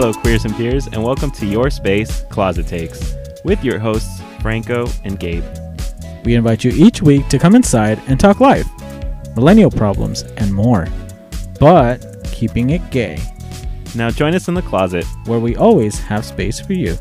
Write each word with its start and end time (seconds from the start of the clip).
Hello, 0.00 0.14
queers 0.14 0.46
and 0.46 0.56
peers, 0.56 0.86
and 0.86 1.04
welcome 1.04 1.30
to 1.32 1.44
Your 1.44 1.68
Space 1.68 2.22
Closet 2.30 2.66
Takes 2.66 3.16
with 3.44 3.62
your 3.62 3.78
hosts, 3.78 4.22
Franco 4.40 4.86
and 5.04 5.20
Gabe. 5.20 5.44
We 6.24 6.36
invite 6.36 6.64
you 6.64 6.70
each 6.70 7.02
week 7.02 7.28
to 7.28 7.38
come 7.38 7.54
inside 7.54 8.00
and 8.06 8.18
talk 8.18 8.40
life, 8.40 8.66
millennial 9.36 9.70
problems, 9.70 10.22
and 10.38 10.54
more. 10.54 10.88
But 11.60 11.98
keeping 12.32 12.70
it 12.70 12.90
gay, 12.90 13.18
Now, 13.94 14.08
join 14.08 14.34
us 14.34 14.48
in 14.48 14.54
the 14.54 14.62
closet. 14.62 15.04
where 15.26 15.38
we 15.38 15.54
always 15.54 15.98
have 15.98 16.24
space 16.24 16.58
for 16.58 16.72
you. 16.72 16.96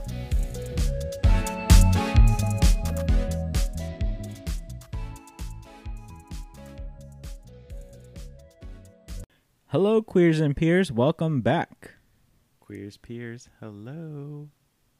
Hello, 9.67 10.01
queers 10.01 10.41
and 10.41 10.53
peers. 10.53 10.91
Welcome 10.91 11.39
back. 11.39 11.98
Queers, 12.69 12.97
peers, 12.97 13.49
hello. 13.59 14.47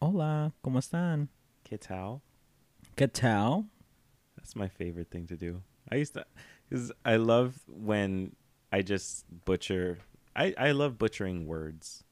Hola, 0.02 0.54
¿cómo 0.64 0.80
están? 0.80 1.28
Kital. 1.64 2.20
¿Qué 2.98 3.08
tal? 3.08 3.68
That's 4.36 4.56
my 4.56 4.68
favorite 4.68 5.12
thing 5.12 5.28
to 5.28 5.38
do. 5.38 5.62
I 5.92 5.98
used 5.98 6.16
to, 6.16 6.26
because 6.68 6.92
I 7.06 7.18
love 7.18 7.60
when 7.68 8.36
I 8.72 8.82
just 8.82 9.26
butcher. 9.46 10.00
I, 10.36 10.56
I 10.58 10.72
love 10.72 10.98
butchering 10.98 11.46
words. 11.46 12.04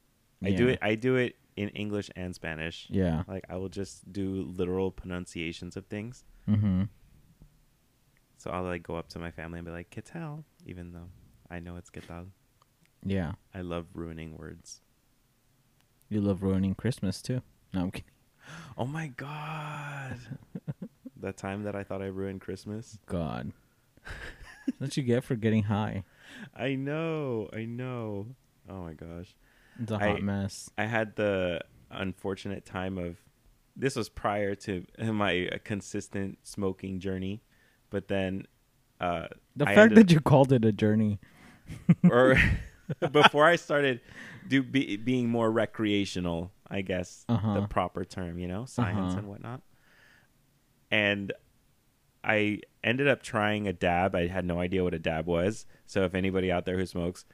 I 0.45 0.51
do 0.51 0.67
it. 0.67 0.77
I 0.79 0.93
do 0.93 1.15
it 1.15 1.37
in 1.55 1.69
English 1.69 2.11
and 2.15 2.35
Spanish. 2.35 2.85
Yeah. 2.91 3.23
Like 3.27 3.45
I 3.49 3.55
will 3.55 3.69
just 3.69 4.13
do 4.13 4.45
literal 4.55 4.91
pronunciations 4.91 5.75
of 5.75 5.87
things. 5.87 6.23
Mm-hmm. 6.47 6.83
So 8.37 8.51
I'll 8.51 8.61
like 8.61 8.83
go 8.83 8.95
up 8.95 9.09
to 9.09 9.17
my 9.17 9.31
family 9.31 9.57
and 9.57 9.65
be 9.65 9.71
like, 9.71 9.89
"Kital," 9.89 10.43
even 10.67 10.91
though 10.91 11.09
I 11.49 11.61
know 11.61 11.77
it's 11.77 11.89
"Kital." 11.89 12.27
Yeah. 13.03 13.31
I 13.55 13.61
love 13.61 13.87
ruining 13.95 14.37
words. 14.37 14.81
You 16.09 16.21
love 16.21 16.43
ruining 16.43 16.75
Christmas 16.75 17.21
too. 17.21 17.41
No, 17.73 17.81
I'm 17.81 17.91
kidding. 17.91 18.09
Oh 18.77 18.85
my 18.85 19.07
god! 19.07 20.17
that 21.21 21.35
time 21.37 21.63
that 21.63 21.75
I 21.75 21.83
thought 21.83 22.01
I 22.01 22.05
ruined 22.07 22.41
Christmas. 22.41 22.97
God. 23.05 23.51
That's 24.65 24.79
what 24.79 24.97
you 24.97 25.03
get 25.03 25.23
for 25.23 25.35
getting 25.35 25.63
high. 25.63 26.03
I 26.55 26.75
know. 26.75 27.49
I 27.53 27.65
know. 27.65 28.27
Oh 28.69 28.81
my 28.83 28.93
gosh. 28.93 29.35
It's 29.81 29.91
a 29.91 29.95
I- 29.95 30.07
hot 30.11 30.21
mess. 30.21 30.69
I 30.77 30.85
had 30.85 31.15
the 31.15 31.61
unfortunate 31.91 32.65
time 32.65 32.97
of 32.97 33.17
this 33.75 33.95
was 33.95 34.09
prior 34.09 34.55
to 34.55 34.85
my 34.99 35.47
uh, 35.47 35.57
consistent 35.63 36.39
smoking 36.43 36.99
journey, 36.99 37.41
but 37.89 38.07
then 38.07 38.45
uh 38.99 39.27
The 39.55 39.65
I 39.67 39.75
fact 39.75 39.91
ended- 39.91 39.97
that 40.09 40.13
you 40.13 40.19
called 40.21 40.51
it 40.53 40.63
a 40.65 40.71
journey. 40.71 41.19
or 42.09 42.35
before 43.11 43.45
I 43.45 43.55
started 43.55 44.01
do 44.47 44.63
be, 44.63 44.97
being 44.97 45.29
more 45.29 45.51
recreational, 45.51 46.51
I 46.69 46.81
guess 46.81 47.25
Uh-huh. 47.29 47.53
the 47.53 47.67
proper 47.67 48.05
term, 48.05 48.39
you 48.39 48.47
know, 48.47 48.65
science 48.65 49.11
Uh-huh. 49.11 49.19
and 49.19 49.27
whatnot. 49.27 49.61
And 50.91 51.33
I 52.23 52.61
ended 52.83 53.07
up 53.07 53.21
trying 53.23 53.67
a 53.67 53.73
dab. 53.73 54.15
I 54.15 54.27
had 54.27 54.45
no 54.45 54.59
idea 54.59 54.83
what 54.83 54.93
a 54.93 54.99
dab 54.99 55.25
was. 55.27 55.65
So 55.85 56.03
if 56.03 56.13
anybody 56.15 56.51
out 56.51 56.65
there 56.65 56.77
who 56.77 56.85
smokes, 56.85 57.25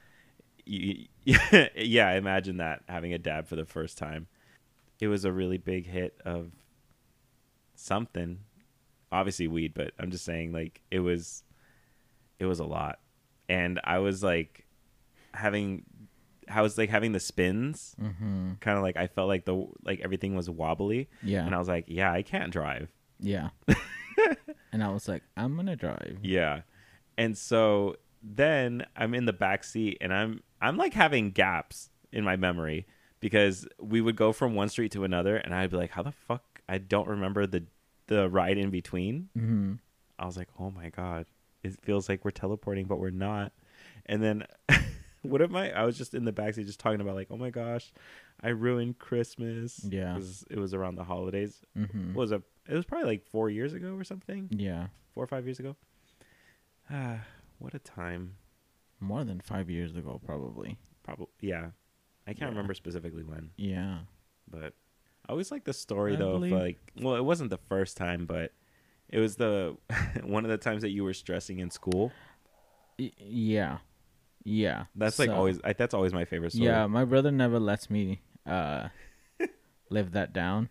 you, 0.66 1.06
yeah, 1.24 2.12
imagine 2.12 2.56
that 2.58 2.82
having 2.88 3.12
a 3.12 3.18
dab 3.18 3.46
for 3.46 3.56
the 3.56 3.64
first 3.64 3.98
time. 3.98 4.26
It 5.00 5.08
was 5.08 5.24
a 5.24 5.32
really 5.32 5.58
big 5.58 5.86
hit 5.86 6.20
of 6.24 6.52
something. 7.74 8.40
Obviously 9.12 9.46
weed, 9.46 9.74
but 9.74 9.92
I'm 9.98 10.10
just 10.10 10.24
saying 10.24 10.52
like 10.52 10.80
it 10.90 11.00
was 11.00 11.44
it 12.38 12.46
was 12.46 12.58
a 12.58 12.64
lot. 12.64 12.98
And 13.48 13.80
I 13.84 13.98
was 13.98 14.22
like 14.22 14.63
having 15.34 15.84
I 16.48 16.60
was 16.62 16.76
like 16.78 16.90
having 16.90 17.12
the 17.12 17.20
spins 17.20 17.94
Mm-hmm. 18.00 18.52
kind 18.60 18.76
of 18.76 18.82
like 18.82 18.96
I 18.96 19.06
felt 19.06 19.28
like 19.28 19.44
the 19.44 19.66
like 19.84 20.00
everything 20.00 20.34
was 20.34 20.48
wobbly 20.50 21.08
Yeah. 21.22 21.44
and 21.46 21.54
I 21.54 21.58
was 21.58 21.68
like, 21.68 21.84
yeah, 21.88 22.12
I 22.12 22.22
can't 22.22 22.52
drive. 22.52 22.90
yeah. 23.20 23.50
and 24.72 24.82
I 24.82 24.88
was 24.90 25.08
like, 25.08 25.22
I'm 25.36 25.56
gonna 25.56 25.76
drive. 25.76 26.18
Yeah. 26.22 26.62
And 27.16 27.36
so 27.36 27.96
then 28.22 28.84
I'm 28.96 29.14
in 29.14 29.24
the 29.26 29.32
back 29.32 29.64
seat 29.64 29.98
and 30.00 30.12
I'm 30.12 30.42
I'm 30.60 30.76
like 30.76 30.94
having 30.94 31.30
gaps 31.30 31.90
in 32.12 32.24
my 32.24 32.36
memory 32.36 32.86
because 33.20 33.66
we 33.80 34.00
would 34.00 34.16
go 34.16 34.32
from 34.32 34.54
one 34.54 34.68
street 34.68 34.92
to 34.92 35.04
another 35.04 35.36
and 35.36 35.54
I'd 35.54 35.70
be 35.70 35.76
like, 35.76 35.90
how 35.90 36.02
the 36.02 36.12
fuck 36.12 36.42
I 36.68 36.78
don't 36.78 37.08
remember 37.08 37.46
the 37.46 37.64
the 38.06 38.28
ride 38.28 38.58
in 38.58 38.70
between. 38.70 39.28
Mm-hmm. 39.36 39.72
I 40.18 40.26
was 40.26 40.36
like, 40.36 40.48
"Oh 40.60 40.70
my 40.70 40.90
god, 40.90 41.26
it 41.62 41.74
feels 41.82 42.08
like 42.08 42.24
we're 42.24 42.30
teleporting, 42.30 42.84
but 42.86 42.98
we're 43.00 43.10
not." 43.10 43.52
And 44.06 44.22
then, 44.22 44.44
what 45.24 45.42
am 45.42 45.56
I? 45.56 45.72
I 45.72 45.84
was 45.84 45.98
just 45.98 46.14
in 46.14 46.24
the 46.24 46.32
backseat, 46.32 46.66
just 46.66 46.78
talking 46.80 47.00
about 47.00 47.14
like, 47.16 47.28
"Oh 47.30 47.36
my 47.36 47.50
gosh, 47.50 47.92
I 48.42 48.50
ruined 48.50 48.98
Christmas." 48.98 49.84
Yeah, 49.84 50.16
it 50.50 50.58
was 50.58 50.74
around 50.74 50.94
the 50.96 51.04
holidays. 51.04 51.60
Mm-hmm. 51.76 52.14
Was 52.14 52.30
it? 52.32 52.42
It 52.68 52.74
was 52.74 52.84
probably 52.84 53.08
like 53.08 53.26
four 53.26 53.50
years 53.50 53.72
ago 53.74 53.94
or 53.94 54.04
something. 54.04 54.48
Yeah. 54.50 54.86
Four 55.14 55.24
or 55.24 55.26
five 55.26 55.44
years 55.46 55.58
ago. 55.58 55.76
Ah, 56.90 57.20
what 57.58 57.74
a 57.74 57.78
time. 57.78 58.36
More 59.00 59.24
than 59.24 59.40
five 59.40 59.68
years 59.70 59.96
ago, 59.96 60.20
probably. 60.24 60.78
Probably, 61.02 61.26
yeah. 61.40 61.70
I 62.26 62.32
can't 62.32 62.40
Yeah. 62.40 62.46
remember 62.48 62.74
specifically 62.74 63.22
when, 63.22 63.50
Yeah. 63.56 64.00
but 64.50 64.72
I 65.28 65.32
always 65.32 65.50
like 65.50 65.64
the 65.64 65.72
story 65.74 66.14
I 66.14 66.16
though. 66.16 66.32
believe- 66.34 66.52
Of 66.52 66.60
like, 66.60 66.92
well, 67.00 67.16
it 67.16 67.24
wasn't 67.24 67.50
the 67.50 67.58
first 67.58 67.96
time, 67.96 68.24
but 68.26 68.52
it 69.08 69.18
was 69.18 69.36
the 69.36 69.76
one 70.24 70.44
of 70.44 70.50
the 70.50 70.56
times 70.58 70.82
that 70.82 70.90
you 70.90 71.04
were 71.04 71.12
stressing 71.14 71.58
in 71.58 71.70
school. 71.70 72.12
Y- 72.98 73.12
yeah. 73.18 73.78
Yeah. 74.44 74.84
That's 74.94 75.18
like 75.18 75.30
always. 75.30 75.58
I, 75.64 75.72
that's 75.72 75.94
always 75.94 76.12
my 76.12 76.24
favorite 76.24 76.52
story. 76.52 76.66
Yeah, 76.66 76.86
my 76.86 77.04
brother 77.04 77.30
never 77.30 77.58
lets 77.58 77.88
me 77.90 78.20
uh 78.46 78.88
live 79.90 80.12
that 80.12 80.32
down. 80.32 80.68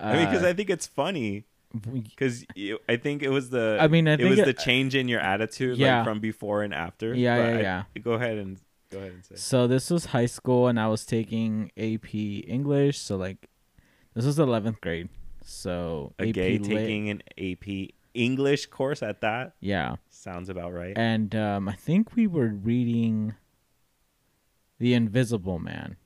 I 0.00 0.16
mean, 0.16 0.26
because 0.26 0.42
Uh, 0.42 0.48
I 0.48 0.52
think 0.54 0.70
it's 0.70 0.86
funny. 0.86 1.44
Because 1.90 2.44
I 2.88 2.96
think 2.96 3.22
it 3.22 3.30
was 3.30 3.48
the. 3.50 3.78
I 3.80 3.88
mean, 3.88 4.06
I 4.06 4.14
it 4.14 4.24
was 4.28 4.38
it- 4.38 4.44
the 4.46 4.52
change 4.52 4.94
in 4.94 5.08
your 5.08 5.20
attitude, 5.20 5.78
Yeah. 5.78 5.98
like 5.98 6.04
from 6.06 6.20
before 6.20 6.62
and 6.62 6.74
after. 6.74 7.14
Yeah, 7.14 7.36
But 7.38 7.42
yeah, 7.42 7.56
I- 7.56 7.60
yeah. 7.62 7.82
Go 8.02 8.12
ahead 8.12 8.36
and 8.38 8.58
go 8.90 8.98
ahead 8.98 9.12
and 9.12 9.24
say. 9.24 9.36
So 9.36 9.66
this 9.66 9.88
was 9.90 10.06
high 10.06 10.26
school, 10.26 10.68
and 10.68 10.78
I 10.78 10.88
was 10.88 11.06
taking 11.06 11.70
AP 11.78 12.14
English. 12.46 12.98
So 12.98 13.16
like, 13.16 13.48
this 14.14 14.26
was 14.26 14.38
eleventh 14.38 14.80
grade. 14.82 15.08
So 15.44 16.12
A 16.18 16.28
AP 16.28 16.34
gay 16.34 16.58
Lit- 16.58 16.68
taking 16.68 17.08
an 17.08 17.22
AP 17.38 17.94
English 18.14 18.66
course 18.66 19.02
at 19.02 19.22
that 19.22 19.54
yeah, 19.60 19.96
sounds 20.22 20.48
about 20.48 20.72
right. 20.72 20.96
and 20.96 21.34
um, 21.34 21.68
I 21.68 21.74
think 21.74 22.14
we 22.14 22.26
were 22.26 22.48
reading 22.48 23.34
The 24.78 24.94
Invisible 24.94 25.58
Man, 25.58 25.96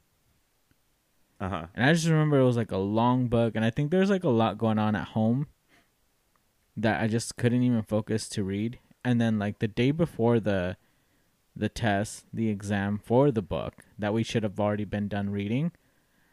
Uh 1.40 1.48
huh. 1.48 1.66
and 1.74 1.84
I 1.86 1.92
just 1.92 2.06
remember 2.08 2.38
it 2.40 2.44
was 2.44 2.56
like 2.56 2.72
a 2.72 2.78
long 2.78 3.28
book, 3.28 3.54
and 3.54 3.64
I 3.64 3.70
think 3.70 3.90
there's 3.90 4.10
like 4.10 4.24
a 4.24 4.28
lot 4.30 4.58
going 4.58 4.78
on 4.78 4.94
at 4.96 5.08
home 5.08 5.48
that 6.76 7.00
I 7.00 7.08
just 7.08 7.36
couldn't 7.36 7.62
even 7.62 7.82
focus 7.82 8.28
to 8.30 8.44
read. 8.44 8.78
And 9.04 9.20
then 9.20 9.38
like 9.38 9.58
the 9.60 9.68
day 9.68 9.90
before 9.92 10.40
the 10.40 10.76
the 11.54 11.68
test, 11.70 12.26
the 12.34 12.48
exam 12.50 12.98
for 13.02 13.30
the 13.30 13.40
book 13.40 13.84
that 13.98 14.12
we 14.12 14.22
should 14.22 14.42
have 14.42 14.60
already 14.60 14.84
been 14.84 15.08
done 15.08 15.30
reading, 15.30 15.72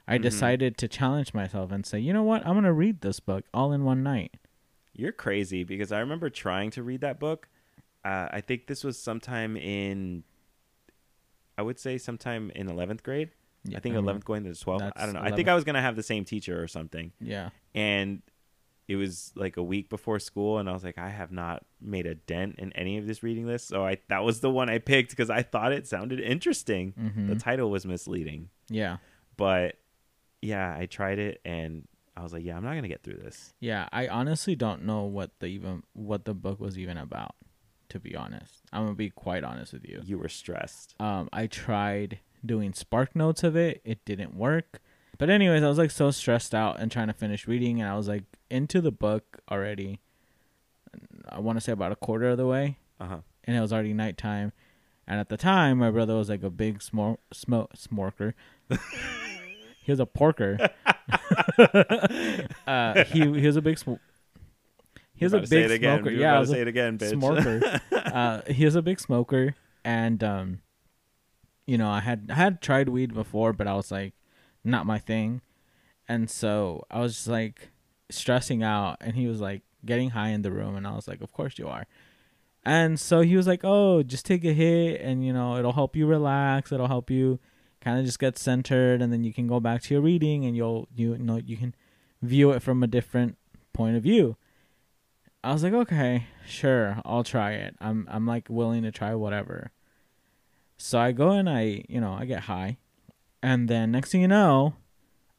I 0.05 0.17
Mhm. 0.17 0.21
decided 0.23 0.77
to 0.79 0.87
challenge 0.89 1.33
myself 1.33 1.71
and 1.71 1.85
say, 1.85 1.99
you 1.99 2.11
know 2.11 2.23
what, 2.23 2.45
I'm 2.45 2.55
gonna 2.55 2.73
read 2.73 2.99
this 3.01 3.19
book 3.21 3.45
all 3.53 3.71
in 3.71 3.83
one 3.85 4.03
night. 4.03 4.35
You're 4.93 5.13
crazy 5.13 5.63
because 5.63 5.91
I 5.93 5.99
remember 5.99 6.29
trying 6.29 6.71
to 6.71 6.83
read 6.83 6.99
that 7.01 7.19
book. 7.19 7.47
Uh, 8.05 8.27
I 8.31 8.41
think 8.41 8.67
this 8.67 8.83
was 8.83 8.99
sometime 8.99 9.55
in. 9.57 10.23
I 11.57 11.61
would 11.61 11.79
say 11.79 11.97
sometime 11.97 12.51
in 12.55 12.69
eleventh 12.69 13.03
grade. 13.03 13.31
Yeah, 13.63 13.77
I 13.77 13.81
think 13.81 13.95
mean, 13.95 14.03
eleventh 14.03 14.25
going 14.25 14.43
to 14.43 14.53
twelfth. 14.55 14.91
I 14.95 15.05
don't 15.05 15.13
know. 15.13 15.21
I 15.21 15.31
think 15.31 15.47
I 15.47 15.55
was 15.55 15.63
gonna 15.63 15.81
have 15.81 15.95
the 15.95 16.03
same 16.03 16.25
teacher 16.25 16.61
or 16.61 16.67
something. 16.67 17.11
Yeah, 17.19 17.49
and 17.73 18.21
it 18.87 18.97
was 18.97 19.31
like 19.35 19.55
a 19.57 19.63
week 19.63 19.89
before 19.89 20.19
school 20.19 20.57
and 20.57 20.69
i 20.69 20.73
was 20.73 20.83
like 20.83 20.97
i 20.97 21.07
have 21.07 21.31
not 21.31 21.63
made 21.79 22.05
a 22.05 22.15
dent 22.15 22.55
in 22.57 22.71
any 22.73 22.97
of 22.97 23.07
this 23.07 23.23
reading 23.23 23.45
list 23.47 23.69
so 23.69 23.85
i 23.85 23.97
that 24.09 24.25
was 24.25 24.41
the 24.41 24.49
one 24.49 24.69
i 24.69 24.77
picked 24.77 25.09
because 25.09 25.29
i 25.29 25.41
thought 25.41 25.71
it 25.71 25.87
sounded 25.87 26.19
interesting 26.19 26.93
hmm 26.97 27.27
the 27.27 27.35
title 27.35 27.71
was 27.71 27.85
misleading 27.85 28.49
yeah, 28.69 28.97
but 29.37 29.77
yeah 30.41 30.75
i 30.77 30.85
tried 30.85 31.17
it 31.17 31.39
and 31.45 31.87
i 32.17 32.21
was 32.21 32.33
like 32.33 32.43
yeah 32.43 32.57
i'm 32.57 32.63
not 32.63 32.75
gonna 32.75 32.89
get 32.89 33.03
through 33.03 33.17
this 33.17 33.53
yeah. 33.61 33.87
I 33.93 34.09
honestly 34.09 34.55
don't 34.55 34.83
know 34.83 35.03
what 35.03 35.39
the 35.39 35.45
even 35.47 35.83
what 35.93 36.25
the 36.25 36.33
book 36.33 36.59
was 36.59 36.77
even 36.77 36.97
about. 36.97 37.35
To 37.93 37.99
be 37.99 38.15
honest, 38.15 38.63
I'm 38.71 38.83
gonna 38.83 38.95
be 38.95 39.09
quite 39.09 39.43
honest 39.43 39.73
with 39.73 39.87
you. 39.87 40.01
you 40.03 40.17
were 40.17 40.29
stressed 40.29 40.95
Um, 40.99 41.29
I 41.31 41.47
tried 41.47 42.19
doing 42.45 42.73
spark 42.73 43.15
notes 43.15 43.43
of 43.43 43.55
it. 43.55 43.81
It 43.85 44.03
didn't 44.03 44.35
work. 44.35 44.81
But 45.19 45.29
anyways, 45.29 45.61
I 45.63 45.67
was 45.67 45.77
like 45.77 45.91
so 45.91 46.09
stressed 46.09 46.55
out 46.55 46.79
and 46.79 46.91
trying 46.91 47.07
to 47.07 47.13
finish 47.13 47.47
reading, 47.47 47.79
and 47.79 47.89
I 47.89 47.95
was 47.95 48.07
like 48.07 48.23
into 48.49 48.81
the 48.81 48.91
book 48.91 49.39
already. 49.51 49.99
I 51.29 51.39
want 51.39 51.57
to 51.57 51.61
say 51.61 51.71
about 51.71 51.91
a 51.91 51.95
quarter 51.95 52.29
of 52.29 52.37
the 52.37 52.47
way, 52.47 52.77
uh-huh 52.99 53.19
and 53.45 53.55
it 53.55 53.61
was 53.61 53.73
already 53.73 53.93
nighttime. 53.93 54.51
And 55.07 55.19
at 55.19 55.29
the 55.29 55.37
time, 55.37 55.79
my 55.79 55.91
brother 55.91 56.15
was 56.15 56.29
like 56.29 56.43
a 56.43 56.49
big 56.49 56.79
smor 56.79 57.17
smoke 57.31 57.73
smorker. 57.75 58.33
he 59.83 59.91
was 59.91 59.99
a 59.99 60.05
porker. 60.05 60.69
uh, 62.67 63.03
he 63.05 63.19
he 63.19 63.45
was 63.45 63.57
a 63.57 63.61
big 63.61 63.77
sm- 63.77 63.95
he 65.23 65.25
was 65.25 65.33
You 65.33 65.39
a 65.39 65.41
to 65.41 65.47
say 65.47 65.55
big 65.63 65.71
it 65.71 65.73
again. 65.75 65.97
smoker. 65.99 66.11
You 66.11 66.19
Yeah, 66.21 66.27
I 66.27 66.29
about 66.31 66.35
to 66.35 66.39
was 66.41 66.49
a- 66.49 66.53
say 66.53 66.61
it 66.61 66.67
again 66.67 66.97
bitch 66.97 67.09
smoker. 67.11 67.81
uh, 67.91 68.41
he 68.51 68.65
was 68.65 68.75
a 68.75 68.81
big 68.81 68.99
smoker, 68.99 69.55
and 69.85 70.23
um, 70.23 70.59
you 71.65 71.77
know, 71.77 71.89
I 71.89 71.99
had 72.01 72.27
I 72.29 72.35
had 72.35 72.61
tried 72.61 72.89
weed 72.89 73.13
before, 73.13 73.53
but 73.53 73.67
I 73.67 73.73
was 73.75 73.91
like, 73.91 74.13
not 74.63 74.85
my 74.85 74.99
thing. 74.99 75.41
And 76.07 76.29
so 76.29 76.83
I 76.91 76.99
was 76.99 77.15
just 77.15 77.27
like 77.27 77.69
stressing 78.09 78.61
out 78.61 78.97
and 79.01 79.15
he 79.15 79.25
was 79.27 79.39
like 79.39 79.61
getting 79.85 80.09
high 80.11 80.29
in 80.29 80.41
the 80.41 80.51
room 80.51 80.75
and 80.75 80.85
I 80.85 80.91
was 80.95 81.07
like, 81.07 81.21
Of 81.21 81.31
course 81.31 81.57
you 81.57 81.67
are. 81.67 81.85
And 82.65 82.99
so 82.99 83.21
he 83.21 83.35
was 83.37 83.47
like, 83.47 83.61
Oh, 83.63 84.03
just 84.03 84.25
take 84.25 84.43
a 84.43 84.53
hit 84.53 84.99
and 85.01 85.25
you 85.25 85.31
know, 85.31 85.57
it'll 85.57 85.71
help 85.73 85.95
you 85.95 86.05
relax, 86.05 86.71
it'll 86.73 86.87
help 86.87 87.09
you 87.09 87.39
kind 87.81 87.97
of 87.99 88.05
just 88.05 88.19
get 88.19 88.37
centered 88.37 89.01
and 89.01 89.11
then 89.13 89.23
you 89.23 89.33
can 89.33 89.47
go 89.47 89.59
back 89.61 89.81
to 89.83 89.93
your 89.93 90.01
reading 90.01 90.45
and 90.45 90.55
you'll 90.55 90.87
you 90.95 91.17
know 91.17 91.37
you 91.37 91.57
can 91.57 91.73
view 92.21 92.51
it 92.51 92.61
from 92.61 92.83
a 92.83 92.87
different 92.87 93.37
point 93.73 93.95
of 93.95 94.03
view. 94.03 94.35
I 95.43 95.51
was 95.51 95.63
like, 95.63 95.73
okay, 95.73 96.27
sure, 96.45 97.01
I'll 97.03 97.23
try 97.23 97.53
it. 97.53 97.75
I'm 97.81 98.07
I'm 98.09 98.25
like 98.25 98.47
willing 98.49 98.83
to 98.83 98.91
try 98.91 99.13
whatever. 99.15 99.71
So 100.77 100.99
I 100.99 101.11
go 101.11 101.31
and 101.31 101.49
I, 101.49 101.83
you 101.89 101.99
know, 101.99 102.13
I 102.13 102.25
get 102.25 102.43
high. 102.43 102.77
And 103.41 103.67
then 103.67 103.91
next 103.91 104.11
thing 104.11 104.21
you 104.21 104.27
know, 104.27 104.75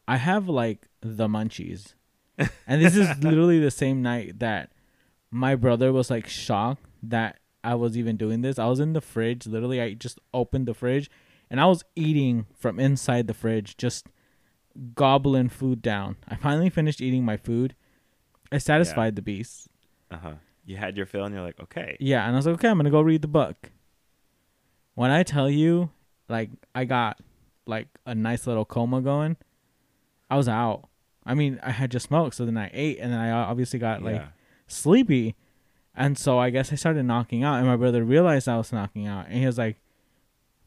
I 0.07 0.17
have 0.19 0.49
like 0.49 0.89
the 1.01 1.27
munchies. 1.27 1.95
and 2.67 2.83
this 2.83 2.97
is 2.97 3.09
literally 3.23 3.59
the 3.59 3.71
same 3.71 4.03
night 4.03 4.41
that 4.41 4.71
my 5.31 5.55
brother 5.55 5.93
was 5.93 6.11
like 6.11 6.29
shocked 6.29 6.85
that 7.03 7.39
I 7.63 7.75
was 7.75 7.97
even 7.97 8.17
doing 8.17 8.43
this. 8.43 8.59
I 8.59 8.67
was 8.67 8.81
in 8.81 8.93
the 8.93 9.01
fridge, 9.01 9.47
literally 9.47 9.81
I 9.81 9.95
just 9.95 10.19
opened 10.35 10.67
the 10.67 10.75
fridge 10.75 11.11
and 11.51 11.61
I 11.61 11.67
was 11.67 11.83
eating 11.97 12.47
from 12.55 12.79
inside 12.79 13.27
the 13.27 13.35
fridge, 13.35 13.77
just 13.77 14.09
gobbling 14.95 15.49
food 15.49 15.81
down. 15.81 16.17
I 16.29 16.37
finally 16.37 16.71
finished 16.71 17.01
eating 17.01 17.25
my 17.25 17.37
food. 17.37 17.75
I 18.53 18.59
satisfied 18.59 19.15
yeah. 19.15 19.17
the 19.17 19.23
beast. 19.23 19.69
Uh 20.15 20.19
huh. 20.19 20.35
You 20.65 20.77
had 20.77 20.97
your 20.97 21.07
fill, 21.07 21.25
and 21.25 21.35
you're 21.35 21.43
like, 21.43 21.61
okay. 21.61 21.97
Yeah, 21.99 22.25
and 22.25 22.35
I 22.35 22.37
was 22.37 22.47
like, 22.47 22.55
okay, 22.55 22.69
I'm 22.69 22.79
gonna 22.79 22.91
go 22.91 23.01
read 23.01 23.23
the 23.23 23.29
book. 23.29 23.71
When 24.95 25.11
I 25.11 25.25
tell 25.25 25.51
you, 25.51 25.91
like, 26.29 26.51
I 26.75 26.85
got 26.85 27.19
like 27.67 27.89
a 28.07 28.15
nice 28.15 28.47
little 28.47 28.65
coma 28.65 29.01
going, 29.01 29.37
I 30.31 30.37
was 30.37 30.49
out. 30.49 30.89
I 31.27 31.35
mean, 31.35 31.59
I 31.63 31.71
had 31.71 31.91
just 31.91 32.07
smoked, 32.07 32.37
so 32.37 32.45
then 32.45 32.57
I 32.57 32.71
ate, 32.73 32.99
and 33.01 33.13
then 33.13 33.19
I 33.19 33.31
obviously 33.31 33.79
got 33.79 34.03
like 34.03 34.17
yeah. 34.17 34.29
sleepy, 34.69 35.35
and 35.95 36.17
so 36.17 36.39
I 36.39 36.51
guess 36.51 36.73
I 36.73 36.77
started 36.77 37.03
knocking 37.05 37.43
out, 37.43 37.57
and 37.57 37.67
my 37.67 37.77
brother 37.77 38.05
realized 38.05 38.49
I 38.49 38.57
was 38.57 38.73
knocking 38.73 39.07
out, 39.07 39.27
and 39.27 39.39
he 39.39 39.47
was 39.47 39.59
like, 39.59 39.79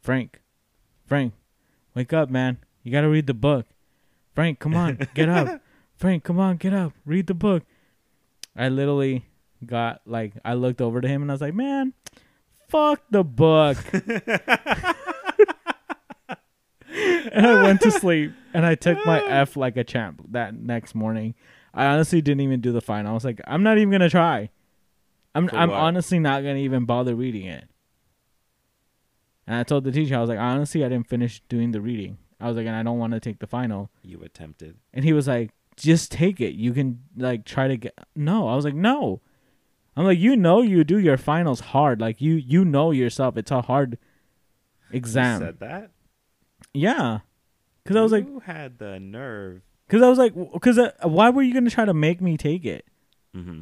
"Frank, 0.01 0.41
Frank, 1.05 1.33
wake 1.95 2.11
up, 2.11 2.29
man! 2.29 2.57
You 2.83 2.91
gotta 2.91 3.09
read 3.09 3.27
the 3.27 3.33
book. 3.33 3.65
Frank, 4.35 4.59
come 4.59 4.75
on, 4.75 4.97
get 5.13 5.29
up. 5.29 5.61
Frank, 5.95 6.23
come 6.23 6.39
on, 6.39 6.57
get 6.57 6.73
up, 6.73 6.91
read 7.05 7.27
the 7.27 7.33
book." 7.33 7.63
I 8.55 8.69
literally 8.69 9.25
got 9.65 10.01
like 10.06 10.33
I 10.45 10.54
looked 10.54 10.81
over 10.81 11.01
to 11.01 11.07
him 11.07 11.21
and 11.21 11.31
I 11.31 11.33
was 11.33 11.42
like, 11.42 11.54
"Man, 11.54 11.94
fuck 12.68 13.01
the 13.09 13.24
book." 13.24 13.77
and 17.31 17.45
I 17.45 17.63
went 17.63 17.81
to 17.81 17.92
sleep 17.92 18.33
and 18.54 18.65
I 18.65 18.75
took 18.75 19.06
my 19.06 19.21
F 19.24 19.56
like 19.57 19.77
a 19.77 19.83
champ 19.83 20.21
that 20.30 20.54
next 20.56 20.95
morning. 20.95 21.36
I 21.74 21.86
honestly 21.88 22.21
didn't 22.21 22.42
even 22.42 22.62
do 22.62 22.71
the 22.71 22.81
final. 22.81 23.12
I 23.12 23.13
was 23.13 23.25
like, 23.25 23.39
I'm 23.45 23.63
not 23.63 23.77
even 23.77 23.92
gonna 23.92 24.09
try. 24.09 24.50
I'm 25.36 25.48
For 25.48 25.56
I'm 25.56 25.69
what? 25.69 25.80
honestly 25.80 26.19
not 26.19 26.42
gonna 26.42 26.56
even 26.56 26.86
bother 26.86 27.15
reading 27.15 27.45
it. 27.45 27.65
And 29.45 29.56
I 29.56 29.63
told 29.63 29.83
the 29.83 29.92
teacher, 29.92 30.15
I 30.15 30.19
was 30.19 30.30
like, 30.30 30.39
honestly, 30.39 30.83
I 30.83 30.89
didn't 30.89 31.07
finish 31.07 31.42
doing 31.48 31.71
the 31.71 31.81
reading. 31.81 32.18
I 32.39 32.48
was 32.48 32.57
like, 32.57 32.68
and 32.68 32.75
I 32.75 32.83
don't 32.83 33.00
want 33.00 33.13
to 33.13 33.19
take 33.19 33.39
the 33.39 33.48
final. 33.48 33.89
You 34.04 34.21
attempted. 34.21 34.77
And 34.94 35.06
he 35.06 35.13
was 35.13 35.27
like, 35.27 35.51
just 35.77 36.12
take 36.12 36.42
it. 36.42 36.54
You 36.56 36.74
can 36.74 37.01
like 37.15 37.45
try 37.45 37.68
to 37.68 37.77
get 37.77 37.98
no. 38.15 38.48
I 38.48 38.56
was 38.56 38.65
like, 38.65 38.75
no. 38.75 39.21
I'm 39.97 40.05
like, 40.05 40.19
you 40.19 40.35
know, 40.35 40.61
you 40.61 40.83
do 40.83 40.99
your 40.99 41.17
finals 41.17 41.59
hard. 41.59 41.99
Like 41.99 42.21
you, 42.21 42.35
you 42.35 42.63
know 42.63 42.91
yourself. 42.91 43.35
It's 43.35 43.51
a 43.51 43.61
hard 43.61 43.97
exam. 44.91 45.41
You 45.41 45.47
said 45.47 45.59
that. 45.59 45.91
Yeah, 46.73 47.19
because 47.83 47.97
I 47.97 48.01
was 48.01 48.11
like, 48.11 48.25
who 48.25 48.39
had 48.39 48.77
the 48.77 48.99
nerve? 48.99 49.61
Because 49.88 50.03
I 50.03 50.09
was 50.09 50.17
like, 50.17 50.33
because 50.53 50.77
uh, 50.77 50.91
why 51.03 51.29
were 51.29 51.41
you 51.41 51.53
gonna 51.53 51.69
try 51.69 51.85
to 51.85 51.94
make 51.94 52.21
me 52.21 52.38
take 52.38 52.63
it? 52.65 52.85
Mm-hmm. 53.35 53.61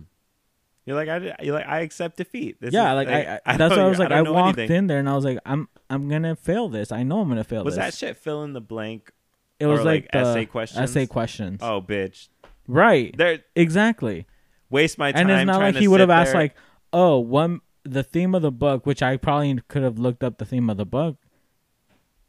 You're 0.85 0.95
like, 0.95 1.09
I, 1.09 1.35
you're 1.41 1.55
like, 1.55 1.67
I 1.67 1.79
accept 1.79 2.17
defeat. 2.17 2.61
This 2.61 2.73
yeah, 2.73 2.91
is, 2.91 2.95
like, 2.95 3.07
I, 3.07 3.39
I, 3.45 3.57
that's 3.57 3.71
what 3.71 3.79
I 3.79 3.87
was 3.87 3.97
like. 3.97 4.11
I, 4.11 4.19
I 4.19 4.21
walked 4.21 4.59
anything. 4.59 4.77
in 4.77 4.87
there 4.87 4.99
and 4.99 5.09
I 5.09 5.15
was 5.15 5.25
like, 5.25 5.39
I'm, 5.45 5.67
I'm 5.89 6.09
gonna 6.09 6.35
fail 6.35 6.69
this. 6.69 6.91
I 6.91 7.03
know 7.03 7.21
I'm 7.21 7.29
gonna 7.29 7.43
fail. 7.43 7.63
This. 7.63 7.65
Was 7.65 7.75
this. 7.75 7.99
that 7.99 8.07
shit 8.07 8.17
fill 8.17 8.43
in 8.43 8.53
the 8.53 8.61
blank 8.61 9.11
it 9.59 9.67
was 9.67 9.83
like, 9.83 10.09
like 10.13 10.15
essay 10.15 10.45
questions. 10.45 10.89
Essay 10.89 11.07
questions. 11.07 11.59
Oh, 11.63 11.81
bitch. 11.81 12.27
Right. 12.67 13.15
There. 13.17 13.39
Exactly. 13.55 14.27
Waste 14.69 14.97
my 14.97 15.11
time. 15.11 15.29
And 15.29 15.31
it's 15.31 15.45
not 15.45 15.59
like 15.61 15.75
he 15.75 15.87
would 15.87 15.99
have 15.99 16.09
asked 16.09 16.31
there. 16.33 16.41
like, 16.41 16.55
"Oh, 16.91 17.19
one 17.19 17.61
the 17.83 18.03
theme 18.03 18.33
of 18.35 18.41
the 18.41 18.51
book," 18.51 18.85
which 18.85 19.03
I 19.03 19.17
probably 19.17 19.59
could 19.67 19.83
have 19.83 19.99
looked 19.99 20.23
up 20.23 20.37
the 20.37 20.45
theme 20.45 20.69
of 20.69 20.77
the 20.77 20.85
book. 20.85 21.17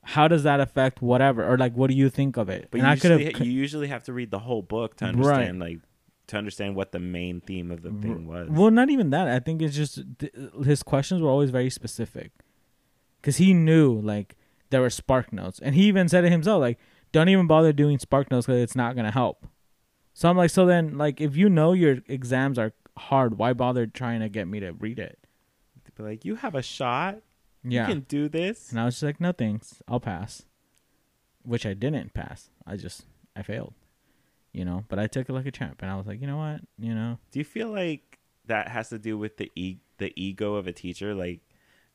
How 0.02 0.28
does 0.28 0.44
that 0.44 0.60
affect 0.60 1.02
whatever, 1.02 1.44
or 1.44 1.58
like, 1.58 1.74
what 1.74 1.90
do 1.90 1.96
you 1.96 2.08
think 2.10 2.36
of 2.36 2.48
it? 2.48 2.68
But 2.70 2.80
and 2.80 3.02
you, 3.02 3.10
usually, 3.10 3.44
you 3.44 3.52
usually 3.52 3.88
have 3.88 4.04
to 4.04 4.12
read 4.12 4.30
the 4.30 4.38
whole 4.38 4.62
book 4.62 4.96
to 4.98 5.04
understand, 5.04 5.60
right. 5.60 5.70
like, 5.72 5.80
to 6.28 6.36
understand 6.36 6.76
what 6.76 6.92
the 6.92 7.00
main 7.00 7.40
theme 7.40 7.72
of 7.72 7.82
the 7.82 7.90
thing 7.90 8.28
was. 8.28 8.48
Well, 8.48 8.70
not 8.70 8.88
even 8.88 9.10
that. 9.10 9.26
I 9.26 9.40
think 9.40 9.62
it's 9.62 9.74
just 9.74 10.02
th- 10.18 10.32
his 10.64 10.84
questions 10.84 11.22
were 11.22 11.28
always 11.28 11.50
very 11.50 11.70
specific, 11.70 12.30
because 13.20 13.38
he 13.38 13.52
knew 13.52 14.00
like 14.00 14.36
there 14.70 14.80
were 14.80 14.90
spark 14.90 15.32
notes, 15.32 15.58
and 15.60 15.74
he 15.74 15.84
even 15.84 16.08
said 16.08 16.24
it 16.24 16.30
himself, 16.30 16.60
like 16.60 16.78
don't 17.10 17.28
even 17.28 17.48
bother 17.48 17.72
doing 17.72 17.98
spark 17.98 18.30
notes 18.30 18.46
because 18.46 18.62
it's 18.62 18.76
not 18.76 18.94
gonna 18.94 19.10
help. 19.10 19.46
So 20.16 20.30
I'm 20.30 20.36
like, 20.38 20.48
so 20.48 20.64
then 20.64 20.96
like 20.96 21.20
if 21.20 21.36
you 21.36 21.50
know 21.50 21.74
your 21.74 21.98
exams 22.08 22.58
are 22.58 22.72
hard, 22.96 23.36
why 23.36 23.52
bother 23.52 23.86
trying 23.86 24.20
to 24.20 24.30
get 24.30 24.48
me 24.48 24.60
to 24.60 24.72
read 24.72 24.98
it? 24.98 25.18
Be 25.94 26.02
like, 26.02 26.24
you 26.24 26.36
have 26.36 26.54
a 26.54 26.62
shot. 26.62 27.18
Yeah, 27.62 27.86
you 27.86 27.94
can 27.94 28.00
do 28.08 28.26
this. 28.30 28.70
And 28.70 28.80
I 28.80 28.86
was 28.86 28.94
just 28.94 29.02
like, 29.02 29.20
no 29.20 29.32
thanks, 29.32 29.82
I'll 29.86 30.00
pass. 30.00 30.44
Which 31.42 31.66
I 31.66 31.74
didn't 31.74 32.14
pass. 32.14 32.48
I 32.66 32.76
just 32.76 33.04
I 33.36 33.42
failed. 33.42 33.74
You 34.52 34.64
know, 34.64 34.84
but 34.88 34.98
I 34.98 35.06
took 35.06 35.28
it 35.28 35.34
like 35.34 35.44
a 35.44 35.50
champ, 35.50 35.82
and 35.82 35.90
I 35.90 35.96
was 35.96 36.06
like, 36.06 36.22
you 36.22 36.26
know 36.26 36.38
what, 36.38 36.62
you 36.78 36.94
know. 36.94 37.18
Do 37.30 37.38
you 37.38 37.44
feel 37.44 37.68
like 37.68 38.18
that 38.46 38.68
has 38.68 38.88
to 38.88 38.98
do 38.98 39.18
with 39.18 39.36
the 39.36 39.52
e- 39.54 39.80
the 39.98 40.14
ego 40.16 40.54
of 40.54 40.66
a 40.66 40.72
teacher, 40.72 41.14
like 41.14 41.40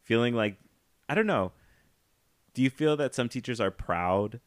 feeling 0.04 0.36
like 0.36 0.58
I 1.10 1.16
don't 1.16 1.26
know. 1.26 1.54
Do 2.54 2.62
you 2.62 2.70
feel 2.70 2.96
that 2.98 3.16
some 3.16 3.30
teachers 3.30 3.60
are 3.60 3.72
proud 3.72 4.40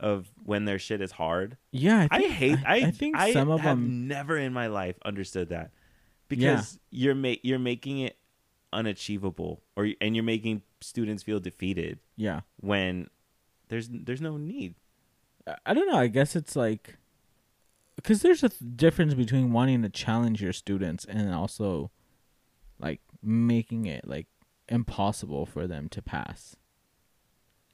of 0.00 0.30
when 0.44 0.64
their 0.64 0.78
shit 0.78 1.00
is 1.00 1.12
hard. 1.12 1.56
Yeah, 1.70 2.06
I, 2.10 2.18
think, 2.18 2.30
I 2.30 2.34
hate. 2.34 2.58
I, 2.66 2.74
I 2.76 2.90
think 2.90 3.16
I 3.16 3.32
some 3.32 3.50
of 3.50 3.62
them 3.62 4.08
never 4.08 4.36
in 4.36 4.52
my 4.52 4.68
life 4.68 4.96
understood 5.04 5.48
that 5.50 5.70
because 6.28 6.78
yeah. 6.80 7.04
you're 7.04 7.14
ma- 7.14 7.40
you're 7.42 7.58
making 7.58 8.00
it 8.00 8.16
unachievable, 8.72 9.62
or 9.76 9.88
and 10.00 10.14
you're 10.14 10.24
making 10.24 10.62
students 10.80 11.22
feel 11.22 11.40
defeated. 11.40 11.98
Yeah, 12.16 12.40
when 12.60 13.08
there's 13.68 13.88
there's 13.90 14.20
no 14.20 14.36
need. 14.36 14.74
I 15.64 15.72
don't 15.72 15.88
know. 15.88 15.98
I 15.98 16.08
guess 16.08 16.36
it's 16.36 16.54
like 16.54 16.96
because 17.96 18.22
there's 18.22 18.44
a 18.44 18.50
th- 18.50 18.76
difference 18.76 19.14
between 19.14 19.52
wanting 19.52 19.82
to 19.82 19.88
challenge 19.88 20.42
your 20.42 20.52
students 20.52 21.06
and 21.06 21.34
also 21.34 21.90
like 22.78 23.00
making 23.22 23.86
it 23.86 24.06
like 24.06 24.26
impossible 24.68 25.46
for 25.46 25.66
them 25.66 25.88
to 25.88 26.02
pass. 26.02 26.54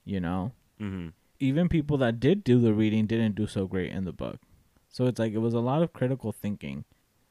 You 0.04 0.20
know. 0.20 0.52
Mm-hmm 0.80 1.08
even 1.44 1.68
people 1.68 1.98
that 1.98 2.18
did 2.18 2.42
do 2.42 2.58
the 2.58 2.72
reading 2.72 3.06
didn't 3.06 3.34
do 3.34 3.46
so 3.46 3.66
great 3.66 3.92
in 3.92 4.04
the 4.04 4.12
book. 4.12 4.40
So 4.88 5.06
it's 5.06 5.18
like 5.18 5.32
it 5.32 5.38
was 5.38 5.54
a 5.54 5.60
lot 5.60 5.82
of 5.82 5.92
critical 5.92 6.32
thinking 6.32 6.84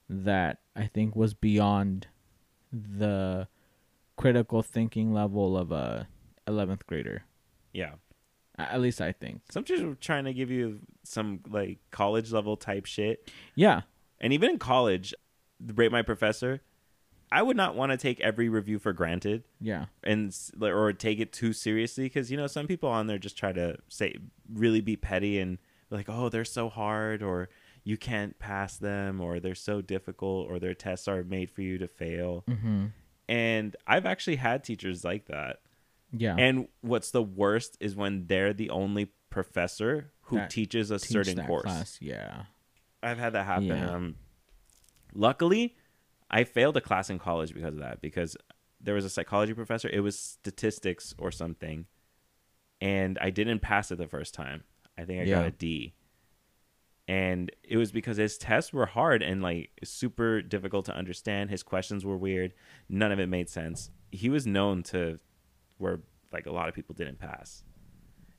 that 0.10 0.60
I 0.76 0.86
think 0.86 1.16
was 1.16 1.34
beyond 1.34 2.08
the 2.72 3.48
critical 4.16 4.62
thinking 4.62 5.14
level 5.14 5.58
of 5.58 5.72
a 5.72 6.08
11th 6.48 6.86
grader. 6.86 7.24
Yeah. 7.72 7.94
At 8.58 8.82
least 8.82 9.02
I 9.02 9.12
think. 9.12 9.42
Some 9.50 9.64
teachers 9.64 9.86
were 9.86 9.96
trying 9.96 10.26
to 10.26 10.34
give 10.34 10.52
you 10.52 10.82
some 11.04 11.40
like 11.50 11.80
college 11.90 12.32
level 12.32 12.56
type 12.56 12.86
shit. 12.86 13.32
Yeah. 13.56 13.82
And 14.20 14.32
even 14.32 14.52
in 14.52 14.60
college, 14.60 15.14
rate 15.74 15.92
my 15.92 16.04
professor, 16.04 16.62
I 17.32 17.42
would 17.42 17.58
not 17.58 17.76
want 17.76 17.92
to 17.92 17.98
take 17.98 18.20
every 18.22 18.50
review 18.50 18.80
for 18.80 18.94
granted. 18.94 19.44
Yeah. 19.60 19.86
And 20.04 20.36
or 20.62 20.94
take 20.94 21.20
it 21.20 21.34
too 21.34 21.54
seriously 21.54 22.06
because 22.06 22.30
you 22.30 22.38
know 22.38 22.48
some 22.48 22.68
people 22.68 22.90
on 22.90 23.08
there 23.08 23.18
just 23.18 23.38
try 23.38 23.52
to 23.52 23.78
say 23.90 24.18
really 24.52 24.82
be 24.82 24.96
petty 24.96 25.40
and 25.40 25.58
like, 25.90 26.10
oh, 26.10 26.30
they're 26.30 26.46
so 26.46 26.70
hard 26.70 27.24
or 27.24 27.50
you 27.84 27.98
can't 27.98 28.38
pass 28.40 28.78
them 28.78 29.20
or 29.20 29.40
they're 29.40 29.56
so 29.56 29.82
difficult 29.82 30.50
or 30.50 30.60
their 30.60 30.74
tests 30.74 31.08
are 31.08 31.24
made 31.24 31.50
for 31.52 31.62
you 31.62 31.78
to 31.78 31.88
fail. 31.88 32.44
Mm-hmm. 32.50 32.88
And 33.28 33.76
I've 33.88 34.06
actually 34.06 34.38
had 34.38 34.64
teachers 34.64 35.04
like 35.04 35.26
that. 35.26 35.60
Yeah. 36.12 36.36
And 36.38 36.68
what's 36.82 37.12
the 37.12 37.24
worst 37.24 37.78
is 37.80 37.96
when 37.96 38.28
they're 38.28 38.54
the 38.54 38.70
only 38.70 39.12
professor 39.30 40.12
who 40.22 40.38
that 40.38 40.50
teaches 40.50 40.92
a 40.92 41.00
certain 41.00 41.46
course. 41.46 41.64
Class. 41.64 41.98
Yeah. 42.02 42.44
I've 43.02 43.18
had 43.18 43.34
that 43.34 43.46
happen. 43.46 43.68
Yeah. 43.68 43.90
Um, 43.90 44.16
luckily, 45.14 45.76
I 46.34 46.44
failed 46.44 46.76
a 46.76 46.82
class 46.82 47.12
in 47.12 47.20
college 47.20 47.54
because 47.54 47.76
of 47.76 47.80
that 47.82 48.02
because 48.02 48.36
there 48.82 48.96
was 48.96 49.06
a 49.06 49.10
psychology 49.10 49.54
professor. 49.54 49.88
It 49.88 50.00
was 50.00 50.18
statistics 50.18 51.14
or 51.20 51.32
something, 51.32 51.86
and 52.82 53.20
I 53.22 53.30
didn't 53.30 53.60
pass 53.60 53.92
it 53.92 54.00
the 54.00 54.08
first 54.08 54.34
time. 54.34 54.64
I 54.98 55.06
think 55.06 55.22
I 55.22 55.24
yeah. 55.26 55.36
got 55.36 55.46
a 55.46 55.52
D. 55.52 55.94
And 57.08 57.52
it 57.64 57.78
was 57.78 57.92
because 57.92 58.18
his 58.18 58.38
tests 58.38 58.74
were 58.74 58.88
hard 58.88 59.22
and 59.22 59.44
like 59.44 59.70
super 59.84 60.42
difficult 60.42 60.86
to 60.86 60.96
understand. 60.96 61.52
His 61.52 61.62
questions 61.62 62.04
were 62.04 62.18
weird. 62.18 62.54
None 62.90 63.12
of 63.12 63.20
it 63.20 63.28
made 63.28 63.50
sense. 63.50 63.92
He 64.12 64.30
was 64.30 64.48
known 64.48 64.84
to 64.84 65.20
where 65.78 66.00
like 66.32 66.48
a 66.48 66.52
lot 66.52 66.68
of 66.68 66.74
people 66.74 66.96
didn't 66.96 67.20
pass. 67.20 67.64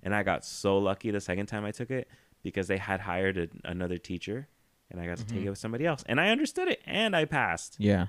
and 0.03 0.15
I 0.15 0.23
got 0.23 0.45
so 0.45 0.79
lucky 0.79 1.11
the 1.11 1.21
second 1.21 1.47
time 1.47 1.65
I 1.65 1.71
took 1.71 1.91
it 1.91 2.09
because 2.43 2.69
they 2.69 2.77
had 2.77 3.01
hired 3.01 3.39
a, 3.39 3.49
another 3.65 3.99
teacher, 3.99 4.49
and 4.91 5.01
I 5.01 5.07
got 5.07 5.19
to 5.19 5.27
take 5.27 5.41
Mhm. 5.41 5.47
it 5.47 5.51
with 5.51 5.59
somebody 5.59 5.87
else, 5.87 6.03
and 6.07 6.21
I 6.21 6.31
understood 6.31 6.69
it, 6.69 6.81
and 6.87 7.15
I 7.17 7.25
passed. 7.25 7.77
Yeah. 7.79 8.07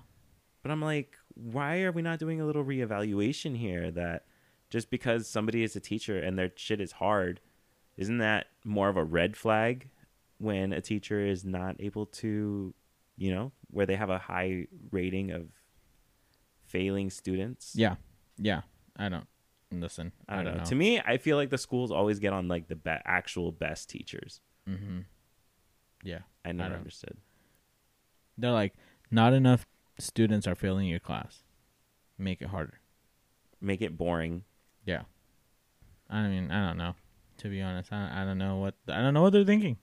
But 0.62 0.72
I'm 0.72 0.82
like, 0.82 1.18
why 1.36 1.82
are 1.82 1.92
we 1.92 2.02
not 2.02 2.20
doing 2.20 2.42
a 2.42 2.46
little 2.46 2.64
reevaluation 2.66 3.56
here? 3.58 3.92
That 3.92 4.26
just 4.70 4.90
because 4.90 5.28
somebody 5.28 5.64
is 5.64 5.76
a 5.76 5.80
teacher 5.80 6.20
and 6.20 6.38
their 6.40 6.52
shit 6.56 6.82
is 6.82 6.94
hard, 6.94 7.40
isn't 7.98 8.18
that 8.18 8.48
more 8.64 8.90
of 8.90 8.98
a 8.98 9.04
red 9.04 9.38
flag 9.38 9.90
when 10.38 10.74
a 10.74 10.82
teacher 10.82 11.20
is 11.26 11.46
not 11.46 11.76
able 11.80 12.06
to, 12.08 12.74
you 13.18 13.32
know, 13.34 13.52
where 13.70 13.86
they 13.86 13.96
have 13.96 14.10
a 14.10 14.18
high 14.18 14.68
rating 14.92 15.32
of 15.32 15.50
failing 16.66 17.10
students? 17.10 17.74
Yeah. 17.76 17.96
Yeah. 18.38 18.62
I 18.98 19.10
don't 19.10 19.28
listen. 19.72 20.12
I 20.28 20.42
don't, 20.44 20.58
know. 20.58 20.64
To 20.66 20.76
me, 20.76 21.00
I 21.00 21.18
feel 21.18 21.38
like 21.38 21.50
the 21.50 21.58
schools 21.58 21.92
always 21.92 22.20
get 22.20 22.34
on 22.34 22.48
like 22.48 22.68
the 22.70 22.76
be- 22.76 22.90
actual 23.06 23.52
best 23.52 23.90
teachers. 23.90 24.42
mm-hmm. 24.68 25.02
Yeah. 26.06 26.20
I 26.46 26.52
never 26.54 26.70
don't- 26.70 26.80
understood. 26.80 27.18
They're 28.38 28.52
like, 28.52 28.74
not 29.12 29.34
enough 29.34 29.66
students 30.00 30.46
are 30.48 30.56
failing 30.56 30.88
your 30.88 31.00
class. 31.00 31.44
Make 32.18 32.42
it 32.42 32.50
harder. 32.50 32.80
Make 33.62 33.82
it 33.82 33.98
boring. 33.98 34.44
Yeah. 34.86 35.04
I 36.10 36.28
mean, 36.28 36.52
I 36.52 36.68
don't 36.68 36.78
know. 36.78 36.96
To 37.40 37.50
be 37.50 37.62
honest, 37.62 37.92
I, 37.92 38.22
I 38.22 38.26
don't 38.26 38.38
know 38.38 38.58
what 38.58 38.76
I 38.88 39.02
don't 39.02 39.14
know 39.14 39.22
what 39.22 39.34
they're 39.34 39.44
thinking. 39.44 39.78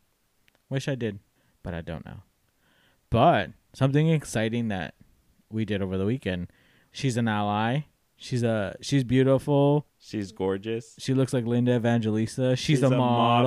Wish 0.70 0.86
I 0.88 0.94
did, 0.94 1.18
but 1.62 1.74
I 1.74 1.80
don't 1.82 2.04
know. 2.06 2.22
But 3.10 3.50
something 3.74 4.08
exciting 4.08 4.68
that 4.68 4.94
we 5.50 5.64
did 5.64 5.82
over 5.82 5.98
the 5.98 6.06
weekend. 6.06 6.48
She's 6.92 7.16
an 7.18 7.28
ally. 7.28 7.80
She's 8.16 8.42
a 8.42 8.76
she's 8.80 9.04
beautiful. 9.04 9.86
She's 9.98 10.32
gorgeous. 10.32 10.94
She 10.98 11.12
looks 11.12 11.32
like 11.32 11.44
Linda 11.44 11.74
Evangelista. 11.74 12.56
She's, 12.56 12.78
She's 12.78 12.82
a, 12.82 12.86
a 12.86 12.90
model. 12.90 13.00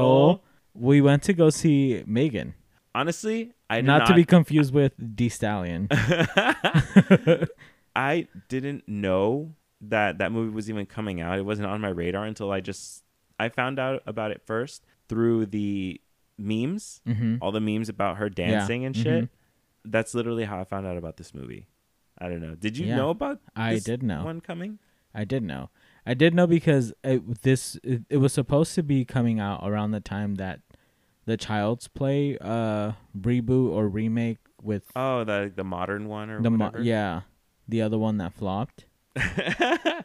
model. 0.04 0.44
We 0.74 1.02
went 1.02 1.24
to 1.24 1.34
go 1.34 1.50
see 1.50 2.04
Megan. 2.06 2.54
Honestly, 2.96 3.52
I 3.70 3.82
Not, 3.82 4.00
not, 4.00 4.08
to 4.08 4.14
be 4.14 4.24
confused 4.24 4.74
with 4.74 4.94
Thee 4.98 5.28
Stallion. 5.28 5.90
I 7.96 8.28
didn't 8.48 8.88
know 8.88 9.54
that 9.82 10.20
that 10.20 10.32
movie 10.32 10.54
was 10.54 10.70
even 10.70 10.86
coming 10.86 11.20
out. 11.20 11.38
It 11.38 11.46
wasn't 11.46 11.68
on 11.68 11.82
my 11.82 11.90
radar 11.90 12.24
until 12.24 12.52
I 12.52 12.62
just 12.62 13.04
I 13.38 13.50
found 13.50 13.80
out 13.80 14.02
about 14.08 14.32
it 14.32 14.44
first 14.46 14.86
through 15.10 15.48
the 15.48 16.00
memes, 16.38 17.02
mm-hmm. 17.06 17.36
all 17.42 17.52
the 17.52 17.60
memes 17.60 17.90
about 17.90 18.18
her 18.18 18.30
dancing 18.30 18.86
and 18.86 18.96
shit. 18.96 19.26
mhm. 19.26 19.30
That's 19.84 20.16
literally 20.16 20.46
how 20.46 20.62
I 20.62 20.64
found 20.64 20.88
out 20.88 20.96
about 20.96 21.18
this 21.18 21.34
movie. 21.34 21.68
I 22.18 22.30
don't 22.30 22.42
know. 22.42 22.56
Did 22.56 22.78
you 22.78 22.88
Yeah. 22.88 22.96
know 22.96 23.10
about 23.10 23.42
I 23.58 23.80
did 23.80 24.04
know. 24.04 24.24
one 24.24 24.40
coming? 24.40 24.80
I 25.14 25.26
did 25.26 25.44
know. 25.44 25.70
I 26.06 26.14
did 26.14 26.34
know 26.34 26.48
because 26.48 26.94
it, 27.04 27.42
this 27.42 27.78
it, 27.84 28.04
it 28.10 28.18
was 28.18 28.32
supposed 28.32 28.74
to 28.76 28.84
be 28.84 29.04
coming 29.04 29.40
out 29.40 29.62
around 29.64 29.92
the 29.92 30.00
time 30.00 30.36
that 30.36 30.62
the 31.26 31.38
Child's 31.38 31.88
Play 31.88 32.38
uh 32.40 32.94
reboot 33.20 33.72
or 33.72 33.88
remake 33.88 34.38
with 34.62 34.84
Oh, 34.96 35.24
the 35.24 35.52
the 35.56 35.64
modern 35.64 36.08
one 36.08 36.30
or 36.30 36.42
the 36.42 36.50
mo- 36.52 36.66
whatever. 36.66 36.84
yeah 36.84 37.22
the 37.68 37.82
other 37.82 37.98
one 37.98 38.18
that 38.18 38.34
flopped. 38.34 38.86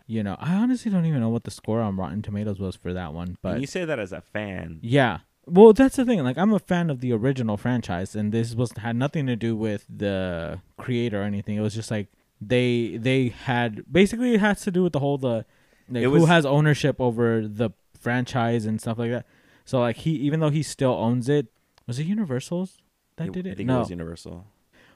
You 0.06 0.24
know, 0.24 0.36
I 0.40 0.54
honestly 0.54 0.90
don't 0.90 1.06
even 1.06 1.20
know 1.20 1.28
what 1.28 1.44
the 1.44 1.52
score 1.52 1.80
on 1.80 1.96
Rotten 1.96 2.20
Tomatoes 2.20 2.58
was 2.58 2.74
for 2.74 2.92
that 2.92 3.12
one, 3.14 3.36
but 3.42 3.52
but 3.52 3.60
you 3.60 3.66
say 3.68 3.84
that 3.84 3.98
as 4.00 4.12
a 4.12 4.20
fan. 4.20 4.80
yeah. 4.82 5.18
Well, 5.46 5.72
that's 5.72 5.96
the 5.96 6.04
thing. 6.04 6.22
Like, 6.24 6.36
I'm 6.38 6.52
a 6.52 6.58
fan 6.58 6.90
of 6.90 7.00
the 7.00 7.12
original 7.12 7.56
franchise, 7.56 8.14
and 8.16 8.30
this 8.32 8.54
was 8.54 8.72
had 8.76 8.94
nothing 8.96 9.26
to 9.26 9.36
do 9.36 9.56
with 9.56 9.84
the 9.88 10.60
creator 10.78 11.20
or 11.22 11.24
anything. 11.24 11.56
It 11.56 11.60
was 11.60 11.74
just 11.74 11.90
like 11.90 12.08
they 12.40 12.96
they 13.00 13.28
had 13.28 13.84
basically 13.90 14.34
it 14.34 14.40
has 14.40 14.62
to 14.62 14.70
do 14.72 14.82
with 14.82 14.92
the 14.92 14.98
whole 15.00 15.16
the 15.18 15.44
like 15.88 16.02
It 16.04 16.08
who 16.08 16.26
has 16.26 16.44
ownership 16.44 17.00
over 17.00 17.46
the 17.46 17.70
franchise 18.00 18.64
and 18.66 18.80
stuff 18.80 18.98
like 18.98 19.10
that. 19.10 19.26
So 19.70 19.78
like 19.78 19.98
he 19.98 20.10
even 20.12 20.40
though 20.40 20.50
he 20.50 20.62
still 20.64 20.94
owns 20.94 21.28
it, 21.28 21.46
was 21.86 21.98
it 22.00 22.04
Universal's 22.04 22.78
that 23.16 23.30
did 23.30 23.46
I 23.46 23.50
it? 23.50 23.56
think 23.58 23.68
no, 23.68 23.76
it 23.76 23.78
was 23.80 23.90
Universal. 23.90 24.46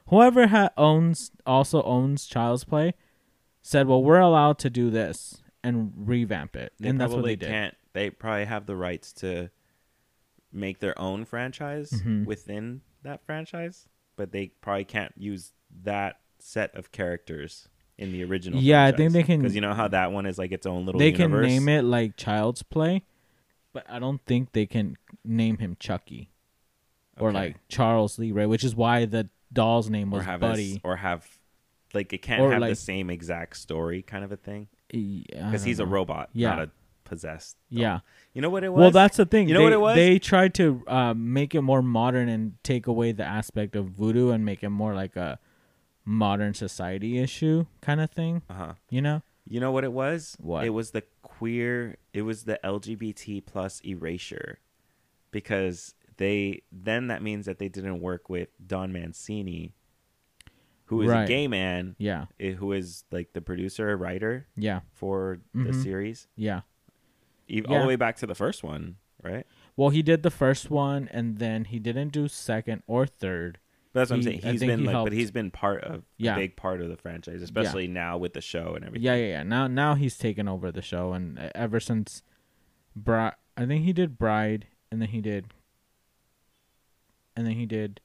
whoever 0.07 0.47
ha- 0.47 0.71
owns 0.75 1.31
also 1.45 1.81
owns 1.83 2.25
Child's 2.25 2.65
Play 2.65 2.93
said, 3.61 3.87
"Well, 3.87 4.03
we're 4.03 4.19
allowed 4.19 4.57
to 4.59 4.69
do 4.69 4.89
this 4.89 5.41
and 5.63 5.93
revamp 5.95 6.57
it," 6.57 6.73
They 6.79 6.89
and 6.89 6.99
that's 6.99 7.13
what 7.13 7.23
they 7.23 7.37
did. 7.37 7.47
can't. 7.47 7.75
They 7.93 8.09
probably 8.09 8.43
have 8.45 8.65
the 8.65 8.75
rights 8.75 9.13
to 9.13 9.49
make 10.51 10.79
their 10.79 10.99
own 10.99 11.23
franchise 11.23 11.91
Mhm. 11.91 12.25
within 12.25 12.81
that 13.03 13.23
franchise, 13.25 13.87
but 14.17 14.31
they 14.33 14.47
probably 14.59 14.83
can't 14.85 15.13
use 15.17 15.53
that 15.83 16.19
set 16.39 16.75
of 16.75 16.91
characters 16.91 17.69
in 17.97 18.11
the 18.11 18.23
original. 18.25 18.59
Yeah, 18.59 18.83
I 18.83 18.91
think 18.91 19.13
they 19.13 19.23
can- 19.23 19.39
because 19.39 19.55
you 19.55 19.61
know 19.61 19.73
how 19.73 19.87
that 19.87 20.11
one 20.11 20.25
is 20.25 20.37
like 20.37 20.51
its 20.51 20.65
own 20.65 20.85
little. 20.85 20.99
they 20.99 21.11
universe? 21.13 21.45
can 21.47 21.65
name 21.65 21.69
it 21.69 21.83
like 21.83 22.17
Child's 22.17 22.61
Play, 22.63 23.03
but 23.75 23.85
I 23.89 23.99
don't 23.99 24.21
think 24.25 24.53
they 24.53 24.65
can 24.65 24.95
name 25.25 25.57
him 25.57 25.75
Chucky 25.79 26.29
or 27.19 27.29
Okay. 27.29 27.37
like 27.37 27.55
Charles 27.67 28.17
Lee 28.17 28.31
Ray, 28.31 28.45
which 28.45 28.63
is 28.63 28.73
why 28.75 29.03
the 29.05 29.29
doll's 29.51 29.89
name 29.89 30.13
or 30.13 30.17
was 30.17 30.25
have 30.25 30.39
Buddy. 30.39 30.79
Or 30.83 30.95
have 30.95 31.27
like 31.93 32.11
it 32.13 32.21
can't 32.21 32.41
Or, 32.41 32.51
have 32.51 32.61
the 32.61 32.67
like- 32.69 32.77
same 32.77 33.09
exact 33.09 33.57
story 33.57 34.01
kind 34.01 34.23
of 34.23 34.31
a 34.31 34.37
thing 34.37 34.67
because 34.89 35.25
because 35.45 35.63
he's 35.63 35.79
a 35.79 35.85
robot, 35.85 36.29
Yeah. 36.33 36.49
not 36.51 36.59
a 36.59 36.71
possessed. 37.03 37.57
doll. 37.71 37.79
Yeah. 37.81 37.99
you 38.33 38.41
know 38.41 38.49
what 38.49 38.63
it 38.63 38.69
was. 38.73 38.79
Well, 38.81 38.91
that's 38.91 39.17
the 39.17 39.25
thing. 39.25 39.47
You 39.49 39.53
know 39.55 39.59
they, 39.59 39.63
what 39.65 39.73
it 39.73 39.79
was? 39.81 39.95
They 39.95 40.19
tried 40.19 40.53
to 40.55 40.83
uh, 40.87 41.13
make 41.13 41.53
it 41.53 41.61
more 41.61 41.81
modern 41.81 42.29
and 42.29 42.53
take 42.63 42.87
away 42.87 43.11
the 43.11 43.25
aspect 43.25 43.75
of 43.75 43.87
voodoo 43.87 44.29
and 44.31 44.43
make 44.45 44.63
it 44.63 44.69
more 44.69 44.93
like 44.95 45.15
a 45.15 45.37
modern 46.05 46.53
society 46.53 47.19
issue 47.19 47.65
kind 47.81 47.99
of 48.01 48.09
thing. 48.11 48.41
uh 48.49 48.53
huh. 48.53 48.73
You 48.89 49.01
know? 49.01 49.21
You 49.47 49.59
know 49.59 49.71
what 49.71 49.83
it 49.83 49.93
was? 49.93 50.35
What? 50.39 50.65
It 50.65 50.71
was 50.71 50.91
the 50.91 51.03
queer. 51.21 51.97
It 52.13 52.23
was 52.23 52.43
the 52.45 52.59
LGBT 52.63 53.45
plus 53.45 53.79
erasure, 53.85 54.59
because 55.31 55.93
they 56.17 56.63
then 56.71 57.07
that 57.07 57.21
means 57.21 57.45
that 57.45 57.59
they 57.59 57.69
didn't 57.69 57.99
work 58.01 58.29
with 58.29 58.49
Don 58.65 58.91
Mancini, 58.91 59.73
who 60.85 61.01
is 61.01 61.09
Right. 61.09 61.23
a 61.23 61.27
gay 61.27 61.47
man, 61.47 61.95
Yeah. 61.99 62.25
eh, 62.39 62.53
who 62.53 62.71
is 62.71 63.03
like 63.11 63.33
the 63.33 63.41
producer 63.41 63.95
writer 63.97 64.47
Yeah. 64.55 64.81
for 64.93 65.41
the 65.53 65.71
Mhm. 65.71 65.83
series, 65.83 66.27
Yeah. 66.35 66.61
e- 67.47 67.63
all 67.63 67.73
Yeah. 67.75 67.81
the 67.81 67.87
way 67.87 67.95
back 67.95 68.15
to 68.17 68.27
the 68.27 68.35
first 68.35 68.63
one, 68.63 68.97
right? 69.23 69.45
Well, 69.75 69.89
he 69.89 70.01
did 70.01 70.23
the 70.23 70.31
first 70.31 70.69
one, 70.71 71.07
and 71.09 71.37
then 71.37 71.65
he 71.65 71.79
didn't 71.79 72.09
do 72.09 72.27
second 72.27 72.81
or 72.87 73.05
third. 73.05 73.59
That's 73.95 74.09
what 74.11 74.17
I'm 74.17 74.23
saying. 74.23 74.41
I 74.43 74.51
He's 74.51 74.59
been 74.61 74.79
he 74.79 74.85
like, 74.85 74.93
helped. 74.93 75.09
but 75.09 75.13
he's 75.17 75.31
been 75.31 75.49
part 75.51 75.83
of 75.83 76.03
Yeah. 76.17 76.33
a 76.35 76.37
big 76.37 76.55
part 76.55 76.81
of 76.81 76.89
the 76.89 76.97
franchise, 76.97 77.41
especially 77.41 77.87
now 77.87 78.17
with 78.17 78.33
the 78.33 78.41
show 78.41 78.75
and 78.75 78.85
everything. 78.85 79.03
Yeah, 79.05 79.15
yeah, 79.15 79.27
yeah. 79.27 79.43
Now, 79.43 79.67
now 79.67 79.95
he's 79.95 80.17
taken 80.17 80.47
over 80.47 80.71
the 80.71 80.81
show, 80.81 81.13
and 81.13 81.39
uh, 81.39 81.49
ever 81.55 81.79
since, 81.79 82.21
Bri- 82.95 83.31
I 83.57 83.65
think 83.65 83.85
he 83.85 83.93
did 83.93 84.17
Bride, 84.17 84.67
and 84.91 85.01
then 85.01 85.09
he 85.09 85.21
did, 85.21 85.45
and 87.35 87.45
then 87.45 87.53
he 87.53 87.65
did, 87.65 88.01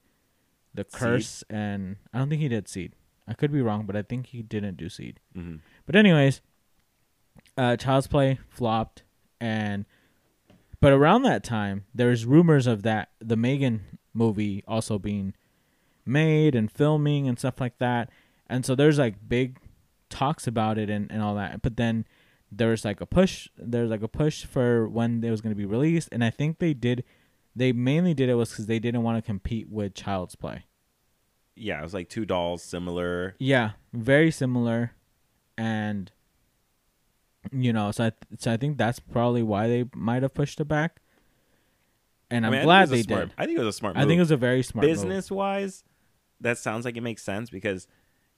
the 0.74 0.84
Seed? 0.88 1.00
Curse, 1.00 1.44
and 1.50 1.96
I 2.12 2.18
don't 2.18 2.28
think 2.28 2.40
he 2.42 2.48
did 2.48 2.68
Seed. 2.68 2.94
I 3.26 3.34
could 3.34 3.52
be 3.52 3.60
wrong, 3.62 3.86
but 3.86 3.96
I 3.96 4.02
think 4.02 4.26
he 4.26 4.42
didn't 4.42 4.76
do 4.76 4.88
Seed. 4.88 5.20
hmm 5.34 5.56
But 5.86 5.96
anyways, 5.96 6.40
uh, 7.56 7.76
Child's 7.76 8.06
Play 8.06 8.38
flopped, 8.48 9.02
and 9.40 9.86
but 10.80 10.92
around 10.92 11.22
that 11.22 11.44
time, 11.44 11.84
there's 11.94 12.24
rumors 12.26 12.66
of 12.66 12.82
that 12.84 13.10
the 13.20 13.36
Megan 13.36 13.98
movie 14.14 14.64
also 14.66 14.98
being 14.98 15.34
made 16.04 16.54
and 16.54 16.70
filming 16.70 17.28
and 17.28 17.38
stuff 17.38 17.60
like 17.60 17.78
that, 17.78 18.10
and 18.48 18.64
so 18.64 18.74
there's 18.74 18.98
like 18.98 19.16
big 19.28 19.58
talks 20.08 20.46
about 20.46 20.76
it 20.78 20.90
and, 20.90 21.10
and 21.10 21.22
all 21.22 21.34
that. 21.36 21.62
But 21.62 21.76
then 21.76 22.04
there's 22.50 22.84
like 22.84 23.00
a 23.00 23.06
push, 23.06 23.48
there's 23.56 23.90
like 23.90 24.02
a 24.02 24.08
push 24.08 24.44
for 24.44 24.88
when 24.88 25.22
it 25.22 25.30
was 25.30 25.40
going 25.40 25.52
to 25.54 25.58
be 25.58 25.66
released, 25.66 26.08
and 26.12 26.24
I 26.24 26.30
think 26.30 26.58
they 26.58 26.74
did, 26.74 27.04
they 27.54 27.72
mainly 27.72 28.12
did 28.14 28.28
it 28.28 28.34
was 28.34 28.50
because 28.50 28.66
they 28.66 28.78
didn't 28.78 29.02
want 29.02 29.18
to 29.18 29.22
compete 29.22 29.68
with 29.68 29.94
Child's 29.94 30.34
Play. 30.34 30.64
Yeah, 31.54 31.78
it 31.80 31.82
was 31.82 31.94
like 31.94 32.08
two 32.08 32.24
dolls 32.24 32.62
similar. 32.62 33.36
Yeah, 33.38 33.72
very 33.92 34.30
similar, 34.30 34.92
and 35.58 36.10
you 37.52 37.72
know, 37.72 37.90
so 37.90 38.04
I 38.06 38.12
so 38.38 38.52
I 38.52 38.56
think 38.56 38.78
that's 38.78 38.98
probably 38.98 39.42
why 39.42 39.68
they 39.68 39.84
might 39.94 40.22
have 40.22 40.34
pushed 40.34 40.60
it 40.60 40.66
back. 40.66 41.00
And 42.30 42.46
I'm 42.46 42.52
I 42.52 42.56
mean, 42.56 42.64
glad 42.64 42.78
it 42.78 42.82
was 42.82 42.90
a 42.90 42.94
they 42.94 43.02
smart- 43.02 43.28
did. 43.28 43.34
I 43.38 43.46
think 43.46 43.58
it 43.58 43.62
was 43.64 43.74
a 43.74 43.78
smart. 43.78 43.96
I 43.96 44.00
think 44.06 44.16
it 44.18 44.20
was 44.20 44.30
a 44.30 44.36
very 44.36 44.62
smart 44.62 44.86
move. 44.86 44.94
business 44.94 45.30
wise, 45.30 45.84
that 46.40 46.58
sounds 46.58 46.84
like 46.84 46.96
it 46.96 47.02
makes 47.02 47.22
sense 47.22 47.50
because 47.50 47.86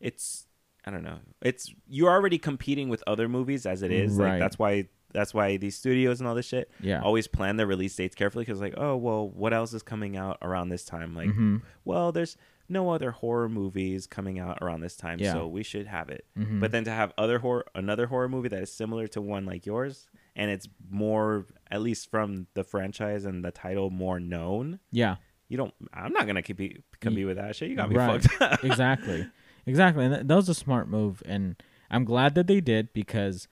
it's 0.01 0.47
I 0.85 0.91
don't 0.91 1.05
know. 1.05 1.19
It's 1.43 1.73
you're 1.89 2.11
already 2.11 2.39
competing 2.39 2.89
with 2.89 3.05
other 3.07 3.29
movies 3.29 3.67
as 3.67 3.83
it 3.83 3.93
is. 3.93 4.17
Right. 4.17 4.31
Like 4.33 4.41
that's 4.41 4.59
why 4.59 4.89
that's 5.13 5.35
why 5.35 5.57
these 5.59 5.77
studios 5.77 6.21
and 6.21 6.29
all 6.29 6.35
this 6.35 6.47
shit 6.47 6.71
Yeah. 6.81 7.03
always 7.03 7.27
plan 7.29 7.57
their 7.57 7.67
release 7.67 7.95
dates 7.95 8.15
carefully 8.15 8.45
because 8.45 8.61
like 8.63 8.75
oh 8.79 8.97
well 8.97 9.29
what 9.29 9.53
else 9.53 9.75
is 9.75 9.83
coming 9.83 10.17
out 10.17 10.39
around 10.41 10.71
this 10.71 10.85
time 10.87 11.15
like 11.15 11.31
hmm 11.31 11.59
well 11.85 12.13
there's 12.13 12.39
no 12.67 12.89
other 12.89 13.11
horror 13.11 13.51
movies 13.51 14.07
coming 14.07 14.39
out 14.39 14.57
around 14.63 14.81
this 14.81 14.97
time 14.97 15.19
Yeah. 15.21 15.35
so 15.35 15.47
we 15.49 15.63
should 15.65 15.87
have 15.87 16.09
it 16.09 16.25
hmm 16.35 16.61
but 16.61 16.73
then 16.73 16.85
to 16.85 16.91
have 16.91 17.13
other 17.19 17.41
horror 17.41 17.67
another 17.75 18.07
horror 18.07 18.27
movie 18.31 18.49
that 18.49 18.63
is 18.63 18.73
similar 18.73 19.07
to 19.09 19.21
one 19.21 19.45
like 19.45 19.67
yours 19.67 20.09
and 20.35 20.51
it's 20.51 20.67
more 20.91 21.45
at 21.71 21.83
least 21.83 22.11
from 22.11 22.47
the 22.55 22.65
franchise 22.65 23.27
and 23.27 23.45
the 23.45 23.51
title 23.51 23.91
more 23.91 24.19
known 24.19 24.81
yeah, 24.91 25.17
you 25.53 25.59
don't 25.59 25.75
i'm 25.93 26.13
not 26.13 26.27
gonna 26.27 26.43
compete 26.43 26.83
compete 27.01 27.27
with 27.27 27.37
that 27.37 27.55
shit 27.55 27.69
you 27.69 27.77
got 27.77 27.91
me 27.91 27.97
Right. 27.97 28.23
fucked 28.23 28.43
up 28.43 28.65
exactly, 28.71 29.27
exactly. 29.67 30.05
And 30.07 30.15
that, 30.15 30.29
that 30.29 30.35
was 30.35 30.49
a 30.49 30.55
smart 30.55 30.89
move, 30.89 31.23
and 31.27 31.57
I'm 31.91 32.05
glad 32.05 32.35
that 32.37 32.47
they 32.47 32.61
did 32.63 32.93
because 32.95 33.47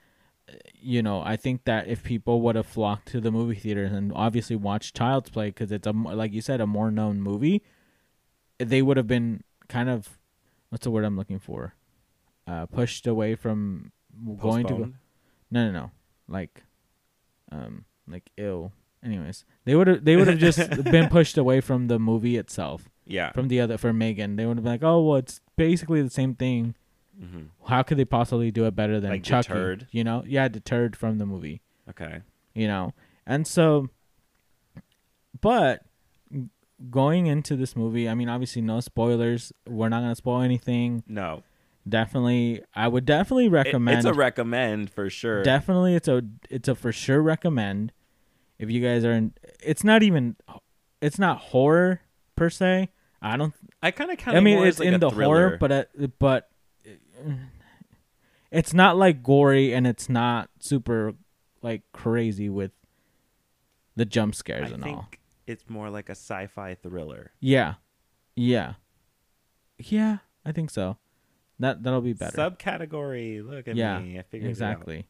you 0.81 1.03
know, 1.03 1.21
I 1.21 1.37
think 1.37 1.65
that 1.65 1.87
if 1.87 2.03
people 2.03 2.41
would 2.41 2.57
have 2.57 2.67
flocked 2.67 3.07
to 3.13 3.21
the 3.21 3.31
movie 3.31 3.55
theaters 3.55 3.93
and 3.93 4.13
obviously 4.15 4.57
watched 4.57 4.97
Child's 4.97 5.31
Play 5.31 5.49
because 5.51 5.71
it's 5.71 5.87
a 5.87 5.93
like 5.93 6.33
you 6.33 6.41
said 6.41 6.61
a 6.61 6.67
more 6.67 6.91
known 6.91 7.21
movie, 7.21 7.63
they 8.59 8.83
would 8.83 8.97
have 8.97 9.07
been 9.07 9.45
kind 9.69 9.89
of 9.89 10.19
what's 10.71 10.85
the 10.85 10.91
word 10.91 11.05
I'm 11.05 11.17
looking 11.17 11.39
for, 11.39 11.75
uh, 12.47 12.67
pushed 12.67 13.07
away 13.07 13.35
from 13.35 13.93
going 14.39 14.67
to 14.69 14.73
go. 14.75 14.93
No, 15.53 15.67
no, 15.67 15.73
no, 15.73 15.91
like, 16.29 16.65
um, 17.53 17.85
like 18.09 18.31
ill. 18.37 18.73
Anyways, 19.05 19.45
they 19.65 19.75
would 19.75 19.87
have 19.87 20.05
they 20.05 20.17
would 20.17 20.29
have 20.29 20.39
just 20.39 20.59
been 20.85 21.09
pushed 21.09 21.39
away 21.39 21.61
from 21.61 21.87
the 21.89 21.99
movie 21.99 22.37
itself, 22.37 22.91
Yeah. 23.07 23.33
from 23.33 23.49
the 23.49 23.61
other 23.61 23.79
for 23.79 23.93
Megan. 23.93 24.37
They 24.37 24.45
would 24.47 24.57
have 24.59 24.65
been 24.65 24.73
like, 24.73 24.83
oh 24.83 25.03
well, 25.03 25.17
it's 25.17 25.41
basically 25.57 26.03
the 26.03 26.11
same 26.11 26.35
thing. 26.35 26.75
hmm 27.19 27.45
How 27.67 27.83
could 27.83 27.97
they 27.99 28.05
possibly 28.05 28.51
do 28.51 28.67
it 28.67 28.77
better 28.77 29.01
than 29.01 29.11
Like 29.11 29.23
Chucky? 29.23 29.49
deterred? 29.49 29.87
You 29.91 30.05
know, 30.05 30.23
yeah, 30.27 30.49
deterred 30.49 30.97
from 30.97 31.17
the 31.19 31.25
movie. 31.27 31.63
Okay. 31.89 32.21
You 32.55 32.69
know, 32.69 32.93
and 33.27 33.47
so, 33.47 33.89
but 35.41 35.83
going 36.91 37.27
into 37.27 37.57
this 37.57 37.77
movie, 37.77 38.09
I 38.09 38.15
mean, 38.15 38.29
obviously 38.29 38.63
no 38.63 38.81
spoilers. 38.81 39.53
We're 39.67 39.89
not 39.89 40.01
gonna 40.01 40.15
spoil 40.15 40.43
anything. 40.43 41.03
No. 41.07 41.43
Definitely, 41.89 42.61
I 42.75 42.89
would 42.89 43.07
definitely 43.07 43.47
It- 43.47 43.53
recommend. 43.53 43.99
it's 43.99 44.07
a 44.07 44.13
recommend 44.13 44.91
for 44.91 45.09
sure. 45.09 45.43
definitely, 45.43 45.95
it's 45.95 46.09
a 46.09 46.23
it's 46.51 46.69
a 46.69 46.75
for 46.75 46.93
sure 46.93 47.23
recommend. 47.23 47.93
If 48.61 48.71
you 48.71 48.81
guys 48.83 49.05
are 49.05 49.13
in, 49.13 49.33
it's 49.63 49.83
not 49.83 50.03
even, 50.03 50.37
it's 51.01 51.19
not 51.19 51.39
horror 51.39 52.03
per 52.37 52.51
se. 52.51 52.91
I 53.23 53.37
don't 53.37 53.55
I 53.83 53.91
kind 53.91 54.11
of 54.11 54.19
kind 54.19 54.37
I 54.37 54.41
mean, 54.41 54.59
it's 54.59 54.79
like 54.79 54.89
in 54.89 55.01
the 55.01 55.11
horror, 55.11 55.57
but 55.61 55.73
uh, 55.73 55.85
but 56.19 56.49
uh, 56.87 57.33
it's 58.51 58.73
not 58.73 58.97
like 58.97 59.23
gory, 59.23 59.73
and 59.75 59.87
it's 59.87 60.09
not 60.09 60.49
super 60.59 61.15
like 61.63 61.83
crazy 61.93 62.49
with 62.49 62.73
the 63.97 64.05
jump 64.07 64.35
scares 64.35 64.71
I 64.71 64.75
and 64.75 64.83
think 64.83 64.97
all. 64.97 65.09
it's 65.47 65.69
more 65.69 65.91
like 65.91 66.09
a 66.09 66.13
sci-fi 66.13 66.75
thriller. 66.77 67.33
Yeah, 67.41 67.75
yeah, 68.35 68.75
yeah. 69.79 70.19
I 70.45 70.53
think 70.53 70.71
so. 70.71 70.97
That 71.59 71.83
that'll 71.83 72.01
be 72.01 72.15
better. 72.15 72.39
Subcategory. 72.39 73.47
Look 73.47 73.69
at 73.69 73.77
Yeah, 73.77 73.99
me. 73.99 74.19
I 74.19 74.23
figured 74.23 74.49
exactly. 74.49 75.07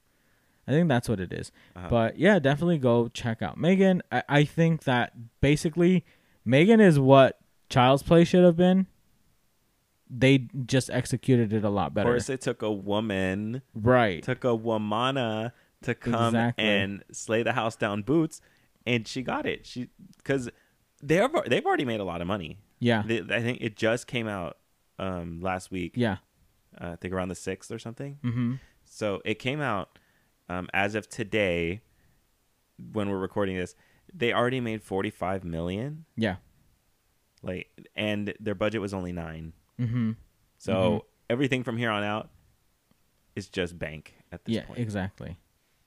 I 0.68 0.72
think 0.72 0.88
that's 0.88 1.08
what 1.08 1.20
it 1.20 1.32
is. 1.32 1.50
Uh-huh. 1.74 1.88
But 1.88 2.18
yeah, 2.18 2.38
definitely 2.38 2.78
go 2.78 3.08
check 3.08 3.42
out 3.42 3.58
Megan. 3.58 4.02
I, 4.12 4.22
I 4.28 4.44
think 4.44 4.84
that 4.84 5.12
basically 5.40 6.04
Megan 6.44 6.80
is 6.80 6.98
what 6.98 7.38
Child's 7.68 8.02
Play 8.02 8.24
should 8.24 8.44
have 8.44 8.56
been. 8.56 8.86
They 10.08 10.48
just 10.66 10.90
executed 10.90 11.52
it 11.52 11.64
a 11.64 11.70
lot 11.70 11.94
better. 11.94 12.08
of 12.08 12.14
course, 12.14 12.28
it 12.28 12.40
took 12.40 12.62
a 12.62 12.70
woman, 12.70 13.62
right. 13.74 14.22
took 14.22 14.42
a 14.44 14.48
womana 14.48 15.52
to 15.82 15.94
come 15.94 16.34
Exactly. 16.34 16.64
and 16.64 17.04
slay 17.12 17.42
the 17.44 17.52
house 17.52 17.76
down 17.76 18.02
boots, 18.02 18.40
and 18.84 19.06
she 19.06 19.22
got 19.22 19.46
it. 19.46 19.66
She 19.66 19.88
because 20.16 20.50
they 21.02 21.16
have 21.16 21.32
they've 21.46 21.64
already 21.64 21.84
made 21.84 22.00
a 22.00 22.04
lot 22.04 22.20
of 22.20 22.26
money. 22.26 22.58
Yeah. 22.80 23.02
They, 23.06 23.20
I 23.20 23.40
think 23.40 23.58
it 23.60 23.76
just 23.76 24.06
came 24.06 24.26
out 24.26 24.56
um, 24.98 25.40
last 25.40 25.70
week. 25.70 25.92
Yeah. 25.94 26.16
Uh, 26.80 26.92
I 26.92 26.96
think 26.96 27.14
around 27.14 27.28
the 27.28 27.34
sixth 27.34 27.70
or 27.70 27.78
something. 27.78 28.18
Mm-hmm. 28.24 28.54
So 28.84 29.22
it 29.24 29.38
came 29.38 29.60
out 29.60 29.98
um, 30.50 30.68
as 30.74 30.94
of 30.94 31.08
today, 31.08 31.80
when 32.92 33.08
we're 33.10 33.18
recording 33.18 33.56
this. 33.56 33.74
They 34.12 34.32
already 34.32 34.60
made 34.60 34.82
forty 34.82 35.10
five 35.10 35.44
million. 35.44 36.04
Yeah. 36.16 36.36
Like, 37.42 37.68
and 37.96 38.34
their 38.40 38.54
budget 38.54 38.80
was 38.80 38.92
only 38.92 39.12
nine. 39.12 39.52
Mm-hmm. 39.78 40.12
So 40.58 40.72
Mhm. 40.72 41.00
everything 41.30 41.62
from 41.62 41.76
here 41.78 41.90
on 41.90 42.02
out 42.02 42.30
is 43.36 43.48
just 43.48 43.78
bank 43.78 44.14
at 44.32 44.44
this 44.44 44.56
Yeah, 44.56 44.64
point. 44.64 44.78
exactly. 44.80 45.38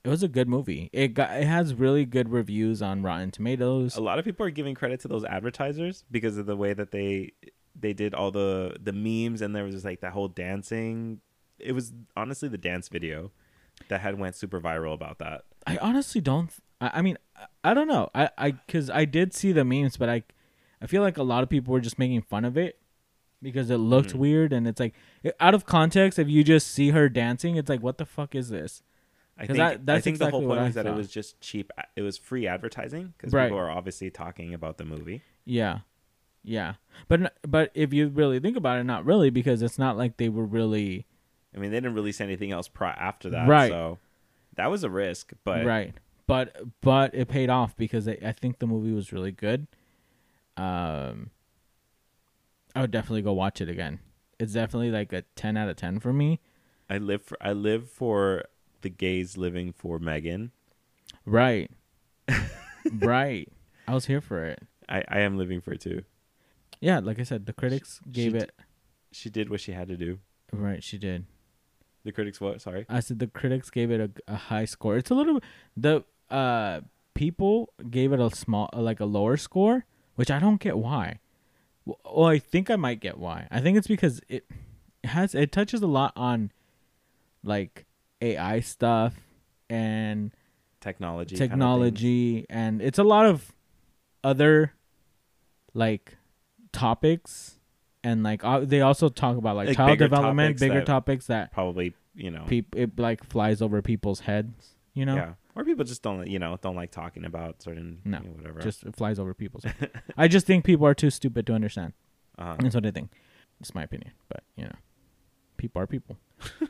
It 0.02 0.08
was 0.08 0.22
a 0.22 0.28
good 0.28 0.48
movie. 0.48 0.90
It 0.92 1.08
got 1.14 1.36
it 1.36 1.46
has 1.46 1.74
really 1.74 2.04
good 2.04 2.28
reviews 2.30 2.82
on 2.82 3.02
Rotten 3.02 3.30
Tomatoes. 3.30 3.96
A 3.96 4.00
lot 4.02 4.18
of 4.18 4.24
people 4.24 4.44
are 4.46 4.50
giving 4.50 4.74
credit 4.74 5.00
to 5.00 5.08
those 5.08 5.24
advertisers 5.24 6.04
because 6.10 6.36
of 6.38 6.46
the 6.46 6.56
way 6.56 6.72
that 6.74 6.90
they 6.90 7.32
they 7.78 7.92
did 7.92 8.14
all 8.14 8.30
the 8.30 8.76
the 8.82 8.92
memes 8.92 9.40
and 9.42 9.54
there 9.54 9.64
was 9.64 9.74
just 9.74 9.84
like 9.84 10.00
that 10.00 10.12
whole 10.12 10.28
dancing. 10.28 11.20
It 11.58 11.72
was 11.72 11.92
honestly 12.16 12.48
the 12.48 12.58
dance 12.58 12.88
video 12.88 13.30
that 13.88 14.00
had 14.00 14.18
went 14.18 14.34
super 14.36 14.60
viral 14.60 14.94
about 14.94 15.18
that. 15.18 15.42
I 15.66 15.76
honestly 15.78 16.20
don't. 16.20 16.50
I, 16.80 16.90
I 16.94 17.02
mean, 17.02 17.16
I, 17.36 17.70
I 17.70 17.74
don't 17.74 17.88
know. 17.88 18.10
I 18.14 18.30
I 18.38 18.50
because 18.52 18.90
I 18.90 19.04
did 19.04 19.32
see 19.34 19.52
the 19.52 19.64
memes, 19.64 19.96
but 19.96 20.08
I 20.08 20.22
I 20.82 20.86
feel 20.86 21.02
like 21.02 21.16
a 21.18 21.22
lot 21.22 21.42
of 21.42 21.48
people 21.48 21.72
were 21.72 21.80
just 21.80 21.98
making 21.98 22.22
fun 22.22 22.44
of 22.44 22.56
it 22.56 22.78
because 23.42 23.70
it 23.70 23.76
looked 23.78 24.10
Mhm. 24.14 24.18
weird 24.18 24.52
and 24.52 24.66
it's 24.66 24.80
like 24.80 24.94
out 25.40 25.54
of 25.54 25.66
context. 25.66 26.18
If 26.18 26.28
you 26.28 26.44
just 26.44 26.68
see 26.68 26.90
her 26.90 27.08
dancing, 27.08 27.56
it's 27.56 27.68
like 27.68 27.80
what 27.82 27.98
the 27.98 28.06
fuck 28.06 28.34
is 28.34 28.48
this? 28.48 28.82
I 29.36 29.46
think 29.46 29.58
that- 29.58 29.88
I 29.96 30.00
think 30.00 30.18
the 30.18 30.30
whole 30.30 30.42
point 30.46 30.60
I 30.60 30.64
was 30.64 30.74
that 30.74 30.86
it 30.86 30.94
was 30.94 31.10
just 31.10 31.40
cheap. 31.40 31.72
It 31.96 32.02
was 32.02 32.16
free 32.16 32.46
advertising 32.46 33.14
because 33.16 33.32
Right. 33.32 33.46
people 33.46 33.58
are 33.58 33.70
obviously 33.70 34.08
talking 34.10 34.54
about 34.54 34.78
the 34.78 34.84
movie. 34.84 35.22
Yeah, 35.44 35.80
yeah. 36.44 36.74
But 37.08 37.34
but 37.42 37.70
if 37.74 37.92
you 37.92 38.08
really 38.08 38.38
think 38.38 38.56
about 38.56 38.78
it, 38.78 38.84
not 38.84 39.04
really 39.04 39.30
because 39.30 39.60
it's 39.62 39.78
not 39.78 39.96
like 39.96 40.18
they 40.18 40.28
were 40.28 40.44
really 40.46 41.06
I 41.54 41.58
mean, 41.58 41.70
they 41.70 41.76
didn't 41.76 41.94
release 41.94 42.20
anything 42.20 42.52
else 42.52 42.68
pro- 42.68 42.88
after 42.88 43.30
that, 43.30 43.48
Right. 43.48 43.70
So 43.70 43.98
that 44.56 44.70
was 44.70 44.84
a 44.84 44.90
risk, 44.90 45.32
but 45.44 45.64
right. 45.64 45.94
But 46.26 46.56
but 46.80 47.14
it 47.14 47.28
paid 47.28 47.50
off 47.50 47.76
because 47.76 48.08
I, 48.08 48.18
I 48.24 48.32
think 48.32 48.58
the 48.58 48.66
movie 48.66 48.92
was 48.92 49.12
really 49.12 49.32
good. 49.32 49.66
Um, 50.56 51.30
I 52.74 52.80
would 52.80 52.90
definitely 52.90 53.22
go 53.22 53.32
watch 53.32 53.60
it 53.60 53.68
again. 53.68 54.00
It's 54.38 54.52
definitely 54.54 54.90
like 54.90 55.12
a 55.12 55.22
ten 55.36 55.56
out 55.56 55.68
of 55.68 55.76
ten 55.76 56.00
for 56.00 56.12
me. 56.12 56.40
I 56.88 56.98
live 56.98 57.22
for 57.22 57.36
I 57.40 57.52
live 57.52 57.90
for 57.90 58.44
the 58.80 58.90
gays 58.90 59.36
living 59.36 59.72
for 59.72 59.98
Megan. 59.98 60.52
Right, 61.26 61.70
right. 62.92 63.48
I 63.86 63.94
was 63.94 64.06
here 64.06 64.20
for 64.20 64.44
it. 64.44 64.62
I, 64.88 65.02
I 65.08 65.20
am 65.20 65.36
living 65.38 65.60
for 65.60 65.72
it 65.72 65.80
too. 65.80 66.02
Yeah, 66.80 66.98
like 66.98 67.18
I 67.18 67.22
said, 67.22 67.46
the 67.46 67.52
critics 67.52 68.00
gave 68.10 68.32
she 68.32 68.38
it 68.38 68.52
She 69.12 69.30
did 69.30 69.48
what 69.48 69.60
she 69.60 69.72
had 69.72 69.88
to 69.88 69.96
do. 69.96 70.18
right. 70.52 70.82
She 70.82 70.98
did. 70.98 71.26
The 72.04 72.12
critics 72.12 72.40
what? 72.40 72.60
Sorry. 72.60 72.84
I 72.88 73.00
said 73.00 73.18
the 73.18 73.26
critics 73.26 73.70
gave 73.70 73.90
it 73.90 74.00
a, 74.00 74.32
a 74.32 74.36
high 74.36 74.66
score. 74.66 74.96
It's 74.96 75.10
a 75.10 75.14
little 75.14 75.40
the 75.76 76.04
uh 76.30 76.80
people 77.14 77.70
gave 77.90 78.12
it 78.12 78.20
a 78.20 78.30
small 78.34 78.68
like 78.74 79.00
a 79.00 79.04
lower 79.06 79.36
score, 79.36 79.86
which 80.16 80.30
I 80.30 80.38
don't 80.38 80.60
get 80.60 80.76
why. 80.78 81.20
Well, 81.86 81.98
well, 82.04 82.26
I 82.26 82.38
think 82.38 82.70
I 82.70 82.76
might 82.76 83.00
get 83.00 83.18
why. 83.18 83.48
I 83.50 83.60
think 83.60 83.78
it's 83.78 83.86
because 83.86 84.20
it 84.28 84.46
has 85.04 85.34
it 85.34 85.52
touches 85.52 85.80
a 85.82 85.86
lot 85.86 86.12
on 86.16 86.50
like 87.42 87.86
AI 88.20 88.60
stuff 88.60 89.14
and 89.70 90.30
Technology. 90.80 91.36
kind 91.36 91.44
of 91.44 91.50
technology 91.50 92.46
and 92.50 92.82
it's 92.82 92.98
a 92.98 93.04
lot 93.04 93.24
of 93.24 93.52
other 94.22 94.72
like 95.72 96.16
topics 96.72 97.58
and 98.04 98.22
like 98.22 98.44
uh, 98.44 98.60
they 98.60 98.80
also 98.82 99.08
talk 99.08 99.36
about 99.36 99.56
like, 99.56 99.68
Like 99.68 99.76
child 99.76 99.98
development, 99.98 100.50
topics 100.50 100.60
bigger 100.60 100.74
that- 100.80 100.86
topics 100.86 101.26
that 101.26 101.50
Probably, 101.52 101.94
you 102.14 102.30
know. 102.30 102.44
peop 102.46 102.76
it 102.76 102.98
like 102.98 103.24
flies 103.24 103.60
over 103.62 103.82
people's 103.82 104.20
heads, 104.20 104.74
you 104.94 105.04
know? 105.06 105.16
Yeah. 105.16 105.32
Or 105.56 105.64
people 105.64 105.84
just 105.84 106.02
don't, 106.02 106.26
you 106.26 106.38
know, 106.38 106.58
don't 106.60 106.74
like 106.76 106.90
talking 106.90 107.24
about 107.24 107.62
certain, 107.62 108.00
No, 108.04 108.18
you 108.18 108.24
know, 108.28 108.30
whatever. 108.36 108.60
Just 108.60 108.82
it 108.84 108.94
flies 108.96 109.18
over 109.18 109.34
people's 109.34 109.64
heads. 109.64 109.92
I 110.16 110.28
just 110.28 110.46
think 110.46 110.64
people 110.64 110.86
are 110.86 110.94
too 110.94 111.10
stupid 111.10 111.46
to 111.46 111.52
understand. 111.54 111.92
uh 112.38 112.56
That's 112.58 112.74
what 112.74 112.84
I 112.86 112.90
think. 112.90 113.10
It's 113.60 113.74
my 113.74 113.82
opinion, 113.84 114.12
but 114.28 114.42
you 114.56 114.64
know, 114.64 114.76
people 115.56 115.80
are 115.82 115.86
people. 115.86 116.18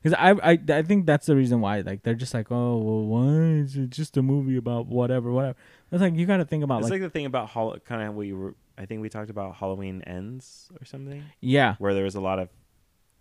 Because 0.00 0.16
I, 0.16 0.52
I 0.52 0.58
I 0.68 0.82
think 0.82 1.06
that's 1.06 1.26
the 1.26 1.34
reason 1.34 1.60
why 1.60 1.80
like 1.80 2.04
they're 2.04 2.14
just 2.14 2.32
like 2.32 2.52
oh 2.52 2.76
well 2.78 3.02
why 3.04 3.32
is 3.64 3.76
it 3.76 3.90
just 3.90 4.16
a 4.16 4.22
movie 4.22 4.56
about 4.56 4.86
whatever 4.86 5.32
whatever. 5.32 5.56
It's 5.90 6.00
like 6.00 6.14
you 6.14 6.24
got 6.24 6.36
to 6.36 6.44
think 6.44 6.62
about 6.62 6.82
It's 6.82 6.84
like, 6.84 7.00
like, 7.00 7.10
the 7.10 7.10
thing 7.10 7.26
about 7.26 7.48
Hall- 7.48 7.76
kind 7.84 8.02
of 8.08 8.14
what 8.14 8.26
you 8.28 8.36
were. 8.38 8.54
I 8.78 8.86
think 8.86 9.02
we 9.02 9.08
talked 9.08 9.28
about 9.30 9.56
Halloween 9.56 10.02
ends 10.02 10.70
or 10.80 10.84
something, 10.86 11.24
yeah 11.40 11.74
where 11.78 11.92
there 11.94 12.04
was 12.04 12.14
a 12.14 12.20
lot 12.20 12.38
of 12.38 12.48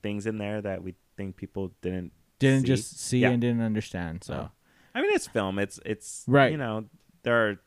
things 0.04 0.26
in 0.28 0.38
there 0.38 0.62
that 0.62 0.84
we 0.84 0.94
think 1.18 1.36
people 1.36 1.72
didn't. 1.82 2.12
didn't 2.40 2.62
see. 2.62 2.68
just 2.68 3.00
see 3.00 3.20
Yeah. 3.22 3.30
and 3.32 3.42
didn't 3.42 3.62
understand. 3.62 4.24
So 4.24 4.34
Uh, 4.36 4.48
I 4.94 5.02
mean, 5.02 5.12
it's 5.14 5.28
film. 5.28 5.58
It's 5.60 5.80
it's 5.86 6.24
Right. 6.28 6.52
You 6.52 6.58
know, 6.58 6.86
there 7.24 7.50
are. 7.50 7.60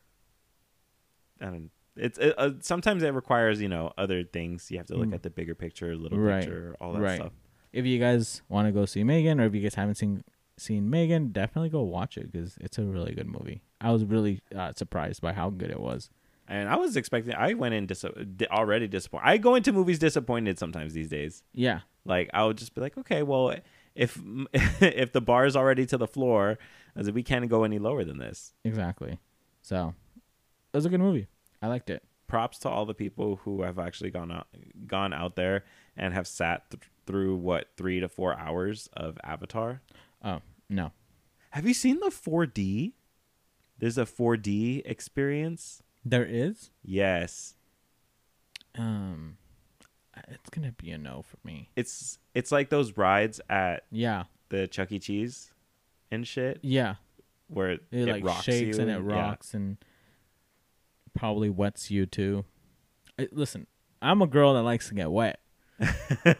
I 1.41 1.45
don't. 1.45 1.71
It's 1.97 2.17
it, 2.17 2.33
uh, 2.37 2.51
sometimes 2.61 3.03
it 3.03 3.13
requires 3.13 3.61
you 3.61 3.67
know 3.67 3.91
other 3.97 4.23
things. 4.23 4.71
You 4.71 4.77
have 4.77 4.87
to 4.87 4.95
look 4.95 5.09
Mm. 5.09 5.15
at 5.15 5.23
the 5.23 5.29
bigger 5.29 5.55
picture, 5.55 5.95
little 5.95 6.17
Right. 6.17 6.41
picture, 6.43 6.75
all 6.79 6.93
that 6.93 7.01
Right. 7.01 7.19
stuff. 7.19 7.33
if 7.73 7.85
you 7.85 7.99
guys 7.99 8.41
want 8.49 8.67
to 8.67 8.71
go 8.73 8.85
see 8.85 9.01
Megan 9.01 9.39
or 9.39 9.45
if 9.45 9.55
you 9.55 9.61
guys 9.61 9.75
haven't 9.75 9.95
seen 9.95 10.23
seen 10.57 10.89
Megan, 10.89 11.29
definitely 11.31 11.69
go 11.69 11.81
watch 11.83 12.17
it 12.17 12.31
because 12.31 12.57
it's 12.61 12.77
a 12.77 12.83
really 12.83 13.13
good 13.15 13.27
movie. 13.27 13.61
I 13.79 13.91
was 13.91 14.03
really 14.05 14.41
uh, 14.53 14.73
surprised 14.73 15.21
by 15.21 15.33
how 15.33 15.49
good 15.49 15.71
it 15.71 15.79
was. 15.79 16.09
And 16.47 16.67
I 16.67 16.75
was 16.75 16.97
expecting. 16.97 17.33
I 17.35 17.53
went 17.53 17.73
in 17.75 17.85
dis- 17.85 18.03
already 18.51 18.87
disappointed. 18.87 19.25
I 19.27 19.37
go 19.37 19.55
into 19.55 19.71
movies 19.71 19.99
disappointed 19.99 20.59
sometimes 20.59 20.93
these 20.93 21.09
days. 21.09 21.43
Yeah, 21.53 21.81
Like 22.03 22.29
I 22.33 22.43
would 22.45 22.57
just 22.57 22.75
be 22.75 22.81
like, 22.81 22.97
okay, 22.97 23.23
well, 23.23 23.55
if 23.95 24.19
if 24.53 25.11
the 25.13 25.21
bar 25.21 25.45
is 25.45 25.55
already 25.55 25.85
to 25.87 25.97
the 25.97 26.07
floor, 26.07 26.57
I 26.95 27.03
said 27.03 27.13
we 27.15 27.23
can't 27.23 27.47
go 27.49 27.63
any 27.63 27.79
lower 27.79 28.03
than 28.03 28.17
this. 28.17 28.53
exactly. 28.65 29.19
So 29.61 29.93
it 30.73 30.77
was 30.77 30.85
a 30.85 30.89
good 30.89 30.99
movie. 30.99 31.27
I 31.61 31.67
liked 31.67 31.89
it. 31.89 32.03
Props 32.27 32.57
to 32.59 32.69
all 32.69 32.85
the 32.85 32.93
people 32.93 33.37
who 33.43 33.61
have 33.61 33.77
actually 33.79 34.09
gone 34.09 34.31
out 34.31 34.47
gone 34.87 35.13
out 35.13 35.35
there 35.35 35.63
and 35.95 36.13
have 36.13 36.25
sat 36.27 36.69
th- 36.71 36.83
through 37.05 37.35
what 37.35 37.67
three 37.77 37.99
to 37.99 38.09
four 38.09 38.37
hours 38.37 38.89
of 38.93 39.17
Avatar. 39.23 39.81
Oh 40.23 40.41
no, 40.69 40.91
Have 41.51 41.67
you 41.67 41.73
seen 41.73 41.99
the 41.99 42.07
4D? 42.07 42.93
There's 43.77 43.97
a 43.97 44.05
4D 44.05 44.81
experience. 44.85 45.83
There 46.03 46.25
is. 46.25 46.71
Yes. 46.83 47.55
Um, 48.77 49.37
it's 50.29 50.49
gonna 50.49 50.71
be 50.71 50.91
a 50.91 50.97
no 50.97 51.21
for 51.23 51.37
me. 51.43 51.69
It's 51.75 52.17
it's 52.33 52.51
like 52.51 52.69
those 52.69 52.97
rides 52.97 53.41
at 53.49 53.83
Yeah, 53.91 54.23
the 54.49 54.67
Chuck 54.67 54.91
E. 54.91 54.99
Cheese 54.99 55.51
and 56.09 56.27
shit 56.27 56.59
yeah. 56.61 56.95
where 57.47 57.71
it, 57.71 57.81
It, 57.91 58.07
like 58.07 58.23
rocks 58.23 58.43
shakes 58.43 58.77
you 58.77 58.81
and 58.81 58.91
it 58.91 59.01
yeah. 59.03 59.15
rocks 59.15 59.53
and 59.53 59.77
probably 61.13 61.49
wets 61.49 61.91
you 61.91 62.05
too. 62.05 62.45
I, 63.19 63.27
listen, 63.31 63.67
I'm 64.01 64.21
a 64.21 64.27
girl 64.27 64.53
that 64.55 64.63
likes 64.63 64.87
to 64.89 64.93
get 64.95 65.11
wet, 65.11 65.39
but 65.79 66.39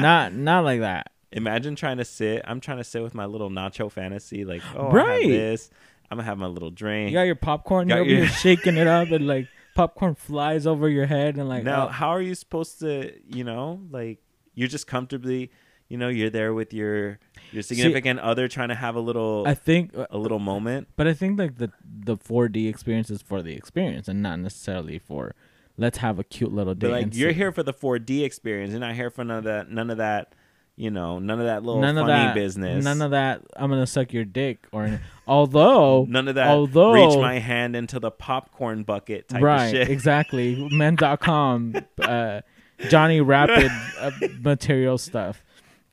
not 0.00 0.32
not 0.32 0.64
like 0.64 0.80
that. 0.80 1.08
Imagine 1.32 1.74
trying 1.76 1.96
to 1.96 2.04
sit. 2.04 2.42
I'm 2.44 2.60
trying 2.60 2.76
to 2.78 2.84
sit 2.84 3.02
with 3.02 3.14
my 3.14 3.24
little 3.24 3.48
nacho 3.50 3.90
fantasy, 3.90 4.44
like, 4.44 4.62
oh, 4.76 4.88
I 4.88 4.92
Right. 4.92 5.22
have 5.22 5.30
this. 5.30 5.70
I'm 6.12 6.18
gonna 6.18 6.28
have 6.28 6.36
my 6.36 6.46
little 6.46 6.70
drink. 6.70 7.10
You 7.10 7.16
got 7.16 7.22
your 7.22 7.36
popcorn, 7.36 7.88
Got 7.88 8.06
you're 8.06 8.18
your- 8.18 8.26
shaking 8.44 8.76
it 8.76 8.86
up, 8.86 9.10
and 9.10 9.26
like 9.26 9.48
popcorn 9.74 10.14
flies 10.14 10.66
over 10.66 10.86
your 10.86 11.06
head, 11.06 11.38
and 11.38 11.48
like 11.48 11.64
now, 11.64 11.86
oh, 11.86 11.88
how 11.88 12.10
are 12.10 12.20
you 12.20 12.34
supposed 12.34 12.80
to, 12.80 13.12
you 13.26 13.44
know, 13.44 13.80
like 13.90 14.18
you're 14.54 14.68
just 14.68 14.86
comfortably, 14.86 15.50
you 15.88 15.96
know, 15.96 16.08
you're 16.08 16.28
there 16.28 16.52
with 16.52 16.74
your 16.74 17.18
your 17.50 17.62
significant 17.62 18.20
other, 18.20 18.46
trying 18.46 18.68
to 18.68 18.74
have 18.74 18.94
a 18.94 19.00
little 19.00 19.44
I 19.46 19.54
think, 19.54 19.96
uh, 19.96 20.06
a 20.10 20.18
little 20.18 20.38
moment. 20.38 20.88
but 20.96 21.06
I 21.08 21.14
think 21.14 21.38
like 21.38 21.56
the 21.56 21.72
the 21.82 22.18
4D 22.18 22.68
experience 22.68 23.08
is 23.08 23.22
for 23.22 23.40
the 23.40 23.54
experience 23.54 24.06
and 24.06 24.20
not 24.22 24.38
necessarily 24.38 24.98
for 24.98 25.34
let's 25.78 25.96
have 25.98 26.18
a 26.18 26.24
cute 26.24 26.52
little 26.52 26.74
date. 26.74 26.88
But 26.88 26.92
like 26.92 27.14
you're 27.16 27.32
here 27.32 27.52
for 27.52 27.62
the 27.62 27.72
4D 27.72 28.22
experience. 28.22 28.72
You're 28.72 28.80
not 28.80 28.94
here 28.96 29.08
for 29.08 29.24
none 29.24 29.38
of 29.38 29.44
that. 29.44 29.70
None 29.70 29.88
of 29.88 29.96
that. 29.96 30.34
You 30.74 30.90
know, 30.90 31.18
none 31.18 31.38
of 31.38 31.46
that 31.46 31.62
little 31.64 31.80
none 31.80 31.98
of 31.98 32.06
funny 32.06 32.24
that 32.28 32.34
business. 32.34 32.82
None 32.82 33.02
of 33.02 33.10
that. 33.10 33.42
I'm 33.56 33.68
gonna 33.70 33.86
suck 33.86 34.12
your 34.12 34.24
dick 34.24 34.66
or 34.72 35.00
although 35.26 36.04
None 36.08 36.28
of 36.28 36.36
that. 36.36 36.48
although 36.48 36.92
reach 36.92 37.18
my 37.18 37.38
hand 37.38 37.76
into 37.76 38.00
the 38.00 38.10
popcorn 38.10 38.82
bucket 38.82 39.28
type 39.28 39.42
right 39.42 39.64
of 39.66 39.70
shit. 39.70 39.90
exactly 39.90 40.68
men.com 40.70 41.74
uh, 42.00 42.40
Johnny 42.88 43.20
Rapid 43.20 43.70
uh, 44.00 44.10
material 44.40 44.96
stuff. 44.98 45.44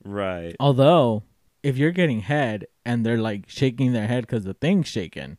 right. 0.06 0.56
Although 0.60 1.24
if 1.62 1.78
you're 1.78 1.92
getting 1.92 2.22
head 2.22 2.65
and 2.86 3.06
they're 3.06 3.18
like 3.18 3.50
shaking 3.50 3.92
their 3.92 4.08
head 4.08 4.22
because 4.26 4.46
the 4.46 4.54
thing's 4.54 4.88
shaking, 4.88 5.38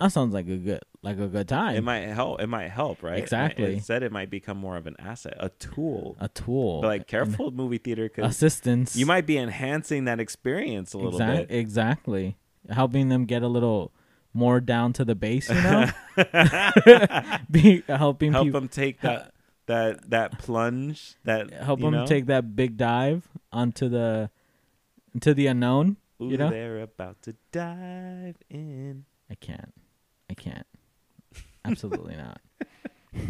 that 0.00 0.12
sounds 0.12 0.32
like 0.32 0.48
a 0.48 0.56
good 0.56 0.80
like 1.02 1.18
a 1.18 1.26
good 1.26 1.48
time. 1.48 1.76
It 1.76 1.82
might 1.82 2.02
help. 2.02 2.40
It 2.40 2.46
might 2.46 2.70
help, 2.70 3.02
right? 3.02 3.18
Exactly. 3.18 3.74
Instead, 3.74 4.02
it 4.02 4.12
might 4.12 4.30
become 4.30 4.58
more 4.58 4.76
of 4.76 4.86
an 4.86 4.96
asset, 4.98 5.34
a 5.38 5.48
tool. 5.48 6.16
a 6.20 6.28
tool. 6.28 6.82
But 6.82 6.88
like, 6.88 7.06
careful, 7.06 7.50
movie 7.50 7.78
theater, 7.78 8.10
assistance. 8.18 8.96
you 8.96 9.06
might 9.06 9.26
be 9.26 9.38
enhancing 9.38 10.04
that 10.04 10.20
experience 10.20 10.92
a 10.92 10.98
little 10.98 11.18
bit. 11.18 11.50
Exactly. 11.50 12.36
Helping 12.68 13.08
them 13.08 13.24
get 13.24 13.42
a 13.42 13.48
little 13.48 13.92
more 14.32 14.60
down 14.60 14.92
to 14.94 15.04
the 15.04 15.14
base, 15.14 15.48
you 15.48 15.54
know? 15.54 15.90
Be 17.50 17.82
helping 17.86 18.32
Help 18.32 18.46
people 18.46 18.60
them 18.60 18.68
take 18.68 19.00
that 19.00 19.32
that 19.66 20.10
that 20.10 20.38
plunge. 20.38 21.16
That 21.24 21.50
help 21.52 21.80
them 21.80 21.92
know? 21.92 22.06
take 22.06 22.26
that 22.26 22.54
big 22.54 22.76
dive 22.76 23.26
onto 23.52 23.88
the 23.88 24.30
into 25.14 25.34
the 25.34 25.46
unknown. 25.46 25.96
Ooh, 26.22 26.28
you 26.28 26.36
know? 26.36 26.50
they're 26.50 26.82
about 26.82 27.22
to 27.22 27.34
dive 27.50 28.36
in. 28.50 29.06
I 29.30 29.34
can't. 29.34 29.72
I 30.28 30.34
can't. 30.34 30.66
Absolutely 31.70 32.16
not. 32.16 32.40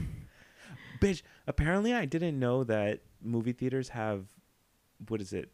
Bitch, 1.01 1.23
apparently 1.47 1.95
I 1.95 2.05
didn't 2.05 2.39
know 2.39 2.65
that 2.65 3.01
movie 3.23 3.53
theaters 3.53 3.91
have 3.91 4.27
what 5.09 5.21
is 5.21 5.33
it? 5.33 5.51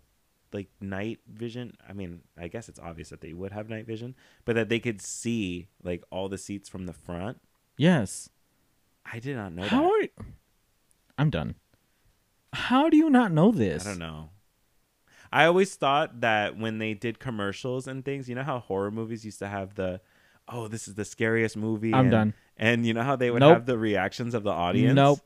Like 0.52 0.68
night 0.80 1.20
vision. 1.28 1.76
I 1.88 1.92
mean, 1.92 2.22
I 2.38 2.48
guess 2.48 2.68
it's 2.68 2.78
obvious 2.80 3.10
that 3.10 3.20
they 3.20 3.32
would 3.32 3.52
have 3.52 3.68
night 3.68 3.86
vision, 3.86 4.14
but 4.44 4.54
that 4.54 4.68
they 4.68 4.78
could 4.78 5.00
see 5.00 5.68
like 5.82 6.02
all 6.10 6.28
the 6.28 6.38
seats 6.38 6.68
from 6.68 6.86
the 6.86 6.92
front. 6.92 7.40
Yes. 7.76 8.30
I 9.04 9.18
did 9.18 9.36
not 9.36 9.52
know 9.52 9.62
How 9.62 9.82
that. 9.82 9.86
are 9.86 10.02
you? 10.02 10.08
I'm 11.18 11.30
done. 11.30 11.54
How 12.52 12.88
do 12.88 12.96
you 12.96 13.10
not 13.10 13.32
know 13.32 13.52
this? 13.52 13.86
I 13.86 13.90
don't 13.90 13.98
know. 13.98 14.30
I 15.32 15.44
always 15.44 15.74
thought 15.74 16.20
that 16.20 16.56
when 16.58 16.78
they 16.78 16.94
did 16.94 17.18
commercials 17.18 17.86
and 17.86 18.04
things, 18.04 18.28
you 18.28 18.34
know 18.34 18.42
how 18.42 18.58
horror 18.60 18.90
movies 18.90 19.24
used 19.24 19.38
to 19.40 19.48
have 19.48 19.74
the 19.74 20.00
oh, 20.48 20.68
this 20.68 20.86
is 20.86 20.94
the 20.94 21.04
scariest 21.04 21.56
movie. 21.56 21.92
I'm 21.92 22.08
done. 22.10 22.34
And 22.56 22.86
you 22.86 22.94
know 22.94 23.02
how 23.02 23.16
they 23.16 23.30
would 23.30 23.40
Nope. 23.40 23.52
have 23.52 23.66
the 23.66 23.76
reactions 23.78 24.34
of 24.34 24.42
the 24.42 24.50
audience? 24.50 24.94
Nope. 24.94 25.20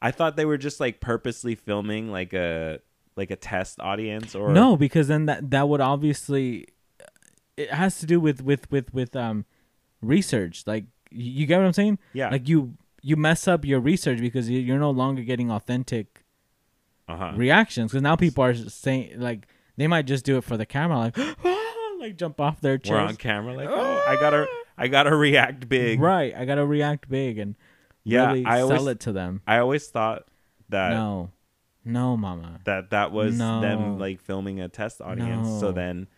I 0.00 0.10
thought 0.10 0.36
they 0.36 0.44
were 0.44 0.58
just 0.58 0.80
like 0.80 1.00
purposely 1.00 1.54
filming 1.54 2.10
like 2.10 2.32
a 2.32 2.80
like 3.16 3.30
a 3.30 3.36
test 3.36 3.78
audience 3.80 4.34
or 4.34 4.52
no, 4.52 4.76
because 4.76 5.08
then 5.08 5.26
that 5.26 5.50
that 5.50 5.68
would 5.68 5.80
obviously 5.80 6.66
it 7.56 7.70
has 7.70 7.98
to 8.00 8.06
do 8.06 8.18
with 8.20 8.42
with 8.42 8.70
with 8.70 8.92
with 8.94 9.14
um 9.14 9.44
research. 10.00 10.64
Like 10.66 10.84
you 11.10 11.30
you 11.40 11.46
get 11.46 11.58
what 11.58 11.66
I'm 11.66 11.72
saying? 11.72 11.98
Yeah. 12.12 12.30
Like 12.30 12.48
you 12.48 12.74
you 13.00 13.16
mess 13.16 13.46
up 13.48 13.64
your 13.64 13.80
research 13.80 14.20
because 14.20 14.48
you- 14.48 14.60
you're 14.60 14.78
no 14.78 14.90
longer 14.90 15.22
getting 15.22 15.50
authentic 15.50 16.24
uh-huh. 17.08 17.32
reactions. 17.36 17.90
Because 17.90 18.02
now 18.02 18.16
people 18.16 18.44
are 18.44 18.54
saying 18.54 19.20
like 19.20 19.46
they 19.76 19.86
might 19.86 20.06
just 20.06 20.24
do 20.24 20.36
it 20.36 20.44
for 20.44 20.56
the 20.56 20.66
camera, 20.66 20.98
like 20.98 21.18
like 22.00 22.16
jump 22.16 22.40
off 22.40 22.60
their 22.60 22.80
We're 22.88 22.96
on 22.98 23.16
camera 23.16 23.54
like, 23.54 23.68
oh, 23.70 24.04
I 24.08 24.16
gotta 24.16 24.46
I 24.82 24.88
gotta 24.88 25.14
react 25.14 25.68
big. 25.68 26.00
Right. 26.00 26.34
I 26.36 26.44
gotta 26.44 26.66
react 26.66 27.08
big 27.08 27.38
and 27.38 27.54
Yeah, 28.04 28.28
really 28.28 28.44
I 28.44 28.58
sell 28.58 28.72
always 28.72 28.86
it 28.88 29.00
to 29.00 29.12
them. 29.12 29.40
I 29.46 29.58
always 29.58 29.86
thought 29.88 30.24
that 30.70 30.90
no. 30.90 31.30
No, 31.84 32.16
mama. 32.16 32.60
that 32.64 32.90
that 32.90 33.12
was 33.12 33.38
No. 33.38 33.60
them 33.60 33.98
like 33.98 34.20
filming 34.20 34.60
a 34.60 34.68
test 34.68 35.00
audience. 35.00 35.60
So 35.60 35.72
then 35.72 36.08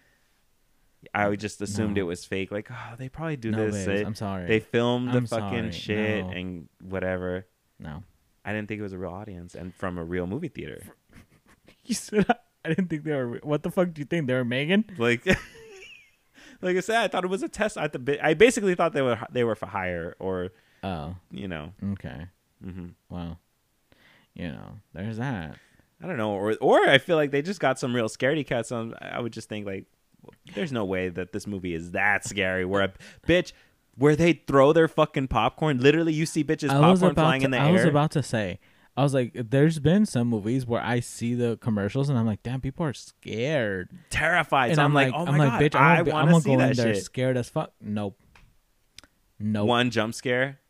I 1.13 1.35
just 1.37 1.61
assumed 1.61 1.97
No. 1.97 2.01
it 2.03 2.05
was 2.05 2.25
fake. 2.25 2.51
Like, 2.51 2.69
oh, 2.71 2.95
they 2.99 3.09
probably 3.11 3.37
do 3.37 3.51
no, 3.51 3.71
this. 3.71 3.85
They, 3.85 4.03
I'm 4.03 4.15
sorry. 4.15 4.47
they 4.47 4.61
filmed 4.61 5.09
the 5.13 5.19
I'm 5.19 5.27
fucking 5.27 5.73
sorry. 5.73 5.73
shit 5.73 6.25
No. 6.25 6.31
and 6.33 6.69
whatever. 6.83 7.47
no. 7.79 8.03
I 8.47 8.53
didn't 8.53 8.69
think 8.69 8.79
it 8.81 8.83
was 8.83 8.93
a 8.93 8.99
real 8.99 9.11
audience 9.11 9.55
and 9.55 9.75
from 9.75 9.97
a 9.99 10.05
real 10.05 10.27
movie 10.27 10.49
theater. 10.49 10.83
You 11.87 11.95
said 11.95 12.25
I 12.65 12.69
didn't 12.71 12.89
think 12.89 13.05
they 13.05 13.13
were. 13.13 13.41
What 13.43 13.63
the 13.63 13.71
fuck 13.71 13.93
do 13.93 14.01
you 14.01 14.07
think 14.07 14.27
they 14.27 14.33
were 14.33 14.45
Megan? 14.45 14.85
Like, 14.97 15.23
like 16.65 16.77
I 16.77 16.81
said, 16.81 16.97
I 16.97 17.09
thought 17.09 17.25
it 17.25 17.29
was 17.31 17.43
a 17.43 17.49
test. 17.49 17.77
I, 17.79 17.87
th- 17.89 18.19
I 18.23 18.35
basically 18.35 18.75
thought 18.75 18.93
they 18.93 19.03
were 19.03 19.19
they 19.31 19.45
were 19.45 19.55
for 19.55 19.67
hire 19.67 20.17
or 20.19 20.51
Oh, 20.83 21.15
you 21.31 21.47
know. 21.49 21.73
okay. 21.93 22.27
hmm 22.63 22.89
Well, 23.09 23.39
you 24.35 24.49
know, 24.49 24.79
there's 24.93 25.19
that. 25.19 25.57
I 26.03 26.07
don't 26.07 26.17
know, 26.17 26.33
or 26.33 26.55
or 26.61 26.89
I 26.89 26.99
feel 26.99 27.17
like 27.17 27.31
they 27.31 27.41
just 27.43 27.61
got 27.61 27.79
some 27.79 27.95
real 27.95 28.09
scaredy 28.09 28.47
cats 28.47 28.73
on. 28.73 28.95
I 29.01 29.21
would 29.21 29.33
just 29.33 29.49
think 29.49 29.65
like, 29.67 29.85
there's 30.55 30.73
no 30.73 30.85
way 30.85 31.09
that 31.09 31.33
this 31.33 31.47
movie 31.47 31.73
is 31.75 31.93
that 31.93 32.25
scary. 32.25 32.65
Where 32.65 32.83
a 32.83 32.93
bitch, 33.27 33.53
where 33.97 34.17
they 34.17 34.33
throw 34.47 34.73
their 34.73 34.89
fucking 34.89 35.29
popcorn. 35.29 35.79
Literally, 35.79 36.13
you 36.13 36.27
see 36.27 36.45
bitches 36.45 36.69
popcorn 36.69 37.15
flying 37.15 37.41
to, 37.41 37.45
in 37.47 37.51
the 37.53 37.59
I 37.59 37.67
air. 37.67 37.69
I 37.69 37.73
was 37.73 37.85
about 37.85 38.11
to 38.13 38.23
say. 38.23 38.59
I 38.97 39.03
was 39.03 39.13
like, 39.13 39.33
there's 39.35 39.81
been 39.81 40.07
some 40.07 40.29
movies 40.29 40.67
where 40.67 40.81
I 40.81 41.01
see 41.01 41.35
the 41.35 41.57
commercials 41.57 42.09
and 42.09 42.17
I'm 42.17 42.27
like, 42.27 42.43
damn, 42.45 42.61
people 42.61 42.87
are 42.87 42.95
scared. 42.95 43.91
terrified. 44.11 44.69
and 44.69 44.77
so 44.77 44.83
I'm, 44.83 44.87
I'm, 44.89 44.95
like, 44.95 45.13
oh 45.15 45.27
I'm 45.27 45.37
my 45.37 45.49
like, 45.49 45.51
god, 45.51 45.63
bitch, 45.63 45.79
I 45.81 45.97
I'm, 45.97 46.05
gonna, 46.05 46.17
I'm 46.17 46.31
want 46.31 46.31
gonna 46.31 46.41
see 46.43 46.49
go 46.49 46.53
in 46.53 46.59
that 46.69 46.77
there 46.77 46.95
shit. 46.95 47.05
scared 47.05 47.37
as 47.37 47.49
fuck. 47.49 47.73
Nope. 47.81 48.17
Nope. 49.41 49.67
One 49.67 49.91
jump 49.91 50.15
scare. 50.15 50.61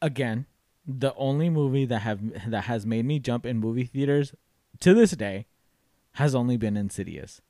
Again, 0.00 0.46
the 0.86 1.14
only 1.16 1.50
movie 1.50 1.84
that 1.84 2.00
have 2.00 2.20
that 2.50 2.64
has 2.64 2.86
made 2.86 3.04
me 3.04 3.18
jump 3.18 3.44
in 3.46 3.58
movie 3.58 3.84
theaters 3.84 4.34
to 4.80 4.94
this 4.94 5.12
day 5.12 5.46
has 6.12 6.34
only 6.34 6.56
been 6.56 6.76
Insidious. 6.76 7.40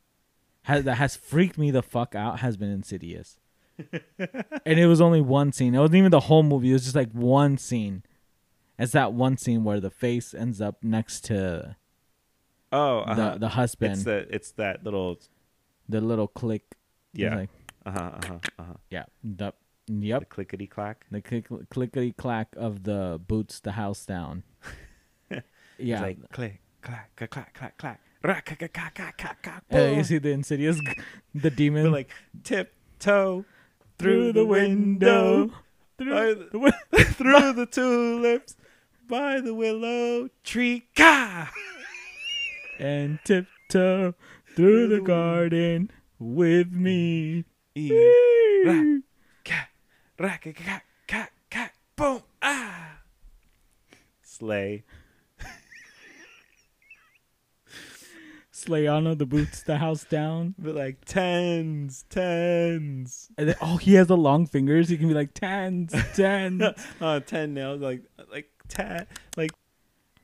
Has 0.62 0.84
that 0.84 0.96
has 0.96 1.16
freaked 1.16 1.56
me 1.56 1.70
the 1.70 1.82
fuck 1.82 2.14
out 2.14 2.40
has 2.40 2.56
been 2.56 2.70
Insidious. 2.70 3.38
and 4.66 4.78
it 4.78 4.86
was 4.86 5.00
only 5.00 5.20
one 5.20 5.52
scene. 5.52 5.74
It 5.74 5.78
wasn't 5.78 5.96
even 5.96 6.10
the 6.10 6.20
whole 6.20 6.42
movie. 6.42 6.70
It 6.70 6.74
was 6.74 6.84
just 6.84 6.96
like 6.96 7.10
one 7.12 7.56
scene. 7.58 8.02
It's 8.78 8.92
that 8.92 9.12
one 9.12 9.36
scene 9.36 9.64
where 9.64 9.80
the 9.80 9.90
face 9.90 10.34
ends 10.34 10.60
up 10.60 10.82
next 10.82 11.24
to 11.26 11.76
Oh, 12.72 13.00
uh-huh. 13.00 13.14
the 13.34 13.38
the 13.38 13.48
husband, 13.50 13.92
it's 13.92 14.04
the, 14.04 14.26
it's 14.34 14.50
that 14.52 14.82
little 14.84 15.18
the 15.88 16.00
little 16.00 16.28
click. 16.28 16.64
Yeah. 17.12 17.34
like, 17.36 17.50
Uh 17.84 17.90
huh. 17.90 17.98
Uh 18.00 18.26
huh. 18.26 18.38
Uh 18.58 18.62
huh. 18.64 18.72
yeah. 18.90 19.04
The, 19.22 19.52
The 19.86 20.24
clickety 20.28 20.66
clack. 20.66 21.04
The 21.10 21.20
click, 21.20 21.46
clickety 21.68 22.12
clack 22.12 22.48
of 22.56 22.84
the 22.84 23.20
boots 23.26 23.60
the 23.60 23.72
house 23.72 24.06
down. 24.06 24.44
yeah. 25.30 25.40
It's 25.78 26.02
like 26.02 26.30
click 26.32 26.60
clack 26.80 27.14
clack 27.16 27.30
clack 27.30 27.54
clack 27.54 27.76
clack. 27.78 28.00
Clack, 28.22 28.46
clack, 28.46 28.72
clack, 28.72 28.94
clack, 29.18 29.42
clack, 29.42 29.64
Uh, 29.74 29.96
you 29.96 30.04
see 30.04 30.18
the 30.18 30.30
insidious, 30.30 30.78
the 31.34 31.50
demon 31.50 31.82
They're 31.82 31.90
like 31.92 32.08
tiptoe 32.44 33.44
through 33.98 34.32
the 34.32 34.46
window, 34.46 35.50
through 35.98 36.34
the- 36.36 36.72
the 36.92 37.04
through 37.18 37.52
the 37.52 37.66
tulips 37.66 38.54
by 39.06 39.40
the 39.40 39.54
willow 39.54 40.28
tree. 40.44 40.86
Ka! 40.96 41.50
and 42.78 43.18
tiptoe 43.24 44.14
through 44.56 44.88
the 44.88 45.00
garden 45.00 45.90
with 46.18 46.72
me. 46.72 47.44
Boom, 51.96 52.22
ah. 52.42 52.98
Slay. 54.22 54.84
Slayana 58.52 59.18
the 59.18 59.26
boots 59.26 59.62
the 59.62 59.78
house 59.78 60.04
down. 60.04 60.54
But 60.58 60.74
like 60.74 61.04
tens, 61.04 62.04
tens. 62.08 63.28
And 63.36 63.48
then, 63.48 63.56
oh, 63.60 63.76
he 63.76 63.94
has 63.94 64.06
the 64.06 64.16
long 64.16 64.46
fingers. 64.46 64.88
He 64.88 64.96
can 64.96 65.08
be 65.08 65.14
like 65.14 65.34
tens, 65.34 65.92
tens. 66.14 66.62
uh, 67.00 67.20
ten 67.20 67.54
nails, 67.54 67.80
like 67.80 68.02
like 68.30 68.51
ten, 68.72 69.06
like. 69.36 69.50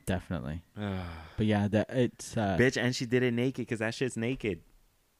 Definitely. 0.05 0.63
But 1.37 1.45
yeah, 1.45 1.69
that 1.69 1.89
it's 1.91 2.35
uh, 2.35 2.57
Bitch, 2.59 2.75
and 2.75 2.93
she 2.93 3.05
did 3.05 3.23
it 3.23 3.33
naked 3.33 3.65
because 3.65 3.79
that 3.79 3.93
shit's 3.93 4.17
naked. 4.17 4.59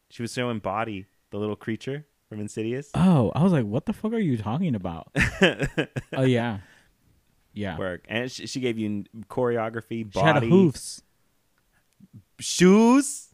She 0.09 0.21
was 0.21 0.33
showing 0.33 0.59
body, 0.59 1.05
the 1.31 1.37
little 1.37 1.55
creature 1.55 2.05
from 2.27 2.41
Insidious. 2.41 2.89
Oh, 2.93 3.31
I 3.33 3.41
was 3.41 3.53
like, 3.53 3.63
what 3.65 3.85
the 3.85 3.93
fuck 3.93 4.11
are 4.11 4.19
you 4.19 4.37
talking 4.37 4.75
about? 4.75 5.07
oh 6.13 6.23
yeah, 6.23 6.57
yeah. 7.53 7.77
Work, 7.77 8.05
and 8.09 8.29
she, 8.29 8.47
she 8.47 8.59
gave 8.59 8.77
you 8.77 9.05
choreography, 9.29 10.11
She 10.11 10.19
had 10.19 10.33
body, 10.33 10.49
hoofs. 10.49 11.01
shoes. 12.39 13.27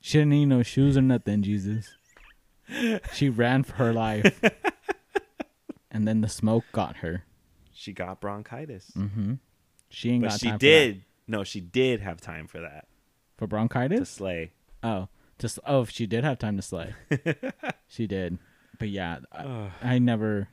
She 0.00 0.18
didn't 0.18 0.30
need 0.30 0.46
no 0.46 0.62
shoes 0.62 0.96
or 0.96 1.02
nothing. 1.02 1.42
Jesus. 1.42 1.88
She 3.14 3.28
ran 3.30 3.62
for 3.62 3.74
her 3.76 3.92
life, 3.94 4.38
and 5.90 6.06
then 6.06 6.20
the 6.20 6.28
smoke 6.28 6.64
got 6.72 6.96
her. 6.96 7.24
She 7.82 7.92
got 7.92 8.20
bronchitis, 8.20 8.92
Mm-hmm. 8.96 9.34
She 9.90 10.10
ain't 10.10 10.22
but 10.22 10.30
got 10.30 10.40
she 10.40 10.52
did. 10.52 11.02
No, 11.26 11.42
she 11.42 11.60
did 11.60 12.00
have 12.00 12.20
time 12.20 12.46
for 12.46 12.60
that 12.60 12.86
for, 13.36 13.46
bronchitis. 13.48 13.98
to 13.98 14.06
slay. 14.06 14.52
Oh, 14.84 15.08
just 15.38 15.58
oh, 15.66 15.84
she 15.84 16.06
did 16.06 16.22
have 16.22 16.38
time 16.38 16.54
to 16.56 16.62
slay. 16.62 16.94
she 17.88 18.06
did, 18.06 18.38
but 18.78 18.88
yeah, 18.88 19.18
I, 19.32 19.70
I 19.82 19.98
never. 19.98 20.48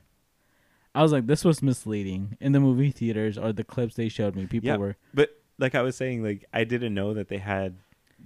I 0.92 1.02
was 1.02 1.12
like, 1.12 1.26
this 1.28 1.44
was 1.44 1.62
misleading 1.62 2.36
in 2.40 2.50
the 2.50 2.58
movie 2.58 2.90
theaters 2.90 3.38
or 3.38 3.52
the 3.52 3.62
clips 3.62 3.94
they 3.94 4.08
showed 4.08 4.34
me. 4.34 4.46
People 4.46 4.66
Yeah. 4.68 4.76
were 4.76 4.96
But 5.14 5.30
like 5.58 5.76
I 5.76 5.82
was 5.82 5.94
saying, 5.96 6.24
like 6.24 6.44
I 6.52 6.64
didn't 6.64 6.94
know 6.94 7.14
that 7.14 7.28
they 7.28 7.38
had 7.38 7.76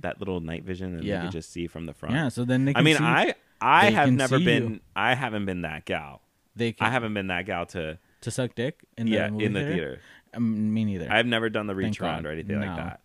that 0.01 0.19
little 0.19 0.41
night 0.41 0.65
vision 0.65 0.95
and 0.95 1.07
they 1.07 1.19
could 1.21 1.31
just 1.31 1.53
see 1.53 1.67
from 1.67 1.85
the 1.85 1.93
front. 1.93 2.15
yeah. 2.15 2.29
So 2.31 2.45
then 2.47 2.65
they. 2.65 2.73
Can 2.73 2.81
I 2.81 2.83
mean, 2.83 2.97
see, 2.97 3.05
I 3.05 3.35
I 3.61 3.91
have 3.91 4.11
never 4.11 4.39
been. 4.39 4.63
you. 4.75 4.81
I 4.97 5.15
haven't 5.15 5.45
been 5.45 5.61
that 5.63 5.85
gal. 5.85 6.23
they 6.57 6.73
can, 6.73 6.87
I 6.87 6.91
haven't 6.91 7.13
been 7.13 7.27
that 7.29 7.45
gal 7.45 7.67
to 7.67 7.99
to 8.25 8.31
suck 8.31 8.55
dick 8.55 8.81
in 8.99 9.07
the 9.07 9.13
yeah 9.13 9.31
movie 9.31 9.45
in 9.47 9.53
the 9.53 9.61
theater. 9.61 9.75
theater. 9.75 10.01
Um, 10.35 10.75
me 10.75 10.85
neither. 10.85 11.07
I've 11.11 11.27
never 11.27 11.49
done 11.49 11.67
the 11.69 11.75
reach 11.75 11.99
Thank 11.99 12.01
around 12.03 12.23
God. 12.25 12.29
or 12.29 12.33
anything 12.33 12.61
like 12.61 12.77
that. 12.77 13.01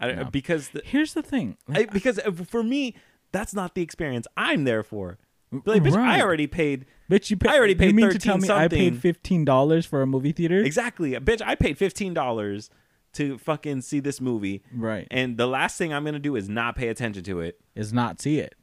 I, 0.00 0.12
No. 0.12 0.24
Because 0.26 0.68
the, 0.68 0.82
Here's 0.84 1.14
the 1.14 1.22
thing. 1.22 1.56
I, 1.68 1.86
because 1.86 2.18
uh, 2.20 2.30
for 2.32 2.62
me, 2.62 2.94
that's 3.32 3.54
not 3.54 3.74
the 3.74 3.82
experience 3.82 4.26
I'm 4.36 4.64
there 4.64 4.82
for. 4.82 5.18
Like, 5.64 5.82
bitch, 5.82 5.96
I 5.96 6.20
already 6.20 6.46
paid 6.46 6.84
Bitch, 7.10 7.30
you 7.30 7.38
pay, 7.38 7.48
I 7.48 7.56
already 7.56 7.74
paid 7.74 7.86
you 7.88 7.94
mean 7.94 8.10
to 8.10 8.18
tell 8.18 8.36
13 8.38 8.42
me 8.42 8.54
I 8.54 8.68
paid 8.68 8.76
something. 8.92 9.00
fifteen 9.00 9.44
dollars 9.46 9.86
for 9.86 10.02
a 10.02 10.06
movie 10.06 10.32
theater? 10.32 10.58
exactly. 10.62 11.12
Bitch, 11.12 11.40
I 11.40 11.54
paid 11.54 11.78
fifteen 11.78 12.12
dollars 12.12 12.68
to 13.14 13.38
fucking 13.38 13.80
see 13.80 14.00
this 14.00 14.20
movie, 14.20 14.62
Right. 14.74 15.08
and 15.10 15.38
the 15.38 15.46
last 15.46 15.78
thing 15.78 15.94
I'm 15.94 16.04
gonna 16.04 16.18
do 16.18 16.36
is 16.36 16.50
not 16.50 16.76
pay 16.76 16.88
attention 16.88 17.24
to 17.24 17.40
it. 17.40 17.58
Is 17.74 17.94
not 17.94 18.20
see 18.20 18.38
it. 18.40 18.54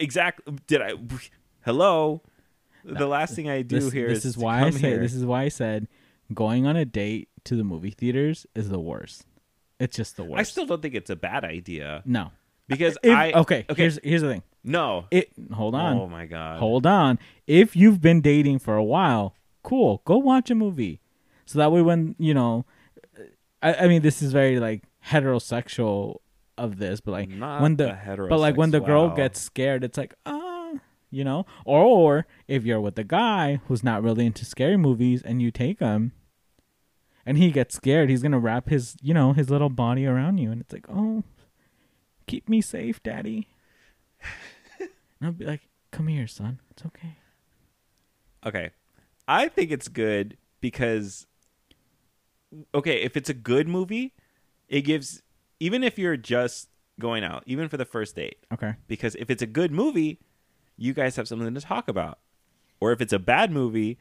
Exactly. 0.00 0.56
Did 0.66 0.82
I? 0.82 0.94
Hello. 1.64 2.22
The 2.84 3.06
last 3.06 3.34
thing 3.34 3.48
I 3.48 3.62
do 3.62 3.80
this, 3.80 3.92
here 3.92 4.08
this 4.08 4.24
is 4.24 4.34
to 4.34 4.40
why 4.40 4.58
I 4.60 4.62
come 4.64 4.72
say 4.72 4.88
here. 4.90 4.98
this 5.00 5.14
is 5.14 5.24
why 5.24 5.42
I 5.42 5.48
said 5.48 5.88
going 6.34 6.66
on 6.66 6.76
a 6.76 6.84
date 6.84 7.28
to 7.44 7.56
the 7.56 7.64
movie 7.64 7.90
theaters 7.90 8.46
is 8.54 8.68
the 8.70 8.80
worst. 8.80 9.26
It's 9.78 9.96
just 9.96 10.16
the 10.16 10.24
worst. 10.24 10.38
I 10.40 10.42
still 10.44 10.66
don't 10.66 10.80
think 10.82 10.94
it's 10.94 11.10
a 11.10 11.16
bad 11.16 11.44
idea 11.44 12.02
no. 12.04 12.30
because 12.68 12.96
If- 13.02 13.16
I 13.16 13.32
okay, 13.32 13.66
okay 13.68 13.82
Here's 13.82 13.98
here's 14.02 14.22
the 14.22 14.28
thing. 14.28 14.42
no. 14.64 15.06
It 15.10 15.30
hold 15.52 15.74
on. 15.74 15.96
Oh 15.98 16.06
my 16.08 16.26
god. 16.26 16.58
Hold 16.60 16.86
on. 16.86 17.18
If 17.46 17.74
you've 17.76 18.00
been 18.00 18.20
dating 18.20 18.60
for 18.60 18.76
a 18.76 18.84
while, 18.84 19.34
cool. 19.62 20.02
Go 20.04 20.18
watch 20.18 20.50
a 20.50 20.54
movie. 20.54 21.00
So 21.46 21.58
that 21.58 21.70
way, 21.72 21.82
when 21.82 22.14
you 22.18 22.32
know, 22.34 22.64
I, 23.62 23.74
I 23.74 23.88
mean, 23.88 24.02
this 24.02 24.22
is 24.22 24.32
very 24.32 24.58
like 24.60 24.84
heterosexual 25.06 26.18
of 26.58 26.78
this, 26.78 27.00
but 27.00 27.12
like 27.12 27.28
Not 27.28 27.60
when 27.62 27.76
the, 27.76 27.86
the 28.06 28.26
but 28.28 28.38
like 28.38 28.56
when 28.56 28.70
the 28.70 28.80
girl 28.80 29.10
heterosexual. 29.10 29.16
gets 29.16 29.40
scared, 29.40 29.84
it's 29.84 29.98
like 29.98 30.14
ah, 30.26 30.38
you 31.12 31.22
know, 31.22 31.46
or 31.64 31.82
or 31.84 32.26
if 32.48 32.64
you're 32.64 32.80
with 32.80 32.98
a 32.98 33.04
guy 33.04 33.60
who's 33.68 33.84
not 33.84 34.02
really 34.02 34.26
into 34.26 34.44
scary 34.44 34.76
movies 34.76 35.22
and 35.22 35.40
you 35.40 35.50
take 35.52 35.78
him. 35.78 36.12
And 37.24 37.38
he 37.38 37.52
gets 37.52 37.76
scared. 37.76 38.10
He's 38.10 38.22
gonna 38.22 38.40
wrap 38.40 38.68
his, 38.68 38.96
you 39.00 39.14
know, 39.14 39.32
his 39.32 39.48
little 39.48 39.68
body 39.68 40.06
around 40.06 40.38
you, 40.38 40.50
and 40.50 40.60
it's 40.60 40.72
like, 40.72 40.86
oh, 40.88 41.22
keep 42.26 42.48
me 42.48 42.60
safe, 42.60 43.00
daddy. 43.00 43.46
and 44.80 44.88
I'll 45.22 45.30
be 45.32 45.44
like, 45.44 45.68
come 45.92 46.08
here, 46.08 46.26
son. 46.26 46.58
It's 46.72 46.84
okay. 46.86 47.16
Okay. 48.44 48.70
I 49.28 49.46
think 49.46 49.70
it's 49.70 49.86
good 49.86 50.36
because 50.60 51.26
okay, 52.74 53.02
if 53.02 53.16
it's 53.16 53.30
a 53.30 53.34
good 53.34 53.68
movie, 53.68 54.14
it 54.68 54.80
gives 54.82 55.22
even 55.60 55.84
if 55.84 55.98
you're 55.98 56.16
just 56.16 56.68
going 56.98 57.22
out, 57.22 57.44
even 57.46 57.68
for 57.68 57.76
the 57.76 57.84
first 57.84 58.16
date, 58.16 58.38
Okay. 58.52 58.74
because 58.88 59.14
if 59.14 59.30
it's 59.30 59.42
a 59.42 59.46
good 59.46 59.70
movie, 59.70 60.18
you 60.76 60.92
guys 60.94 61.16
have 61.16 61.28
something 61.28 61.52
to 61.54 61.60
talk 61.60 61.88
about. 61.88 62.18
Or 62.80 62.92
if 62.92 63.00
it's 63.00 63.12
a 63.12 63.18
bad 63.18 63.50
movie, 63.52 63.98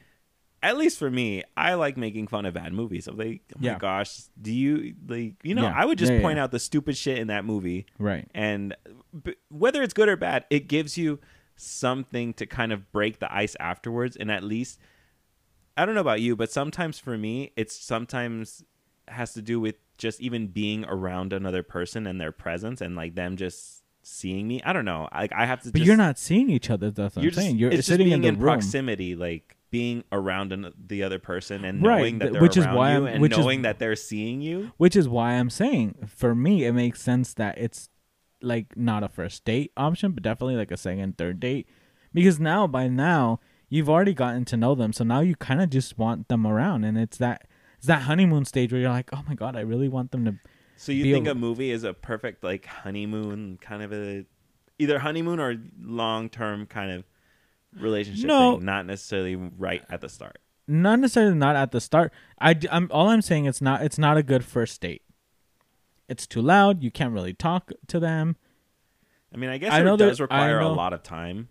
at 0.63 0.77
least 0.77 0.97
for 0.99 1.10
me, 1.12 1.43
I 1.57 1.73
like 1.75 1.97
making 1.97 2.27
fun 2.27 2.45
of 2.45 2.53
bad 2.53 2.73
movies. 2.73 3.07
I'm 3.07 3.17
like, 3.17 3.41
oh 3.55 3.60
my 3.60 3.67
Yeah. 3.67 3.77
gosh, 3.77 4.21
do 4.41 4.51
you 4.51 4.95
like 5.07 5.36
you 5.43 5.53
know, 5.55 5.63
Yeah. 5.63 5.73
I 5.75 5.86
would 5.86 5.97
just 5.97 6.12
Yeah, 6.13 6.21
point 6.21 6.39
out 6.39 6.51
the 6.51 6.60
stupid 6.60 6.97
shit 6.97 7.17
in 7.17 7.27
that 7.27 7.45
movie 7.45 7.86
Right. 7.99 8.27
and 8.34 8.75
b- 9.23 9.36
whether 9.49 9.81
it's 9.84 9.93
good 9.93 10.10
or 10.10 10.15
bad, 10.17 10.45
it 10.49 10.67
gives 10.67 10.97
you 10.97 11.19
something 11.55 12.34
to 12.36 12.45
kind 12.45 12.71
of 12.71 12.91
break 12.91 13.19
the 13.19 13.31
ice 13.34 13.55
afterwards. 13.60 14.15
And 14.15 14.31
at 14.31 14.43
least, 14.43 14.79
I 15.77 15.86
don't 15.86 15.95
know 15.95 16.01
about 16.01 16.21
you, 16.21 16.36
but 16.36 16.51
sometimes 16.51 16.99
for 16.99 17.17
me, 17.17 17.51
it's 17.55 17.75
sometimes 17.75 18.63
has 19.07 19.34
to 19.34 19.41
do 19.41 19.60
with 19.60 19.75
just 19.97 20.21
even 20.21 20.47
being 20.47 20.86
around 20.86 21.34
another 21.34 21.62
person 21.63 22.07
and 22.07 22.19
their 22.19 22.31
presence 22.31 22.81
and 22.81 22.95
like 22.95 23.13
them 23.15 23.38
just 23.38 23.81
seeing 24.04 24.48
me. 24.48 24.62
I 24.64 24.74
don't 24.74 24.86
know. 24.86 25.08
Like 25.14 25.32
I 25.34 25.46
have 25.46 25.62
to. 25.64 25.72
But 25.72 25.80
just, 25.80 25.88
you're 25.88 25.98
not 25.98 26.18
seeing 26.18 26.50
each 26.50 26.70
other. 26.70 26.92
That's 26.92 27.16
what 27.16 27.24
You're 27.24 27.30
I'm 27.32 27.34
just, 27.36 27.46
saying. 27.46 27.58
You're 27.58 27.70
it's 27.70 27.78
just 27.78 27.88
sitting 27.90 28.06
being 28.08 28.16
in 28.16 28.22
the 28.22 28.28
in 28.30 28.38
proximity, 28.38 29.16
like 29.16 29.56
being 29.70 30.04
around 30.12 30.52
an, 30.52 30.74
the 30.88 31.04
other 31.04 31.18
person 31.20 31.64
and 31.64 31.82
Right, 31.82 32.00
knowing 32.00 32.20
that 32.20 32.34
they're 32.34 32.42
which 32.42 32.58
is 32.58 32.66
why 32.66 32.92
you 32.98 33.06
I'm- 33.06 33.08
and 33.08 33.22
which 33.22 33.32
is- 33.32 33.38
knowing 33.38 33.62
that 33.62 33.80
they're 33.80 33.96
seeing 33.96 34.42
you. 34.42 34.72
Which 34.78 34.96
is 34.96 35.08
why 35.08 35.34
I'm 35.34 35.50
saying, 35.50 35.96
for 36.08 36.36
me, 36.36 36.66
it 36.66 36.74
makes 36.74 37.02
sense 37.02 37.34
that 37.36 37.58
it's 37.58 37.90
like 38.42 38.76
not 38.76 39.04
a 39.04 39.08
first 39.08 39.46
date 39.46 39.72
option, 39.78 40.12
but 40.12 40.24
definitely 40.24 40.56
like 40.56 40.72
a 40.72 40.78
second, 40.78 41.18
third 41.18 41.40
date. 41.40 41.68
Because 42.14 42.40
now, 42.40 42.68
by 42.68 42.88
now, 42.90 43.40
you've 43.70 43.90
already 43.90 44.14
gotten 44.14 44.44
to 44.46 44.58
know 44.58 44.76
them, 44.76 44.92
so 44.92 45.04
now 45.06 45.22
you 45.22 45.36
kind 45.36 45.62
of 45.62 45.70
just 45.70 45.98
want 45.98 46.28
them 46.28 46.46
around, 46.46 46.84
and 46.84 46.98
it's 46.98 47.18
that 47.18 47.48
it's 47.78 47.88
that 47.88 48.02
honeymoon 48.04 48.44
stage 48.46 48.72
where 48.74 48.82
you're 48.82 48.90
like, 48.92 49.10
oh 49.14 49.24
my 49.28 49.36
god, 49.36 49.56
I 49.56 49.62
really 49.62 49.88
want 49.88 50.12
them 50.12 50.26
to. 50.26 50.36
So 50.82 50.91
you 50.91 51.13
think 51.13 51.28
a- 51.28 51.32
a 51.32 51.36
movie 51.36 51.70
is 51.70 51.84
a 51.84 51.94
perfect 51.94 52.44
like 52.44 52.65
honeymoon 52.65 53.60
kind 53.62 53.84
of 53.84 53.94
a 53.94 54.26
either 54.80 54.98
honeymoon 54.98 55.39
or 55.39 55.56
long 55.80 56.28
term 56.28 56.65
kind 56.65 56.91
of 56.91 57.04
relationship 57.80 58.26
No. 58.26 58.56
thing, 58.58 58.65
not 58.65 58.88
necessarily 58.88 59.36
right 59.36 59.84
at 59.89 60.02
the 60.02 60.10
start. 60.10 60.39
Not 60.67 61.00
necessarily 61.00 61.36
not 61.36 61.56
at 61.56 61.72
the 61.72 61.80
start. 61.82 62.12
I, 62.39 62.56
am 62.72 62.88
all 62.91 63.10
I'm 63.10 63.22
saying. 63.22 63.46
It's 63.46 63.62
not. 63.62 63.84
It's 63.84 64.00
not 64.00 64.17
a 64.17 64.24
good 64.24 64.44
first 64.44 64.82
date. 64.82 65.04
It's 66.10 66.26
too 66.26 66.41
loud. 66.41 66.82
You 66.82 66.89
can't 66.89 67.13
really 67.13 67.34
talk 67.34 67.72
to 67.88 68.00
them. 68.00 68.36
I 69.34 69.38
mean, 69.38 69.50
I 69.52 69.60
guess 69.60 69.72
I 69.72 69.82
it 69.82 69.84
know 69.84 69.98
does 69.98 70.17
that- 70.17 70.24
require 70.24 70.60
a 70.60 70.67
lot 70.67 70.94
of 70.94 71.04
time 71.04 71.50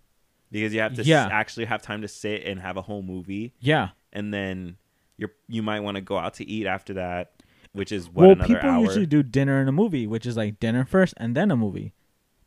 because 0.51 0.73
you 0.73 0.81
have 0.81 0.93
to 0.95 1.01
s- 1.01 1.09
actually 1.31 1.65
have 1.65 1.81
time 1.81 2.01
to 2.01 2.07
sit 2.09 2.43
and 2.45 2.59
have 2.59 2.75
a 2.77 2.81
whole 2.81 3.01
movie, 3.01 3.53
Yeah. 3.59 3.89
and 4.11 4.33
then 4.33 4.77
you're 5.17 5.31
you 5.47 5.63
might 5.63 5.79
want 5.79 5.95
to 5.95 6.01
go 6.01 6.17
out 6.17 6.33
to 6.35 6.45
eat 6.45 6.67
after 6.67 6.93
that, 6.95 7.40
which 7.73 7.91
is 7.91 8.09
what 8.09 8.37
well, 8.37 8.47
people 8.47 8.69
hour. 8.69 8.83
usually 8.83 9.05
do 9.05 9.23
dinner 9.23 9.59
and 9.59 9.69
a 9.69 9.71
movie, 9.71 10.07
which 10.07 10.25
is 10.25 10.37
like 10.37 10.59
dinner 10.59 10.85
first 10.85 11.13
and 11.17 11.35
then 11.35 11.51
a 11.51 11.55
movie. 11.55 11.93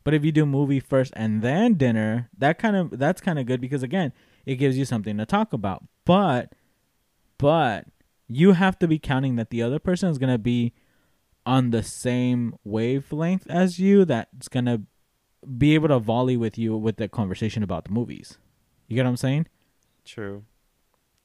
But 0.03 0.13
if 0.13 0.23
you 0.23 0.31
do 0.31 0.45
movie 0.45 0.79
first 0.79 1.11
and 1.15 1.41
then 1.41 1.73
dinner, 1.73 2.29
that 2.37 2.59
kind 2.59 2.75
of 2.75 2.99
that's 2.99 3.21
kind 3.21 3.39
of 3.39 3.45
good 3.45 3.59
because 3.59 3.83
again, 3.83 4.13
it 4.45 4.55
gives 4.55 4.77
you 4.77 4.85
something 4.85 5.17
to 5.17 5.25
talk 5.25 5.51
about. 5.51 5.83
But 6.05 6.53
but 7.37 7.87
you 8.27 8.53
have 8.53 8.77
to 8.79 8.87
be 8.87 8.99
counting 8.99 9.35
that 9.35 9.49
the 9.49 9.63
other 9.63 9.79
person 9.79 10.09
is 10.09 10.17
going 10.17 10.31
to 10.31 10.37
be 10.37 10.73
on 11.45 11.71
the 11.71 11.83
same 11.83 12.55
wavelength 12.63 13.47
as 13.49 13.79
you 13.79 14.05
that's 14.05 14.47
going 14.47 14.65
to 14.65 14.81
be 15.57 15.75
able 15.75 15.87
to 15.89 15.99
volley 15.99 16.37
with 16.37 16.57
you 16.57 16.75
with 16.75 16.97
the 16.97 17.07
conversation 17.07 17.61
about 17.63 17.85
the 17.85 17.91
movies. 17.91 18.37
You 18.87 18.95
get 18.95 19.03
what 19.03 19.09
I'm 19.09 19.17
saying? 19.17 19.47
True. 20.03 20.43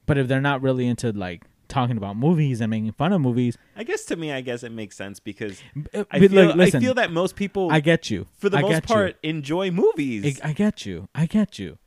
But 0.06 0.18
if 0.18 0.28
they're 0.28 0.40
not 0.40 0.62
really 0.62 0.86
into 0.86 1.12
like 1.12 1.44
talking 1.70 1.96
about 1.96 2.16
movies 2.16 2.60
and 2.60 2.70
making 2.70 2.92
fun 2.92 3.12
of 3.12 3.20
movies, 3.22 3.56
I 3.76 3.84
guess 3.84 4.04
to 4.06 4.16
me, 4.16 4.30
I 4.32 4.42
guess 4.42 4.62
it 4.62 4.72
makes 4.72 4.96
sense 4.96 5.20
because 5.20 5.62
uh, 5.94 6.04
I 6.10 6.18
feel 6.20 6.32
like, 6.32 6.54
listen, 6.56 6.78
I 6.78 6.80
feel 6.84 6.94
that 6.94 7.10
most 7.12 7.36
people, 7.36 7.70
I 7.70 7.80
get 7.80 8.10
you. 8.10 8.26
for 8.36 8.48
the 8.50 8.58
I 8.58 8.62
most 8.62 8.70
get 8.70 8.88
you. 8.90 8.94
part, 8.94 9.16
enjoy 9.22 9.70
movies. 9.70 10.40
I, 10.44 10.50
I 10.50 10.52
get 10.52 10.84
you. 10.84 11.08
I 11.14 11.26
get 11.26 11.58
you. 11.58 11.78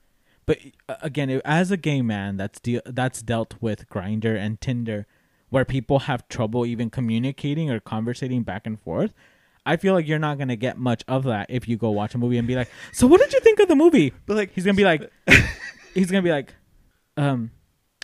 But 0.45 0.57
uh, 0.89 0.95
again, 1.01 1.29
if- 1.29 1.41
as 1.45 1.69
a 1.71 1.77
gay 1.77 2.01
man, 2.01 2.37
that's 2.37 2.59
de- 2.59 2.81
that's 2.85 3.21
dealt 3.21 3.55
with 3.61 3.87
Grindr 3.89 4.35
and 4.37 4.59
Tinder, 4.59 5.05
where 5.49 5.65
people 5.65 5.99
have 5.99 6.27
trouble 6.27 6.65
even 6.65 6.89
communicating 6.89 7.69
or 7.69 7.79
conversating 7.79 8.43
back 8.43 8.65
and 8.65 8.79
forth. 8.81 9.13
I 9.65 9.77
feel 9.77 9.93
like 9.93 10.05
you're 10.07 10.19
not 10.19 10.37
gonna 10.37 10.57
get 10.57 10.77
much 10.77 11.03
of 11.07 11.23
that 11.23 11.45
if 11.49 11.69
you 11.69 11.77
go 11.77 11.91
watch 11.91 12.13
a 12.15 12.17
movie 12.17 12.37
and 12.37 12.45
be 12.47 12.55
like, 12.55 12.69
"So 12.91 13.07
what 13.07 13.21
did 13.21 13.31
you 13.31 13.39
think 13.39 13.59
of 13.61 13.69
the 13.69 13.75
movie?" 13.75 14.11
but 14.25 14.35
like 14.35 14.51
He's 14.53 14.65
gonna 14.65 14.75
be 14.75 14.83
like, 14.83 15.09
he's 15.93 16.11
gonna 16.11 16.21
be 16.23 16.31
like, 16.31 16.53
um, 17.15 17.51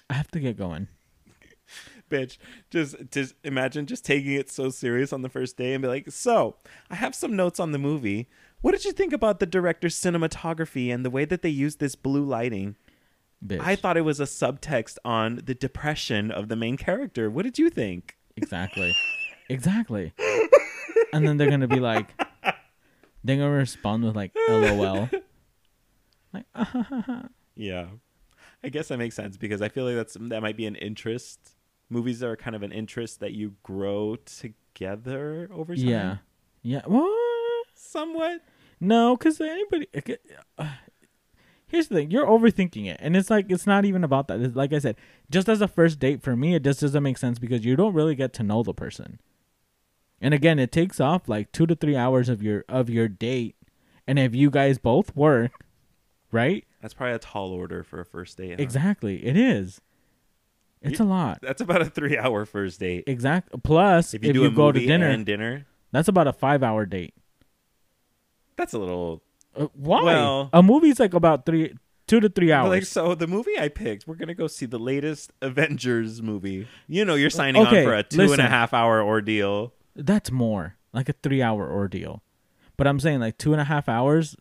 I 0.09 0.13
have 0.13 0.29
to 0.31 0.39
get 0.39 0.55
going. 0.55 0.87
Bitch. 2.09 2.37
Just 2.69 2.95
just 3.11 3.35
imagine 3.43 3.85
just 3.85 4.03
taking 4.05 4.33
it 4.33 4.49
so 4.49 4.69
serious 4.69 5.13
on 5.13 5.21
the 5.21 5.29
first 5.29 5.57
day 5.57 5.73
and 5.73 5.81
be 5.81 5.87
like, 5.87 6.11
"So, 6.11 6.55
I 6.89 6.95
have 6.95 7.15
some 7.15 7.35
notes 7.35 7.59
on 7.59 7.71
the 7.71 7.77
movie. 7.77 8.27
What 8.61 8.71
did 8.71 8.83
you 8.85 8.91
think 8.91 9.13
about 9.13 9.39
the 9.39 9.45
director's 9.45 9.95
cinematography 9.95 10.93
and 10.93 11.05
the 11.05 11.09
way 11.09 11.23
that 11.25 11.41
they 11.41 11.49
used 11.49 11.79
this 11.79 11.95
blue 11.95 12.23
lighting? 12.25 12.75
Bitch. 13.45 13.61
I 13.61 13.75
thought 13.75 13.95
it 13.95 14.01
was 14.01 14.19
a 14.19 14.23
subtext 14.25 14.97
on 15.05 15.41
the 15.45 15.55
depression 15.55 16.29
of 16.29 16.49
the 16.49 16.55
main 16.57 16.75
character. 16.75 17.29
What 17.29 17.43
did 17.43 17.57
you 17.59 17.69
think?" 17.69 18.17
exactly, 18.35 18.93
exactly. 19.49 20.13
And 21.13 21.27
then 21.27 21.37
they're 21.37 21.49
gonna 21.49 21.67
be 21.67 21.79
like, 21.79 22.07
they're 23.23 23.37
gonna 23.37 23.49
respond 23.51 24.03
with 24.03 24.15
like, 24.15 24.31
"LOL." 24.49 25.09
Like, 26.31 26.45
Yeah. 27.55 27.87
I 28.63 28.69
guess 28.69 28.89
that 28.89 28.97
makes 28.99 29.15
sense 29.15 29.35
because 29.37 29.61
I 29.61 29.69
feel 29.69 29.85
like 29.85 29.95
that's 29.95 30.15
that 30.19 30.41
might 30.41 30.57
be 30.57 30.65
an 30.67 30.75
interest. 30.75 31.39
Movies 31.89 32.21
are 32.21 32.35
kind 32.35 32.55
of 32.55 32.63
an 32.63 32.71
interest 32.71 33.19
that 33.19 33.31
you 33.33 33.55
grow 33.63 34.15
together 34.17 35.49
over 35.53 35.75
time. 35.75 35.85
yeah, 35.85 36.17
yeah. 36.61 36.81
What? 36.85 37.67
Somewhat. 37.73 38.41
No, 38.79 39.15
because 39.17 39.41
anybody. 39.41 39.87
Uh, 40.57 40.67
here's 41.67 41.87
the 41.87 41.95
thing: 41.95 42.11
you're 42.11 42.27
overthinking 42.27 42.85
it, 42.87 42.97
and 42.99 43.15
it's 43.17 43.29
like 43.29 43.47
it's 43.49 43.65
not 43.67 43.85
even 43.85 44.03
about 44.03 44.27
that. 44.27 44.39
It's, 44.39 44.55
like 44.55 44.71
I 44.73 44.79
said, 44.79 44.95
just 45.29 45.49
as 45.49 45.61
a 45.61 45.67
first 45.67 45.99
date 45.99 46.21
for 46.21 46.35
me, 46.35 46.55
it 46.55 46.63
just 46.63 46.81
doesn't 46.81 47.03
make 47.03 47.17
sense 47.17 47.39
because 47.39 47.65
you 47.65 47.75
don't 47.75 47.93
really 47.93 48.15
get 48.15 48.33
to 48.33 48.43
know 48.43 48.61
the 48.63 48.73
person. 48.73 49.19
And 50.21 50.33
again, 50.33 50.59
it 50.59 50.71
takes 50.71 50.99
off 50.99 51.27
like 51.29 51.51
two 51.51 51.65
to 51.65 51.75
three 51.75 51.95
hours 51.95 52.29
of 52.29 52.43
your 52.43 52.65
of 52.69 52.89
your 52.89 53.07
date, 53.07 53.55
and 54.05 54.19
if 54.19 54.35
you 54.35 54.49
guys 54.49 54.77
both 54.77 55.15
work, 55.15 55.51
right? 56.31 56.65
That's 56.81 56.93
probably 56.93 57.15
a 57.15 57.19
tall 57.19 57.51
order 57.51 57.83
for 57.83 57.99
a 57.99 58.05
first 58.05 58.37
date. 58.37 58.51
huh? 58.51 58.55
Exactly, 58.59 59.25
it 59.25 59.35
is. 59.35 59.81
It's 60.81 60.99
a 60.99 61.03
lot. 61.03 61.39
That's 61.41 61.61
about 61.61 61.81
a 61.81 61.85
three-hour 61.85 62.45
first 62.45 62.79
date. 62.79 63.03
Exact. 63.07 63.49
Plus, 63.63 64.13
If 64.13 64.23
if 64.23 64.27
you 64.35 64.43
you, 64.43 64.47
do 64.49 64.53
a 64.53 64.55
go 64.55 64.71
to 64.71 64.79
dinner, 64.79 65.07
and 65.09 65.25
dinner, 65.25 65.65
that's 65.91 66.07
about 66.07 66.27
a 66.27 66.33
five-hour 66.33 66.85
date. 66.85 67.13
that's 68.55 68.73
a 68.73 68.79
little. 68.79 69.21
Uh, 69.55 69.67
why? 69.73 70.03
Well- 70.03 70.49
a 70.53 70.61
movie's 70.63 70.99
like 70.99 71.13
about 71.13 71.45
three, 71.45 71.73
two 72.07 72.19
to 72.19 72.29
three 72.29 72.51
hours. 72.51 72.69
like, 72.69 72.83
so 72.85 73.15
the 73.15 73.27
movie 73.27 73.57
I 73.59 73.67
picked, 73.69 74.07
we're 74.07 74.15
gonna 74.15 74.33
go 74.35 74.47
see 74.47 74.65
the 74.65 74.79
latest 74.79 75.31
Avengers 75.41 76.21
movie. 76.21 76.67
You 76.87 77.05
know, 77.05 77.15
you're 77.15 77.29
signing 77.29 77.61
Okay, 77.67 77.79
on 77.79 77.83
for 77.85 77.93
a 77.95 78.03
two 78.03 78.31
and 78.31 78.41
a 78.41 78.47
half 78.47 78.73
hour 78.73 79.01
ordeal. 79.03 79.73
That's 79.95 80.31
more 80.31 80.75
like 80.93 81.09
a 81.09 81.13
three 81.13 81.41
hour 81.41 81.69
ordeal. 81.69 82.21
But 82.77 82.87
I'm 82.87 82.99
saying 82.99 83.19
like 83.19 83.37
two 83.37 83.51
and 83.53 83.59
a 83.61 83.65
half 83.65 83.89
hours, 83.89 84.35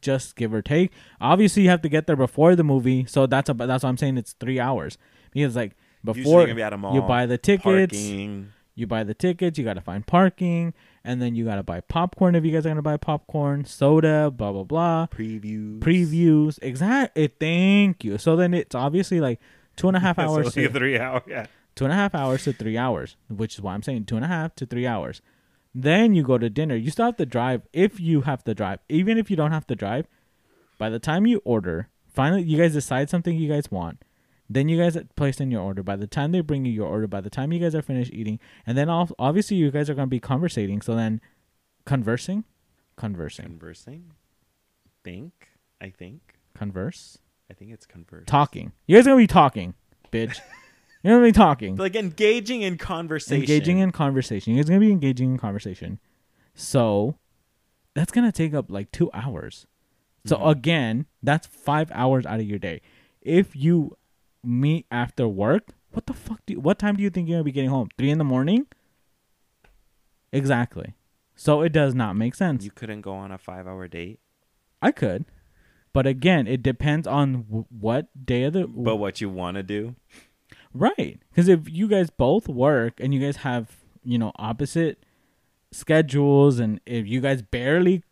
just 0.00 0.36
give 0.36 0.52
or 0.52 0.60
take. 0.62 0.92
Obviously, 1.20 1.62
you 1.62 1.70
have 1.70 1.82
to 1.82 1.88
get 1.88 2.06
there 2.06 2.16
before 2.16 2.54
the 2.56 2.64
movie, 2.64 3.04
so 3.06 3.26
that's 3.26 3.48
about 3.48 3.66
that's 3.68 3.82
what 3.84 3.88
I'm 3.90 3.96
saying. 3.96 4.18
It's 4.18 4.34
three 4.34 4.58
hours 4.60 4.98
because 5.34 5.56
like 5.56 5.72
before 6.04 6.40
you're 6.40 6.46
gonna 6.46 6.54
be 6.56 6.62
at 6.62 6.72
a 6.72 6.78
mall. 6.78 6.94
you 6.94 7.02
buy 7.02 7.26
the 7.26 7.36
tickets, 7.38 7.64
Parking. 7.96 8.52
you 8.74 8.86
buy 8.86 9.04
the 9.04 9.14
tickets, 9.14 9.58
you 9.58 9.64
got 9.64 9.74
to 9.74 9.80
find 9.80 10.06
parking, 10.06 10.72
and 11.04 11.20
then 11.20 11.34
you 11.34 11.44
got 11.44 11.56
to 11.56 11.62
buy 11.62 11.80
popcorn 11.80 12.34
if 12.34 12.44
you 12.44 12.52
guys 12.52 12.64
are 12.66 12.70
gonna 12.70 12.82
buy 12.82 12.96
popcorn, 12.96 13.64
soda, 13.64 14.30
blah 14.30 14.52
blah 14.52 14.64
blah, 14.64 15.06
Previews. 15.10 15.80
previews. 15.80 16.58
Exactly. 16.62 17.26
Thank 17.28 18.04
you. 18.04 18.18
So 18.18 18.36
then 18.36 18.54
it's 18.54 18.74
obviously 18.74 19.20
like 19.20 19.40
two 19.76 19.88
and 19.88 19.96
a 19.96 20.00
half 20.00 20.18
hours. 20.24 20.52
to- 20.54 20.68
three 20.68 20.98
hour. 20.98 21.22
Yeah. 21.26 21.46
two 21.74 21.84
and 21.84 21.92
a 21.92 21.96
half 21.96 22.14
hours 22.14 22.44
to 22.44 22.52
three 22.52 22.76
hours, 22.78 23.16
which 23.28 23.54
is 23.54 23.60
why 23.60 23.74
I'm 23.74 23.82
saying 23.82 24.04
two 24.04 24.16
and 24.16 24.24
a 24.24 24.28
half 24.28 24.54
to 24.56 24.66
three 24.66 24.86
hours. 24.86 25.20
Then 25.74 26.14
you 26.14 26.22
go 26.22 26.38
to 26.38 26.48
dinner. 26.48 26.76
You 26.76 26.90
still 26.92 27.06
have 27.06 27.16
to 27.16 27.26
drive 27.26 27.62
if 27.72 27.98
you 27.98 28.20
have 28.20 28.44
to 28.44 28.54
drive. 28.54 28.78
Even 28.88 29.18
if 29.18 29.28
you 29.30 29.36
don't 29.36 29.50
have 29.50 29.66
to 29.66 29.74
drive, 29.74 30.06
by 30.78 30.88
the 30.88 31.00
time 31.00 31.26
you 31.26 31.40
order, 31.44 31.88
finally 32.12 32.42
you 32.44 32.58
guys 32.58 32.74
decide 32.74 33.10
something 33.10 33.36
you 33.36 33.48
guys 33.48 33.70
want. 33.72 34.02
Then 34.54 34.68
you 34.68 34.78
guys 34.78 34.96
place 35.16 35.40
in 35.40 35.50
your 35.50 35.60
order. 35.62 35.82
By 35.82 35.96
the 35.96 36.06
time 36.06 36.30
they 36.32 36.40
bring 36.40 36.64
you 36.64 36.72
your 36.72 36.86
order, 36.86 37.06
by 37.08 37.20
the 37.20 37.28
time 37.30 37.52
you 37.52 37.58
guys 37.58 37.74
are 37.74 37.82
finished 37.82 38.12
eating, 38.12 38.38
and 38.66 38.78
then 38.78 38.88
obviously 38.88 39.56
you 39.56 39.70
guys 39.70 39.90
are 39.90 39.94
going 39.94 40.06
to 40.06 40.10
be 40.10 40.20
conversating. 40.20 40.80
So 40.80 40.94
then, 40.94 41.20
conversing, 41.84 42.44
conversing, 42.96 43.46
Conversing. 43.46 44.12
Think. 45.02 45.48
I 45.80 45.90
think. 45.90 46.36
converse, 46.56 47.18
I 47.50 47.54
think 47.54 47.72
it's 47.72 47.84
converse. 47.84 48.24
talking. 48.26 48.72
You 48.86 48.96
guys 48.96 49.06
are 49.06 49.10
going 49.10 49.18
to 49.18 49.22
be 49.24 49.32
talking, 49.32 49.74
bitch. 50.12 50.38
You're 51.02 51.18
going 51.20 51.24
to 51.24 51.28
be 51.28 51.36
talking. 51.36 51.76
Like 51.76 51.96
engaging 51.96 52.62
in 52.62 52.78
conversation. 52.78 53.42
engaging 53.42 53.78
in 53.80 53.90
conversation. 53.90 54.54
You 54.54 54.60
guys 54.62 54.68
gonna 54.70 54.80
be 54.80 54.90
engaging 54.92 55.32
in 55.32 55.38
conversation. 55.38 55.98
So 56.54 57.18
that's 57.94 58.10
gonna 58.12 58.32
take 58.32 58.54
up 58.54 58.70
like 58.70 58.90
two 58.92 59.10
hours. 59.12 59.66
So 60.24 60.36
Mhm. 60.38 60.50
again, 60.50 61.06
that's 61.22 61.46
five 61.46 61.90
hours 61.92 62.24
out 62.24 62.40
of 62.40 62.46
your 62.46 62.58
day. 62.58 62.80
If 63.20 63.54
you 63.54 63.96
meet 64.46 64.86
after 64.90 65.26
work, 65.28 65.68
what 65.92 66.06
the 66.06 66.12
fuck 66.14 66.40
do 66.46 66.54
you, 66.54 66.60
what 66.60 66.78
time 66.78 66.96
do 66.96 67.02
you 67.02 67.10
think 67.10 67.28
you're 67.28 67.36
gonna 67.36 67.44
be 67.44 67.52
getting 67.52 67.70
home? 67.70 67.88
Three 67.98 68.10
in 68.10 68.18
the 68.18 68.24
morning? 68.24 68.66
Exactly. 70.32 70.94
So 71.36 71.62
it 71.62 71.72
does 71.72 71.94
not 71.94 72.16
make 72.16 72.34
sense. 72.34 72.64
You 72.64 72.70
couldn't 72.70 73.00
go 73.02 73.14
on 73.14 73.32
a 73.32 73.38
five 73.38 73.66
hour 73.66 73.88
date. 73.88 74.20
I 74.82 74.90
could, 74.90 75.24
but 75.92 76.06
again, 76.06 76.46
it 76.46 76.62
depends 76.62 77.06
on 77.06 77.42
w- 77.44 77.64
what 77.70 78.08
day 78.26 78.44
of 78.44 78.52
the 78.52 78.66
But 78.66 78.96
what 78.96 79.20
you 79.20 79.28
want 79.30 79.56
to 79.56 79.62
do? 79.62 79.94
Right. 80.72 81.18
Because 81.30 81.48
if 81.48 81.70
you 81.70 81.88
guys 81.88 82.10
both 82.10 82.48
work 82.48 82.94
and 82.98 83.14
you 83.14 83.20
guys 83.20 83.36
have, 83.38 83.76
you 84.02 84.18
know, 84.18 84.32
opposite 84.36 85.04
schedules, 85.72 86.58
and 86.58 86.80
if 86.84 87.06
you 87.06 87.20
guys 87.20 87.42
barely 87.42 88.02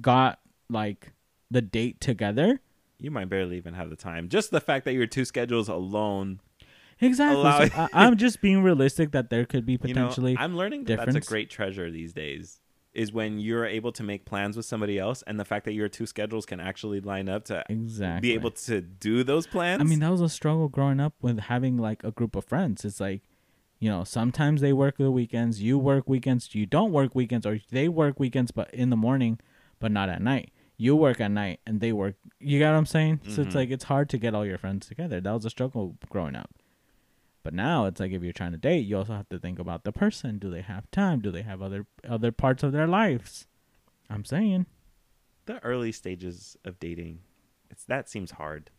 got 0.00 0.38
like 0.68 1.12
the 1.50 1.62
date 1.62 2.00
together, 2.00 2.60
You 3.00 3.10
might 3.10 3.28
barely 3.28 3.56
even 3.56 3.74
have 3.74 3.90
the 3.90 3.96
time. 3.96 4.28
Just 4.28 4.50
the 4.50 4.60
fact 4.60 4.84
that 4.84 4.92
your 4.92 5.06
two 5.06 5.24
schedules 5.24 5.68
alone. 5.68 6.40
exactly. 7.00 7.40
Allow- 7.40 7.64
So 7.64 7.70
I, 7.76 7.88
I'm 7.92 8.16
just 8.16 8.40
being 8.40 8.62
realistic 8.62 9.12
that 9.12 9.30
there 9.30 9.44
could 9.44 9.64
be 9.64 9.78
You 9.82 9.94
know, 9.94 10.06
potentially. 10.06 10.36
I'm 10.38 10.56
learning 10.56 10.84
that 10.84 11.06
that's 11.06 11.16
a 11.16 11.20
great 11.20 11.50
treasure 11.50 11.90
these 11.90 12.12
days. 12.12 12.60
Is 12.92 13.12
when 13.12 13.38
you're 13.38 13.66
able 13.66 13.92
to 13.92 14.02
make 14.02 14.24
plans 14.24 14.56
with 14.56 14.66
somebody 14.66 14.98
else, 14.98 15.22
and 15.24 15.38
the 15.38 15.44
fact 15.44 15.64
that 15.66 15.74
your 15.74 15.88
two 15.88 16.06
schedules 16.06 16.44
can 16.44 16.58
actually 16.58 17.00
line 17.00 17.28
up 17.28 17.44
to 17.44 17.62
exactly. 17.68 18.30
be 18.30 18.34
able 18.34 18.50
to 18.50 18.80
do 18.80 19.22
those 19.22 19.46
plans. 19.46 19.80
I 19.80 19.84
mean, 19.84 20.00
that 20.00 20.10
was 20.10 20.20
a 20.20 20.28
struggle 20.28 20.68
growing 20.68 20.98
up 20.98 21.14
with 21.22 21.38
having 21.38 21.78
like 21.78 22.02
a 22.02 22.10
group 22.10 22.34
of 22.34 22.44
friends. 22.44 22.84
It's 22.84 22.98
like, 22.98 23.22
you 23.78 23.88
know, 23.88 24.02
sometimes 24.02 24.60
they 24.60 24.72
work 24.72 24.98
the 24.98 25.08
weekends, 25.12 25.62
you 25.62 25.78
work 25.78 26.08
weekends, 26.08 26.52
you 26.52 26.66
don't 26.66 26.90
work 26.90 27.14
weekends, 27.14 27.46
or 27.46 27.60
they 27.70 27.88
work 27.88 28.18
weekends 28.18 28.50
but 28.50 28.74
in 28.74 28.90
the 28.90 28.96
morning, 28.96 29.38
but 29.78 29.92
not 29.92 30.08
at 30.08 30.20
night. 30.20 30.50
You 30.80 30.96
work 30.96 31.20
at 31.20 31.30
night 31.30 31.60
and 31.66 31.80
they 31.80 31.92
work. 31.92 32.14
You 32.38 32.58
got 32.58 32.72
what 32.72 32.78
I'm 32.78 32.86
saying? 32.86 33.20
So 33.28 33.42
it's 33.42 33.52
Mhm. 33.52 33.54
like 33.54 33.70
it's 33.70 33.84
hard 33.84 34.08
to 34.10 34.18
get 34.18 34.34
all 34.34 34.46
your 34.46 34.56
friends 34.56 34.86
together. 34.86 35.20
That 35.20 35.32
was 35.32 35.44
a 35.44 35.50
struggle 35.50 35.98
growing 36.08 36.34
up. 36.34 36.54
But 37.42 37.52
now 37.54 37.84
it's 37.84 38.00
like 38.00 38.12
if 38.12 38.22
you're 38.22 38.32
trying 38.32 38.52
to 38.52 38.58
date, 38.58 38.86
you 38.86 38.96
also 38.96 39.12
have 39.14 39.28
to 39.28 39.38
think 39.38 39.58
about 39.58 39.84
the 39.84 39.92
person. 39.92 40.38
Do 40.38 40.50
they 40.50 40.62
have 40.62 40.90
time? 40.90 41.20
Do 41.20 41.30
they 41.30 41.42
have 41.42 41.60
other 41.60 41.86
other 42.08 42.32
parts 42.32 42.62
of 42.62 42.72
their 42.72 42.86
lives? 42.86 43.46
I'm 44.08 44.24
saying. 44.24 44.66
the 45.46 45.62
early 45.64 45.90
stages 45.90 46.56
of 46.64 46.78
dating, 46.78 47.20
it's 47.70 47.84
that 47.84 48.08
seems 48.08 48.32
hard. 48.32 48.70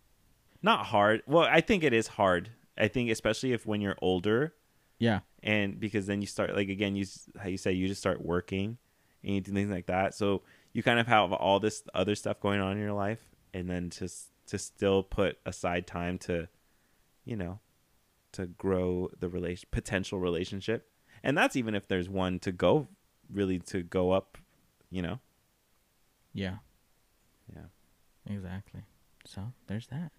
Not 0.62 0.86
hard. 0.86 1.22
Well, 1.28 1.44
I 1.44 1.60
think 1.60 1.84
it 1.84 1.92
is 1.92 2.08
hard. 2.08 2.52
I 2.78 2.88
think 2.88 3.10
especially 3.10 3.52
if 3.52 3.66
when 3.66 3.82
you're 3.82 3.98
older, 4.02 4.54
Yeah. 4.98 5.20
and 5.44 5.80
because 5.80 6.06
then 6.06 6.22
you 6.22 6.28
start 6.28 6.56
like 6.56 6.70
again 6.70 6.96
you 6.96 7.06
how 7.42 7.50
you 7.50 7.58
say 7.58 7.74
you 7.74 7.88
just 7.90 8.00
start 8.00 8.22
working 8.24 8.78
and 9.24 9.36
you 9.36 9.42
do 9.42 9.52
things 9.52 9.70
like 9.70 9.88
that 9.88 10.14
so 10.14 10.44
you 10.74 10.84
kind 10.84 11.00
of 11.00 11.08
have 11.08 11.32
all 11.34 11.60
this 11.60 11.84
other 11.94 12.16
stuff 12.16 12.40
going 12.40 12.60
on 12.62 12.74
in 12.74 12.80
your 12.80 12.94
life 12.94 13.30
and 13.54 13.70
then 13.70 13.90
just 13.90 14.30
to 14.48 14.58
still 14.58 15.04
put 15.04 15.38
aside 15.46 15.86
time 15.88 16.18
to 16.18 16.48
you 17.26 17.36
know 17.36 17.60
to 18.32 18.46
grow 18.46 19.10
the 19.20 19.30
relation 19.30 19.68
potential 19.72 20.20
relationship 20.20 20.90
and 21.24 21.38
that's 21.38 21.56
even 21.56 21.76
if 21.76 21.88
there's 21.88 22.10
one 22.10 22.40
to 22.40 22.52
go 22.52 22.88
really 23.32 23.60
to 23.60 23.84
go 23.84 24.12
up 24.12 24.38
you 24.90 25.02
know 25.02 25.20
Yeah. 26.34 26.58
Yeah. 27.54 27.68
Exactly. 28.26 28.82
So 29.26 29.52
there's 29.68 29.88
that. 29.88 30.12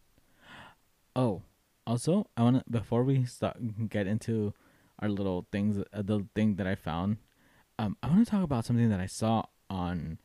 Oh, 1.16 1.42
also, 1.86 2.28
I 2.36 2.42
want 2.42 2.64
to 2.64 2.70
before 2.70 3.02
we 3.04 3.24
start 3.24 3.56
get 3.88 4.06
into 4.06 4.54
our 4.98 5.08
little 5.08 5.46
things, 5.50 5.78
uh, 5.78 6.02
the 6.02 6.26
thing 6.34 6.56
that 6.56 6.66
I 6.66 6.74
found. 6.74 7.16
Um, 7.78 7.96
I 8.02 8.08
want 8.08 8.24
to 8.24 8.30
talk 8.30 8.44
about 8.44 8.64
something 8.64 8.90
that 8.90 9.00
I 9.00 9.06
saw 9.06 9.44
on. 9.70 10.18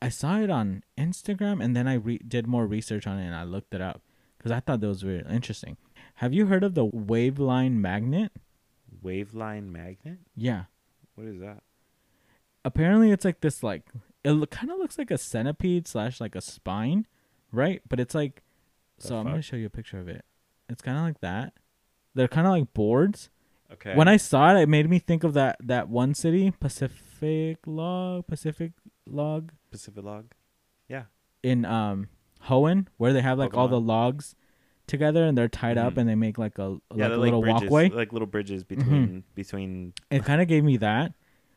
I 0.00 0.08
saw 0.08 0.38
it 0.38 0.50
on 0.50 0.82
Instagram, 0.98 1.62
and 1.64 1.74
then 1.74 1.88
I 1.88 1.94
re- 1.94 2.18
did 2.18 2.46
more 2.46 2.66
research 2.66 3.06
on 3.06 3.18
it, 3.18 3.26
and 3.26 3.34
I 3.34 3.44
looked 3.44 3.74
it 3.74 3.80
up 3.80 4.02
because 4.36 4.52
I 4.52 4.60
thought 4.60 4.80
that 4.80 4.88
was 4.88 5.04
really 5.04 5.24
interesting. 5.30 5.76
Have 6.16 6.32
you 6.32 6.46
heard 6.46 6.64
of 6.64 6.74
the 6.74 6.84
Waveline 6.84 7.80
magnet? 7.80 8.32
waveline 9.02 9.70
magnet? 9.70 10.18
Yeah. 10.34 10.64
what 11.14 11.26
is 11.26 11.38
that? 11.40 11.62
Apparently 12.64 13.12
it's 13.12 13.24
like 13.24 13.40
this 13.40 13.62
like 13.62 13.84
it 14.24 14.50
kind 14.50 14.72
of 14.72 14.78
looks 14.78 14.98
like 14.98 15.10
a 15.12 15.18
centipede 15.18 15.86
slash 15.86 16.20
like 16.20 16.34
a 16.34 16.40
spine 16.40 17.06
right? 17.52 17.80
But 17.88 18.00
it's 18.00 18.14
like 18.14 18.42
The 18.98 19.08
so 19.08 19.16
i'm 19.18 19.24
gonna 19.26 19.42
show 19.42 19.56
you 19.56 19.66
a 19.66 19.70
picture 19.70 19.98
of 20.00 20.08
it. 20.08 20.24
It's 20.68 20.82
kind 20.82 20.98
of 20.98 21.04
like 21.04 21.20
that. 21.20 21.52
They're 22.14 22.28
kind 22.28 22.46
of 22.46 22.52
like 22.52 22.72
boards. 22.74 23.30
Okay. 23.72 23.94
When 23.94 24.08
i 24.08 24.16
saw 24.16 24.54
it 24.54 24.60
it 24.62 24.68
made 24.68 24.88
me 24.90 24.98
think 24.98 25.22
of 25.24 25.34
that 25.34 25.56
that 25.60 25.88
one 25.88 26.14
city 26.14 26.52
Pacifidlog 26.60 28.26
pacific 28.26 28.72
log 29.06 29.52
Pacifidlog 29.76 30.24
in 31.42 31.64
um 31.64 32.08
hoenn 32.48 32.86
where 32.96 33.12
they 33.12 33.20
have 33.20 33.38
like 33.38 33.54
all 33.54 33.68
the 33.68 33.80
logs 33.80 34.34
together 34.86 35.24
and 35.24 35.36
they're 35.36 35.48
tied 35.48 35.76
up 35.78 35.94
Mhm. 35.94 35.98
and 35.98 36.08
they 36.08 36.14
make 36.14 36.38
like 36.38 36.58
a 36.58 36.64
like 36.64 36.80
yeah, 36.94 37.06
a 37.06 37.08
they're 37.10 37.18
little 37.18 37.40
bridges, 37.40 37.62
walkway. 37.62 37.88
like 37.90 38.12
little 38.12 38.26
bridges 38.26 38.64
between 38.64 39.24
between. 39.34 39.92
It 40.10 40.24
kind 40.24 40.40
of 40.40 40.48
gave 40.48 40.64
me 40.64 40.76
that. 40.78 41.12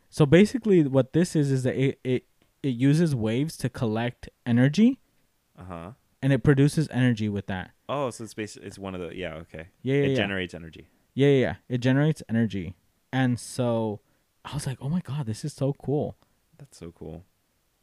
So 0.10 0.26
basically, 0.26 0.84
what 0.84 1.14
this 1.14 1.36
is 1.36 1.50
is 1.50 1.64
that 1.64 1.76
it 1.76 2.00
it 2.04 2.26
it 2.62 2.70
uses 2.76 3.16
waves 3.16 3.56
to 3.58 3.70
collect 3.70 4.30
energy 4.46 5.00
Uh 5.58 5.64
huh. 5.64 5.92
and 6.22 6.34
it 6.34 6.44
produces 6.44 6.88
energy 6.92 7.30
with 7.30 7.48
that. 7.48 7.72
Oh, 7.88 8.10
so 8.10 8.24
it's 8.26 8.34
basically 8.34 8.68
it's 8.68 8.78
one 8.78 8.94
of 8.96 9.02
the 9.02 9.16
yeah 9.16 9.36
okay. 9.36 9.68
Yeah, 9.82 9.96
yeah, 9.96 10.04
it 10.04 10.10
yeah. 10.10 10.16
generates 10.18 10.54
energy. 10.54 10.90
yeah, 11.14 11.28
yeah, 11.30 11.40
yeah. 11.40 11.56
It 11.70 11.78
generates 11.80 12.22
energy, 12.30 12.76
and 13.14 13.40
so 13.40 14.02
I 14.46 14.54
was 14.54 14.68
like, 14.68 14.78
oh 14.82 14.90
my 14.90 15.02
god, 15.02 15.26
this 15.26 15.44
is 15.46 15.54
so 15.54 15.74
cool. 15.74 16.16
That's 16.58 16.78
so 16.78 16.92
cool. 16.92 17.24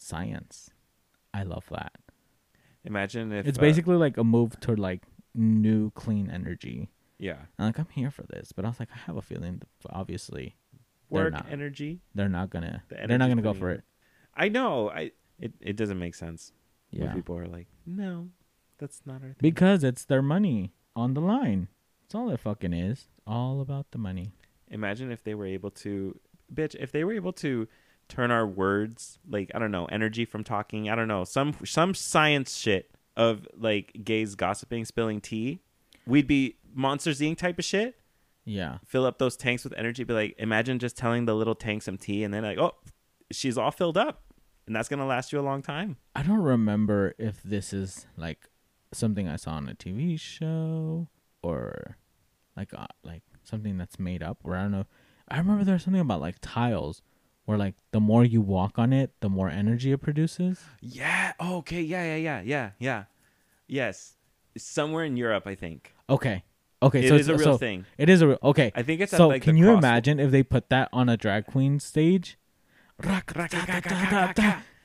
Science, 0.07 0.71
I 1.35 1.43
love 1.43 1.67
that. 1.71 1.93
Imagine 2.85 3.33
if 3.33 3.47
it's 3.47 3.59
uh, 3.59 3.61
basically 3.61 3.97
like 3.97 4.17
a 4.17 4.25
move 4.25 4.59
toward 4.61 4.79
like 4.79 5.03
new 5.35 5.91
clean 5.91 6.31
energy. 6.31 6.91
yeah 7.19 7.41
And 7.59 7.67
like 7.69 7.79
I'm 7.79 7.89
here 7.91 8.11
for 8.13 8.23
this, 8.23 8.53
but 8.53 8.65
I 8.65 8.69
was 8.69 8.79
like, 8.79 8.91
I 8.95 8.99
have 9.07 9.17
a 9.17 9.23
feeling, 9.23 9.59
that 9.59 9.69
obviously, 9.91 10.57
They're 11.11 11.25
work 11.25 11.33
not. 11.33 11.47
energy. 11.51 12.01
they're 12.15 12.29
not 12.29 12.51
gonna, 12.51 12.83
The 12.89 12.97
they're 13.09 13.19
not 13.19 13.29
gonna 13.29 13.43
go 13.43 13.55
for 13.55 13.71
it. 13.71 13.83
I 14.35 14.49
know. 14.49 14.91
I 14.91 15.11
it 15.39 15.53
it 15.61 15.77
doesn't 15.77 15.99
make 15.99 16.15
sense. 16.15 16.53
Yeah, 16.91 17.13
people 17.13 17.37
are 17.37 17.47
like, 17.47 17.67
no, 17.85 18.29
that's 18.79 19.01
not 19.05 19.17
our 19.23 19.33
thing. 19.35 19.37
because 19.41 19.83
it's 19.83 20.05
their 20.05 20.23
money 20.23 20.73
on 20.95 21.15
the 21.15 21.21
line. 21.21 21.69
That's 22.03 22.15
all 22.15 22.31
it 22.31 22.39
fucking 22.41 22.73
is. 22.73 23.09
All 23.27 23.61
about 23.61 23.87
the 23.91 23.99
money. 23.99 24.31
Imagine 24.69 25.11
if 25.11 25.25
they 25.25 25.35
were 25.35 25.47
able 25.47 25.71
to, 25.85 26.19
bitch, 26.55 26.75
if 26.79 26.93
they 26.93 27.03
were 27.03 27.13
able 27.13 27.33
to 27.45 27.67
turn 28.09 28.31
our 28.31 28.47
words 28.47 29.19
like 29.29 29.51
I 29.55 29.59
don't 29.59 29.71
know 29.71 29.87
energy 29.87 30.25
from 30.25 30.45
talking. 30.45 30.89
I 30.91 30.95
don't 30.95 31.09
know 31.09 31.25
some 31.25 31.55
some 31.65 31.95
science 31.95 32.57
shit 32.57 32.91
of 33.17 33.47
like 33.57 34.05
gays 34.05 34.35
gossiping, 34.35 34.85
spilling 34.85 35.21
tea. 35.21 35.61
We'd 36.07 36.27
be 36.27 36.57
Monsters 36.75 37.21
Inc. 37.21 37.39
type 37.39 37.59
of 37.59 37.65
shit. 37.65 37.97
Yeah, 38.45 38.79
Fill 38.85 39.07
up 39.07 39.19
those 39.19 39.37
tanks 39.37 39.65
with 39.65 39.73
energy. 39.77 40.05
Be 40.05 40.15
like, 40.15 40.35
imagine 40.39 40.79
just 40.79 40.97
telling 40.97 41.25
the 41.25 41.35
little 41.35 41.57
tank 41.57 41.83
some 41.83 41.99
tea, 41.99 42.23
and 42.23 42.33
then 42.33 42.45
like, 42.45 42.59
oh, 42.59 42.75
she's 43.33 43.59
all 43.59 43.73
filled 43.73 43.99
up, 43.99 44.23
and 44.69 44.77
that's 44.77 44.89
gonna 44.89 45.05
last 45.07 45.33
you 45.33 45.41
a 45.41 45.43
long 45.43 45.63
time. 45.63 45.97
I 46.15 46.23
don't 46.23 46.39
remember 46.39 47.15
if 47.19 47.43
this 47.43 47.73
is 47.73 48.07
like 48.17 48.49
something 48.93 49.27
I 49.29 49.35
saw 49.35 49.53
on 49.53 49.69
a 49.69 49.75
TV 49.75 50.19
show 50.21 51.09
or 51.43 51.97
like 52.57 52.73
uh, 52.73 52.87
like 53.03 53.23
something 53.43 53.77
that's 53.79 53.99
made 53.99 54.23
up. 54.23 54.39
Or 54.45 54.55
I 54.55 54.63
don't 54.63 54.71
know. 54.73 54.87
I 55.29 55.39
remember 55.39 55.65
there's 55.65 55.83
something 55.83 56.01
about 56.01 56.21
like 56.21 56.37
tiles, 56.41 57.03
where 57.47 57.57
like 57.59 57.75
the 57.93 58.01
more 58.01 58.25
you 58.25 58.41
walk 58.43 58.79
on 58.79 58.93
it, 58.93 59.11
the 59.21 59.29
more 59.29 59.49
energy 59.49 59.91
it 59.93 59.99
produces. 60.03 60.61
Yeah. 60.81 61.33
Oh, 61.41 61.57
okay. 61.59 61.81
Yeah. 61.81 62.05
Yeah. 62.05 62.17
Yeah. 62.17 62.41
Yeah. 62.45 62.71
Yeah. 62.79 63.05
Yes. 63.67 64.13
Somewhere 64.59 65.05
in 65.05 65.17
Europe, 65.17 65.47
I 65.47 65.55
think. 65.55 65.93
Okay, 66.09 66.45
okay, 66.83 67.05
It 67.05 67.09
so 67.09 67.15
is 67.17 67.29
it's- 67.29 67.41
a 67.41 67.45
real 67.45 67.55
so 67.57 67.59
thing. 67.59 67.85
It 67.99 68.09
is 68.09 68.23
a 68.23 68.29
real 68.29 68.39
okay. 68.43 68.71
I 68.75 68.83
think 68.83 69.01
it's 69.01 69.13
at, 69.13 69.17
so 69.19 69.29
like, 69.29 69.43
can 69.43 69.57
you 69.57 69.67
cross- 69.67 69.79
imagine 69.79 70.21
if 70.21 70.31
they 70.31 70.43
put 70.43 70.69
that 70.71 70.89
on 70.93 71.09
a 71.09 71.17
drag 71.17 71.47
queen 71.47 71.79
stage? 71.81 72.39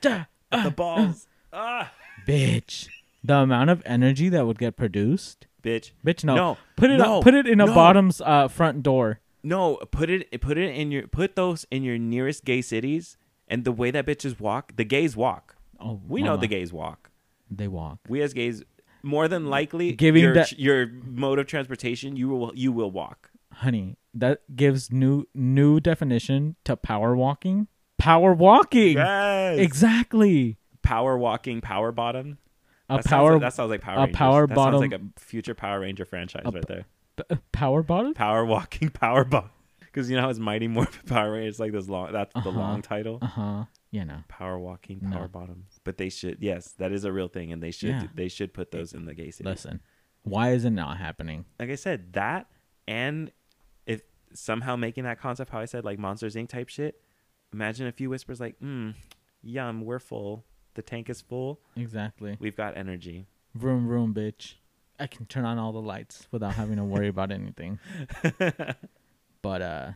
the 0.00 0.72
balls. 0.76 1.26
ah, 1.52 1.90
Bitch, 2.26 2.88
the 3.24 3.34
amount 3.36 3.70
of 3.70 3.82
energy 3.86 4.28
that 4.28 4.46
would 4.46 4.58
get 4.58 4.76
produced. 4.76 5.46
bitch. 5.62 5.92
Bitch, 6.04 6.24
no, 6.24 6.34
No, 6.34 6.58
put 6.76 6.90
it 6.90 6.98
no, 6.98 7.22
put 7.22 7.34
it 7.34 7.46
in 7.46 7.60
a 7.60 7.66
no. 7.66 7.74
bottom's 7.74 8.20
uh, 8.20 8.48
front 8.48 8.82
door. 8.82 9.20
No, 9.42 9.76
put 9.90 10.08
it 10.10 10.40
put 10.40 10.56
it 10.58 10.74
in 10.74 10.90
your 10.90 11.06
put 11.08 11.34
those 11.36 11.66
in 11.70 11.82
your 11.82 11.98
nearest 11.98 12.44
gay 12.44 12.62
cities 12.62 13.16
and 13.48 13.64
the 13.64 13.72
way 13.72 13.90
that 13.90 14.06
bitches 14.06 14.38
walk, 14.40 14.76
the 14.76 14.84
gays 14.84 15.16
walk. 15.16 15.56
Oh, 15.80 16.00
We 16.08 16.22
know 16.22 16.36
the 16.36 16.46
gays 16.46 16.72
walk. 16.72 17.10
They 17.50 17.68
walk. 17.68 17.98
We 18.08 18.22
as 18.22 18.32
gays 18.32 18.62
more 19.02 19.26
than 19.26 19.46
likely 19.46 19.92
Giving 19.92 20.22
your 20.22 20.34
that- 20.34 20.58
your 20.58 20.86
mode 21.04 21.38
of 21.40 21.46
transportation, 21.46 22.16
you 22.16 22.28
will 22.28 22.52
you 22.54 22.70
will 22.72 22.90
walk. 22.90 23.30
honey 23.54 23.96
that 24.14 24.40
gives 24.56 24.90
new 24.90 25.24
new 25.34 25.78
definition 25.80 26.56
to 26.64 26.74
power 26.76 27.14
walking 27.16 27.66
power 27.98 28.32
walking 28.32 28.96
Yes. 28.96 29.58
exactly 29.58 30.56
power 30.82 31.18
walking, 31.18 31.60
power 31.60 31.92
bottom. 31.92 32.38
a 32.88 32.96
that 32.96 33.04
power 33.04 33.30
sounds 33.30 33.32
like, 33.34 33.40
that 33.42 33.52
sounds 33.54 33.70
like 33.70 33.80
Power 33.82 33.96
a 33.96 34.00
Rangers. 34.00 34.16
power 34.16 34.46
that 34.46 34.54
bottom- 34.54 34.80
sounds 34.80 34.92
like 34.92 35.00
a 35.00 35.20
future 35.20 35.54
Power 35.54 35.80
Ranger 35.80 36.04
franchise 36.04 36.42
A 36.44 36.50
right 36.50 36.66
there. 36.66 36.86
P- 37.16 37.36
power 37.52 37.82
bottom 37.82 38.14
Power 38.14 38.44
walking, 38.44 38.90
power 39.04 39.24
bottom. 39.24 39.50
Because 39.80 40.08
you 40.08 40.16
know 40.16 40.22
how 40.22 40.30
it's 40.30 40.38
Mighty 40.38 40.68
Morphin 40.68 41.02
Power 41.06 41.32
Rangers 41.32 41.60
like 41.60 41.72
this 41.72 41.88
long. 41.88 42.12
That's 42.12 42.32
the 42.32 42.40
Uh-huh. 42.40 42.50
long 42.50 42.82
title. 42.82 43.18
uh-huh 43.22 43.64
you 43.90 44.06
know 44.06 44.24
Power 44.26 44.58
walking, 44.58 45.00
No. 45.02 45.10
power 45.16 45.28
bottoms. 45.28 45.78
But 45.84 45.98
they 45.98 46.08
should. 46.08 46.38
Yes, 46.40 46.72
that 46.78 46.92
is 46.92 47.04
a 47.04 47.12
real 47.12 47.28
thing, 47.28 47.52
and 47.52 47.62
they 47.62 47.70
should. 47.72 47.90
Yeah. 47.90 48.06
They 48.14 48.28
should 48.28 48.54
put 48.54 48.70
those 48.70 48.94
in 48.94 49.04
the 49.04 49.12
gay 49.14 49.30
cities. 49.30 49.44
listen 49.44 49.80
why 50.24 50.52
is 50.52 50.64
it 50.64 50.70
not 50.70 50.96
happening 50.98 51.44
Like 51.58 51.68
I 51.70 51.74
said, 51.74 52.12
that 52.14 52.46
and 52.88 53.30
if 53.86 54.02
somehow 54.32 54.76
making 54.76 55.04
that 55.04 55.18
concept, 55.20 55.50
how 55.50 55.58
I 55.58 55.64
said, 55.66 55.84
like 55.84 55.98
Monsters 55.98 56.36
Inc. 56.36 56.48
type 56.48 56.68
shit. 56.70 57.02
Imagine 57.52 57.86
a 57.86 57.92
few 57.92 58.08
whispers 58.08 58.40
like, 58.40 58.56
"Hmm, 58.60 58.90
yum, 59.42 59.84
we're 59.84 59.98
full. 59.98 60.46
The 60.74 60.80
tank 60.82 61.10
is 61.10 61.20
full. 61.20 61.60
exactly 61.76 62.36
We've 62.40 62.56
got 62.56 62.76
energy." 62.78 63.26
vroom 63.54 63.86
vroom 63.88 64.14
bitch 64.14 64.54
i 65.02 65.06
can 65.06 65.26
turn 65.26 65.44
on 65.44 65.58
all 65.58 65.72
the 65.72 65.80
lights 65.94 66.26
without 66.30 66.54
having 66.54 66.76
to 66.76 66.84
worry 66.84 67.08
about 67.08 67.30
anything 67.32 67.78
but 69.42 69.62
uh 69.62 69.90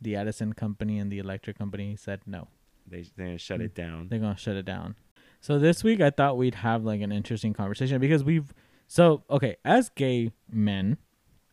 the 0.00 0.14
edison 0.16 0.52
company 0.52 0.98
and 0.98 1.10
the 1.10 1.18
electric 1.18 1.56
company 1.58 1.96
said 1.96 2.20
no 2.26 2.48
They 2.86 3.04
they're 3.16 3.26
gonna 3.26 3.38
shut 3.38 3.60
it 3.60 3.74
down. 3.74 4.08
they're 4.08 4.18
gonna 4.20 4.36
shut 4.36 4.56
it 4.56 4.64
down. 4.64 4.94
So 5.40 5.58
this 5.58 5.82
week 5.84 6.00
I 6.00 6.10
thought 6.10 6.36
we'd 6.36 6.56
have 6.56 6.84
like 6.84 7.00
an 7.00 7.12
interesting 7.12 7.52
conversation 7.54 7.98
because 8.00 8.22
we've 8.24 8.52
so 8.86 9.22
okay 9.30 9.56
as 9.64 9.88
gay 9.90 10.30
men, 10.50 10.98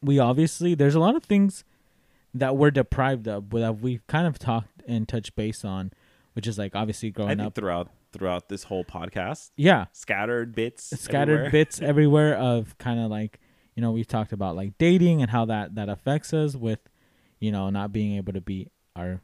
we 0.01 0.19
obviously 0.19 0.75
there's 0.75 0.95
a 0.95 0.99
lot 0.99 1.15
of 1.15 1.23
things 1.23 1.63
that 2.34 2.57
we're 2.57 2.71
deprived 2.71 3.27
of 3.27 3.49
that 3.51 3.79
we've 3.81 4.05
kind 4.07 4.27
of 4.27 4.38
talked 4.39 4.81
and 4.88 5.07
touched 5.07 5.36
base 5.36 5.63
on, 5.63 5.91
which 6.34 6.47
is 6.47 6.57
like 6.57 6.75
obviously 6.75 7.09
growing 7.11 7.39
up. 7.39 7.55
throughout 7.55 7.89
throughout 8.14 8.47
this 8.49 8.64
whole 8.64 8.86
podcast, 8.86 9.51
Yeah, 9.57 9.86
scattered 9.91 10.55
bits, 10.55 10.86
scattered 10.99 11.34
everywhere. 11.34 11.51
bits 11.51 11.82
everywhere 11.91 12.36
of 12.38 12.78
kind 12.78 12.99
of 12.99 13.09
like 13.11 13.39
you 13.76 13.82
know 13.82 13.91
we've 13.91 14.07
talked 14.07 14.32
about 14.32 14.55
like 14.55 14.78
dating 14.78 15.22
and 15.22 15.32
how 15.32 15.45
that 15.45 15.76
that 15.76 15.89
affects 15.89 16.34
us 16.34 16.55
with 16.55 16.80
you 17.39 17.51
know 17.51 17.70
not 17.70 17.91
being 17.91 18.16
able 18.16 18.32
to 18.34 18.41
be 18.41 18.70
our 18.95 19.22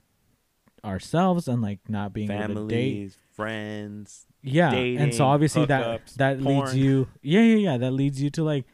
ourselves 0.84 1.48
and 1.48 1.62
like 1.62 1.80
not 1.88 2.14
being 2.14 2.32
able 2.32 2.56
to 2.56 2.68
date 2.68 2.94
families, 2.94 3.18
friends. 3.34 4.26
yeah 4.42 4.72
and 4.72 5.14
so 5.14 5.26
obviously 5.26 5.66
that 5.66 5.84
hookups, 6.06 6.16
that 6.16 6.42
leads 6.42 6.72
porn. 6.72 6.78
you 6.78 7.08
yeah 7.22 7.42
yeah 7.42 7.56
yeah 7.72 7.78
that 7.78 7.92
leads 7.92 8.22
you 8.22 8.30
to 8.30 8.44
like 8.44 8.66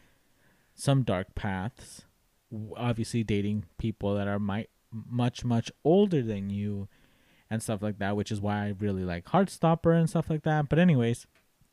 some 0.76 1.02
dark 1.04 1.34
paths 1.36 2.06
obviously 2.78 3.24
dating 3.24 3.66
people 3.80 4.14
that 4.16 4.28
are 4.28 4.38
might 4.40 4.70
much 4.92 5.44
much 5.44 5.72
older 5.84 6.22
than 6.22 6.50
you 6.50 6.88
and 7.50 7.62
stuff 7.62 7.82
like 7.82 8.00
that 8.00 8.16
which 8.16 8.32
is 8.32 8.42
why 8.42 8.66
i 8.66 8.74
really 8.80 9.04
like 9.04 9.26
heartstopper 9.26 9.98
and 9.98 10.10
stuff 10.10 10.30
like 10.30 10.44
that 10.44 10.68
but 10.70 10.80
anyways 10.80 11.28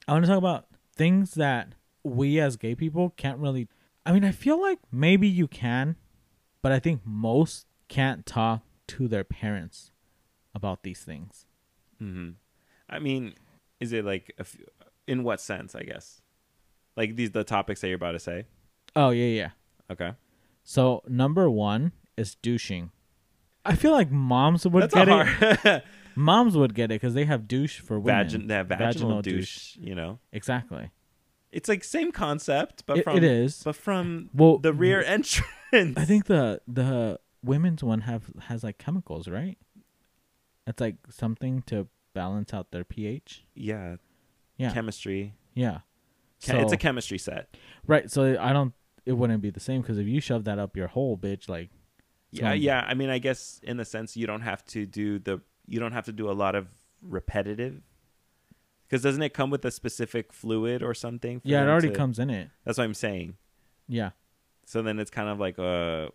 i 0.07 0.13
want 0.13 0.25
to 0.25 0.29
talk 0.29 0.39
about 0.39 0.67
things 0.95 1.35
that 1.35 1.75
we 2.05 2.39
as 2.41 2.57
gay 2.57 2.75
people 2.75 3.11
can't 3.17 3.39
really 3.39 3.69
i 4.05 4.13
mean 4.13 4.25
i 4.25 4.31
feel 4.33 4.61
like 4.61 4.79
maybe 4.91 5.27
you 5.29 5.47
can 5.49 5.97
but 6.63 6.73
i 6.73 6.79
think 6.79 7.01
most 7.05 7.67
can't 7.89 8.27
talk 8.27 8.63
to 8.87 9.09
their 9.09 9.25
parents 9.25 9.93
about 10.55 10.83
these 10.83 11.01
things 11.01 11.47
hmm 11.99 12.31
I 12.89 12.99
mean, 12.99 13.33
is 13.81 13.95
it 13.95 14.05
like 14.05 14.35
a 14.39 14.43
f 14.43 14.55
in 15.07 15.23
what 15.25 15.41
sense? 15.41 15.75
I 15.75 15.83
guess, 15.83 16.21
like 16.95 17.17
these 17.17 17.31
the 17.31 17.43
topics 17.43 17.81
that 17.81 17.89
you're 17.89 17.97
about 17.97 18.13
to 18.13 18.19
say. 18.19 18.45
oh 18.95 19.11
yeah 19.11 19.27
yeah 19.29 19.51
Okay, 19.91 20.13
So 20.63 21.03
number 21.09 21.49
one 21.49 21.93
is 22.19 22.35
douching. 22.35 22.91
I 23.65 23.75
feel 23.77 23.93
like 23.93 24.11
moms 24.11 24.67
would 24.67 24.83
that's 24.85 24.95
get 24.95 25.09
a 25.09 25.59
it. 25.77 25.85
Moms 26.15 26.57
would 26.59 26.75
get 26.75 26.87
it 26.87 27.01
because 27.01 27.15
they 27.15 27.25
have 27.25 27.49
douche 27.49 27.81
for 27.81 27.99
women. 27.99 28.27
Vagin- 28.29 28.49
that 28.49 28.67
vaginal, 28.67 29.23
douche, 29.23 29.77
You 29.81 29.95
know, 29.95 30.19
Exactly. 30.31 30.91
it's 31.51 31.69
like 31.71 31.83
same 31.85 32.13
concept, 32.13 32.85
but 32.87 32.99
It- 32.99 33.05
from 33.05 33.17
it 33.17 33.25
is. 33.25 33.63
but 33.63 33.75
from 33.77 34.29
Well, 34.35 34.59
the 34.59 34.75
rear 34.75 35.03
entrance. 35.03 35.47
I 35.73 36.05
think 36.05 36.27
the 36.27 36.61
the 36.69 37.19
women's 37.43 37.83
one 37.83 38.03
have 38.03 38.31
has 38.49 38.63
like 38.63 38.77
chemicals, 38.79 39.27
right? 39.27 39.57
It's 40.67 40.81
like 40.81 40.97
something 41.09 41.63
to 41.67 41.89
balance 42.15 42.53
out 42.53 42.73
their 42.73 42.85
pH. 42.85 43.45
yeah, 43.55 43.97
Yeah. 44.59 44.73
chemistry. 44.73 45.35
yeah. 45.55 45.79
Che- 46.41 46.61
it's 46.61 46.73
a 46.73 46.77
chemistry 46.77 47.19
set. 47.19 47.57
right. 47.87 48.11
So 48.11 48.37
I 48.39 48.53
don't. 48.53 48.75
It 49.07 49.13
wouldn't 49.13 49.41
be 49.43 49.51
the 49.51 49.61
same 49.61 49.81
because 49.81 49.97
if 49.99 50.07
you 50.07 50.21
shove 50.21 50.45
that 50.45 50.59
up 50.59 50.77
your 50.77 50.89
hole, 50.89 51.17
bitch, 51.17 51.49
like 51.49 51.71
Yeah, 52.33 52.51
So- 52.51 52.55
yeah. 52.55 52.85
I 52.89 52.95
mean, 52.95 53.11
I 53.11 53.19
guess 53.19 53.61
in 53.63 53.77
the 53.77 53.85
sense 53.85 54.17
you 54.17 54.27
don't 54.27 54.41
have 54.41 54.65
to 54.67 54.87
do 54.87 55.19
the 55.19 55.41
you 55.67 55.79
don't 55.79 55.93
have 55.93 56.07
to 56.07 56.13
do 56.13 56.29
a 56.29 56.33
lot 56.33 56.55
of 56.55 56.67
repetitive. 57.01 57.83
Because 58.89 59.03
doesn't 59.03 59.23
it 59.23 59.33
come 59.33 59.49
with 59.51 59.65
a 59.65 59.71
specific 59.71 60.33
fluid 60.33 60.83
or 60.83 60.93
something? 60.95 61.41
for 61.41 61.49
yeah, 61.49 61.63
it 61.63 61.69
already 61.69 61.89
to- 61.89 61.95
comes 61.95 62.19
in 62.19 62.31
it. 62.31 62.51
That's 62.65 62.79
what 62.79 62.85
I'm 62.85 62.95
saying. 62.95 63.37
Yeah. 63.89 64.11
So 64.67 64.83
then 64.83 64.99
it's 64.99 65.11
kind 65.11 65.29
of 65.29 65.39
like 65.39 65.59
uh 65.59 66.09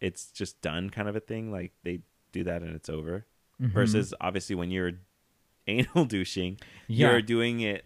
it's 0.00 0.30
just 0.30 0.60
done 0.60 0.90
kind 0.90 1.08
of 1.08 1.16
a 1.16 1.20
thing. 1.20 1.50
Like 1.52 1.72
they 1.82 2.00
do 2.32 2.44
that 2.44 2.62
and 2.62 2.74
it's 2.74 2.88
over. 2.88 3.26
Mhm. 3.60 3.72
Versus 3.72 4.12
obviously 4.20 4.56
when 4.56 4.70
you're 4.70 4.92
anal 5.66 6.04
douching, 6.04 6.58
yeah, 6.88 7.10
you're 7.12 7.22
doing 7.22 7.60
it, 7.60 7.84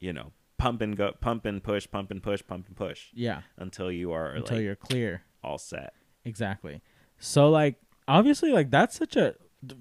you 0.00 0.12
know, 0.12 0.32
pump 0.56 0.80
and 0.80 0.96
go, 0.96 1.12
pump 1.20 1.44
and 1.44 1.62
push, 1.62 1.86
pump 1.90 2.10
and 2.10 2.22
push, 2.22 2.42
pump 2.46 2.66
and 2.68 2.76
push 2.76 3.08
Yeah. 3.12 3.42
until 3.58 3.90
you 3.92 4.12
are 4.12 4.30
Until 4.30 4.56
like 4.56 4.64
you're 4.64 4.76
clear. 4.76 5.22
all 5.42 5.58
set. 5.58 5.92
Exactly. 6.24 6.80
So 7.18 7.48
like 7.50 7.76
obviously 8.08 8.52
like 8.52 8.70
that's 8.70 8.96
such 8.96 9.16
a 9.16 9.34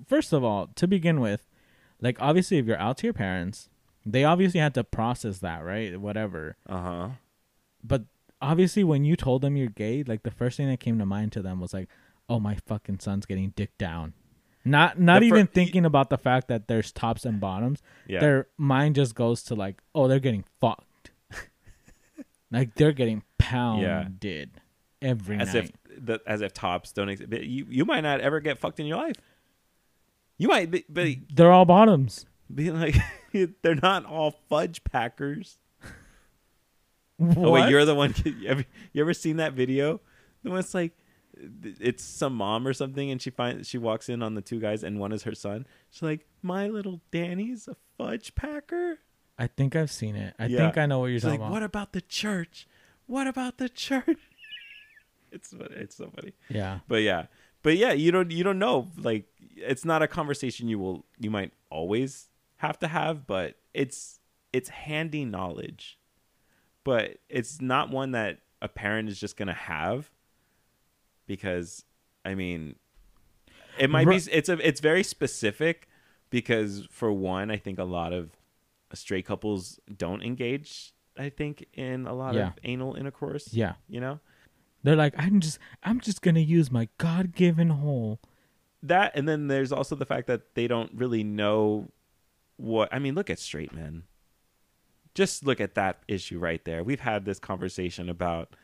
first 0.08 0.34
of 0.34 0.44
all, 0.44 0.68
to 0.76 0.88
begin 0.88 1.20
with, 1.20 1.48
like 2.02 2.18
obviously 2.22 2.58
if 2.58 2.66
you're 2.66 2.80
out 2.80 2.98
to 3.00 3.08
your 3.08 3.14
parents, 3.14 3.70
they 4.06 4.24
obviously 4.24 4.60
had 4.60 4.74
to 4.76 4.84
process 4.84 5.40
that, 5.40 5.64
right? 5.64 6.00
Whatever. 6.00 6.58
Uh 6.68 6.82
huh. 6.82 7.10
But 7.84 8.04
obviously 8.42 8.84
when 8.84 9.06
you 9.06 9.16
told 9.16 9.42
them 9.42 9.56
you're 9.56 9.70
gay, 9.70 10.04
like 10.04 10.24
the 10.24 10.32
first 10.32 10.58
thing 10.58 10.70
that 10.70 10.80
came 10.80 11.00
to 11.00 11.06
mind 11.06 11.32
to 11.34 11.42
them 11.42 11.60
was 11.60 11.74
like, 11.74 11.90
"Oh, 12.30 12.40
my 12.40 12.56
fucking 12.56 13.00
son's 13.00 13.26
getting 13.26 13.52
dick 13.56 13.78
down." 13.78 14.14
Not 14.66 15.00
not 15.00 15.20
fir- 15.20 15.26
even 15.26 15.48
thinking 15.48 15.86
about 15.86 16.10
the 16.10 16.18
fact 16.18 16.48
that 16.48 16.68
there's 16.68 16.92
tops 16.92 17.26
and 17.26 17.40
bottoms. 17.40 17.82
Yeah. 18.08 18.20
Their 18.22 18.48
mind 18.58 18.96
just 18.96 19.16
goes 19.16 19.44
to 19.44 19.56
like, 19.56 19.82
"Oh, 19.94 20.08
they're 20.08 20.20
getting 20.20 20.46
fucked." 20.62 21.12
like 22.52 22.76
they're 22.76 22.94
getting 22.94 23.24
pounded 23.38 24.62
every 25.02 25.38
as 25.38 25.54
night. 25.54 25.66
if 25.66 25.72
the, 25.98 26.20
as 26.26 26.42
if 26.42 26.54
tops 26.54 26.92
don't 26.92 27.10
exist. 27.10 27.30
But 27.30 27.44
you 27.44 27.66
you 27.70 27.86
might 27.86 28.02
not 28.02 28.22
ever 28.22 28.40
get 28.40 28.58
fucked 28.60 28.80
in 28.80 28.86
your 28.86 28.98
life. 28.98 29.16
You 30.38 30.48
might 30.48 30.72
be, 30.72 30.84
be, 30.92 31.22
they're 31.34 31.52
all 31.52 31.66
bottoms. 31.66 32.26
be 32.54 32.72
like 32.72 32.96
they're 33.62 33.76
not 33.76 34.06
all 34.06 34.32
fudge 34.50 34.84
packers. 34.84 35.58
What? 37.18 37.38
Oh 37.38 37.52
wait, 37.52 37.70
you're 37.70 37.86
the 37.86 37.96
one. 37.96 38.14
You 38.26 38.48
ever, 38.48 38.66
you 38.92 39.02
ever 39.02 39.14
seen 39.14 39.38
that 39.38 39.54
video? 39.54 40.02
The 40.44 40.50
one 40.50 40.60
it's 40.60 40.74
like 40.74 40.94
it's 41.80 42.04
some 42.04 42.36
mom 42.36 42.68
or 42.68 42.74
something, 42.74 43.10
and 43.12 43.22
she 43.22 43.30
finds 43.30 43.68
she 43.68 43.78
walks 43.78 44.10
in 44.10 44.22
on 44.24 44.34
the 44.36 44.42
two 44.42 44.60
guys, 44.60 44.84
and 44.84 45.00
one 45.00 45.12
is 45.12 45.24
her 45.24 45.36
son. 45.36 45.66
She's 45.92 46.02
like, 46.02 46.26
"My 46.42 46.68
little 46.68 47.02
Danny's 47.12 47.68
a 47.68 47.76
fudge 47.98 48.36
packer." 48.36 49.00
I 49.38 49.48
think 49.48 49.76
I've 49.76 49.92
seen 49.92 50.16
it. 50.16 50.36
I 50.38 50.46
Yeah. 50.46 50.58
think 50.60 50.78
I 50.78 50.86
know 50.86 51.00
what 51.00 51.08
you're 51.08 51.16
She's 51.18 51.24
talking 51.24 51.40
like, 51.40 51.48
about. 51.48 51.52
"What 51.54 51.64
about 51.64 51.94
the 51.94 52.02
church? 52.02 52.68
What 53.08 53.28
about 53.28 53.58
the 53.58 53.70
church?" 53.70 54.20
It's 55.34 55.54
it's 55.72 55.96
so 55.98 56.10
funny. 56.16 56.34
Yeah. 56.50 56.80
but 56.88 57.02
yeah 57.02 57.26
but 57.64 57.76
yeah 57.78 57.92
you 57.94 58.12
don't 58.12 58.32
you 58.32 58.44
don't 58.44 58.60
know 58.60 58.90
like 58.98 59.26
it's 59.56 59.84
not 59.86 60.02
a 60.02 60.08
conversation 60.08 60.68
you 60.68 60.80
will 60.80 61.06
you 61.20 61.30
might 61.32 61.52
always 61.70 62.28
have 62.58 62.78
to 62.80 62.88
have 62.88 63.26
but 63.28 63.56
it's 63.74 64.20
it's 64.54 64.70
handy 64.70 65.26
knowledge 65.26 65.98
but 66.84 67.18
it's 67.30 67.60
not 67.62 67.90
one 67.90 68.12
that 68.12 68.40
a 68.62 68.68
parent 68.68 69.10
is 69.10 69.20
just 69.20 69.36
gonna 69.38 69.54
have 69.54 70.10
because 71.26 71.84
i 72.26 72.34
mean 72.36 72.76
it 73.80 73.90
might 73.90 74.08
be 74.08 74.16
it's 74.32 74.50
a 74.50 74.68
it's 74.68 74.80
very 74.80 75.04
specific 75.04 75.88
because 76.30 76.86
for 76.92 77.12
one 77.12 77.50
i 77.52 77.58
think 77.58 77.80
a 77.80 77.84
lot 77.84 78.14
of 78.14 78.30
straight 78.94 79.26
couples 79.26 79.80
don't 79.98 80.22
engage 80.24 80.94
i 81.18 81.30
think 81.30 81.66
in 81.74 82.06
a 82.08 82.14
lot 82.14 82.34
Yeah. 82.36 82.48
of 82.50 82.54
anal 82.64 82.96
intercourse 82.96 83.54
Yeah. 83.54 83.74
you 83.88 84.00
know 84.00 84.20
They're 84.84 84.96
like, 84.98 85.14
I'm 85.18 85.40
just 85.40 85.60
I'm 85.84 86.00
just 86.02 86.22
gonna 86.22 86.40
use 86.42 86.70
my 86.72 86.90
God 86.98 87.34
given 87.34 87.70
hole. 87.70 88.20
that 88.82 89.14
and 89.16 89.28
then 89.28 89.48
there's 89.48 89.72
also 89.72 89.96
the 89.96 90.06
fact 90.06 90.28
that 90.28 90.56
they 90.56 90.68
don't 90.68 90.92
really 90.94 91.24
know 91.24 91.88
what 92.58 92.90
I 92.94 93.00
mean 93.00 93.16
look 93.16 93.30
at 93.30 93.40
straight 93.40 93.74
men 93.74 94.04
just 95.16 95.46
look 95.46 95.62
at 95.62 95.76
that 95.76 96.00
issue 96.08 96.38
right 96.38 96.64
there 96.66 96.84
we've 96.84 97.00
had 97.00 97.24
this 97.24 97.40
conversation 97.40 98.10
about 98.10 98.56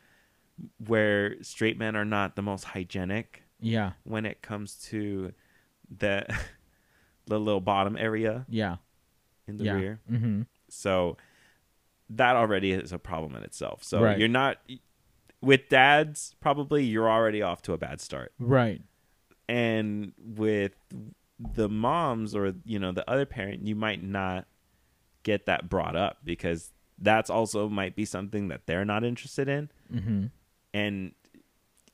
where 0.88 1.42
straight 1.42 1.78
men 1.78 1.96
are 1.96 2.04
not 2.06 2.36
the 2.36 2.42
most 2.42 2.66
hygienic 2.66 3.44
Yeah. 3.62 3.94
when 4.04 4.26
it 4.26 4.42
comes 4.42 4.76
to 4.90 5.32
the 5.90 6.26
the 7.26 7.40
little 7.40 7.62
bottom 7.62 7.96
area 7.98 8.46
Yeah. 8.50 8.78
in 9.48 9.58
the 9.58 9.64
yeah. 9.64 9.74
rear 9.74 10.00
Mm-hmm. 10.12 10.42
so 10.70 11.16
that 12.10 12.36
already 12.36 12.72
is 12.74 12.92
a 12.92 13.00
problem 13.00 13.36
in 13.36 13.44
itself 13.44 13.84
so 13.84 14.02
Right. 14.02 14.18
you're 14.20 14.28
not 14.28 14.58
with 15.42 15.70
dads 15.70 16.36
probably 16.42 16.84
you're 16.84 17.10
already 17.10 17.42
off 17.42 17.62
to 17.64 17.74
a 17.74 17.78
bad 17.78 18.02
start 18.02 18.34
Right. 18.40 18.82
and 19.48 20.14
with 20.18 20.74
the 21.40 21.70
moms 21.70 22.36
or 22.36 22.54
you 22.66 22.80
know 22.80 22.92
the 22.92 23.10
other 23.10 23.26
parent 23.26 23.66
you 23.66 23.76
might 23.76 24.04
not 24.04 24.46
get 25.24 25.46
that 25.46 25.70
brought 25.70 25.96
up 25.96 26.18
because 26.24 26.72
that's 26.98 27.30
also 27.30 27.70
might 27.70 27.96
be 27.96 28.04
something 28.06 28.50
that 28.50 28.66
they're 28.66 28.86
not 28.86 29.04
interested 29.04 29.48
in 29.48 29.70
Mm-hmm. 29.94 30.26
and 30.74 31.12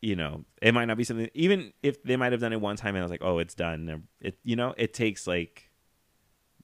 you 0.02 0.16
know 0.16 0.44
it 0.62 0.74
might 0.74 0.86
not 0.86 0.98
be 0.98 1.04
something 1.04 1.30
even 1.34 1.72
if 1.84 2.04
they 2.04 2.16
might 2.18 2.32
have 2.32 2.42
done 2.42 2.54
it 2.54 2.60
one 2.62 2.76
time 2.76 2.96
and 2.96 3.02
i 3.02 3.06
was 3.06 3.12
like 3.12 3.24
oh 3.24 3.38
it's 3.40 3.54
done 3.56 4.04
it 4.20 4.38
you 4.44 4.56
know 4.56 4.74
it 4.78 4.94
takes 4.94 5.26
like 5.28 5.70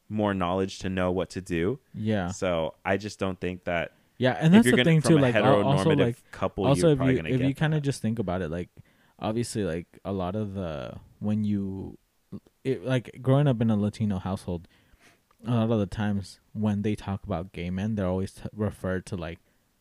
more 0.10 0.34
knowledge 0.34 0.80
to 0.80 0.90
know 0.90 1.10
what 1.12 1.30
to 1.32 1.42
do 1.42 1.80
Yeah. 1.94 2.30
so 2.30 2.76
i 2.84 2.98
just 2.98 3.18
don't 3.20 3.40
think 3.40 3.64
that 3.64 3.94
Yeah, 4.22 4.38
and 4.40 4.54
that's 4.54 4.70
the 4.70 4.84
thing 4.84 5.02
too. 5.02 5.18
Like 5.18 5.34
al- 5.34 5.64
also 5.64 5.92
like 5.98 6.18
couple 6.32 6.68
also 6.68 6.90
if 6.94 7.00
you 7.00 7.26
if 7.26 7.42
you 7.42 7.56
kind 7.56 7.74
of 7.74 7.82
just 7.82 8.02
think 8.04 8.20
about 8.20 8.44
it, 8.44 8.52
like 8.52 8.70
obviously 9.18 9.64
like 9.64 9.88
a 10.06 10.12
lot 10.12 10.36
of 10.36 10.54
the 10.54 10.94
when 11.20 11.44
you 11.44 11.98
it, 12.64 12.86
like 12.86 13.18
growing 13.22 13.48
up 13.48 13.62
in 13.62 13.72
a 13.72 13.76
Latino 13.76 14.20
household, 14.20 14.68
a 15.46 15.52
lot 15.66 15.72
of 15.72 15.80
the 15.80 15.88
times 15.88 16.40
when 16.54 16.84
they 16.84 16.94
talk 16.94 17.24
about 17.24 17.52
gay 17.52 17.72
men, 17.72 17.96
they're 17.96 18.06
always 18.06 18.34
t- 18.34 18.44
referred 18.56 19.08
to 19.08 19.16
like 19.16 19.40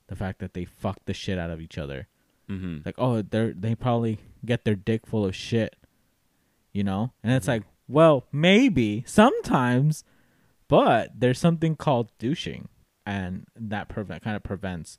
the 0.08 0.16
fact 0.16 0.38
that 0.38 0.54
they 0.54 0.64
fuck 0.64 0.98
the 1.04 1.12
shit 1.12 1.38
out 1.38 1.50
of 1.50 1.60
each 1.60 1.76
other. 1.76 2.08
Mm-hmm. 2.48 2.78
Like 2.86 2.94
oh 2.96 3.20
they're 3.20 3.52
they 3.52 3.74
probably 3.74 4.20
get 4.44 4.64
their 4.64 4.74
dick 4.74 5.06
full 5.06 5.26
of 5.26 5.36
shit, 5.36 5.76
you 6.72 6.82
know, 6.82 7.12
and 7.22 7.32
it's 7.34 7.44
Mhm. 7.44 7.48
like 7.60 7.62
well 7.88 8.24
maybe 8.32 9.04
sometimes, 9.06 10.02
but 10.66 11.12
there's 11.20 11.38
something 11.38 11.76
called 11.76 12.10
douching, 12.18 12.68
and 13.10 13.46
that 13.56 13.88
prevent 13.88 14.22
kind 14.22 14.36
of 14.36 14.42
prevents. 14.42 14.98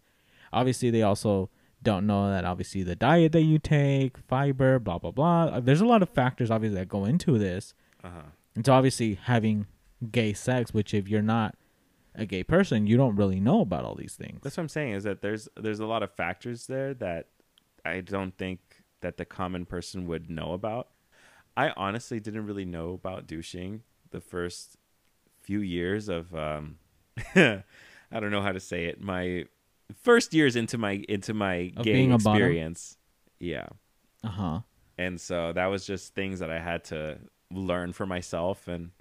Obviously, 0.51 0.89
they 0.89 1.01
also 1.01 1.49
don't 1.81 2.05
know 2.05 2.29
that 2.29 2.43
obviously 2.45 2.83
the 2.83 2.95
diet 2.95 3.31
that 3.31 3.41
you 3.41 3.57
take, 3.57 4.17
fiber, 4.17 4.79
blah 4.79 4.97
blah 4.97 5.11
blah. 5.11 5.43
Uh, 5.45 5.59
There's 5.61 5.81
a 5.81 5.85
lot 5.85 6.01
of 6.01 6.09
factors 6.09 6.51
obviously 6.51 6.77
that 6.79 6.89
go 6.89 7.05
into 7.05 7.37
this. 7.37 7.73
uh-huh 8.03 8.23
And 8.55 8.65
so 8.65 8.73
obviously 8.73 9.15
having 9.15 9.65
gay 10.11 10.33
sex, 10.33 10.73
which 10.73 10.93
if 10.93 11.07
you're 11.07 11.21
not 11.21 11.55
a 12.13 12.25
gay 12.25 12.43
person, 12.43 12.85
you 12.85 12.97
don't 12.97 13.15
really 13.15 13.39
know 13.39 13.61
about 13.61 13.85
all 13.85 13.95
these 13.95 14.15
things. 14.15 14.41
That's 14.43 14.57
what 14.57 14.63
I'm 14.63 14.69
saying 14.69 14.93
is 14.93 15.03
that 15.05 15.21
there's 15.21 15.47
there's 15.55 15.79
a 15.79 15.85
lot 15.85 16.03
of 16.03 16.11
factors 16.11 16.67
there 16.67 16.93
that 16.95 17.27
I 17.85 18.01
don't 18.01 18.37
think 18.37 18.59
that 18.99 19.15
the 19.17 19.25
common 19.25 19.65
person 19.65 20.05
would 20.07 20.29
know 20.29 20.51
about. 20.51 20.89
I 21.55 21.71
honestly 21.77 22.19
didn't 22.19 22.45
really 22.45 22.65
know 22.65 22.93
about 22.93 23.25
douching 23.25 23.83
the 24.11 24.21
first 24.21 24.75
few 25.41 25.61
years 25.61 26.09
of 26.09 26.35
um 26.35 26.77
I 28.11 28.19
don't 28.19 28.31
know 28.31 28.41
how 28.41 28.51
to 28.51 28.59
say 28.59 28.85
it. 28.85 29.01
My 29.01 29.45
first 30.03 30.33
years 30.33 30.55
into 30.55 30.77
my 30.77 31.03
into 31.07 31.33
my 31.33 31.71
Of 31.77 31.85
gay 31.85 32.11
experience. 32.11 32.97
Yeah. 33.39 33.67
Uh 34.23 34.29
huh. 34.29 34.59
And 34.97 35.19
so 35.19 35.51
that 35.53 35.67
was 35.67 35.85
just 35.85 36.13
things 36.13 36.39
that 36.39 36.51
I 36.51 36.59
had 36.59 36.83
to 36.85 37.17
learn 37.51 37.93
for 37.93 38.05
myself 38.05 38.67
and 38.67 38.91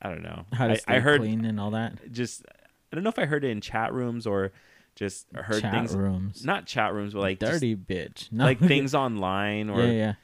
I 0.00 0.08
don't 0.08 0.22
know. 0.22 0.44
How 0.52 0.68
to 0.68 0.72
I, 0.72 0.76
stay 0.76 0.94
I 0.94 1.00
heard 1.00 1.20
clean 1.20 1.44
and 1.44 1.60
all 1.60 1.72
that. 1.72 2.12
just 2.12 2.44
I 2.92 2.96
don't 2.96 3.04
know 3.04 3.10
if 3.10 3.18
I 3.18 3.26
heard 3.26 3.44
it 3.44 3.50
in 3.50 3.60
chat 3.60 3.92
rooms 3.92 4.26
or 4.26 4.52
just 4.94 5.26
heard 5.34 5.62
things. 5.62 5.62
Chat 5.62 5.72
things 5.72 5.96
rooms. 5.96 6.44
not 6.44 6.66
chat 6.66 6.92
rooms 6.92 7.14
but 7.14 7.20
like 7.20 7.40
just, 7.40 7.52
dirty 7.52 7.76
bitch. 7.76 8.30
No. 8.32 8.44
like 8.44 8.58
things 8.60 8.94
online 8.94 9.70
or 9.70 9.82
yeah, 9.84 9.92
yeah, 9.92 10.14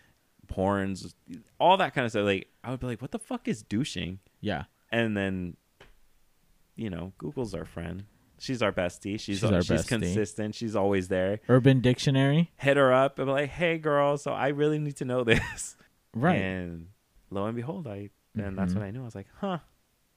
porns 0.53 1.15
all 1.61 1.77
that 1.77 1.95
kind 1.95 2.05
of 2.05 2.11
stuff 2.11 2.25
like 2.25 2.49
I 2.65 2.71
would 2.71 2.81
be 2.81 2.87
like 2.87 3.03
what 3.03 3.13
the 3.13 3.19
fuck 3.19 3.49
is 3.49 3.63
douching 3.63 4.19
yeah. 4.41 4.65
and 4.91 5.17
then 5.17 5.57
you 6.75 6.91
know 6.91 7.13
Google's 7.19 7.55
our 7.55 7.65
friend 7.65 8.05
she's 8.39 8.63
our 8.63 8.73
bestie 8.73 9.19
she's 9.19 9.41
She's 9.41 9.45
our 9.45 9.63
she's 9.63 9.83
bestie. 9.83 9.89
consistent 9.89 10.55
she's 10.55 10.75
always 10.77 11.09
there 11.09 11.41
Urban 11.49 11.81
Dictionary. 11.81 12.51
hit 12.57 12.77
her 12.77 12.93
up 12.93 13.19
and 13.19 13.27
be 13.27 13.33
like 13.33 13.51
hey 13.51 13.79
girl 13.79 14.17
so 14.19 14.33
I 14.33 14.49
really 14.49 14.79
need 14.79 14.97
to 14.97 15.05
know 15.05 15.25
this 15.25 15.77
Right. 16.15 16.37
and 16.37 16.89
lo 17.31 17.47
and 17.47 17.57
behold 17.57 17.87
I 17.87 18.11
then 18.35 18.55
that's 18.57 18.73
Mhm. 18.73 18.77
when 18.77 18.85
I 18.85 18.91
knew 18.93 19.03
I 19.03 19.05
was 19.05 19.15
like 19.15 19.29
huh 19.41 19.59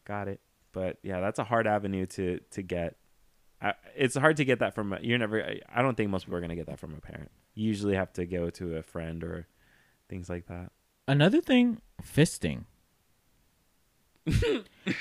got 0.05 0.27
it 0.27 0.39
but 0.71 0.97
yeah 1.03 1.19
that's 1.19 1.39
a 1.39 1.43
hard 1.43 1.67
avenue 1.67 2.05
to 2.07 2.39
to 2.51 2.61
get 2.61 2.95
I, 3.61 3.73
it's 3.95 4.15
hard 4.15 4.37
to 4.37 4.45
get 4.45 4.59
that 4.59 4.73
from 4.73 4.93
a, 4.93 4.99
you're 5.01 5.17
never 5.19 5.43
I- 5.69 5.81
don't 5.81 5.95
think 5.95 6.09
most 6.09 6.25
people 6.25 6.37
are 6.37 6.41
gonna 6.41 6.55
get 6.55 6.67
that 6.67 6.79
from 6.79 6.93
a 6.93 6.99
parent 7.01 7.31
you 7.55 7.67
usually 7.67 7.95
have 7.95 8.13
to 8.13 8.25
go 8.25 8.49
to 8.51 8.77
a 8.77 8.81
friend 8.83 9.23
or 9.23 9.47
things 10.09 10.29
like 10.29 10.47
that 10.47 10.71
Another 11.07 11.41
thing, 11.41 11.81
fisting. 12.01 12.65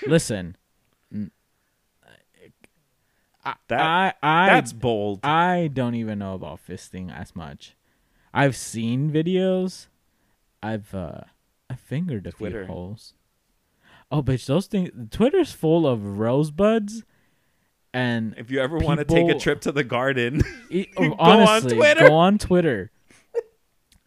Listen, 0.06 0.56
n- 1.12 1.30
That- 3.68 3.80
I, 3.80 4.12
I, 4.22 4.46
that's 4.46 4.72
bold 4.72 5.20
I 5.24 5.68
don't 5.72 5.94
even 5.94 6.18
know 6.18 6.34
about 6.34 6.60
fisting 6.66 7.14
as 7.14 7.34
much. 7.34 7.74
I've 8.34 8.54
seen 8.56 9.10
videos. 9.10 9.86
I've 10.62 10.94
uh, 10.94 11.22
I 11.70 11.74
fingered 11.74 12.26
a 12.26 12.32
Twitter. 12.32 12.64
few 12.64 12.72
holes. 12.72 13.14
Oh, 14.12 14.22
bitch, 14.22 14.46
those 14.46 14.66
things. 14.66 14.90
Twitter's 15.10 15.52
full 15.52 15.86
of 15.86 16.18
rosebuds, 16.18 17.04
and 17.94 18.34
if 18.36 18.50
you 18.50 18.60
ever 18.60 18.76
want 18.78 18.98
to 18.98 19.04
take 19.04 19.28
a 19.30 19.38
trip 19.38 19.60
to 19.62 19.72
the 19.72 19.84
garden 19.84 20.42
it, 20.70 20.94
Go 20.96 21.04
on 21.14 21.40
honestly, 21.48 21.76
Twitter. 21.76 22.08
go 22.08 22.14
on 22.16 22.36
Twitter. 22.38 22.90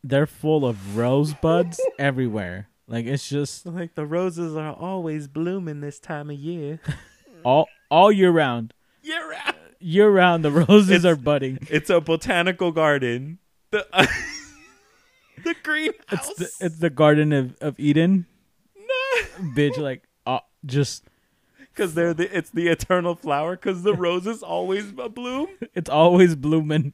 They're 0.03 0.27
full 0.27 0.65
of 0.65 0.97
rosebuds 0.97 1.79
everywhere. 1.99 2.67
Like 2.87 3.05
it's 3.05 3.27
just 3.29 3.65
like 3.65 3.95
the 3.95 4.05
roses 4.05 4.55
are 4.57 4.73
always 4.73 5.27
blooming 5.29 5.79
this 5.79 5.99
time 5.99 6.29
of 6.29 6.35
year 6.37 6.79
all 7.45 7.67
all 7.89 8.11
year 8.11 8.29
round. 8.29 8.73
Year 9.03 9.29
round 9.31 9.55
year 9.79 10.09
round 10.09 10.43
the 10.45 10.51
roses 10.51 10.89
It's- 10.89 11.05
are 11.05 11.15
budding. 11.15 11.59
It's 11.69 11.89
a 11.89 12.01
botanical 12.01 12.71
garden. 12.71 13.39
The 13.71 13.85
the 15.43 15.55
greenhouse. 15.63 15.99
It's 16.11 16.35
the, 16.35 16.65
it's 16.65 16.79
the 16.79 16.89
Garden 16.89 17.33
of, 17.33 17.55
of 17.59 17.79
Eden, 17.79 18.25
no, 18.77 19.23
bitch. 19.55 19.77
Like, 19.77 20.03
uh, 20.25 20.39
just 20.65 21.03
because 21.57 21.95
they're 21.95 22.13
the 22.13 22.35
it's 22.35 22.51
the 22.51 22.67
eternal 22.67 23.15
flower. 23.15 23.55
Because 23.55 23.83
the 23.83 23.93
roses 23.95 24.43
always 24.43 24.91
bloom. 24.91 25.47
it's 25.73 25.89
always 25.89 26.35
blooming. 26.35 26.93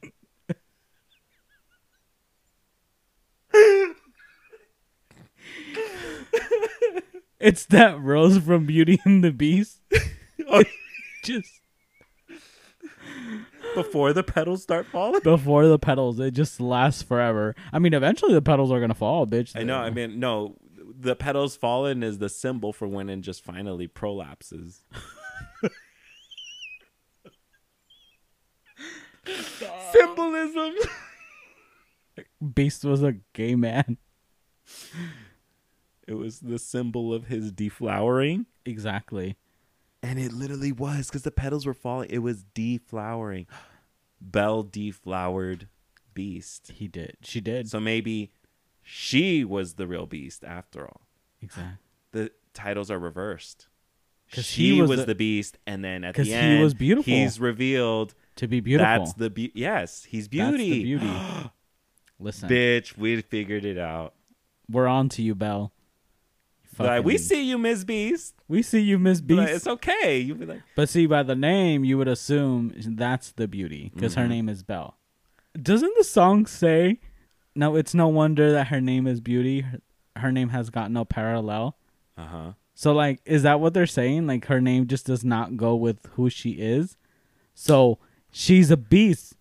it's 7.40 7.66
that 7.66 8.00
rose 8.00 8.38
from 8.38 8.66
Beauty 8.66 9.00
and 9.04 9.22
the 9.24 9.32
Beast. 9.32 9.80
Oh, 10.48 10.64
Just 11.22 11.60
Before 13.74 14.12
the 14.12 14.22
petals 14.22 14.62
start 14.62 14.86
falling. 14.86 15.20
before 15.22 15.66
the 15.66 15.78
petals, 15.78 16.18
it 16.20 16.34
just 16.34 16.60
lasts 16.60 17.02
forever. 17.02 17.54
I 17.72 17.78
mean, 17.78 17.94
eventually 17.94 18.34
the 18.34 18.42
petals 18.42 18.70
are 18.72 18.80
gonna 18.80 18.94
fall, 18.94 19.26
bitch. 19.26 19.56
I 19.56 19.62
know. 19.62 19.76
I 19.78 19.90
mean, 19.90 20.18
no. 20.18 20.56
The 20.98 21.16
petals 21.16 21.56
fallen 21.56 22.02
is 22.02 22.18
the 22.18 22.28
symbol 22.28 22.72
for 22.72 22.86
when 22.88 23.08
it 23.08 23.20
just 23.20 23.44
finally 23.44 23.88
prolapses. 23.88 24.80
Symbolism. 29.92 30.74
Beast 32.54 32.84
was 32.84 33.02
a 33.02 33.16
gay 33.32 33.54
man. 33.54 33.98
It 36.06 36.14
was 36.14 36.40
the 36.40 36.58
symbol 36.58 37.14
of 37.14 37.26
his 37.26 37.52
deflowering. 37.52 38.46
Exactly. 38.64 39.36
And 40.02 40.18
it 40.18 40.32
literally 40.32 40.72
was 40.72 41.06
because 41.08 41.22
the 41.22 41.30
petals 41.30 41.66
were 41.66 41.74
falling. 41.74 42.08
It 42.10 42.18
was 42.20 42.44
deflowering. 42.54 43.46
Belle 44.20 44.62
deflowered 44.62 45.68
beast. 46.14 46.72
He 46.74 46.88
did. 46.88 47.16
She 47.22 47.40
did. 47.40 47.68
So 47.68 47.80
maybe 47.80 48.30
she 48.82 49.44
was 49.44 49.74
the 49.74 49.86
real 49.86 50.06
beast 50.06 50.44
after 50.44 50.86
all. 50.86 51.02
exactly. 51.40 51.76
The 52.12 52.32
titles 52.54 52.90
are 52.90 52.98
reversed. 52.98 53.68
'Cause 54.32 54.44
she 54.44 54.74
he 54.74 54.80
was, 54.80 54.90
was 54.90 55.00
the, 55.00 55.06
the- 55.06 55.14
beast, 55.14 55.58
and 55.66 55.84
then 55.84 56.02
at 56.02 56.16
the 56.16 56.32
end, 56.34 56.56
he 56.58 56.62
was 56.64 56.74
beautiful. 56.74 57.12
He's 57.12 57.38
revealed. 57.38 58.14
To 58.36 58.48
be 58.48 58.58
beautiful. 58.60 58.98
That's 59.04 59.12
the 59.14 59.30
be- 59.30 59.52
yes, 59.54 60.04
he's 60.04 60.26
That's 60.28 60.50
the 60.52 60.56
beauty. 60.56 60.82
beauty. 60.82 61.06
Listen, 62.18 62.48
Bitch, 62.48 62.96
we 62.98 63.20
figured 63.22 63.64
it 63.64 63.78
out. 63.78 64.14
we're 64.68 64.86
on 64.88 65.08
to 65.10 65.22
you, 65.22 65.34
Belle. 65.36 65.72
Like, 66.86 67.04
we 67.04 67.18
see 67.18 67.42
you, 67.42 67.58
Miss 67.58 67.84
Beast. 67.84 68.34
we 68.48 68.62
see 68.62 68.80
you, 68.80 68.98
Miss 68.98 69.20
Beast. 69.20 69.50
it's 69.50 69.66
okay. 69.66 70.18
You 70.18 70.34
be 70.34 70.46
like, 70.46 70.62
But 70.74 70.88
see, 70.88 71.06
by 71.06 71.22
the 71.22 71.34
name, 71.36 71.84
you 71.84 71.98
would 71.98 72.08
assume 72.08 72.72
that's 72.76 73.32
the 73.32 73.46
beauty 73.48 73.90
because 73.94 74.14
her 74.14 74.24
Mhm. 74.24 74.28
name 74.28 74.48
is 74.48 74.62
Belle. 74.62 74.96
Doesn't 75.60 75.92
the 75.98 76.04
song 76.04 76.46
say, 76.46 77.00
"No, 77.56 77.74
it's 77.76 77.94
no 77.94 78.08
wonder 78.08 78.52
that 78.52 78.68
her 78.68 78.80
name 78.80 79.06
is 79.06 79.20
Beauty. 79.20 79.62
Her, 79.62 79.80
her 80.16 80.32
name 80.32 80.50
has 80.50 80.70
got 80.70 80.90
no 80.90 81.04
parallel." 81.04 81.76
uh 82.16 82.26
huh. 82.26 82.52
So, 82.74 82.92
like, 82.92 83.20
is 83.26 83.42
that 83.42 83.60
what 83.60 83.74
they're 83.74 83.86
saying? 83.86 84.26
Like, 84.26 84.46
her 84.46 84.60
name 84.60 84.86
just 84.86 85.04
does 85.06 85.22
not 85.24 85.56
go 85.58 85.74
with 85.74 86.06
who 86.12 86.30
she 86.30 86.52
is. 86.52 86.96
So 87.52 87.98
she's 88.32 88.70
a 88.70 88.76
beast. 88.76 89.36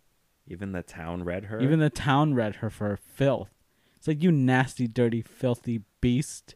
Even 0.48 0.72
the 0.74 0.82
town 0.84 1.24
read 1.24 1.46
her. 1.46 1.62
Even 1.62 1.80
the 1.80 1.90
town 1.90 2.34
read 2.34 2.56
her 2.58 2.70
for 2.70 2.98
filth. 2.98 3.52
It's 3.96 4.08
like 4.08 4.22
you 4.24 4.32
nasty, 4.32 4.88
dirty, 4.88 5.22
filthy 5.22 5.84
beast. 6.02 6.56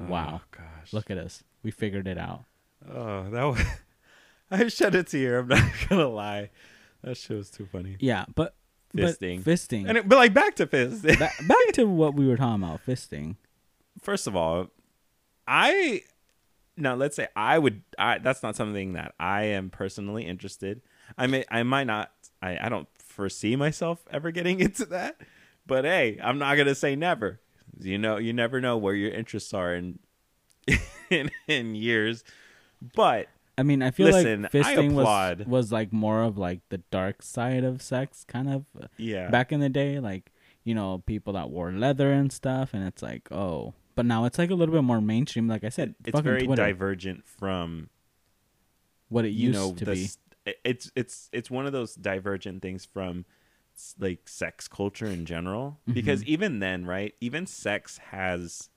Oh, 0.00 0.04
Wow. 0.06 0.40
gosh. 0.50 0.92
Look 0.92 1.10
at 1.10 1.18
us. 1.18 1.42
We 1.62 1.70
figured 1.70 2.06
it 2.08 2.18
out. 2.18 2.44
Oh, 2.90 3.28
that 3.30 3.42
was. 3.44 3.60
I 4.50 4.68
shed 4.68 4.94
a 4.94 5.02
tear. 5.02 5.38
I'm 5.40 5.48
not 5.48 5.62
gonna 5.88 6.08
lie. 6.08 6.50
That 7.02 7.16
shit 7.16 7.36
was 7.36 7.50
too 7.50 7.66
funny. 7.66 7.96
Yeah, 8.00 8.24
but 8.34 8.54
Fisting. 8.94 9.42
But 9.42 9.50
fisting. 9.54 9.88
And 9.88 9.96
it, 9.98 10.08
but 10.08 10.16
like 10.16 10.34
back 10.34 10.56
to 10.56 10.66
fist. 10.66 11.02
Ba- 11.02 11.16
back 11.16 11.66
to 11.74 11.84
what 11.84 12.14
we 12.14 12.26
were 12.28 12.36
talking 12.36 12.62
about, 12.62 12.84
fisting. 12.86 13.36
First 14.02 14.26
of 14.26 14.36
all, 14.36 14.68
I 15.46 16.02
now 16.76 16.94
let's 16.94 17.16
say 17.16 17.28
I 17.36 17.58
would. 17.58 17.82
I 17.98 18.18
that's 18.18 18.42
not 18.42 18.56
something 18.56 18.92
that 18.94 19.14
I 19.18 19.44
am 19.44 19.70
personally 19.70 20.24
interested. 20.26 20.82
I 21.16 21.26
may. 21.26 21.44
I 21.50 21.62
might 21.62 21.84
not. 21.86 22.10
I. 22.42 22.58
I 22.66 22.68
don't 22.68 22.88
foresee 22.98 23.56
myself 23.56 24.04
ever 24.10 24.30
getting 24.30 24.60
into 24.60 24.84
that. 24.86 25.16
But 25.66 25.84
hey, 25.84 26.18
I'm 26.22 26.38
not 26.38 26.56
gonna 26.56 26.74
say 26.74 26.94
never. 26.96 27.40
You 27.78 27.98
know, 27.98 28.18
you 28.18 28.32
never 28.32 28.60
know 28.60 28.76
where 28.76 28.94
your 28.94 29.10
interests 29.10 29.54
are 29.54 29.74
in 29.74 29.98
in, 31.10 31.30
in 31.46 31.74
years. 31.74 32.24
But 32.94 33.28
I 33.56 33.62
mean, 33.62 33.82
I 33.82 33.90
feel 33.90 34.06
Listen, 34.06 34.42
like 34.42 34.52
fisting 34.52 34.92
was 34.92 35.46
was 35.46 35.72
like 35.72 35.92
more 35.92 36.22
of 36.22 36.38
like 36.38 36.60
the 36.68 36.78
dark 36.90 37.22
side 37.22 37.64
of 37.64 37.82
sex, 37.82 38.24
kind 38.26 38.48
of 38.48 38.64
uh, 38.80 38.86
yeah, 38.96 39.28
back 39.28 39.52
in 39.52 39.60
the 39.60 39.68
day. 39.68 40.00
Like 40.00 40.32
you 40.64 40.74
know, 40.74 41.02
people 41.06 41.34
that 41.34 41.50
wore 41.50 41.70
leather 41.72 42.12
and 42.12 42.32
stuff, 42.32 42.70
and 42.72 42.86
it's 42.86 43.02
like, 43.02 43.30
oh, 43.30 43.74
but 43.94 44.06
now 44.06 44.24
it's 44.24 44.38
like 44.38 44.50
a 44.50 44.54
little 44.54 44.74
bit 44.74 44.84
more 44.84 45.00
mainstream. 45.00 45.48
Like 45.48 45.64
I 45.64 45.68
said, 45.68 45.94
it's 46.04 46.18
very 46.20 46.44
Twitter, 46.46 46.62
divergent 46.62 47.26
from 47.26 47.90
what 49.08 49.24
it 49.24 49.30
used 49.30 49.58
know 49.58 49.72
to 49.74 49.84
the 49.84 49.94
be. 49.94 50.54
it's 50.64 50.90
it's 50.96 51.28
it's 51.32 51.50
one 51.50 51.66
of 51.66 51.72
those 51.72 51.94
divergent 51.94 52.62
things 52.62 52.84
from 52.86 53.26
like 53.98 54.28
sex 54.28 54.68
culture 54.68 55.10
in 55.10 55.24
general. 55.26 55.78
Mm-hmm. 55.82 55.92
because 55.94 56.24
even 56.24 56.58
then 56.60 56.84
right 56.86 57.14
even 57.20 57.46
sex 57.46 57.98
has 58.10 58.68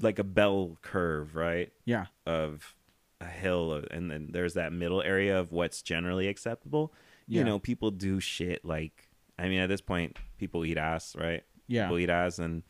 like 0.00 0.18
a 0.18 0.24
bell 0.24 0.76
curve 0.82 1.34
right 1.36 1.72
Yeah, 1.84 2.06
of 2.26 2.74
a 3.20 3.26
hill 3.26 3.72
of, 3.72 3.84
and 3.90 4.10
then 4.10 4.30
there's 4.32 4.54
that 4.54 4.72
middle 4.72 5.02
area 5.02 5.38
of 5.38 5.52
what's 5.52 5.82
generally 5.82 6.26
acceptable. 6.28 6.92
You 7.28 7.44
know 7.44 7.58
people 7.60 7.90
do 7.92 8.18
shit 8.18 8.64
like 8.64 9.08
i 9.38 9.48
mean 9.48 9.60
at 9.60 9.68
this 9.68 9.80
point 9.80 10.16
people 10.38 10.64
eat 10.64 10.76
ass 10.78 11.14
right? 11.16 11.44
Yeah, 11.68 11.84
people 11.84 11.98
eat 12.00 12.10
ass 12.10 12.38
and 12.40 12.62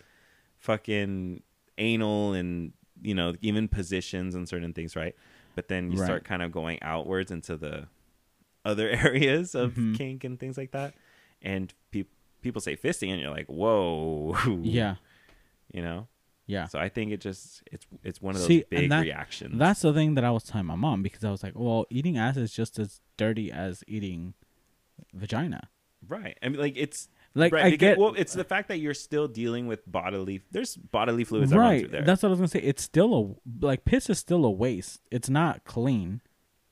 fucking 0.59 1.43
anal 1.79 2.35
and 2.35 2.73
you 3.03 3.15
know 3.15 3.35
even 3.41 3.69
positions 3.69 4.35
and 4.35 4.49
certain 4.49 4.73
things 4.75 4.95
right? 4.97 5.15
But 5.55 5.69
then 5.69 5.91
you 5.91 5.99
Right. 5.99 6.05
start 6.05 6.25
kind 6.25 6.43
of 6.43 6.53
going 6.53 6.79
outwards 6.83 7.31
into 7.31 7.57
the 7.57 7.89
other 8.65 8.89
areas 9.07 9.55
of 9.55 9.75
Mhm. 9.75 9.97
kink 9.97 10.25
and 10.25 10.39
things 10.39 10.59
like 10.59 10.73
that 10.73 10.95
and 11.43 11.73
pe- 11.91 12.05
people 12.43 12.61
say 12.61 12.77
fisting 12.77 13.11
and 13.13 13.21
you're 13.21 13.31
like 13.31 13.47
whoa 13.47 14.37
yeah, 14.63 14.97
you 15.73 15.83
know 15.83 16.07
yeah. 16.47 16.67
so 16.67 16.79
i 16.79 16.89
think 16.89 17.13
it 17.13 17.21
just 17.21 17.63
it's 17.71 17.87
it's 18.03 18.21
one 18.21 18.35
of 18.35 18.41
those 18.41 18.49
See, 18.49 18.65
big 18.69 18.91
that- 18.91 19.03
reactions 19.03 19.59
That's 19.59 19.83
the 19.83 19.93
thing 19.93 20.15
that 20.15 20.25
I 20.25 20.31
was 20.31 20.45
telling 20.45 20.67
my 20.67 20.75
mom 20.75 21.03
because 21.03 21.25
I 21.25 21.31
was 21.31 21.43
like, 21.43 21.53
well, 21.55 21.87
eating 21.91 22.19
ass 22.19 22.37
is 22.37 22.53
just 22.53 22.79
as 22.79 23.01
dirty 23.17 23.53
as 23.53 23.85
eating 23.87 24.35
vagina. 25.15 25.69
right 26.09 26.37
i 26.43 26.49
mean 26.49 26.59
like 26.61 26.75
it's 26.77 27.09
Like 27.35 27.53
right, 27.53 27.67
I 27.67 27.71
because- 27.71 27.79
get 27.95 27.99
well 27.99 28.15
it's 28.17 28.33
the 28.33 28.43
fact 28.45 28.69
that 28.69 28.79
you're 28.79 28.95
still 28.95 29.29
dealing 29.29 29.67
with 29.69 29.81
bodily 29.91 30.43
there's 30.51 30.77
bodily 30.77 31.23
fluids 31.25 31.51
that 31.53 31.59
right. 31.59 31.91
there 31.91 32.03
That's 32.03 32.23
what 32.23 32.29
I 32.29 32.31
was 32.31 32.39
gonna 32.41 32.49
say. 32.49 32.61
It's 32.61 32.83
still 32.83 33.15
a 33.15 33.65
like 33.65 33.85
piss 33.85 34.11
is 34.11 34.19
still 34.19 34.45
a 34.45 34.51
waste. 34.51 35.01
It's 35.13 35.29
not 35.31 35.65
clean, 35.65 36.21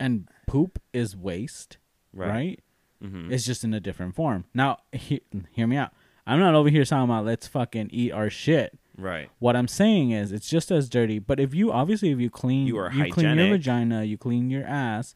and 0.00 0.28
poop 0.48 0.80
is 0.92 1.16
waste. 1.16 1.78
Right. 2.12 2.60
Mhm. 3.02 3.30
It's 3.32 3.44
just 3.44 3.62
in 3.64 3.72
a 3.74 3.80
different 3.80 4.14
form. 4.14 4.44
Now, 4.54 4.78
he, 4.92 5.20
hear 5.52 5.66
me 5.66 5.76
out. 5.76 5.92
I'm 6.26 6.38
not 6.40 6.54
over 6.54 6.68
here 6.68 6.84
talking 6.84 7.04
about 7.04 7.24
let's 7.24 7.46
fucking 7.46 7.88
eat 7.92 8.12
our 8.12 8.28
shit. 8.28 8.78
right 8.96 9.30
What 9.38 9.54
I'm 9.56 9.68
saying 9.68 10.10
is 10.10 10.32
it's 10.32 10.48
just 10.50 10.70
as 10.70 10.88
dirty. 10.88 11.18
But 11.18 11.38
if 11.40 11.54
you 11.54 11.72
obviously 11.72 12.10
if 12.10 12.18
you 12.20 12.28
clean 12.28 12.66
You 12.66 12.76
are 12.78 12.90
clean 12.90 13.36
your 13.38 13.48
vagina, 13.50 14.02
you 14.04 14.18
clean 14.18 14.50
your 14.50 14.64
ass, 14.64 15.14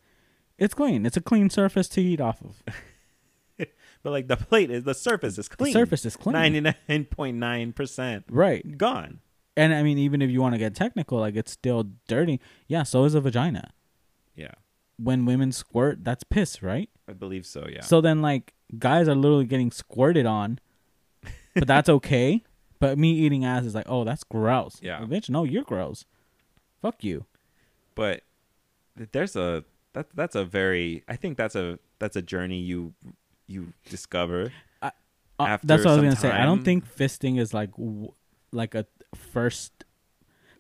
it's 0.59 0.72
clean. 0.74 1.05
It's 1.05 1.16
a 1.16 1.20
clean 1.20 1.51
surface 1.51 1.89
to 1.91 2.01
eat 2.01 2.20
off 2.20 2.41
of. 2.43 2.62
but 4.03 4.11
like 4.11 4.28
the 4.28 4.37
plate 4.37 4.70
is 4.70 4.85
the 4.85 4.95
surface 4.95 5.37
is 5.37 5.49
The 5.49 5.57
clean 5.57 5.72
surface 5.72 6.07
is 6.07 6.16
clean. 6.16 6.37
99.9% 6.89 8.24
Right. 8.30 8.78
gone. 8.78 9.20
And 9.57 9.74
I 9.74 9.83
mean 9.83 9.99
even 9.99 10.22
if 10.22 10.30
you 10.30 10.41
want 10.41 10.55
to 10.55 10.59
get 10.59 10.74
technical, 10.74 11.18
like 11.18 11.37
it's 11.37 11.53
still 11.53 11.91
dirty. 12.09 12.41
Yeah, 12.68 12.85
so 12.85 13.05
is 13.05 13.14
a 13.14 13.20
vagina. 13.20 13.72
Yeah, 14.35 14.53
When 15.03 15.25
women 15.25 15.53
squirt, 15.53 16.05
that's 16.05 16.25
piss, 16.25 16.63
right? 16.63 16.89
I 17.09 17.13
believe 17.13 17.45
so. 17.47 17.67
Yeah. 17.71 17.81
So 17.83 18.01
then, 18.01 18.23
like, 18.23 18.53
guys 18.79 19.09
are 19.09 19.15
literally 19.15 19.45
getting 19.47 19.71
squirted 19.71 20.27
on, 20.27 20.59
but 21.55 21.67
that's 21.67 21.89
okay. 21.99 22.43
But 22.79 22.99
me 22.99 23.13
eating 23.13 23.45
ass 23.45 23.65
is 23.65 23.75
like, 23.75 23.87
oh, 23.89 24.05
that's 24.05 24.25
gross. 24.25 24.79
Yeah. 24.83 25.01
Well, 25.01 25.09
bitch, 25.09 25.31
no, 25.31 25.45
you're 25.45 25.63
gross. 25.65 26.05
Fuck 26.81 27.05
you. 27.05 27.27
but 27.95 28.23
there's 29.13 29.37
a 29.37 29.65
that 29.95 30.07
that's 30.15 30.35
a 30.35 30.45
very 30.45 31.03
I 31.09 31.17
think 31.17 31.37
that's 31.39 31.55
a 31.55 31.79
that's 31.99 32.17
a 32.17 32.23
journey 32.23 32.59
you 32.61 32.93
you 33.47 33.73
discover. 33.89 34.53
Uh, 34.83 34.91
After 35.39 35.67
that's 35.67 35.85
what 35.85 35.93
I 35.93 35.95
was 35.95 36.03
gonna 36.03 36.17
say. 36.17 36.31
I 36.31 36.45
don't 36.45 36.63
think 36.65 36.85
fisting 36.85 37.39
is 37.39 37.55
like 37.55 37.71
w- 37.73 38.13
like 38.53 38.75
a 38.75 38.85
first 39.15 39.85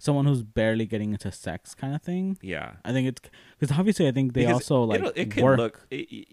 someone 0.02 0.26
who's 0.26 0.42
barely 0.42 0.84
getting 0.84 1.12
into 1.12 1.30
sex 1.30 1.74
kind 1.74 1.94
of 1.94 2.02
thing. 2.02 2.36
Yeah. 2.42 2.72
I 2.84 2.92
think 2.92 3.06
it's 3.08 3.20
because 3.58 3.76
obviously 3.78 4.08
I 4.08 4.12
think 4.12 4.32
they 4.32 4.40
Because 4.42 4.54
also 4.54 4.82
like 4.82 5.02
it 5.14 5.30
can 5.30 5.44
work. 5.44 5.58
look 5.58 5.86
it, 5.90 5.96
it- 6.12 6.28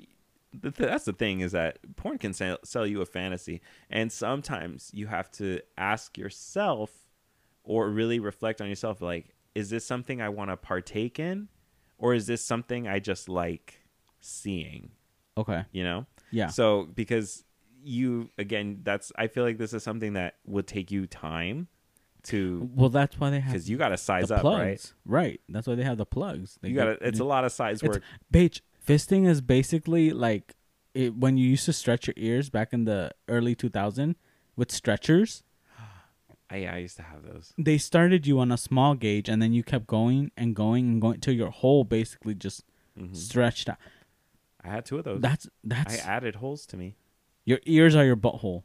that's 0.52 1.06
the 1.06 1.14
thing 1.14 1.42
is 1.42 1.52
that 1.52 1.78
porn 1.96 2.18
can 2.18 2.34
sell, 2.34 2.58
sell 2.64 2.86
you 2.88 3.02
a 3.02 3.06
fantasy 3.06 3.62
and 3.92 4.12
sometimes 4.12 4.90
you 4.96 5.06
have 5.06 5.30
to 5.34 5.60
ask 5.78 6.18
yourself 6.18 6.90
or 7.64 7.88
really 7.90 8.20
reflect 8.20 8.60
on 8.60 8.68
yourself 8.68 9.00
like 9.00 9.36
is 9.54 9.70
this 9.70 9.86
something 9.86 10.24
i 10.24 10.28
want 10.30 10.50
to 10.50 10.58
partake 10.58 11.20
in 11.20 11.48
or 12.00 12.16
is 12.16 12.26
this 12.26 12.44
something 12.44 12.88
i 12.88 12.98
just 12.98 13.30
like 13.30 13.84
seeing. 14.22 14.90
Okay. 15.38 15.64
You 15.72 15.84
know. 15.84 16.06
Yeah. 16.32 16.48
So 16.48 16.90
because 16.96 17.44
you 17.84 18.30
again, 18.38 18.80
that's 18.84 19.12
I 19.18 19.28
feel 19.28 19.44
like 19.44 19.58
this 19.60 19.74
is 19.74 19.84
something 19.84 20.14
that 20.14 20.36
would 20.46 20.66
take 20.68 20.92
you 20.92 21.06
time 21.08 21.68
to 22.24 22.70
Well, 22.76 22.90
that's 22.90 23.20
why 23.20 23.30
they 23.30 23.40
have 23.40 23.54
because 23.54 23.70
you 23.70 23.78
got 23.78 23.90
to 23.90 23.98
size 23.98 24.30
up, 24.32 24.42
plugs. 24.42 24.60
right? 24.60 24.94
Right. 25.24 25.42
That's 25.50 25.68
why 25.68 25.76
they 25.76 25.84
have 25.84 25.98
the 25.98 26.06
plugs. 26.06 26.58
They 26.62 26.70
You 26.70 26.76
got 26.76 26.86
to. 26.86 27.08
It's 27.08 27.20
a 27.20 27.24
lot 27.24 27.46
of 27.46 27.52
size 27.52 27.82
work. 27.84 28.02
Beach 28.32 28.62
fisting 28.86 29.28
is 29.28 29.42
basically 29.42 30.12
like 30.12 30.56
it, 30.94 31.16
when 31.16 31.38
you 31.38 31.48
used 31.48 31.66
to 31.66 31.74
stretch 31.74 32.08
your 32.08 32.16
ears 32.18 32.50
back 32.50 32.74
in 32.74 32.86
the 32.86 33.12
early 33.28 33.56
2000 33.56 34.16
with 34.56 34.72
stretchers. 34.72 35.44
I, 36.50 36.66
I 36.66 36.78
used 36.78 36.98
to 36.98 37.04
have 37.04 37.24
those. 37.24 37.54
They 37.58 37.78
started 37.78 38.26
you 38.26 38.40
on 38.40 38.52
a 38.52 38.58
small 38.58 38.96
gauge, 38.96 39.30
and 39.30 39.42
then 39.42 39.54
you 39.54 39.64
kept 39.64 39.86
going 39.88 40.32
and 40.36 40.56
going 40.56 40.88
and 40.90 41.02
going 41.02 41.20
till 41.20 41.34
your 41.36 41.52
hole 41.52 41.84
basically 41.84 42.36
just 42.36 42.64
Mhm. 43.00 43.16
stretched 43.16 43.70
out. 43.70 43.78
I 44.62 44.68
had 44.70 44.86
two 44.86 44.98
of 44.98 45.06
those. 45.06 45.22
That's 45.22 45.48
that's 45.64 46.04
I 46.04 46.10
added 46.10 46.36
holes 46.36 46.66
to 46.68 46.76
me. 46.78 46.98
your 47.46 47.60
ears 47.66 47.96
are 47.96 48.04
your 48.04 48.18
butthole. 48.18 48.64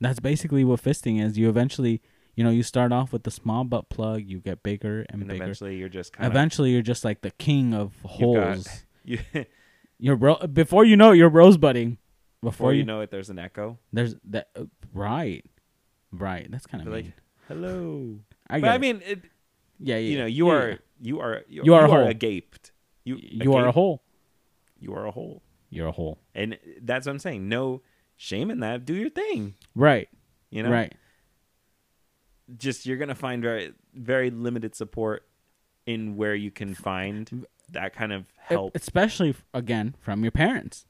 That's 0.00 0.20
basically 0.20 0.64
what 0.64 0.82
fisting 0.82 1.20
is. 1.22 1.38
You 1.38 1.48
eventually, 1.48 2.02
you 2.38 2.44
know, 2.44 2.50
you 2.50 2.62
start 2.62 2.92
off 2.92 3.12
with 3.12 3.24
the 3.24 3.32
small 3.32 3.64
butt 3.64 3.88
plug, 3.88 4.22
you 4.24 4.38
get 4.38 4.62
bigger 4.62 5.00
and, 5.10 5.22
And 5.22 5.28
bigger. 5.28 5.42
eventually, 5.42 5.74
you're 5.76 5.88
just 5.88 6.12
kind 6.12 6.24
of 6.24 6.32
Eventually, 6.32 6.70
you're 6.70 6.82
just 6.82 7.04
like 7.04 7.22
the 7.22 7.32
king 7.32 7.74
of 7.74 7.94
holes. 8.04 8.68
you, 9.04 9.18
You're 9.98 10.14
ro- 10.14 10.46
before 10.46 10.84
you 10.84 10.96
know 10.96 11.10
it, 11.10 11.16
you're 11.16 11.28
rosebudding. 11.28 11.98
Before, 12.40 12.50
before 12.52 12.72
you, 12.72 12.78
you 12.78 12.84
know 12.84 13.00
it. 13.00 13.10
There's 13.10 13.28
an 13.30 13.40
echo. 13.40 13.80
there's 13.92 14.14
that 14.26 14.50
uh, 14.54 14.66
right, 14.94 15.44
right. 16.12 16.46
That's 16.48 16.66
kind 16.66 16.86
of 16.86 16.92
like. 16.92 17.06
Hello. 17.48 18.20
I 18.48 18.60
but 18.60 18.70
I 18.70 18.78
mean, 18.78 19.02
it, 19.04 19.22
yeah, 19.80 19.96
yeah. 19.96 20.10
you 20.10 20.18
know, 20.18 20.26
you 20.26 20.46
yeah, 20.46 20.52
are 20.54 20.68
yeah. 20.70 20.76
you 21.00 21.20
are 21.20 21.42
you, 21.48 21.62
You 21.64 21.74
are 21.74 21.84
a 21.86 21.88
hole. 21.88 22.06
agaped. 22.06 22.70
You 23.02 23.18
you 23.20 23.54
are 23.54 23.62
a 23.62 23.64
agape. 23.64 23.74
hole. 23.74 24.02
You 24.78 24.94
are 24.94 25.06
a 25.06 25.10
hole, 25.10 25.42
You're 25.70 25.88
a 25.88 25.92
hole. 25.92 26.20
and 26.36 26.56
that's 26.82 27.06
what 27.06 27.12
I'm 27.14 27.18
saying. 27.18 27.48
No 27.48 27.82
shame 28.16 28.52
in 28.52 28.60
that. 28.60 28.84
Do 28.84 28.94
your 28.94 29.10
thing. 29.10 29.54
Right. 29.74 30.08
You 30.50 30.62
know, 30.62 30.70
Right. 30.70 30.94
Just 32.56 32.86
you're 32.86 32.96
gonna 32.96 33.14
find 33.14 33.42
very 33.42 33.72
very 33.94 34.30
limited 34.30 34.74
support 34.74 35.26
in 35.86 36.16
where 36.16 36.34
you 36.34 36.50
can 36.50 36.74
find 36.74 37.30
mm. 37.30 37.44
that 37.70 37.94
kind 37.94 38.12
of 38.12 38.26
help. 38.36 38.74
especially 38.74 39.34
again 39.54 39.94
from 40.00 40.22
your 40.22 40.32
parents. 40.32 40.86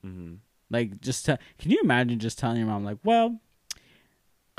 hmm 0.00 0.34
Like, 0.70 1.00
just 1.00 1.26
te- 1.26 1.38
can 1.58 1.70
you 1.70 1.80
imagine 1.82 2.18
just 2.18 2.38
telling 2.38 2.58
your 2.58 2.66
mom 2.66 2.84
like, 2.84 2.98
well, 3.04 3.40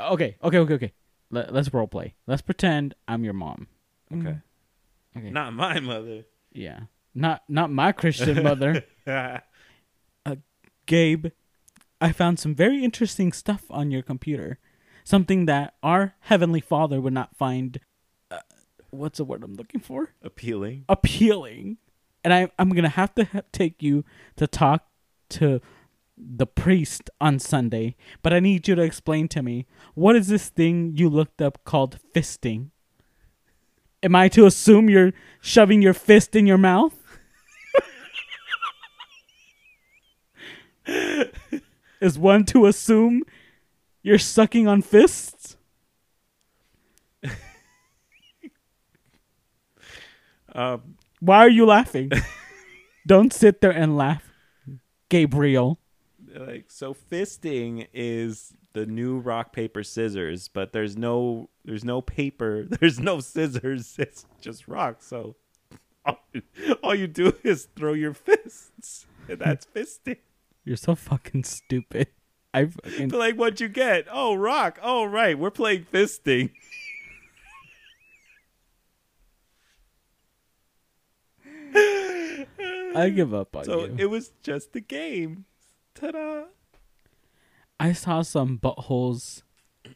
okay, 0.00 0.36
okay, 0.42 0.58
okay, 0.58 0.74
okay. 0.74 0.92
Let, 1.30 1.52
let's 1.52 1.72
role 1.72 1.86
play. 1.86 2.14
Let's 2.26 2.42
pretend 2.42 2.94
I'm 3.08 3.24
your 3.24 3.34
mom. 3.34 3.68
Okay, 4.12 4.20
mm-hmm. 4.22 5.18
Okay. 5.18 5.30
not 5.30 5.52
my 5.52 5.80
mother. 5.80 6.24
Yeah. 6.52 6.80
Not 7.14 7.42
not 7.48 7.70
my 7.70 7.92
Christian 7.92 8.42
mother. 8.42 8.84
Uh, 10.26 10.36
Gabe, 10.86 11.26
I 12.00 12.10
found 12.10 12.38
some 12.38 12.54
very 12.54 12.82
interesting 12.82 13.34
stuff 13.34 13.64
on 13.68 13.90
your 13.90 14.00
computer. 14.00 14.58
Something 15.04 15.46
that 15.46 15.74
our 15.82 16.14
heavenly 16.20 16.60
Father 16.60 17.00
would 17.00 17.12
not 17.12 17.36
find 17.36 17.78
uh, 18.30 18.38
what's 18.90 19.18
the 19.18 19.24
word 19.24 19.42
I'm 19.44 19.54
looking 19.54 19.80
for? 19.80 20.14
Appealing. 20.22 20.84
appealing. 20.88 21.76
And 22.22 22.32
I 22.32 22.50
I'm 22.58 22.70
going 22.70 22.84
to 22.84 22.88
have 22.88 23.14
to 23.16 23.24
ha- 23.24 23.42
take 23.52 23.82
you 23.82 24.04
to 24.36 24.46
talk 24.46 24.86
to 25.30 25.60
the 26.16 26.46
priest 26.46 27.10
on 27.20 27.38
Sunday, 27.38 27.96
but 28.22 28.32
I 28.32 28.40
need 28.40 28.66
you 28.68 28.74
to 28.76 28.82
explain 28.82 29.28
to 29.28 29.42
me 29.42 29.66
what 29.94 30.16
is 30.16 30.28
this 30.28 30.48
thing 30.48 30.92
you 30.96 31.08
looked 31.08 31.42
up 31.42 31.64
called 31.64 31.98
fisting? 32.14 32.70
Am 34.02 34.14
I 34.14 34.28
to 34.28 34.46
assume 34.46 34.88
you're 34.88 35.12
shoving 35.40 35.82
your 35.82 35.94
fist 35.94 36.36
in 36.36 36.46
your 36.46 36.58
mouth? 36.58 36.94
is 42.00 42.18
one 42.18 42.44
to 42.44 42.66
assume 42.66 43.22
you're 44.04 44.18
sucking 44.18 44.68
on 44.68 44.82
fists? 44.82 45.56
Um, 50.54 50.94
Why 51.18 51.38
are 51.38 51.48
you 51.50 51.66
laughing? 51.66 52.12
Don't 53.08 53.32
sit 53.32 53.60
there 53.60 53.72
and 53.72 53.96
laugh, 53.96 54.22
Gabriel. 55.08 55.80
like 56.32 56.70
so, 56.70 56.94
fisting 56.94 57.88
is 57.92 58.54
the 58.72 58.86
new 58.86 59.18
rock 59.18 59.52
paper 59.52 59.82
scissors, 59.82 60.46
but 60.46 60.72
there's 60.72 60.96
no 60.96 61.50
there's 61.64 61.84
no 61.84 62.00
paper, 62.00 62.64
there's 62.68 63.00
no 63.00 63.18
scissors. 63.18 63.96
It's 63.98 64.26
just 64.40 64.68
rock. 64.68 65.02
So 65.02 65.34
all, 66.04 66.20
all 66.84 66.94
you 66.94 67.08
do 67.08 67.32
is 67.42 67.66
throw 67.74 67.94
your 67.94 68.14
fists, 68.14 69.06
and 69.28 69.40
that's 69.40 69.66
fisting. 69.66 70.18
You're 70.64 70.76
so 70.76 70.94
fucking 70.94 71.44
stupid. 71.44 72.06
I 72.54 72.66
fucking 72.66 73.08
But 73.08 73.18
like, 73.18 73.36
what 73.36 73.60
you 73.60 73.68
get? 73.68 74.06
Oh, 74.10 74.36
rock. 74.36 74.78
Oh, 74.80 75.04
right. 75.04 75.36
We're 75.36 75.50
playing 75.50 75.86
fisting. 75.92 76.50
I 82.96 83.10
give 83.12 83.34
up 83.34 83.56
on 83.56 83.64
So 83.64 83.80
you. 83.80 83.86
So 83.88 83.94
it 83.98 84.08
was 84.08 84.30
just 84.44 84.76
a 84.76 84.80
game. 84.80 85.46
Ta-da! 85.96 86.44
I 87.80 87.92
saw 87.92 88.22
some 88.22 88.58
buttholes. 88.58 89.42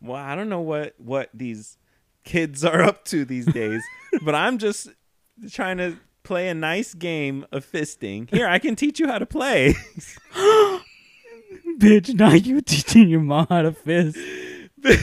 Well, 0.00 0.16
I 0.16 0.34
don't 0.34 0.50
know 0.50 0.60
what 0.60 0.94
what 0.98 1.30
these 1.32 1.78
kids 2.24 2.62
are 2.62 2.82
up 2.82 3.06
to 3.06 3.24
these 3.24 3.46
days, 3.46 3.82
but 4.22 4.34
I'm 4.34 4.58
just 4.58 4.90
trying 5.50 5.78
to 5.78 5.96
play 6.24 6.50
a 6.50 6.54
nice 6.54 6.92
game 6.92 7.46
of 7.52 7.64
fisting. 7.64 8.28
Here, 8.28 8.46
I 8.46 8.58
can 8.58 8.76
teach 8.76 9.00
you 9.00 9.06
how 9.06 9.18
to 9.18 9.24
play. 9.24 9.74
Bitch, 11.78 12.14
now 12.14 12.32
you 12.32 12.60
teaching 12.60 13.08
your 13.08 13.20
mom 13.20 13.46
how 13.48 13.62
to 13.62 13.72
fist. 13.72 14.18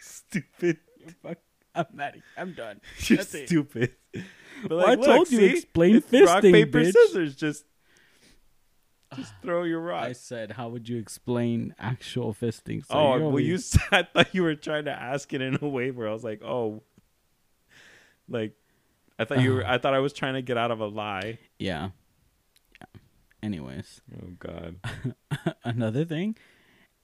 stupid. 0.00 0.78
Fuck, 1.22 1.38
I'm 1.74 1.86
mad. 1.92 2.22
I'm 2.36 2.52
done. 2.52 2.80
You're 3.00 3.18
That's 3.18 3.34
it. 3.34 3.48
stupid. 3.48 3.92
But 4.12 4.70
Well, 4.70 4.86
I 4.86 4.96
told 4.96 5.30
you, 5.30 5.40
explain 5.46 5.96
It's 5.96 6.12
rock 6.12 6.42
fisting, 6.42 6.52
paper 6.52 6.80
bitch. 6.80 6.92
scissors. 6.92 7.34
Just 7.36 7.64
just 9.16 9.32
throw 9.42 9.64
your 9.64 9.80
rock. 9.80 10.04
I 10.04 10.12
said, 10.12 10.52
how 10.52 10.68
would 10.68 10.88
you 10.88 10.98
explain 10.98 11.74
actual 11.78 12.32
fisting? 12.34 12.84
So 12.86 12.94
oh, 12.94 13.10
you're 13.12 13.18
well, 13.20 13.28
only- 13.30 13.44
you. 13.44 13.54
s- 13.54 13.78
I 13.92 14.02
thought 14.04 14.34
you 14.34 14.42
were 14.42 14.54
trying 14.54 14.84
to 14.84 14.92
ask 14.92 15.32
it 15.32 15.40
in 15.40 15.58
a 15.60 15.68
way 15.68 15.90
where 15.90 16.08
I 16.08 16.12
was 16.12 16.22
like, 16.24 16.42
oh, 16.44 16.82
like 18.28 18.54
I 19.18 19.24
thought 19.24 19.40
you 19.40 19.54
were. 19.54 19.62
Uh-huh. 19.64 19.74
I 19.74 19.78
thought 19.78 19.94
I 19.94 19.98
was 19.98 20.12
trying 20.12 20.34
to 20.34 20.42
get 20.42 20.56
out 20.56 20.70
of 20.70 20.80
a 20.80 20.86
lie. 20.86 21.38
Yeah. 21.58 21.90
Anyways, 23.42 24.00
Oh 24.22 24.28
God. 24.38 24.76
another 25.64 26.04
thing 26.04 26.36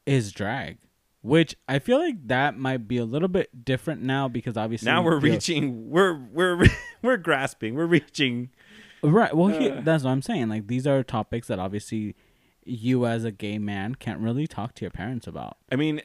is 0.05 0.33
drag, 0.33 0.79
which 1.23 1.57
I 1.69 1.79
feel 1.79 1.99
like 1.99 2.29
that 2.29 2.59
might 2.59 2.87
be 2.89 2.99
a 2.99 3.05
little 3.05 3.29
bit 3.29 3.65
different 3.65 4.03
now 4.03 4.29
because 4.29 4.57
obviously 4.57 4.87
now 4.87 5.03
we're 5.03 5.19
reaching. 5.19 5.91
We're 5.91 6.15
we're 6.33 6.67
we're 7.03 7.17
grasping. 7.17 7.75
We're 7.75 7.87
reaching. 7.87 8.51
Right. 9.03 9.35
Well, 9.37 9.49
he- 9.49 9.71
Uh. 9.71 9.81
that's 9.83 10.05
what 10.05 10.11
I'm 10.11 10.23
saying. 10.23 10.49
Like 10.49 10.67
these 10.67 10.87
are 10.87 11.03
topics 11.03 11.49
that 11.49 11.59
obviously 11.59 12.15
you 12.65 13.07
as 13.07 13.25
a 13.25 13.31
gay 13.31 13.59
man 13.59 13.95
can't 13.95 14.21
really 14.21 14.47
talk 14.47 14.75
to 14.75 14.85
your 14.85 14.91
parents 14.91 15.27
about. 15.27 15.57
I 15.73 15.77
mean, 15.77 16.03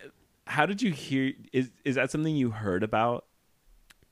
how 0.47 0.65
did 0.65 0.81
you 0.81 0.91
hear? 0.91 1.33
Is 1.51 1.71
is 1.83 1.95
that 1.95 2.09
something 2.11 2.35
you 2.35 2.51
heard 2.51 2.83
about 2.83 3.25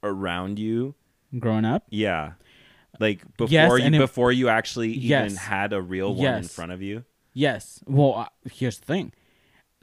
around 0.03 0.59
you? 0.59 0.95
Growing 1.37 1.63
up, 1.65 1.83
Yeah. 1.91 2.33
Like 2.99 3.23
before 3.37 3.49
Yes, 3.49 3.71
you 3.79 3.95
it- 3.95 3.97
before 3.99 4.31
you 4.31 4.49
actually 4.49 4.89
Yes. 4.93 5.31
even 5.31 5.37
had 5.37 5.73
a 5.73 5.81
real 5.81 6.13
one 6.13 6.35
in 6.35 6.43
front 6.43 6.71
of 6.71 6.81
you. 6.81 7.05
yes. 7.33 7.81
Well, 7.87 8.15
uh, 8.15 8.25
here's 8.51 8.77
the 8.79 8.85
thing. 8.85 9.13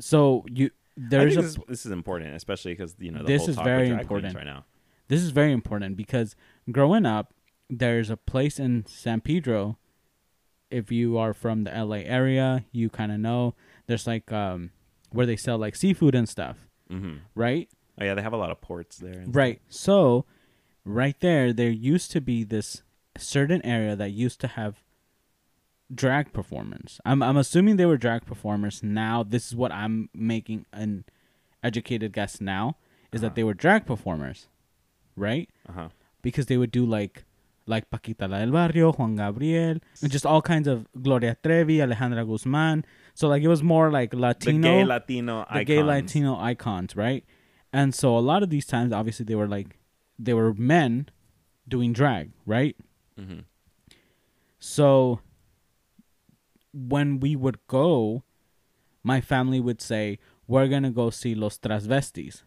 So 0.01 0.45
you 0.51 0.71
there's 0.97 1.37
a 1.37 1.43
this, 1.43 1.59
this 1.69 1.87
is 1.87 1.93
important, 1.93 2.35
especially 2.35 2.73
because 2.73 2.95
you 2.99 3.11
know 3.11 3.21
the 3.21 3.27
This 3.27 3.49
is 3.49 3.57
very 3.57 3.89
important. 3.89 4.35
right 4.35 4.45
now. 4.47 4.65
this 5.09 5.23
is 5.23 5.31
very 5.31 5.53
important 5.53 5.97
because 5.97 6.37
growing 6.71 7.07
up, 7.07 7.33
there's 7.71 8.11
a 8.11 8.17
place 8.17 8.59
in 8.59 8.85
San 8.87 9.21
Pedro. 9.21 9.79
If 10.71 10.91
you 10.91 11.17
are 11.17 11.33
from 11.33 11.63
the 11.65 11.71
LA 11.71 11.99
area, 12.05 12.65
you 12.73 12.91
kind 12.91 13.13
of 13.13 13.19
know. 13.21 13.55
There's 13.87 14.07
like 14.07 14.31
um 14.33 14.71
where 15.11 15.25
they 15.27 15.37
sell 15.37 15.57
like 15.59 15.77
seafood 15.77 16.15
and 16.15 16.29
stuff, 16.29 16.69
hmm 16.91 17.17
right? 17.35 17.69
Oh 18.01 18.05
yeah, 18.05 18.15
they 18.15 18.23
have 18.23 18.33
a 18.35 18.37
lot 18.37 18.51
of 18.51 18.61
ports 18.61 18.99
there. 18.99 19.21
and 19.21 19.35
Right. 19.35 19.61
So, 19.71 20.27
right 20.85 21.19
there, 21.21 21.53
there 21.53 21.71
used 21.71 22.11
to 22.13 22.21
be 22.21 22.45
this 22.45 22.83
certain 23.19 23.65
area 23.65 23.95
that 23.97 24.11
used 24.11 24.41
to 24.41 24.47
have 24.49 24.83
drag 25.95 26.33
performance. 26.33 27.01
I'm 27.05 27.23
I'm 27.23 27.37
assuming 27.37 27.77
they 27.77 27.87
were 27.87 27.97
drag 27.97 28.27
performers. 28.27 28.83
Now, 28.83 29.23
this 29.23 29.47
is 29.49 29.55
what 29.57 29.73
I'm 29.73 30.09
making 30.15 30.67
an 30.73 31.05
educated 31.63 32.13
guess 32.13 32.41
now 32.41 32.77
is 33.13 33.21
Uh-huh. 33.21 33.29
that 33.29 33.35
they 33.35 33.45
were 33.45 33.55
drag 33.55 33.87
performers, 33.87 34.49
right? 35.17 35.49
Uh-huh. 35.69 35.89
Because 36.23 36.47
they 36.47 36.57
would 36.57 36.71
do 36.73 36.85
like 36.85 37.25
like 37.69 37.91
Paquita 37.91 38.29
la 38.29 38.39
del 38.39 38.53
Barrio, 38.53 38.93
Juan 38.93 39.17
Gabriel, 39.17 39.79
and 40.03 40.11
just 40.13 40.25
all 40.27 40.41
kinds 40.43 40.69
of 40.69 40.87
Gloria 41.03 41.37
Trevi, 41.43 41.79
Alejandra 41.79 42.25
Guzman. 42.27 42.85
So 43.15 43.29
like 43.29 43.43
it 43.43 43.49
was 43.49 43.63
more 43.63 43.91
like 43.91 44.11
The 44.11 44.19
Latino 44.19 44.63
gay 44.69 44.85
Latino 44.85 45.41
the 45.45 45.51
icons. 45.55 45.67
gay 45.67 45.83
Latino 45.83 46.37
icons, 46.39 46.95
right? 46.97 47.25
And 47.73 47.95
so 47.95 48.17
a 48.17 48.21
lot 48.31 48.43
of 48.45 48.51
these 48.51 48.67
times, 48.67 48.93
obviously, 48.93 49.25
they 49.25 49.35
were 49.35 49.49
like 49.49 49.79
they 50.19 50.33
were 50.35 50.55
men 50.55 51.09
doing 51.69 51.93
drag, 51.93 52.31
right? 52.47 52.77
Hmm 53.17 53.41
So 54.59 55.21
when 56.73 57.21
we 57.21 57.37
would 57.37 57.59
go, 57.67 58.23
my 59.03 59.21
family 59.21 59.61
would 59.61 59.81
say, 59.81 60.19
"We're 60.47 60.69
gonna 60.69 60.91
go 60.91 61.11
see 61.11 61.35
Los 61.35 61.59
Transvestis," 61.59 62.43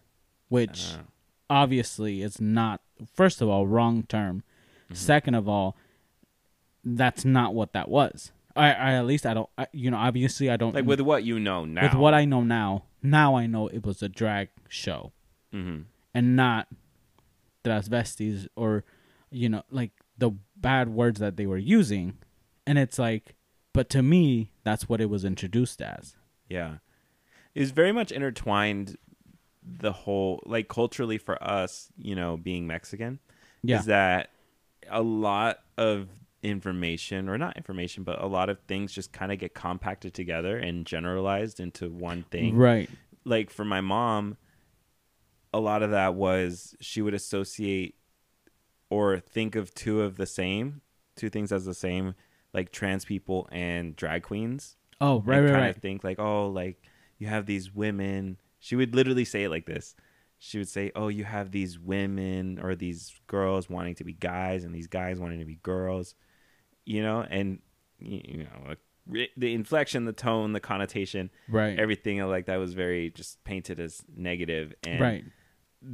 which 0.50 0.94
Uh, 0.96 1.04
obviously 1.50 2.22
is 2.22 2.40
not. 2.42 2.82
First 3.14 3.42
of 3.42 3.50
all, 3.50 3.66
wrong 3.68 4.04
term. 4.04 4.44
mhm. 4.90 4.96
Second 4.96 5.36
of 5.36 5.48
all, 5.48 5.76
that's 6.84 7.24
not 7.26 7.54
what 7.54 7.74
that 7.74 7.90
was. 7.90 8.32
I, 8.56 8.74
I 8.74 8.92
at 8.94 9.06
least 9.06 9.26
I 9.26 9.34
don't. 9.34 9.50
I, 9.58 9.68
you 9.72 9.90
know, 9.92 9.98
obviously 9.98 10.50
I 10.50 10.58
don't. 10.58 10.76
like 10.76 10.86
with 10.86 11.00
what 11.02 11.24
you 11.24 11.40
know 11.40 11.66
now. 11.66 11.84
with 11.84 11.94
what 11.94 12.14
I 12.14 12.26
know 12.26 12.42
now, 12.44 12.84
now 13.02 13.36
I 13.36 13.46
know 13.48 13.68
it 13.68 13.86
was 13.86 14.02
a 14.04 14.10
drag 14.10 14.50
show 14.68 15.12
hmm 15.52 15.82
and 16.14 16.36
not 16.36 16.68
transvestis 17.64 18.48
or 18.56 18.84
you 19.32 19.48
know 19.50 19.64
like 19.72 19.92
the 20.18 20.32
bad 20.60 20.90
words 20.90 21.20
that 21.20 21.38
they 21.38 21.46
were 21.46 21.58
using 21.58 22.18
and 22.68 22.78
it's 22.78 23.00
like 23.00 23.36
but 23.74 23.90
to 23.90 24.02
me 24.02 24.52
that's 24.64 24.90
what 24.90 25.00
it 25.02 25.10
was 25.10 25.24
introduced 25.24 25.82
as 25.82 26.16
Yeah. 26.50 26.78
It 27.56 27.62
was 27.62 27.72
very 27.72 27.92
much 27.92 28.12
intertwined 28.12 28.98
the 29.64 29.92
whole 29.92 30.42
like 30.46 30.68
culturally 30.68 31.18
for 31.18 31.42
us, 31.44 31.90
you 31.98 32.16
know, 32.16 32.38
being 32.38 32.68
Mexican, 32.68 33.20
yeah 33.62 33.80
is 33.80 33.86
that 33.86 34.30
a 34.90 35.02
lot 35.02 35.60
of 35.78 36.08
information 36.42 37.28
or 37.30 37.38
not 37.38 37.58
information, 37.58 38.04
but 38.04 38.22
a 38.22 38.26
lot 38.26 38.50
of 38.50 38.60
things 38.68 38.92
just 38.92 39.12
kind 39.12 39.32
of 39.32 39.40
get 39.40 39.54
compacted 39.54 40.14
together 40.14 40.58
and 40.58 40.86
generalized 40.86 41.60
into 41.60 41.90
one 41.90 42.24
thing. 42.32 42.56
right 42.56 42.90
Like 43.26 43.50
for 43.50 43.66
my 43.66 43.82
mom, 43.82 44.38
a 45.54 45.60
lot 45.60 45.84
of 45.84 45.92
that 45.92 46.16
was 46.16 46.76
she 46.80 47.02
would 47.02 47.14
associate 47.14 47.96
or 48.90 49.20
think 49.20 49.56
of 49.56 49.74
two 49.74 50.02
of 50.02 50.18
the 50.18 50.26
same, 50.26 50.82
two 51.16 51.30
things 51.30 51.52
as 51.52 51.66
the 51.66 51.74
same, 51.74 52.16
like 52.54 52.72
trans 52.72 53.06
people 53.06 53.48
and 53.52 53.96
drag 53.96 54.24
queens. 54.24 54.78
Oh 55.02 55.22
right 55.22 55.40
right 55.40 55.52
kind 55.52 55.62
right. 55.62 55.76
of 55.76 55.82
think 55.82 56.04
like, 56.04 56.20
oh, 56.20 56.48
like 56.48 56.82
you 57.18 57.28
have 57.28 57.46
these 57.46 57.74
women. 57.74 58.38
She 58.60 58.76
would 58.76 58.96
literally 58.96 59.26
say 59.26 59.44
it 59.44 59.50
like 59.50 59.66
this. 59.66 59.96
She 60.40 60.58
would 60.58 60.70
say, 60.70 60.92
"Oh, 60.96 61.10
you 61.10 61.26
have 61.26 61.52
these 61.52 61.78
women 61.78 62.60
or 62.62 62.74
these 62.74 63.14
girls 63.28 63.70
wanting 63.70 63.96
to 63.96 64.06
be 64.06 64.14
guys, 64.14 64.64
and 64.64 64.74
these 64.74 64.88
guys 64.88 65.20
wanting 65.20 65.40
to 65.40 65.46
be 65.46 65.60
girls," 65.62 66.16
you 66.86 67.04
know, 67.04 67.26
and 67.30 67.60
you 68.00 68.46
know, 68.46 68.70
like, 68.70 69.30
the 69.36 69.54
inflection, 69.54 70.06
the 70.06 70.14
tone, 70.14 70.54
the 70.54 70.62
connotation, 70.62 71.30
right. 71.50 71.78
everything 71.78 72.26
like 72.26 72.46
that 72.46 72.56
was 72.56 72.74
very 72.74 73.10
just 73.10 73.44
painted 73.44 73.82
as 73.82 74.02
negative, 74.16 74.74
and 74.88 75.02
right 75.02 75.24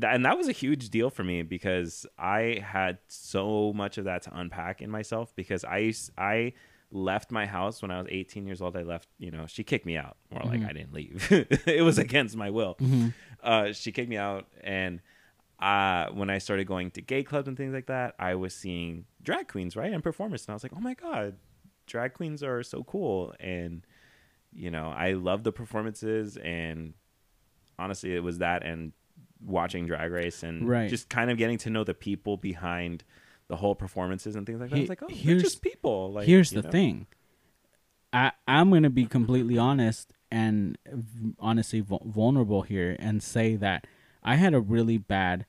and 0.02 0.26
that 0.26 0.38
was 0.38 0.48
a 0.48 0.52
huge 0.52 0.90
deal 0.90 1.10
for 1.10 1.24
me 1.24 1.42
because 1.44 2.06
I 2.18 2.60
had 2.66 2.98
so 3.08 3.72
much 3.74 3.98
of 3.98 4.06
that 4.06 4.24
to 4.24 4.38
unpack 4.38 4.82
in 4.82 4.90
myself 4.90 5.36
because 5.36 5.64
I 5.64 5.94
I 6.18 6.54
left 6.92 7.32
my 7.32 7.46
house 7.46 7.82
when 7.82 7.92
I 7.92 7.98
was 8.00 8.08
18 8.10 8.46
years 8.48 8.62
old. 8.62 8.76
I 8.78 8.84
left, 8.84 9.10
you 9.18 9.30
know, 9.32 9.46
she 9.48 9.64
kicked 9.64 9.86
me 9.86 9.98
out. 9.98 10.18
More 10.32 10.44
like 10.44 10.62
Mhm. 10.62 10.70
I 10.70 10.74
didn't 10.74 10.94
leave. 10.94 11.28
it 11.68 11.84
was 11.84 11.98
against 11.98 12.36
my 12.38 12.50
will. 12.50 12.76
Mhm. 12.76 13.14
Uh, 13.44 13.74
she 13.74 13.92
kicked 13.92 14.10
me 14.10 14.18
out, 14.18 14.48
and 14.64 15.02
uh, 15.60 16.08
when 16.10 16.30
I 16.30 16.38
started 16.40 16.66
going 16.68 16.92
to 16.92 17.02
gay 17.02 17.24
clubs 17.24 17.48
and 17.48 17.56
things 17.58 17.74
like 17.74 17.88
that, 17.88 18.16
I 18.20 18.36
was 18.36 18.54
seeing 18.56 19.06
drag 19.22 19.48
queens, 19.48 19.76
right, 19.76 19.92
and 19.94 20.04
performers, 20.04 20.46
and 20.46 20.52
I 20.52 20.54
was 20.56 20.64
like, 20.64 20.74
oh 20.76 20.80
my 20.82 20.94
god, 20.96 21.36
drag 21.86 22.14
queens 22.14 22.42
are 22.44 22.64
so 22.64 22.84
cool, 22.84 23.34
and 23.40 23.86
you 24.52 24.72
know, 24.72 24.88
I 24.90 25.14
love 25.14 25.44
the 25.44 25.52
performances, 25.52 26.38
and 26.38 26.94
honestly, 27.78 28.16
it 28.16 28.24
was 28.24 28.38
that 28.40 28.64
and 28.64 28.94
watching 29.46 29.86
Drag 29.88 30.12
Race 30.12 30.43
and 30.43 30.68
Right. 30.68 30.89
just 30.89 31.08
kind 31.10 31.30
of 31.32 31.38
getting 31.38 31.58
to 31.60 31.70
know 31.70 31.84
the 31.84 31.93
people 31.93 32.38
behind 32.38 33.04
the 33.48 33.56
whole 33.58 33.76
performances 33.76 34.36
and 34.36 34.46
things 34.46 34.60
like 34.60 34.70
that. 34.72 34.76
I 34.76 34.80
He- 34.80 34.84
was 34.84 34.89
like, 34.89 35.04
oh, 35.04 35.08
they're 35.08 35.16
here's- 35.18 35.41
just 35.43 35.62
people. 35.62 36.12
Like, 36.14 36.26
here's 36.28 36.50
the 36.52 36.62
know? 36.64 36.72
thing 36.72 37.08
i 38.14 38.32
i'm 38.48 38.70
gonna 38.72 38.89
be 38.89 39.06
completely 39.06 39.58
honest 39.58 40.14
and 40.32 40.78
v- 40.91 41.34
honestly 41.39 41.80
vul- 41.82 42.04
vulnerable 42.06 42.62
here 42.62 42.96
and 43.00 43.22
say 43.22 43.56
that 43.56 43.86
i 44.24 44.36
had 44.36 44.54
a 44.54 44.60
really 44.62 44.98
bad 44.98 45.46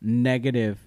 negative 0.00 0.78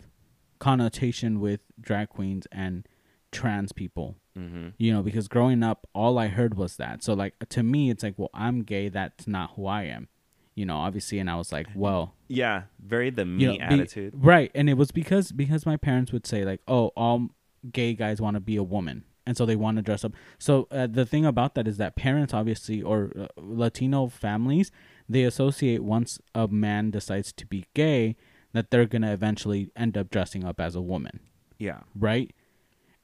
connotation 0.59 1.39
with 1.39 1.61
drag 1.79 2.09
queens 2.09 2.47
and 2.51 2.87
trans 3.31 3.71
people 3.71 4.15
Mhm. 4.37 4.73
you 4.77 4.91
know 4.91 5.03
because 5.03 5.27
growing 5.27 5.61
up 5.63 5.87
all 5.93 6.17
i 6.17 6.27
heard 6.27 6.55
was 6.55 6.75
that 6.77 7.03
so 7.03 7.13
like 7.13 7.35
to 7.49 7.61
me 7.63 7.89
it's 7.91 8.03
like 8.03 8.15
well 8.17 8.29
i'm 8.33 8.63
gay 8.63 8.89
that's 8.89 9.27
not 9.27 9.51
who 9.55 9.65
i 9.67 9.83
am 9.83 10.07
you 10.55 10.65
know 10.65 10.77
obviously 10.77 11.19
and 11.19 11.29
i 11.29 11.35
was 11.35 11.51
like 11.51 11.67
well 11.75 12.13
Yeah, 12.27 12.63
very 12.79 13.09
the 13.09 13.25
me 13.25 13.43
you 13.43 13.47
know, 13.51 13.57
be- 13.57 13.61
attitude. 13.61 14.13
right 14.15 14.51
and 14.55 14.69
it 14.69 14.75
was 14.75 14.91
because 14.91 15.31
because 15.31 15.65
my 15.65 15.77
parents 15.77 16.11
would 16.11 16.25
say 16.27 16.43
like 16.45 16.61
oh 16.67 16.87
all 16.95 17.29
gay 17.71 17.93
guys 17.93 18.19
want 18.21 18.35
to 18.35 18.39
be 18.41 18.55
a 18.55 18.63
woman 18.63 19.03
and 19.25 19.37
so 19.37 19.45
they 19.45 19.55
want 19.55 19.77
to 19.77 19.81
dress 19.81 20.03
up. 20.03 20.11
So 20.37 20.67
uh, 20.69 20.85
the 20.85 21.05
thing 21.05 21.25
about 21.25 21.55
that 21.55 21.65
is 21.65 21.77
that 21.77 21.95
parents 21.95 22.33
obviously 22.33 22.81
or 22.81 23.11
uh, 23.17 23.27
latino 23.37 24.07
families 24.07 24.69
they 25.07 25.23
associate 25.23 25.81
once 25.81 26.19
a 26.35 26.47
man 26.49 26.91
decides 26.91 27.31
to 27.33 27.45
be 27.45 27.65
gay 27.73 28.15
that 28.51 28.69
they're 28.69 28.85
going 28.85 29.01
to 29.03 29.11
eventually 29.11 29.71
end 29.77 29.97
up 29.97 30.09
dressing 30.11 30.43
up 30.43 30.59
as 30.59 30.75
a 30.75 30.81
woman. 30.81 31.21
Yeah. 31.57 31.79
right? 31.95 32.31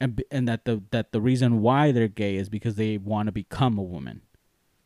And 0.02 0.22
and 0.32 0.48
that 0.48 0.66
the 0.66 0.84
that 0.92 1.12
the 1.14 1.22
reason 1.22 1.62
why 1.62 1.92
they're 1.94 2.08
gay 2.08 2.36
is 2.36 2.50
because 2.50 2.76
they 2.76 2.98
want 2.98 3.28
to 3.28 3.32
become 3.32 3.78
a 3.78 3.84
woman 3.84 4.22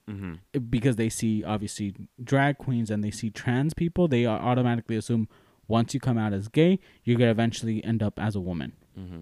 hmm 0.08 0.34
because 0.70 0.98
they 0.98 1.10
see 1.10 1.44
obviously 1.44 1.96
drag 2.24 2.58
queens 2.58 2.92
and 2.92 3.04
they 3.04 3.12
see 3.12 3.30
trans 3.30 3.74
people 3.74 4.08
they 4.08 4.26
au- 4.26 4.32
automatically 4.32 4.96
assume 4.98 5.28
once 5.68 5.94
you 5.94 6.00
come 6.00 6.18
out 6.18 6.34
as 6.34 6.48
gay 6.50 6.78
you're 7.04 7.18
gonna 7.18 7.32
eventually 7.32 7.84
end 7.84 8.04
up 8.04 8.20
as 8.20 8.36
a 8.36 8.42
woman. 8.42 8.74
Hmm 8.96 9.22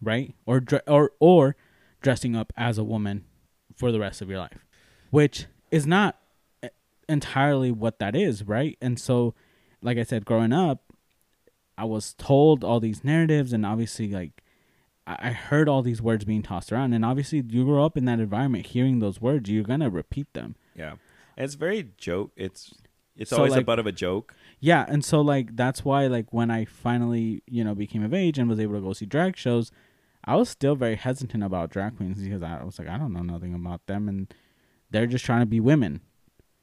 right? 0.00 0.34
Or 0.46 0.58
dre- 0.60 0.80
or 0.88 1.12
or 1.20 1.54
dressing 2.00 2.34
up 2.34 2.52
as 2.56 2.76
a 2.78 2.82
woman 2.84 3.24
for 3.76 3.92
the 3.92 4.00
rest 4.00 4.20
of 4.20 4.28
your 4.28 4.38
life. 4.38 4.66
Which 5.10 5.46
is 5.70 5.86
not 5.86 6.18
entirely 7.08 7.70
what 7.70 7.98
that 8.00 8.16
is 8.16 8.42
right? 8.44 8.76
And 8.80 8.98
so 8.98 9.34
like 9.82 9.98
i 9.98 10.02
said 10.04 10.24
growing 10.24 10.52
up 10.52 10.92
i 11.76 11.84
was 11.84 12.14
told 12.14 12.62
all 12.62 12.78
these 12.80 13.02
narratives 13.02 13.52
and 13.52 13.66
obviously 13.66 14.08
like 14.08 14.41
I 15.06 15.16
I 15.28 15.30
heard 15.32 15.68
all 15.68 15.82
these 15.82 16.00
words 16.02 16.24
being 16.24 16.42
tossed 16.42 16.72
around, 16.72 16.92
and 16.92 17.04
obviously, 17.04 17.42
you 17.48 17.64
grow 17.64 17.84
up 17.84 17.96
in 17.96 18.04
that 18.06 18.20
environment, 18.20 18.66
hearing 18.66 18.98
those 19.00 19.20
words, 19.20 19.50
you're 19.50 19.64
gonna 19.64 19.90
repeat 19.90 20.32
them. 20.34 20.56
Yeah. 20.76 20.92
And 21.36 21.44
it's 21.44 21.54
very 21.54 21.88
joke. 21.96 22.32
It's 22.36 22.72
it's 23.16 23.30
So, 23.30 23.38
always 23.38 23.52
a 23.52 23.56
like- 23.56 23.66
butt 23.66 23.78
of 23.78 23.86
a 23.86 23.92
joke. 23.92 24.34
Yeah, 24.60 24.84
and 24.88 25.04
so 25.04 25.20
like 25.20 25.56
that's 25.56 25.84
why 25.84 26.06
like 26.06 26.32
when 26.32 26.50
I 26.50 26.64
finally 26.64 27.42
you 27.46 27.64
know 27.64 27.74
became 27.74 28.02
of 28.04 28.14
age 28.14 28.38
and 28.38 28.48
was 28.48 28.60
able 28.60 28.74
to 28.74 28.80
go 28.80 28.92
see 28.92 29.06
drag 29.06 29.36
shows, 29.36 29.70
I 30.24 30.36
was 30.36 30.48
still 30.48 30.76
very 30.76 30.94
hesitant 30.96 31.42
about 31.42 31.70
drag 31.70 31.96
queens 31.96 32.22
because 32.22 32.42
I 32.42 32.62
was 32.62 32.78
like 32.78 32.88
I 32.88 32.96
don't 32.98 33.12
know 33.12 33.22
nothing 33.22 33.54
about 33.54 33.86
them 33.86 34.08
and 34.08 34.32
they're 34.90 35.06
just 35.06 35.24
trying 35.24 35.40
to 35.40 35.46
be 35.46 35.58
women 35.60 36.00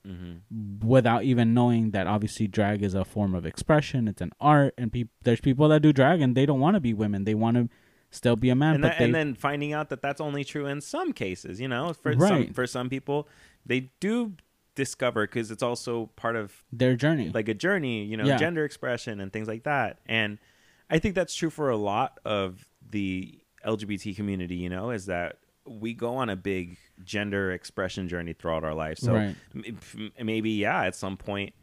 hmm 0.05 0.37
without 0.85 1.23
even 1.23 1.53
knowing 1.53 1.91
that 1.91 2.07
obviously 2.07 2.47
drag 2.47 2.81
is 2.81 2.93
a 2.93 3.03
form 3.03 3.35
of 3.35 3.45
expression, 3.45 4.07
it's 4.07 4.21
an 4.21 4.31
art, 4.39 4.73
and 4.77 4.93
peop 4.93 5.09
there's 5.23 5.41
people 5.41 5.67
that 5.67 5.81
do 5.81 5.91
drag 5.91 6.21
and 6.21 6.35
they 6.35 6.45
don't 6.45 6.61
want 6.61 6.75
to 6.75 6.79
be 6.79 6.93
women, 6.93 7.25
they 7.25 7.35
want 7.35 7.57
to 7.57 7.69
still 8.11 8.35
be 8.35 8.49
a 8.49 8.55
man, 8.55 8.75
And, 8.75 8.81
but 8.81 8.87
that, 8.89 8.97
they 8.99 9.05
and 9.05 9.15
then 9.15 9.35
finding 9.35 9.73
out 9.73 9.89
that 9.89 10.01
that's 10.01 10.19
only 10.21 10.43
true 10.43 10.65
in 10.65 10.81
some 10.81 11.13
cases. 11.13 11.59
You 11.61 11.67
know, 11.67 11.93
for 11.93 12.13
some 12.47 12.53
for 12.53 12.67
some 12.67 12.89
people, 12.89 13.27
they 13.65 13.91
do 13.99 14.33
discover 14.75 15.27
because 15.27 15.51
it's 15.51 15.63
also 15.63 16.07
part 16.15 16.35
of 16.35 16.63
their 16.71 16.95
journey. 16.95 17.29
like 17.33 17.49
a 17.49 17.53
journey, 17.53 18.05
you 18.05 18.15
know, 18.17 18.25
Yeah. 18.25 18.37
gender 18.37 18.63
expression 18.63 19.19
and 19.19 19.31
things 19.33 19.47
like 19.47 19.63
that. 19.63 19.99
And 20.05 20.37
I 20.89 20.99
think 20.99 21.15
that's 21.15 21.35
true 21.35 21.49
for 21.49 21.69
a 21.69 21.75
lot 21.77 22.19
of 22.25 22.65
the 22.89 23.39
LGBT 23.65 24.15
community, 24.15 24.55
you 24.55 24.69
know, 24.69 24.89
is 24.91 25.05
that 25.07 25.37
we 25.65 25.93
go 25.93 26.15
on 26.15 26.29
a 26.29 26.35
big 26.35 26.77
gender 27.03 27.51
expression 27.51 28.07
journey 28.07 28.33
throughout 28.33 28.63
our 28.63 28.73
life. 28.73 28.97
So 28.97 29.13
Right. 29.13 29.35
maybe, 30.19 30.51
yeah, 30.51 30.83
at 30.85 30.95
some 30.95 31.17
point, 31.17 31.53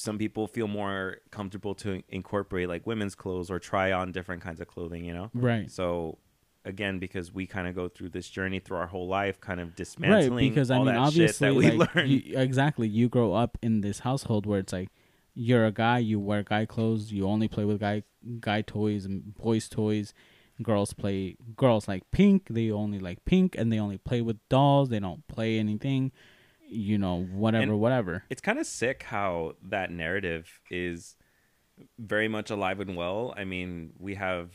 some 0.00 0.16
people 0.18 0.46
feel 0.46 0.66
more 0.66 1.18
comfortable 1.30 1.74
to 1.76 2.02
incorporate 2.08 2.68
like 2.68 2.86
women's 2.86 3.14
clothes 3.14 3.50
or 3.50 3.58
try 3.58 3.92
on 3.92 4.12
different 4.12 4.42
kinds 4.42 4.60
of 4.60 4.66
clothing, 4.66 5.04
you 5.04 5.12
know? 5.12 5.30
right. 5.34 5.70
So 5.70 6.18
again, 6.64 6.98
because 6.98 7.32
we 7.32 7.46
kind 7.46 7.68
of 7.68 7.74
go 7.74 7.88
through 7.88 8.08
this 8.10 8.28
journey 8.28 8.60
through 8.60 8.78
our 8.78 8.86
whole 8.86 9.08
life, 9.08 9.40
kind 9.40 9.60
of 9.60 9.74
dismantling 9.76 10.32
right 10.32 10.48
because 10.50 10.70
i 10.70 10.76
all 10.76 10.84
mean 10.84 10.94
that 10.94 11.12
shit 11.12 11.30
obviously 11.40 11.48
that 11.48 11.54
we 11.54 11.70
like, 11.72 11.94
learn. 11.94 12.08
you- 12.08 12.38
exactly 12.38 12.88
you 12.88 13.08
grow 13.08 13.32
up 13.34 13.58
in 13.62 13.80
this 13.82 14.00
household 14.00 14.46
where 14.46 14.58
it's 14.60 14.72
like 14.72 14.88
you're 15.34 15.64
a 15.66 15.72
guy 15.72 15.98
you 15.98 16.18
wear 16.18 16.42
guy 16.42 16.64
clothes 16.66 17.12
you 17.12 17.26
only 17.26 17.48
play 17.48 17.64
with 17.64 17.78
guy 17.80 18.02
guy 18.40 18.60
toys 18.62 19.04
and 19.04 19.34
boys 19.36 19.68
toys 19.68 20.12
girls 20.62 20.92
play 20.92 21.36
girls 21.56 21.88
like 21.88 22.02
pink 22.10 22.48
they 22.50 22.70
only 22.70 22.98
like 22.98 23.24
pink 23.24 23.54
and 23.56 23.72
they 23.72 23.78
only 23.78 23.96
play 23.96 24.20
with 24.20 24.36
dolls 24.50 24.88
they 24.90 24.98
don't 25.00 25.26
play 25.28 25.58
anything 25.58 26.12
you 26.72 26.96
know 26.98 27.24
whatever 27.24 27.62
And- 27.64 27.80
whatever 27.80 28.24
it's 28.30 28.40
kind 28.40 28.58
of 28.58 28.66
sick 28.66 29.02
how 29.02 29.56
that 29.62 29.90
narrative 29.90 30.60
is 30.70 31.16
very 31.98 32.28
much 32.28 32.50
alive 32.50 32.78
and 32.80 32.94
well. 32.96 33.34
I 33.36 33.44
mean, 33.44 33.92
we 33.98 34.14
have 34.14 34.52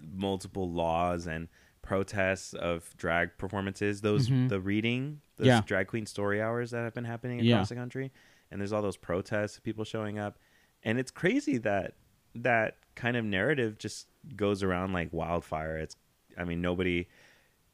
multiple 0.00 0.70
laws 0.70 1.26
and 1.26 1.48
protests 1.82 2.54
of 2.54 2.96
drag 2.96 3.36
performances. 3.38 4.00
Those 4.02 4.28
Mhm. 4.28 4.48
the 4.48 4.60
reading, 4.60 5.20
those 5.36 5.48
Yeah. 5.48 5.62
drag 5.66 5.88
queen 5.88 6.06
story 6.06 6.40
hours 6.40 6.70
that 6.70 6.82
have 6.84 6.94
been 6.94 7.04
happening 7.04 7.40
Yeah. 7.40 7.56
across 7.56 7.70
the 7.70 7.74
country, 7.74 8.12
and 8.50 8.60
there's 8.60 8.72
all 8.72 8.82
those 8.82 8.96
protests, 8.96 9.58
people 9.58 9.84
showing 9.84 10.18
up, 10.18 10.38
and 10.84 10.98
it's 10.98 11.10
crazy 11.10 11.58
that 11.58 11.94
that 12.36 12.78
kind 12.94 13.16
of 13.16 13.24
narrative 13.24 13.76
just 13.78 14.06
goes 14.36 14.62
around 14.62 14.92
like 14.92 15.12
wildfire. 15.12 15.76
It's, 15.76 15.96
I 16.38 16.44
mean, 16.44 16.60
nobody. 16.62 17.08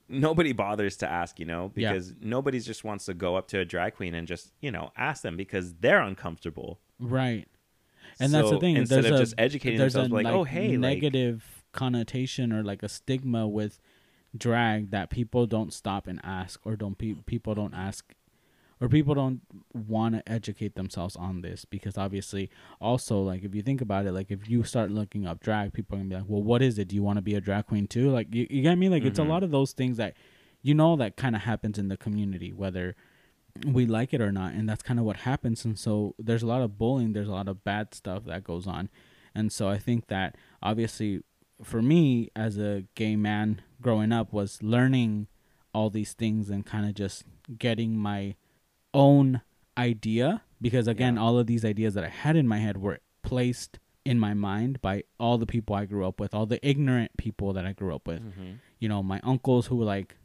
Nobody 0.08 0.52
bothers 0.52 0.96
to 0.98 1.10
ask, 1.10 1.38
you 1.38 1.46
know, 1.46 1.72
Yeah. 1.74 1.92
because 1.92 2.14
nobody 2.20 2.60
just 2.60 2.84
wants 2.84 3.06
to 3.06 3.14
go 3.14 3.36
up 3.36 3.48
to 3.48 3.58
a 3.58 3.64
drag 3.64 3.94
queen 3.94 4.14
and 4.14 4.26
just, 4.28 4.52
you 4.60 4.70
know, 4.70 4.90
ask 4.96 5.22
them 5.22 5.36
because 5.36 5.74
they're 5.74 6.00
uncomfortable. 6.00 6.80
Right. 6.98 7.46
And 8.20 8.32
that's 8.32 8.50
the 8.50 8.58
thing. 8.60 8.76
Instead 8.76 9.04
there's 9.04 9.12
of 9.12 9.16
a, 9.16 9.18
just 9.18 9.34
educating 9.36 9.78
there's 9.78 9.92
themselves, 9.94 10.12
a 10.12 10.14
like, 10.14 10.26
oh, 10.26 10.44
hey, 10.44 10.70
like, 10.76 10.78
negative 10.80 11.64
connotation 11.72 12.52
or 12.52 12.62
like 12.62 12.82
a 12.82 12.88
stigma 12.88 13.46
with 13.46 13.78
drag 14.36 14.90
that 14.90 15.10
people 15.10 15.46
don't 15.46 15.72
stop 15.72 16.06
and 16.06 16.20
ask, 16.22 16.60
or 16.64 16.76
don't 16.76 16.96
pe- 16.96 17.14
people 17.26 17.54
don't 17.54 17.74
ask, 17.74 18.14
or 18.80 18.88
people 18.88 19.14
don't 19.14 19.40
want 19.72 20.14
to 20.14 20.28
educate 20.30 20.74
themselves 20.74 21.16
on 21.16 21.40
this 21.40 21.64
because 21.64 21.96
obviously, 21.96 22.50
also 22.80 23.20
like 23.20 23.42
if 23.44 23.54
you 23.54 23.62
think 23.62 23.80
about 23.80 24.06
it, 24.06 24.12
like 24.12 24.30
if 24.30 24.48
you 24.48 24.62
start 24.64 24.90
looking 24.90 25.26
up 25.26 25.40
drag, 25.40 25.72
people 25.72 25.96
are 25.96 25.98
gonna 25.98 26.08
be 26.10 26.16
like, 26.16 26.24
well, 26.28 26.42
what 26.42 26.62
is 26.62 26.78
it? 26.78 26.88
Do 26.88 26.94
you 26.94 27.02
want 27.02 27.16
to 27.16 27.22
be 27.22 27.34
a 27.34 27.40
drag 27.40 27.66
queen 27.66 27.86
too? 27.86 28.10
Like 28.10 28.34
you, 28.34 28.46
you 28.50 28.62
get 28.62 28.76
me? 28.76 28.88
Like 28.88 29.04
it's 29.04 29.18
a 29.18 29.22
Mhm. 29.22 29.28
lot 29.28 29.42
of 29.42 29.50
those 29.50 29.72
things 29.72 29.96
that 29.96 30.14
you 30.62 30.74
know 30.74 30.96
that 30.96 31.16
kind 31.16 31.34
of 31.36 31.42
happens 31.42 31.78
in 31.78 31.88
the 31.88 31.96
community, 31.96 32.52
whether 32.52 32.96
we 33.64 33.86
like 33.86 34.12
it 34.12 34.20
or 34.20 34.30
not 34.30 34.52
and 34.52 34.68
that's 34.68 34.82
kind 34.82 35.00
of 35.00 35.06
what 35.06 35.16
happens 35.20 35.64
and 35.64 35.78
so 35.78 36.14
there's 36.18 36.42
a 36.42 36.46
lot 36.46 36.60
of 36.60 36.76
bullying 36.76 37.14
there's 37.14 37.28
a 37.28 37.32
lot 37.32 37.48
of 37.48 37.64
bad 37.64 37.94
stuff 37.94 38.24
that 38.26 38.44
goes 38.44 38.66
on 38.66 38.90
and 39.34 39.50
so 39.50 39.66
i 39.70 39.78
think 39.78 40.08
that 40.08 40.36
obviously 40.62 41.22
for 41.62 41.80
me 41.80 42.28
as 42.36 42.58
a 42.58 42.84
gay 42.94 43.16
man 43.16 43.62
growing 43.80 44.12
up 44.12 44.30
was 44.30 44.62
learning 44.62 45.26
all 45.72 45.88
these 45.88 46.12
things 46.12 46.50
and 46.50 46.66
kind 46.66 46.86
of 46.86 46.94
just 46.94 47.24
getting 47.58 47.96
my 47.96 48.34
own 49.04 49.42
idea 49.78 50.42
because 50.60 50.86
again 50.88 51.14
Yeah. 51.16 51.20
all 51.22 51.38
of 51.38 51.46
these 51.46 51.64
ideas 51.64 51.92
that 51.94 52.04
i 52.04 52.08
had 52.08 52.34
in 52.36 52.46
my 52.48 52.58
head 52.58 52.76
were 52.78 52.98
placed 53.22 53.78
in 54.10 54.18
my 54.18 54.32
mind 54.34 54.80
by 54.80 54.94
all 55.20 55.36
the 55.38 55.46
people 55.54 55.74
i 55.76 55.84
grew 55.84 56.06
up 56.06 56.18
with 56.18 56.32
all 56.34 56.46
the 56.46 56.60
ignorant 56.66 57.10
people 57.18 57.52
that 57.52 57.66
i 57.66 57.72
grew 57.80 57.94
up 57.94 58.06
with 58.06 58.22
Mhm. 58.22 58.58
you 58.78 58.88
know 58.88 59.02
my 59.02 59.20
uncles 59.32 59.66
who 59.66 59.76
were 59.76 59.84
like 59.96 60.16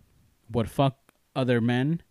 would 0.50 0.70
fuck 0.70 0.96
other 1.36 1.60
men 1.60 2.02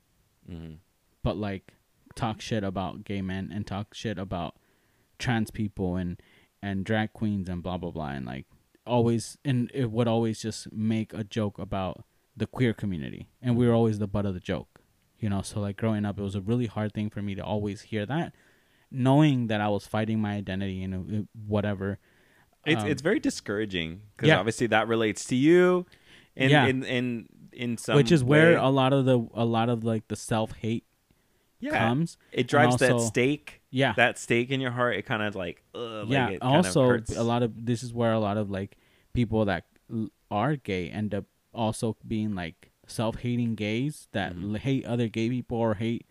Mhm. 0.51 0.79
but 1.23 1.37
like 1.37 1.67
talk 2.15 2.41
shit 2.41 2.65
about 2.65 3.05
gay 3.05 3.23
men 3.23 3.51
and 3.55 3.67
talk 3.67 3.95
shit 3.95 4.19
about 4.19 4.53
trans 5.19 5.51
people 5.51 5.97
and 5.97 6.21
and 6.63 6.85
drag 6.85 7.13
queens 7.15 7.49
and 7.49 7.63
blah 7.63 7.79
blah 7.79 7.91
blah 7.91 8.11
and 8.11 8.27
like 8.27 8.47
always 8.87 9.39
and 9.45 9.71
it 9.73 9.91
would 9.91 10.09
always 10.09 10.43
just 10.43 10.71
make 10.73 11.15
a 11.15 11.25
joke 11.25 11.59
about 11.59 12.05
the 12.37 12.47
queer 12.47 12.75
community 12.75 13.29
and 13.41 13.57
we 13.57 13.67
were 13.67 13.73
always 13.75 13.99
the 13.99 14.09
butt 14.09 14.27
of 14.27 14.35
the 14.35 14.41
joke 14.41 14.80
you 15.21 15.29
know 15.29 15.43
so 15.43 15.61
like 15.61 15.77
growing 15.77 16.05
up 16.05 16.19
it 16.19 16.23
was 16.23 16.35
a 16.35 16.41
really 16.41 16.67
hard 16.67 16.93
thing 16.93 17.11
for 17.11 17.23
me 17.23 17.35
to 17.35 17.45
always 17.45 17.83
hear 17.83 18.05
that 18.07 18.35
knowing 18.91 19.47
that 19.49 19.61
i 19.61 19.69
was 19.69 19.87
fighting 19.87 20.21
my 20.21 20.35
identity 20.35 20.83
and 20.83 20.95
uh, 20.95 21.23
whatever 21.47 21.99
It's 22.67 22.83
Um, 22.83 22.89
it's 22.91 23.03
very 23.03 23.21
discouraging 23.21 24.03
because 24.17 24.29
yeah. 24.29 24.39
obviously 24.39 24.67
that 24.69 24.87
relates 24.89 25.25
to 25.27 25.37
you, 25.37 25.87
in 26.37 26.51
Yeah. 26.51 26.67
in 26.67 26.85
in 26.85 27.27
in 27.53 27.77
some 27.79 27.97
which 27.97 28.13
is 28.13 28.23
where 28.23 28.57
a 28.57 28.69
lot 28.69 28.93
of 28.93 29.05
the 29.07 29.19
a 29.35 29.45
lot 29.45 29.69
of 29.69 29.83
like 29.85 30.09
the 30.09 30.17
self-hate 30.17 30.85
yeah 31.59 31.73
comes 31.79 32.17
it 32.33 32.47
drives 32.49 32.77
that 32.77 33.01
stake 33.01 33.61
yeah 33.71 33.93
that 33.97 34.19
stake 34.19 34.51
in 34.51 34.61
your 34.61 34.71
heart. 34.73 34.97
It 34.97 35.03
kind 35.07 35.23
of 35.23 35.35
like 35.35 35.63
ugh, 35.75 36.07
yeah 36.09 36.29
like 36.29 36.39
also 36.45 37.01
a 37.17 37.23
lot 37.25 37.43
of 37.43 37.51
this 37.67 37.83
is 37.83 37.93
where 37.95 38.13
a 38.13 38.21
lot 38.21 38.37
of 38.37 38.51
like 38.51 38.77
people 39.13 39.45
that 39.47 39.65
are 40.31 40.57
gay 40.57 40.89
end 40.91 41.15
up 41.15 41.25
also 41.53 41.97
being 42.07 42.35
like 42.35 42.70
self-hating 42.91 43.55
gays 43.55 44.09
that 44.13 44.35
Mhm. 44.35 44.57
hate 44.59 44.85
other 44.85 45.09
gay 45.09 45.29
people 45.31 45.59
or 45.59 45.75
hate 45.75 46.07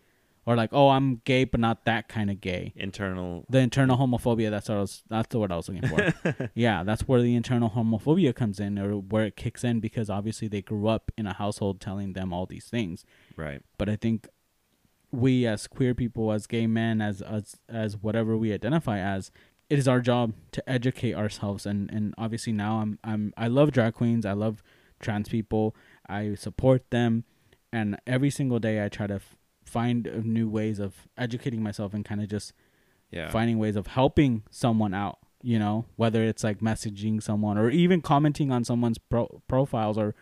or 0.46 0.56
like 0.56 0.70
oh 0.72 0.88
i'm 0.88 1.20
gay 1.24 1.44
but 1.44 1.60
not 1.60 1.84
that 1.84 2.08
kind 2.08 2.30
of 2.30 2.40
gay 2.40 2.72
internal. 2.74 3.44
the 3.50 3.58
internal 3.58 3.96
homophobia 3.98 4.50
that's 4.50 4.68
what 4.68 4.78
I 4.78 4.80
was 4.80 5.02
that's 5.08 5.28
the 5.28 5.38
word 5.38 5.52
i 5.52 5.56
was 5.56 5.68
looking 5.68 5.88
for 5.88 6.50
yeah 6.54 6.82
that's 6.82 7.02
where 7.06 7.20
the 7.22 7.34
internal 7.36 7.70
homophobia 7.70 8.34
comes 8.34 8.58
in 8.58 8.78
or 8.78 8.94
where 8.94 9.24
it 9.26 9.36
kicks 9.36 9.62
in 9.64 9.80
because 9.80 10.08
obviously 10.10 10.48
they 10.48 10.62
grew 10.62 10.88
up 10.88 11.12
in 11.18 11.26
a 11.26 11.34
household 11.34 11.80
telling 11.80 12.14
them 12.14 12.32
all 12.32 12.46
these 12.46 12.64
things 12.64 13.04
right. 13.36 13.60
but 13.78 13.88
I 13.88 13.96
think 13.96 14.26
we 15.12 15.44
as 15.46 15.66
queer 15.66 15.92
people, 15.92 16.30
as 16.30 16.46
gay 16.46 16.66
men, 16.68 17.00
as 17.00 17.20
as 17.20 17.56
as 17.68 17.96
whatever 17.96 18.36
we 18.36 18.52
identify 18.52 18.98
as, 19.00 19.32
it 19.68 19.76
is 19.76 19.88
our 19.88 20.00
job 20.00 20.34
to 20.52 20.70
educate 20.70 21.14
ourselves. 21.14 21.66
And 21.66 21.90
and 21.90 22.14
obviously 22.16 22.52
now 22.52 22.76
I'm 22.80 22.98
I'm 23.02 23.34
I 23.36 23.48
love 23.48 23.72
drag 23.72 23.94
queens. 23.94 24.24
I 24.24 24.34
love 24.34 24.62
trans 25.00 25.28
people. 25.28 25.74
I 26.10 26.34
support 26.34 26.90
them, 26.90 27.24
and 27.72 27.98
every 28.06 28.30
single 28.30 28.58
day 28.58 28.84
I 28.84 28.88
try 28.88 29.06
to 29.06 29.14
f- 29.14 29.36
find 29.64 30.06
uh, 30.08 30.10
new 30.24 30.48
ways 30.48 30.78
of 30.80 31.08
educating 31.16 31.62
myself 31.62 31.94
and 31.94 32.04
kind 32.04 32.20
of 32.20 32.28
just 32.28 32.52
Yeah. 33.10 33.30
finding 33.30 33.58
ways 33.58 33.76
of 33.76 33.86
helping 33.88 34.42
someone 34.50 34.94
out. 34.94 35.18
You 35.42 35.58
know, 35.58 35.86
whether 35.96 36.22
it's 36.22 36.44
like 36.44 36.58
messaging 36.60 37.22
someone 37.22 37.56
or 37.56 37.70
even 37.70 38.02
commenting 38.02 38.52
on 38.52 38.62
someone's 38.62 38.98
pro- 38.98 39.40
profiles 39.48 39.96
or 39.96 40.14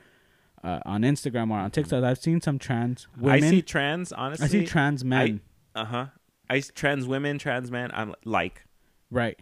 uh, 0.62 0.78
on 0.86 1.02
Instagram 1.02 1.50
or 1.50 1.58
on 1.58 1.70
TikTok. 1.72 2.04
I've 2.04 2.18
seen 2.18 2.40
some 2.40 2.56
trans 2.58 3.08
women. 3.18 3.44
I 3.44 3.50
see 3.50 3.62
trans. 3.62 4.12
Honestly, 4.12 4.44
I 4.44 4.48
see 4.48 4.64
trans 4.64 5.04
men. 5.04 5.40
Uh 5.74 5.84
huh. 5.86 6.06
I 6.48 6.60
trans 6.60 7.04
women, 7.06 7.36
trans 7.38 7.70
men. 7.70 7.90
I'm 7.92 8.14
like, 8.24 8.64
right. 9.10 9.38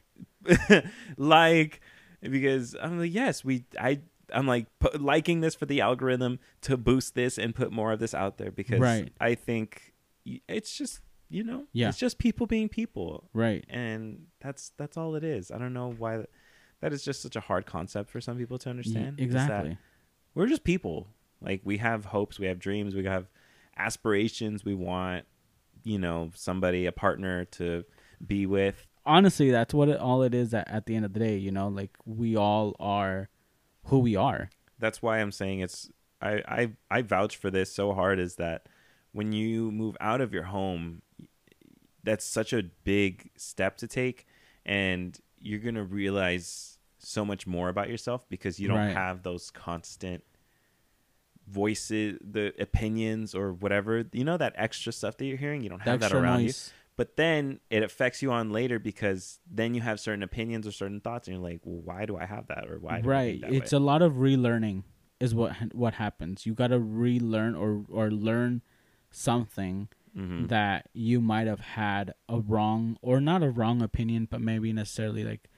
like, 1.16 1.80
because 2.22 2.74
I'm 2.80 2.99
like, 2.99 3.12
yes, 3.12 3.44
we. 3.44 3.64
I. 3.78 4.01
I'm 4.33 4.47
like 4.47 4.66
pu- 4.79 4.99
liking 4.99 5.41
this 5.41 5.55
for 5.55 5.66
the 5.66 5.81
algorithm 5.81 6.39
to 6.62 6.77
boost 6.77 7.14
this 7.14 7.39
and 7.39 7.55
put 7.55 7.70
more 7.72 7.93
of 7.93 7.99
this 8.01 8.14
out 8.14 8.39
there 8.39 8.51
because 8.51 8.81
Right. 8.81 9.12
I 9.20 9.35
think 9.35 9.95
it's 10.49 10.77
just 10.77 11.01
you 11.29 11.43
know 11.45 11.64
Yeah. 11.72 11.89
it's 11.89 11.99
just 11.99 12.18
people 12.18 12.47
being 12.47 12.68
people 12.68 13.29
Right. 13.33 13.64
and 13.68 14.27
that's 14.41 14.72
that's 14.77 14.97
all 14.97 15.14
it 15.14 15.24
is. 15.24 15.51
I 15.51 15.59
don't 15.59 15.72
know 15.72 15.93
why 15.93 16.16
th- 16.16 16.29
that 16.81 16.93
is 16.93 17.05
just 17.05 17.22
such 17.22 17.37
a 17.37 17.41
hard 17.41 17.66
concept 17.66 18.11
for 18.11 18.20
some 18.20 18.37
people 18.37 18.59
to 18.59 18.70
understand. 18.70 19.18
exactly. 19.20 19.79
we're 20.35 20.47
just 20.47 20.64
people. 20.64 21.09
Like 21.41 21.61
we 21.64 21.79
have 21.79 22.07
hopes, 22.07 22.39
we 22.39 22.47
have 22.47 22.59
dreams, 22.59 22.95
we 22.95 23.05
have 23.05 23.29
aspirations. 23.77 24.64
We 24.64 24.74
want, 24.74 25.24
you 25.85 25.99
know, 25.99 26.31
somebody, 26.35 26.87
a 26.87 26.93
partner 26.93 27.45
to 27.45 27.85
be 28.27 28.47
with. 28.47 28.87
Honestly, 29.05 29.51
that's 29.51 29.72
what 29.74 29.89
it, 29.89 29.99
all 30.01 30.22
it 30.22 30.35
is 30.35 30.53
at, 30.55 30.68
at 30.68 30.87
the 30.87 30.97
end 30.97 31.05
of 31.05 31.12
the 31.12 31.20
day. 31.20 31.37
You 31.37 31.53
know, 31.53 31.68
like 31.68 31.91
we 32.05 32.37
all 32.37 32.74
are 32.81 33.29
who 33.87 33.99
we 34.01 34.16
are. 34.16 34.51
That's 34.78 35.01
why 35.03 35.18
I'm 35.18 35.32
saying 35.32 35.61
it's. 35.61 35.91
I 36.20 36.43
I 36.47 36.70
I 36.91 37.03
vouch 37.03 37.37
for 37.37 37.51
this 37.51 37.72
so 37.72 37.93
hard 37.93 38.18
is 38.18 38.37
that 38.37 38.66
when 39.12 39.32
you 39.32 39.70
move 39.70 39.97
out 40.01 40.20
of 40.20 40.32
your 40.32 40.45
home, 40.45 41.03
that's 42.05 42.24
such 42.24 42.53
a 42.53 42.62
big 42.84 43.30
step 43.37 43.76
to 43.78 43.87
take, 43.87 44.26
and 44.64 45.18
you're 45.39 45.61
gonna 45.61 45.84
realize 45.84 46.78
so 46.99 47.24
much 47.24 47.47
more 47.47 47.68
about 47.68 47.89
yourself 47.89 48.28
because 48.28 48.59
you 48.59 48.66
don't 48.68 48.78
Right. 48.78 48.95
have 48.95 49.22
those 49.22 49.51
constant 49.51 50.24
voices 51.49 52.18
the 52.28 52.53
opinions 52.59 53.32
or 53.32 53.53
whatever 53.53 54.05
you 54.12 54.24
know 54.24 54.37
that 54.37 54.53
extra 54.57 54.93
stuff 54.93 55.16
that 55.16 55.26
you're 55.26 55.37
hearing 55.37 55.62
you 55.62 55.68
don't 55.68 55.78
have 55.82 56.01
that 56.01 56.12
around 56.12 56.41
you 56.41 56.47
noise. 56.47 56.72
But 56.97 57.16
then 57.16 57.61
it 57.70 57.82
affects 57.82 58.22
you 58.22 58.32
on 58.32 58.51
later 58.51 58.78
because 58.78 59.38
then 59.51 59.74
you 59.74 59.80
have 59.82 60.01
certain 60.01 60.22
opinions 60.22 60.66
or 60.66 60.72
certain 60.72 61.01
thoughts 61.01 61.28
and 61.28 61.36
you're 61.36 61.44
like 61.44 61.61
well 61.64 61.80
why 61.82 62.07
do 62.07 62.16
i 62.16 62.24
have 62.24 62.47
that 62.49 62.66
or 62.68 62.78
why 62.78 63.01
do 63.01 63.09
right. 63.09 63.40
It's 63.44 63.72
way? 63.72 63.76
a 63.76 63.80
lot 63.80 64.03
of 64.03 64.14
relearning 64.14 64.82
is 65.20 65.34
what 65.34 65.53
what 65.74 65.94
happens. 65.94 66.44
You 66.44 66.53
got 66.55 66.68
to 66.68 66.78
relearn 66.78 67.55
or 67.55 67.84
or 67.90 68.11
learn 68.11 68.61
something 69.11 69.88
Mhm. 70.16 70.49
that 70.49 70.88
you 70.94 71.20
might 71.20 71.47
have 71.47 71.61
had 71.61 72.14
a 72.28 72.38
wrong 72.40 72.97
or 73.03 73.20
not 73.20 73.42
a 73.42 73.51
wrong 73.51 73.82
opinion, 73.82 74.26
but 74.30 74.40
maybe 74.40 74.72
necessarily 74.72 75.24
like 75.24 75.49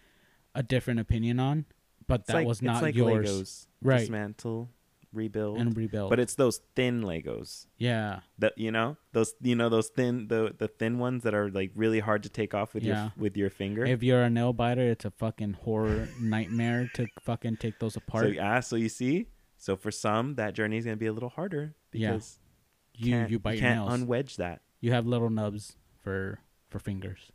a 0.55 0.63
different 0.63 0.99
opinion 1.01 1.39
on, 1.39 1.65
but 2.09 2.21
It's 2.21 2.27
that 2.29 2.35
like- 2.35 2.47
was 2.47 2.61
not 2.63 2.83
like 2.83 2.95
yours. 2.97 3.29
Legos. 3.29 3.67
Right. 3.83 3.99
dismantle 4.01 4.71
rebuild 5.13 5.59
And 5.59 5.77
rebuild. 5.77 6.11
but 6.11 6.21
it's 6.21 6.35
those 6.35 6.61
thin 6.77 7.03
legos 7.03 7.67
yeah. 7.79 8.21
that 8.39 8.57
you 8.59 8.71
know 8.71 8.97
those 9.13 9.35
you 9.41 9.55
know 9.57 9.69
those 9.69 9.89
thin 9.89 10.29
the 10.29 10.55
the 10.59 10.69
thin 10.69 10.99
ones 10.99 11.23
that 11.23 11.35
are 11.35 11.51
like 11.51 11.71
really 11.75 12.01
hard 12.01 12.23
to 12.25 12.29
take 12.29 12.53
off 12.55 12.75
with 12.75 12.83
Yeah. 12.83 13.05
your 13.05 13.13
with 13.17 13.37
your 13.37 13.51
finger 13.51 13.85
If 13.87 14.03
you're 14.03 14.23
a 14.23 14.31
nail 14.31 14.53
biter, 14.53 14.83
it's 14.83 15.05
a 15.05 15.11
fucking 15.11 15.55
horror 15.65 16.09
nightmare 16.21 16.91
to 16.95 17.07
fucking 17.23 17.57
take 17.57 17.79
those 17.79 17.95
so 17.95 18.01
apart. 18.07 18.35
yeah 18.35 18.61
so 18.61 18.77
you 18.77 18.89
see 18.89 19.27
so 19.57 19.77
for 19.77 19.91
some 19.91 20.35
that 20.37 20.55
journey 20.55 20.77
is 20.77 20.85
going 20.85 20.97
to 20.97 21.01
be 21.01 21.07
a 21.07 21.13
little 21.13 21.31
harder 21.31 21.75
Yeah. 21.93 22.13
because 22.13 22.39
you 22.95 23.13
can't, 23.13 23.31
you 23.31 23.39
bite 23.39 23.53
your 23.59 23.61
can't 23.61 23.89
nails. 23.89 24.01
unwedge 24.03 24.37
that 24.37 24.61
you 24.81 24.93
have 24.93 25.07
little 25.07 25.31
nubs 25.31 25.77
for 26.03 26.39
for 26.69 26.79
fingers. 26.79 27.33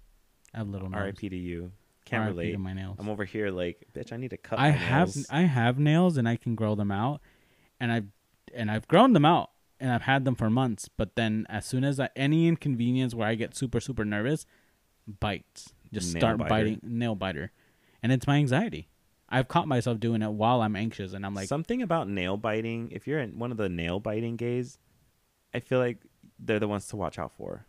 I 0.53 0.59
have 0.59 0.69
little 0.69 0.89
nubs. 0.89 1.03
RIP 1.21 1.31
to 1.31 1.35
you 1.37 1.71
can't 2.05 2.27
relate 2.29 2.59
my 2.59 2.73
nails. 2.73 2.97
I'm 2.99 3.07
over 3.09 3.23
here 3.25 3.49
like 3.49 3.87
bitch 3.93 4.11
I 4.11 4.17
need 4.17 4.29
to 4.31 4.37
cut 4.37 4.59
I 4.59 4.71
my 4.71 4.77
have 4.77 5.15
nails. 5.15 5.27
I 5.29 5.41
have 5.41 5.79
nails 5.79 6.17
and 6.17 6.27
I 6.27 6.35
can 6.35 6.53
grow 6.55 6.75
them 6.75 6.91
out, 6.91 7.21
and 7.83 7.91
I've 7.91 8.05
and 8.53 8.71
I've 8.71 8.87
grown 8.87 9.11
them 9.11 9.25
out 9.25 9.49
and 9.77 9.91
I've 9.91 10.03
had 10.03 10.23
them 10.23 10.35
for 10.35 10.49
months. 10.49 10.87
But 10.87 11.15
then 11.15 11.45
as 11.49 11.65
soon 11.65 11.83
as 11.83 11.99
I, 11.99 12.09
any 12.15 12.47
inconvenience 12.47 13.13
where 13.13 13.27
I 13.27 13.35
get 13.35 13.55
super 13.55 13.81
super 13.81 14.05
nervous, 14.05 14.45
bites 15.19 15.73
just 15.93 16.13
Nail 16.13 16.21
start 16.21 16.37
biter. 16.37 16.49
biting 16.49 16.79
nail 16.81 17.15
biter, 17.15 17.51
and 18.01 18.13
it's 18.13 18.25
my 18.25 18.37
anxiety. 18.37 18.87
I've 19.27 19.49
caught 19.49 19.67
myself 19.67 19.99
doing 19.99 20.21
it 20.21 20.31
while 20.31 20.61
I'm 20.61 20.75
anxious, 20.77 21.11
and 21.13 21.25
I'm 21.25 21.33
like, 21.33 21.49
something 21.49 21.81
about 21.81 22.07
nail 22.07 22.37
biting 22.37 22.89
if 22.91 23.05
you're 23.05 23.19
in 23.19 23.37
one 23.37 23.51
of 23.51 23.57
the 23.57 23.67
nail 23.69 23.99
biting 23.99 24.37
gays 24.37 24.77
I 25.53 25.59
feel 25.59 25.79
like 25.79 25.97
they're 26.39 26.59
the 26.59 26.67
ones 26.67 26.87
to 26.87 26.95
watch 26.95 27.19
out 27.19 27.31
for 27.33 27.65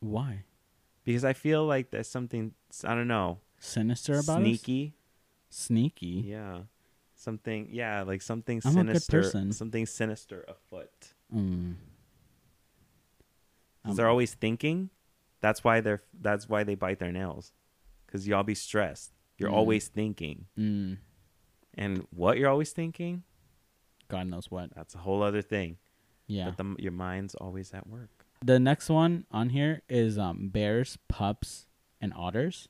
why 0.00 0.44
because 1.04 1.24
I 1.24 1.32
feel 1.32 1.66
like 1.66 1.90
there's 1.90 2.08
something 2.08 2.52
I 2.84 2.94
don't 2.94 3.08
know 3.08 3.40
sinister 3.58 4.18
about 4.18 4.42
it? 4.42 4.44
sneaky 4.44 4.94
Sneaky. 5.54 6.24
Yeah. 6.28 6.60
Something 7.22 7.68
yeah, 7.72 8.02
like 8.02 8.20
something 8.22 8.60
I'm 8.64 8.72
a 8.72 8.74
good 8.84 8.86
sinister, 9.02 9.22
person. 9.22 9.52
something 9.52 9.86
sinister 9.86 10.44
afoot. 10.48 11.14
Mm. 11.34 11.76
Um, 13.84 13.96
they're 13.96 14.08
always 14.08 14.34
thinking. 14.34 14.90
That's 15.40 15.64
why 15.64 15.80
they're 15.80 16.00
that's 16.20 16.48
why 16.48 16.64
they 16.64 16.74
bite 16.74 16.98
their 16.98 17.12
nails. 17.12 17.52
Cuz 18.06 18.28
y'all 18.28 18.42
be 18.42 18.54
stressed. 18.54 19.12
You're 19.38 19.50
Mm. 19.50 19.54
always 19.54 19.88
thinking. 19.88 20.46
Mm. 20.58 20.98
And 21.74 22.06
what 22.10 22.38
you're 22.38 22.50
always 22.50 22.72
thinking, 22.72 23.24
God 24.08 24.26
knows 24.26 24.50
what. 24.50 24.74
that's 24.74 24.94
a 24.94 24.98
whole 24.98 25.22
other 25.22 25.42
thing. 25.42 25.78
Yeah. 26.26 26.50
But 26.50 26.56
the, 26.58 26.76
your 26.82 26.92
mind's 26.92 27.34
always 27.34 27.72
at 27.74 27.86
work. 27.86 28.26
The 28.44 28.58
next 28.60 28.88
one 28.90 29.26
on 29.30 29.50
here 29.50 29.82
is 29.88 30.18
um 30.18 30.48
bears, 30.48 30.98
pups, 31.08 31.66
and 32.00 32.12
otters. 32.14 32.68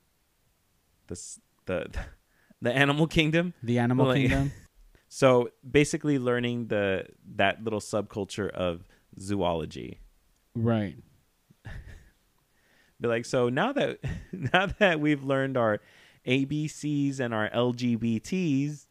The 1.07 1.19
the 1.65 1.87
the 2.63 2.73
animal 2.73 3.05
kingdom. 3.07 3.53
The 3.61 3.77
animal 3.79 4.07
Like- 4.07 4.17
kingdom. 4.21 4.51
So 5.09 5.49
basically 5.69 6.17
learning 6.17 6.69
the 6.69 7.05
that 7.35 7.63
little 7.63 7.79
subculture 7.81 8.49
of 8.49 8.87
zoology. 9.19 9.99
right. 10.55 10.95
Be 12.99 13.07
like, 13.07 13.25
so 13.25 13.49
now 13.49 13.73
that 13.73 13.99
now 14.31 14.65
that 14.79 14.99
we've 14.99 15.23
learned 15.23 15.55
our 15.57 15.81
ABCs 16.25 17.19
and 17.19 17.31
our 17.33 17.47
LGBTs, 17.51 18.87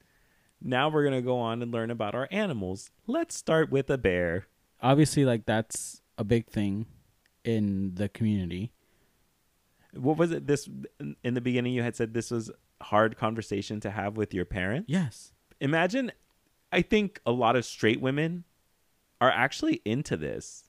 now 0.60 0.88
we're 0.90 1.02
gonna 1.04 1.22
go 1.22 1.38
on 1.40 1.60
and 1.62 1.72
learn 1.72 1.90
about 1.90 2.14
our 2.14 2.28
animals. 2.30 2.90
Let's 3.08 3.34
start 3.34 3.70
with 3.72 3.90
a 3.90 3.98
bear. 3.98 4.46
Obviously, 4.80 5.24
like 5.24 5.44
that's 5.46 6.02
a 6.18 6.24
big 6.24 6.46
thing 6.46 6.86
in 7.44 7.94
the 7.96 8.08
community. 8.08 8.72
What 9.94 10.16
was 10.18 10.30
it? 10.30 10.46
This 10.46 10.68
in 11.24 11.34
the 11.34 11.40
beginning, 11.40 11.72
you 11.72 11.82
had 11.82 11.96
said 11.96 12.14
this 12.14 12.30
was 12.30 12.50
hard 12.82 13.16
conversation 13.16 13.80
to 13.80 13.90
have 13.90 14.16
with 14.16 14.34
your 14.34 14.44
parents. 14.44 14.90
Yes. 14.90 15.32
Imagine, 15.60 16.12
I 16.72 16.82
think 16.82 17.20
a 17.24 17.32
lot 17.32 17.56
of 17.56 17.64
straight 17.64 18.00
women 18.00 18.44
are 19.20 19.30
actually 19.30 19.80
into 19.84 20.16
this. 20.16 20.64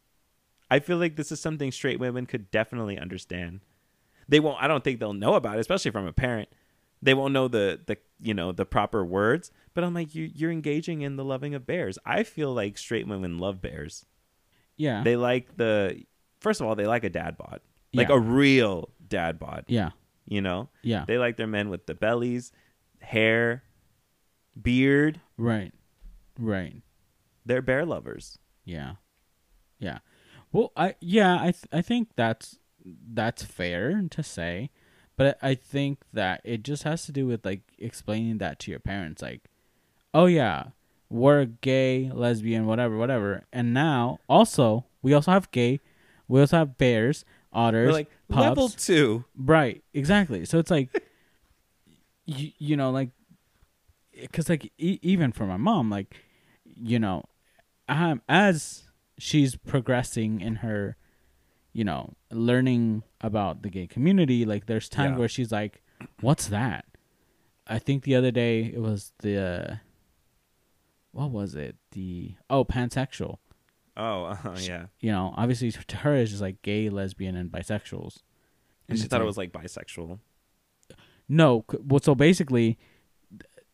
I 0.69 0.79
feel 0.79 0.97
like 0.97 1.15
this 1.15 1.31
is 1.31 1.39
something 1.39 1.71
straight 1.71 1.99
women 1.99 2.25
could 2.25 2.49
definitely 2.51 2.97
understand. 2.97 3.61
They 4.27 4.39
won't. 4.39 4.61
I 4.61 4.67
don't 4.67 4.83
think 4.83 4.99
they'll 4.99 5.13
know 5.13 5.33
about 5.33 5.57
it, 5.57 5.59
especially 5.59 5.91
from 5.91 6.07
a 6.07 6.13
parent. 6.13 6.49
They 7.01 7.13
won't 7.13 7.33
know 7.33 7.47
the 7.47 7.81
the 7.85 7.97
you 8.21 8.33
know 8.33 8.51
the 8.53 8.65
proper 8.65 9.03
words. 9.03 9.51
But 9.73 9.83
I'm 9.83 9.93
like, 9.93 10.15
you 10.15 10.31
you're 10.33 10.51
engaging 10.51 11.01
in 11.01 11.15
the 11.17 11.25
loving 11.25 11.53
of 11.53 11.65
bears. 11.65 11.99
I 12.05 12.23
feel 12.23 12.53
like 12.53 12.77
straight 12.77 13.07
women 13.07 13.37
love 13.39 13.61
bears. 13.61 14.05
Yeah. 14.77 15.03
They 15.03 15.15
like 15.15 15.57
the 15.57 16.03
first 16.39 16.61
of 16.61 16.67
all, 16.67 16.75
they 16.75 16.87
like 16.87 17.03
a 17.03 17.09
dad 17.09 17.37
bod, 17.37 17.59
like 17.93 18.07
Yeah. 18.09 18.15
a 18.15 18.19
real 18.19 18.89
dad 19.07 19.37
bod. 19.39 19.65
yeah. 19.67 19.91
You 20.25 20.41
know, 20.41 20.69
Yeah. 20.81 21.05
they 21.05 21.17
like 21.17 21.37
their 21.37 21.47
men 21.47 21.69
with 21.69 21.85
the 21.85 21.93
bellies, 21.93 22.51
hair, 23.01 23.63
beard. 24.59 25.19
right. 25.37 25.73
Right. 26.39 26.81
They're 27.45 27.61
bear 27.61 27.85
lovers. 27.85 28.39
Yeah. 28.65 28.93
Yeah. 29.79 29.99
Well, 30.51 30.71
I 30.75 30.95
yeah, 30.99 31.35
I 31.35 31.51
th- 31.51 31.65
I 31.71 31.81
think 31.81 32.09
that's 32.15 32.57
that's 32.85 33.43
fair 33.43 34.01
to 34.09 34.23
say, 34.23 34.69
but 35.17 35.37
I 35.41 35.55
think 35.55 35.99
that 36.13 36.41
it 36.43 36.63
just 36.63 36.83
has 36.83 37.05
to 37.05 37.11
do 37.11 37.27
with 37.27 37.45
like 37.45 37.61
explaining 37.77 38.37
that 38.39 38.59
to 38.59 38.71
your 38.71 38.79
parents 38.79 39.21
like, 39.21 39.49
"Oh 40.13 40.25
yeah, 40.25 40.67
we're 41.09 41.45
gay, 41.45 42.09
lesbian, 42.13 42.65
whatever, 42.65 42.97
whatever." 42.97 43.43
And 43.51 43.73
now 43.73 44.19
also, 44.29 44.85
we 45.01 45.13
also 45.13 45.31
have 45.31 45.51
gay, 45.51 45.81
we 46.27 46.39
also 46.39 46.57
have 46.57 46.77
bears, 46.77 47.25
otters, 47.53 47.91
like 47.93 48.09
pups. 48.29 48.41
level 48.41 48.69
two. 48.69 49.25
Right, 49.37 49.83
exactly. 49.93 50.45
So 50.45 50.59
it's 50.59 50.71
like, 50.71 50.89
you, 52.25 52.51
you 52.57 52.77
know, 52.77 52.91
like, 52.91 53.09
because 54.19 54.49
like 54.49 54.71
e- 54.77 54.99
even 55.01 55.31
for 55.31 55.45
my 55.45 55.57
mom, 55.57 55.89
like, 55.89 56.15
you 56.65 56.99
know, 56.99 57.23
um, 57.89 58.21
as 58.29 58.83
she's 59.17 59.55
progressing 59.55 60.41
in 60.41 60.57
her, 60.57 60.95
you 61.73 61.83
know, 61.83 62.13
learning 62.31 63.03
about 63.21 63.61
the 63.63 63.69
gay 63.69 63.87
community, 63.87 64.45
like, 64.45 64.65
there's 64.67 64.87
times 64.89 65.13
Yeah. 65.13 65.17
where 65.19 65.27
she's 65.29 65.51
like, 65.51 65.81
"What's 66.21 66.47
that?" 66.47 66.85
I 67.65 67.79
think 67.79 68.03
the 68.03 68.15
other 68.15 68.31
day 68.31 68.63
it 68.65 68.79
was 68.81 69.13
the, 69.19 69.79
what 71.11 71.31
was 71.31 71.55
it? 71.55 71.75
The 71.91 72.35
oh 72.49 72.65
pansexual. 72.65 73.37
Oh, 73.95 74.23
uh, 74.45 74.57
yeah. 74.59 74.85
You 74.99 75.11
know, 75.11 75.33
obviously 75.37 75.71
to 75.71 75.97
her 75.97 76.15
it's 76.15 76.31
just 76.31 76.41
like 76.41 76.61
gay, 76.61 76.89
lesbian, 76.89 77.35
and 77.35 77.51
bisexuals. 77.51 78.19
And 78.89 78.97
she 78.97 79.03
it's 79.05 79.11
thought 79.11 79.21
it 79.21 79.25
was 79.25 79.37
like 79.37 79.51
bisexual. 79.51 80.19
No, 81.29 81.63
well, 81.85 82.01
so 82.01 82.15
basically, 82.15 82.77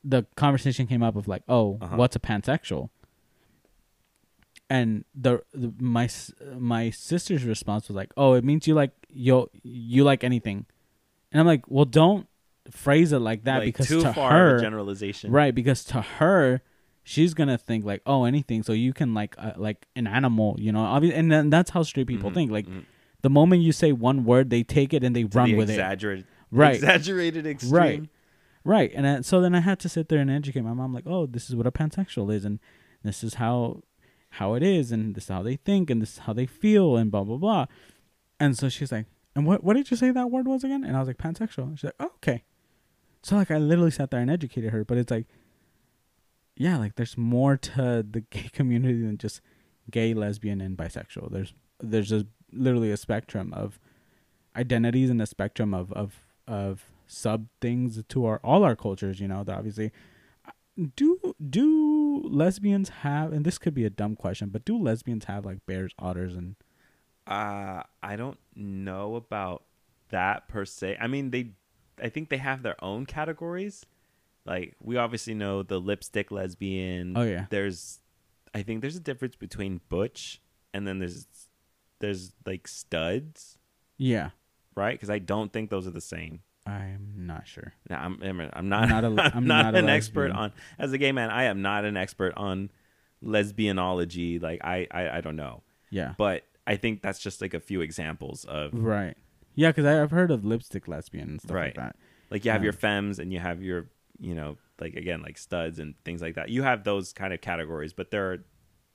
the 0.04 0.24
conversation 0.36 0.86
came 0.88 1.02
up 1.04 1.16
of 1.16 1.28
like, 1.28 1.42
oh, 1.50 1.78
Uh-huh. 1.82 1.96
what's 1.96 2.16
a 2.16 2.20
pansexual? 2.20 2.90
And 4.70 5.04
the, 5.16 5.42
the 5.52 5.74
my 5.80 6.08
my 6.58 6.92
sister's 6.92 7.44
response 7.44 7.88
was 7.88 7.96
like, 7.96 8.14
oh, 8.16 8.34
it 8.34 8.44
means 8.44 8.68
you 8.68 8.76
like 8.76 8.92
you 9.10 9.50
you 9.64 10.04
like 10.04 10.24
anything, 10.24 10.68
and 11.32 11.40
I'm 11.42 11.48
like, 11.48 11.64
well, 11.68 11.86
don't 11.86 12.28
phrase 12.70 13.12
it 13.12 13.18
like 13.20 13.46
that 13.46 13.58
like 13.60 13.66
because 13.66 13.88
too 13.88 14.02
to 14.04 14.14
far 14.14 14.32
her, 14.32 14.56
of 14.56 14.60
a 14.60 14.62
generalization. 14.62 15.32
right? 15.32 15.56
Because 15.56 15.84
to 15.86 16.02
her, 16.02 16.62
she's 17.04 17.34
gonna 17.34 17.58
think 17.58 17.86
like, 17.86 18.02
oh, 18.06 18.26
anything. 18.26 18.64
So 18.64 18.74
you 18.74 18.94
can 18.94 19.14
like 19.14 19.36
uh, 19.38 19.54
like 19.58 19.88
an 19.96 20.08
animal, 20.08 20.56
you 20.60 20.72
know? 20.72 20.82
Obviously, 20.82 21.18
and 21.20 21.32
then 21.32 21.50
that's 21.50 21.72
how 21.72 21.84
straight 21.84 22.08
people 22.08 22.30
Mhm, 22.32 22.34
think. 22.34 22.52
Like 22.52 22.68
mhm. 22.68 22.86
the 23.22 23.30
moment 23.30 23.62
you 23.64 23.72
say 23.72 23.92
one 23.92 24.26
word, 24.26 24.50
they 24.50 24.64
take 24.64 24.94
it 24.94 25.04
and 25.04 25.16
they 25.16 25.24
To 25.24 25.38
run 25.38 25.50
the 25.52 25.56
with 25.56 25.70
it. 25.70 25.74
Right. 26.52 26.76
Exaggerated 26.76 27.46
extreme. 27.46 27.74
Right. 27.74 28.10
Right. 28.66 28.92
And 28.94 29.08
I, 29.08 29.22
so 29.22 29.40
then 29.42 29.56
I 29.56 29.62
had 29.62 29.80
to 29.80 29.90
sit 29.90 30.10
there 30.10 30.20
and 30.20 30.30
educate 30.30 30.62
my 30.62 30.74
mom, 30.74 30.94
like, 30.94 31.06
oh, 31.08 31.26
this 31.26 31.50
is 31.50 31.56
what 31.56 31.66
a 31.66 31.72
pansexual 31.72 32.34
is, 32.34 32.44
and 32.46 32.60
this 33.04 33.24
is 33.24 33.36
how 33.36 33.82
how 34.34 34.54
it 34.54 34.62
is, 34.62 34.92
and 34.92 35.16
this 35.16 35.24
is 35.24 35.30
how 35.30 35.42
they 35.42 35.56
think, 35.56 35.90
and 35.90 36.02
this 36.02 36.14
is 36.14 36.18
how 36.20 36.34
they 36.34 36.46
feel, 36.46 36.98
and 36.98 37.10
blah 37.12 37.24
blah 37.24 37.38
blah. 37.38 37.66
And 38.40 38.58
so 38.58 38.70
she's 38.70 38.92
like, 38.92 39.06
and 39.36 39.46
what 39.48 39.64
what 39.64 39.76
did 39.76 39.90
you 39.90 39.98
say 39.98 40.12
that 40.12 40.30
word 40.30 40.48
was 40.48 40.64
again? 40.64 40.84
And 40.84 40.96
I 40.96 41.00
was 41.00 41.08
like, 41.08 41.18
pansexual. 41.18 41.64
And 41.70 41.80
she's 41.80 41.86
like, 41.86 41.96
oh, 42.00 42.12
okay. 42.18 42.44
So 43.24 43.36
like 43.38 43.50
I 43.52 43.58
literally 43.58 43.92
sat 43.92 44.12
there 44.12 44.20
and 44.20 44.30
educated 44.30 44.72
her, 44.72 44.84
but 44.84 44.98
it's 44.98 45.12
like, 45.12 45.26
yeah, 46.60 46.78
like 46.78 46.96
there's 46.96 47.18
more 47.18 47.58
to 47.58 48.06
the 48.08 48.22
gay 48.30 48.50
community 48.54 49.02
than 49.02 49.18
just 49.18 49.42
gay, 49.90 50.14
lesbian, 50.14 50.62
and 50.62 50.78
bisexual. 50.78 51.32
There's 51.32 51.54
there's 51.80 52.10
just 52.10 52.26
literally 52.52 52.92
a 52.92 52.98
spectrum 52.98 53.54
of 53.54 53.80
identities 54.56 55.10
and 55.10 55.22
a 55.22 55.26
spectrum 55.26 55.74
of 55.74 55.92
of 55.94 56.24
of 56.48 56.84
sub 57.08 57.48
things 57.62 58.04
to 58.10 58.26
our 58.26 58.40
all 58.44 58.64
our 58.64 58.76
cultures. 58.76 59.20
You 59.20 59.30
know, 59.30 59.44
that 59.46 59.58
obviously 59.58 59.92
do 60.96 61.34
do 61.50 62.22
lesbians 62.26 62.90
have 62.90 63.32
and 63.34 63.46
this 63.46 63.58
could 63.58 63.74
be 63.74 63.86
a 63.86 63.90
dumb 63.90 64.16
question, 64.16 64.50
but 64.50 64.66
do 64.66 64.78
lesbians 64.78 65.26
have 65.26 65.46
like 65.46 65.66
bears, 65.66 65.94
otters, 65.98 66.36
and 66.36 66.56
Uh, 67.26 67.84
I 68.04 68.16
don't 68.16 68.40
know 68.56 69.16
about 69.16 69.64
that 70.10 70.48
per 70.48 70.66
se. 70.66 70.98
I 71.00 71.08
mean, 71.08 71.30
they, 71.32 71.52
I 72.02 72.10
think 72.10 72.30
they 72.30 72.38
have 72.38 72.64
their 72.64 72.84
own 72.84 73.06
categories. 73.06 73.86
Like 74.50 74.76
we 74.82 74.98
obviously 74.98 75.34
know 75.36 75.62
the 75.64 75.80
lipstick 75.80 76.32
lesbian. 76.32 77.16
oh 77.16 77.22
yeah, 77.24 77.46
There's, 77.50 78.00
I 78.54 78.64
think 78.64 78.82
there's 78.82 78.96
a 78.98 79.00
difference 79.00 79.36
between 79.36 79.80
butch 79.90 80.42
and 80.74 80.86
then 80.88 80.98
there's, 81.00 81.28
there's 82.00 82.34
like 82.46 82.68
studs, 82.68 83.58
yeah. 83.98 84.32
right? 84.76 84.94
Because 84.96 85.10
I 85.12 85.20
don't 85.20 85.54
think 85.54 85.70
those 85.70 85.86
are 85.86 85.92
the 85.92 86.02
same. 86.02 86.40
I'm 86.66 87.14
not 87.16 87.48
sure. 87.48 87.74
Now, 87.90 88.02
I'm, 88.04 88.20
I'm 88.22 88.38
not, 88.38 88.50
I'm 88.58 88.70
not 88.90 89.04
a- 89.04 89.08
I'm 89.36 89.38
I'm 89.38 89.48
not, 89.48 89.76
an 89.76 89.88
expert 89.90 90.32
on 90.32 90.52
as 90.78 90.94
a 90.94 90.98
gay 90.98 91.12
man. 91.12 91.30
I 91.30 91.44
am 91.44 91.62
not 91.62 91.86
an 91.86 91.96
expert 91.98 92.34
on 92.36 92.70
lesbianology. 93.24 94.42
Like 94.42 94.64
I, 94.64 94.88
I, 94.92 95.10
I 95.18 95.22
don't 95.22 95.36
know, 95.36 95.64
Yeah, 95.90 96.14
but 96.18 96.44
I 96.68 96.76
think 96.76 97.02
that's 97.02 97.20
just 97.20 97.42
like 97.42 97.54
a 97.54 97.60
few 97.60 97.82
examples 97.82 98.46
of 98.46 98.72
right. 98.74 99.16
Yeah, 99.56 99.70
because 99.70 99.86
I've 99.86 100.12
heard 100.12 100.32
of 100.32 100.46
lipstick 100.46 100.88
lesbian 100.88 101.30
and 101.30 101.42
stuff 101.42 101.56
Right. 101.56 101.66
like 101.66 101.76
that. 101.76 101.96
like 102.30 102.46
you 102.46 102.52
have 102.52 102.64
your 102.64 102.74
femmes 102.74 103.20
and 103.20 103.34
you 103.34 103.40
have 103.40 103.62
your 103.62 103.88
you 104.20 104.36
know 104.36 104.58
like 104.80 104.96
again 104.96 105.22
like 105.22 105.38
studs 105.38 105.80
and 105.80 105.96
things 106.06 106.22
like 106.22 106.36
that. 106.36 106.50
You 106.50 106.64
have 106.64 106.84
those 106.84 107.14
kind 107.14 107.34
of 107.34 107.42
categories, 107.42 107.94
but 107.94 108.12
there 108.12 108.32
are, 108.32 108.38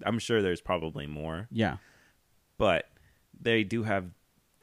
I'm 0.04 0.18
sure 0.18 0.40
there's 0.42 0.60
probably 0.60 1.06
more, 1.06 1.48
Yeah. 1.50 1.76
but 2.58 2.88
they 3.38 3.64
do 3.64 3.82
have 3.82 4.06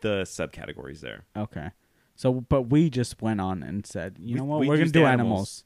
the 0.01 0.23
subcategories 0.23 1.01
there. 1.01 1.25
Okay. 1.37 1.69
So, 2.15 2.41
but 2.41 2.63
we 2.63 2.89
just 2.89 3.21
went 3.21 3.41
on 3.41 3.63
and 3.63 3.85
said, 3.85 4.17
you 4.19 4.33
We- 4.35 4.39
know 4.39 4.45
what, 4.45 4.59
we 4.61 4.69
are 4.69 4.77
gonna 4.77 4.89
do 4.89 5.05
animals. 5.05 5.29
animals. 5.29 5.63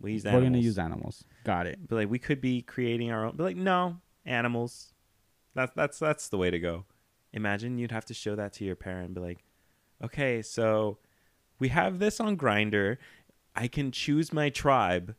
We 0.00 0.12
use 0.14 0.24
We're 0.24 0.30
animals. 0.30 0.46
gonna 0.48 0.58
use 0.58 0.78
animals. 0.78 1.24
Got 1.44 1.66
it. 1.66 1.78
But 1.88 1.96
like 1.96 2.10
we 2.10 2.18
could 2.18 2.40
be 2.40 2.62
creating 2.62 3.10
our 3.10 3.24
own. 3.26 3.36
But 3.36 3.44
like 3.44 3.56
no 3.56 3.98
animals. 4.26 4.92
That's 5.54 5.72
that's 5.74 5.98
that's 5.98 6.28
the 6.28 6.38
way 6.38 6.50
to 6.50 6.58
go. 6.58 6.84
Imagine 7.32 7.78
you'd 7.78 7.92
have 7.92 8.04
to 8.06 8.14
show 8.14 8.34
that 8.36 8.52
to 8.54 8.64
your 8.64 8.76
parent 8.76 9.06
and 9.06 9.14
be 9.14 9.20
like, 9.20 9.44
okay, 10.04 10.42
so 10.42 10.98
we 11.58 11.68
have 11.68 11.98
this 11.98 12.20
on 12.20 12.36
Grindr. 12.36 12.96
I 13.54 13.68
can 13.68 13.90
choose 13.92 14.32
my 14.32 14.48
tribe. 14.50 15.14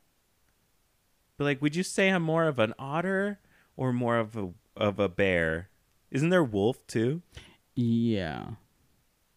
But 1.37 1.45
like, 1.45 1.61
would 1.61 1.75
you 1.75 1.83
say 1.83 2.09
I'm 2.09 2.23
more 2.23 2.45
of 2.47 2.59
an 2.59 2.73
otter 2.79 3.39
or 3.77 3.91
more 3.93 4.17
of 4.17 4.35
a 4.37 4.49
of 4.75 4.99
a 4.99 5.09
bear? 5.09 5.69
Isn't 6.11 6.29
there 6.29 6.43
wolf 6.43 6.85
too? 6.87 7.21
Yeah. 7.75 8.51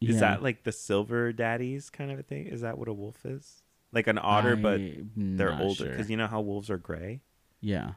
Is 0.01 0.14
Yeah. 0.16 0.20
that 0.20 0.43
like 0.43 0.64
the 0.64 0.73
silver 0.73 1.32
daddies 1.32 1.89
kind 1.90 2.10
of 2.10 2.18
a 2.18 2.23
thing? 2.23 2.47
Is 2.47 2.60
that 2.60 2.78
what 2.78 2.89
a 2.89 2.93
wolf 2.93 3.24
is? 3.24 3.62
like 3.93 4.09
an 4.09 4.18
otter, 4.20 4.56
but 4.56 4.74
I'm 4.81 5.10
they're 5.39 5.52
not 5.52 5.62
older 5.62 5.74
sure. 5.85 5.89
because 5.90 6.10
you 6.10 6.18
know 6.18 6.27
how 6.27 6.40
wolves 6.43 6.68
are 6.68 6.77
gray, 6.77 7.23
yeah. 7.62 7.93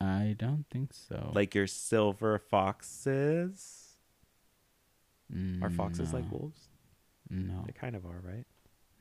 I 0.00 0.34
don't 0.36 0.64
think 0.70 0.92
so. 0.92 1.30
like 1.34 1.54
your 1.54 1.68
silver 1.68 2.38
foxes. 2.38 3.98
Mm, 5.32 5.62
Are 5.62 5.70
foxes 5.70 6.12
like 6.12 6.28
wolves? 6.32 6.68
No, 7.28 7.62
They 7.66 7.72
kind 7.72 7.94
of 7.94 8.04
are, 8.04 8.20
right? 8.24 8.46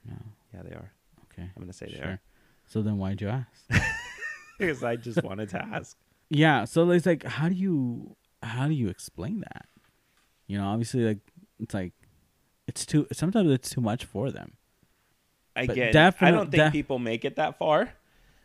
no. 0.05 0.17
Yeah, 0.53 0.61
they 0.63 0.71
are. 0.75 0.91
Okay, 1.31 1.43
I'm 1.55 1.61
gonna 1.61 1.73
say 1.73 1.87
they 1.87 1.97
sure. 1.97 2.05
are 2.05 2.21
So 2.67 2.81
then, 2.81 2.97
why'd 2.97 3.21
you 3.21 3.29
ask? 3.29 3.67
because 4.57 4.83
I 4.83 4.95
just 4.95 5.23
wanted 5.23 5.49
to 5.49 5.63
ask. 5.63 5.97
yeah. 6.29 6.65
So 6.65 6.89
it's 6.91 7.05
like, 7.05 7.23
how 7.23 7.49
do 7.49 7.55
you 7.55 8.15
how 8.41 8.67
do 8.67 8.73
you 8.73 8.89
explain 8.89 9.41
that? 9.41 9.65
You 10.47 10.57
know, 10.57 10.67
obviously, 10.67 11.03
like 11.03 11.19
it's 11.59 11.73
like 11.73 11.93
it's 12.67 12.85
too. 12.85 13.07
Sometimes 13.11 13.51
it's 13.51 13.69
too 13.69 13.81
much 13.81 14.05
for 14.05 14.31
them. 14.31 14.53
I 15.55 15.65
But 15.67 15.75
get. 15.75 15.95
I 15.95 16.31
don't 16.31 16.51
think 16.51 16.63
def- 16.63 16.71
people 16.71 16.99
make 16.99 17.25
it 17.25 17.35
that 17.35 17.57
far. 17.57 17.93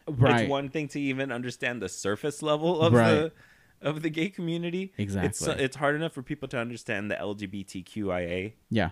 Right. 0.07 0.43
It's 0.43 0.51
one 0.51 0.69
thing 0.69 0.89
to 0.89 1.01
even 1.01 1.33
understand 1.33 1.81
the 1.81 1.89
surface 1.89 2.43
level 2.43 2.81
of 2.83 2.93
Right. 2.93 3.11
the 3.11 3.33
of 3.81 4.03
the 4.03 4.11
gay 4.11 4.29
community. 4.31 4.93
Exactly. 4.99 5.29
It's 5.29 5.47
it's 5.47 5.77
hard 5.77 5.95
enough 5.95 6.13
for 6.13 6.23
people 6.23 6.49
to 6.49 6.59
understand 6.59 7.11
the 7.11 7.15
LGBTQIA 7.17 8.55
yeah. 8.71 8.91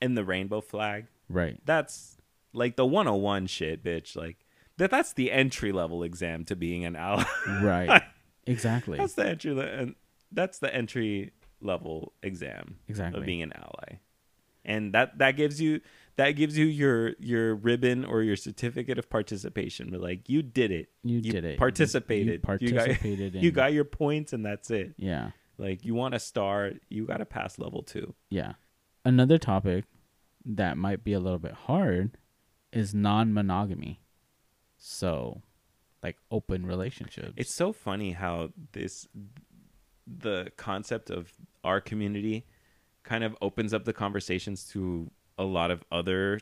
and 0.00 0.16
the 0.16 0.24
rainbow 0.24 0.60
flag. 0.60 1.06
Right. 1.32 1.58
That's 1.64 2.16
like 2.52 2.76
the 2.76 2.84
101 2.86 3.46
shit, 3.46 3.82
bitch. 3.82 4.14
Like 4.16 4.36
that 4.76 4.90
that's 4.90 5.12
the 5.14 5.30
entry 5.32 5.72
level 5.72 6.02
exam 6.02 6.44
to 6.46 6.56
being 6.56 6.84
an 6.84 6.96
ally. 6.96 7.24
Right. 7.62 8.02
exactly. 8.46 8.98
that's 8.98 9.14
the 9.14 9.26
entry 9.26 9.52
le- 9.54 9.66
and 9.66 9.94
that's 10.30 10.58
the 10.58 10.74
entry 10.74 11.32
level 11.60 12.12
exam 12.22 12.76
Exactly. 12.88 13.20
of 13.20 13.26
being 13.26 13.42
an 13.42 13.52
ally. 13.54 13.98
And 14.64 14.92
that 14.94 15.18
that 15.18 15.32
gives 15.32 15.60
you 15.60 15.80
that 16.16 16.32
gives 16.32 16.56
you 16.56 16.66
your 16.66 17.14
your 17.18 17.54
ribbon 17.54 18.04
or 18.04 18.22
your 18.22 18.36
certificate 18.36 18.98
of 18.98 19.08
participation. 19.10 19.90
But 19.90 20.00
like 20.00 20.28
you 20.28 20.42
did 20.42 20.70
it. 20.70 20.88
You, 21.02 21.16
you 21.18 21.32
did 21.32 21.44
it. 21.44 21.58
participated. 21.58 22.26
You 22.26 22.32
You 22.60 22.72
got- 22.72 22.86
participated. 22.86 23.34
in, 23.36 23.42
You 23.42 23.50
got 23.50 23.72
your 23.72 23.84
points 23.84 24.32
and 24.32 24.44
that's 24.44 24.70
it. 24.70 24.94
Yeah. 24.98 25.30
Like 25.58 25.84
you 25.84 25.94
want 25.94 26.14
a 26.14 26.18
star, 26.18 26.72
you 26.88 27.06
got 27.06 27.18
to 27.18 27.24
pass 27.24 27.58
level 27.58 27.82
2. 27.82 28.14
Yeah. 28.30 28.52
Another 29.04 29.36
topic 29.38 29.84
that 30.44 30.76
might 30.76 31.04
be 31.04 31.12
a 31.12 31.20
little 31.20 31.38
bit 31.38 31.52
hard 31.52 32.18
is 32.72 32.94
non-monogamy. 32.94 34.00
So, 34.76 35.42
like 36.02 36.16
open 36.30 36.66
relationships. 36.66 37.34
It's 37.36 37.52
so 37.54 37.72
funny 37.72 38.12
how 38.12 38.50
this 38.72 39.06
the 40.06 40.50
concept 40.56 41.10
of 41.10 41.32
our 41.62 41.80
community 41.80 42.44
kind 43.04 43.22
of 43.22 43.36
opens 43.40 43.72
up 43.72 43.84
the 43.84 43.92
conversations 43.92 44.64
to 44.70 45.10
a 45.38 45.44
lot 45.44 45.70
of 45.70 45.84
other 45.92 46.40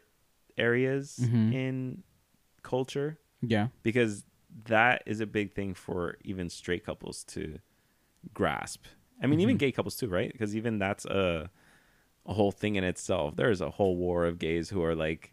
areas 0.56 1.18
Mhm. 1.20 1.52
in 1.52 2.02
culture 2.62 3.18
yeah. 3.42 3.68
because 3.82 4.24
that 4.64 5.02
is 5.06 5.20
a 5.20 5.26
big 5.26 5.52
thing 5.52 5.74
for 5.74 6.16
even 6.22 6.48
straight 6.50 6.84
couples 6.84 7.22
to 7.24 7.58
grasp. 8.34 8.84
I 9.22 9.26
mean, 9.26 9.40
even 9.40 9.56
Mhm. 9.56 9.60
gay 9.60 9.72
couples 9.72 9.96
too, 9.96 10.08
right? 10.08 10.32
Because 10.32 10.56
even 10.56 10.78
that's 10.78 11.04
a 11.04 11.50
a 12.26 12.32
whole 12.34 12.52
thing 12.52 12.76
in 12.76 12.84
itself. 12.84 13.36
There's 13.36 13.60
a 13.60 13.70
whole 13.70 13.96
war 13.96 14.24
of 14.26 14.38
gays 14.38 14.68
who 14.70 14.82
are 14.84 14.94
like 14.94 15.32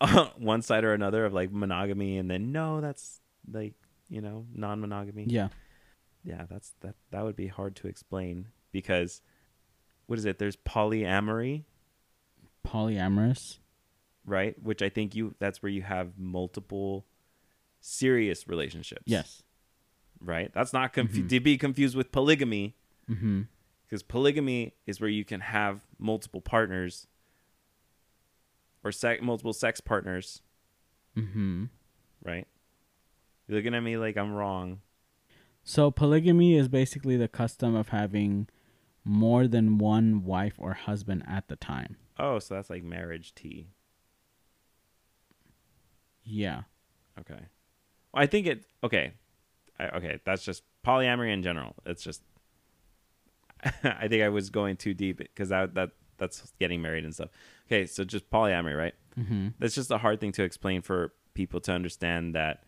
one 0.36 0.62
side 0.62 0.84
or 0.84 0.92
another 0.92 1.24
of 1.24 1.32
like 1.32 1.52
monogamy, 1.52 2.18
and 2.18 2.30
then 2.30 2.52
no, 2.52 2.80
that's 2.80 3.20
like 3.50 3.74
you 4.08 4.20
know 4.20 4.46
non-monogamy. 4.54 5.26
Yeah. 5.28 5.48
yeah, 6.24 6.44
that's 6.48 6.72
that. 6.80 6.94
That 7.10 7.24
would 7.24 7.36
be 7.36 7.46
hard 7.48 7.76
to 7.76 7.88
explain 7.88 8.48
because 8.72 9.20
what 10.06 10.18
is 10.18 10.24
it? 10.24 10.38
There's 10.38 10.56
polyamory, 10.56 11.64
Polyamorous. 12.66 13.58
right? 14.24 14.60
Which 14.62 14.82
I 14.82 14.88
think 14.88 15.14
you 15.14 15.34
that's 15.38 15.62
where 15.62 15.70
you 15.70 15.82
have 15.82 16.18
multiple 16.18 17.06
serious 17.80 18.48
relationships. 18.48 19.02
Yes. 19.06 19.42
right? 20.20 20.50
That's 20.54 20.72
not 20.72 20.92
confu- 20.94 21.24
Mhm. 21.24 21.28
to 21.28 21.40
be 21.40 21.58
confused 21.58 21.94
with 21.96 22.10
polygamy 22.12 22.76
Mm-hmm. 23.10 23.42
Because 23.86 24.02
polygamy 24.02 24.74
is 24.86 25.00
where 25.00 25.10
you 25.10 25.24
can 25.24 25.40
have 25.40 25.80
multiple 25.98 26.40
partners 26.40 27.06
or 28.82 28.92
multiple 29.22 29.52
sex 29.52 29.80
partners, 29.80 30.42
Mm-hmm. 31.16 31.64
right? 32.24 32.46
You're 33.46 33.56
looking 33.58 33.74
at 33.74 33.80
me 33.80 33.96
like 33.96 34.16
I'm 34.16 34.32
wrong. 34.32 34.80
So 35.62 35.90
polygamy 35.90 36.56
is 36.56 36.68
basically 36.68 37.16
the 37.16 37.28
custom 37.28 37.74
of 37.74 37.88
having 37.88 38.48
more 39.04 39.46
than 39.46 39.78
one 39.78 40.24
wife 40.24 40.54
or 40.58 40.72
husband 40.74 41.22
at 41.26 41.48
the 41.48 41.56
time. 41.56 41.96
Oh, 42.18 42.38
so 42.38 42.54
that's 42.54 42.70
like 42.70 42.82
marriage 42.82 43.34
tea. 43.34 43.68
Yeah. 46.24 46.62
Okay. 47.20 47.40
Well, 48.12 48.22
I 48.22 48.26
think 48.26 48.46
it. 48.46 48.64
Okay. 48.82 49.12
I, 49.78 49.88
okay, 49.88 50.20
that's 50.24 50.44
just 50.44 50.62
polyamory 50.86 51.32
in 51.32 51.42
general. 51.42 51.74
It's 51.86 52.02
just. 52.02 52.22
I 53.84 54.08
think 54.08 54.22
I 54.22 54.28
was 54.28 54.50
going 54.50 54.76
too 54.76 54.94
deep 54.94 55.18
because 55.18 55.48
that 55.48 55.74
that 55.74 55.90
that's 56.18 56.52
getting 56.60 56.80
married 56.82 57.04
and 57.04 57.14
stuff. 57.14 57.30
Okay, 57.66 57.86
so 57.86 58.04
just 58.04 58.30
polyamory, 58.30 58.76
right? 58.76 58.94
Mm-hmm. 59.18 59.48
That's 59.58 59.74
just 59.74 59.90
a 59.90 59.98
hard 59.98 60.20
thing 60.20 60.32
to 60.32 60.42
explain 60.44 60.82
for 60.82 61.12
people 61.34 61.60
to 61.60 61.72
understand 61.72 62.34
that 62.34 62.64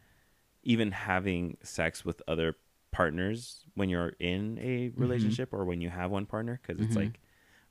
even 0.63 0.91
having 0.91 1.57
sex 1.63 2.05
with 2.05 2.21
other 2.27 2.57
partners 2.91 3.65
when 3.75 3.89
you're 3.89 4.15
in 4.19 4.59
a 4.61 4.91
relationship 4.97 5.53
or 5.53 5.65
when 5.65 5.81
you 5.81 5.91
have 5.91 6.11
one 6.11 6.25
partner 6.27 6.59
because 6.63 6.81
it's 6.83 6.95
Mhm. 6.95 7.05
like 7.05 7.21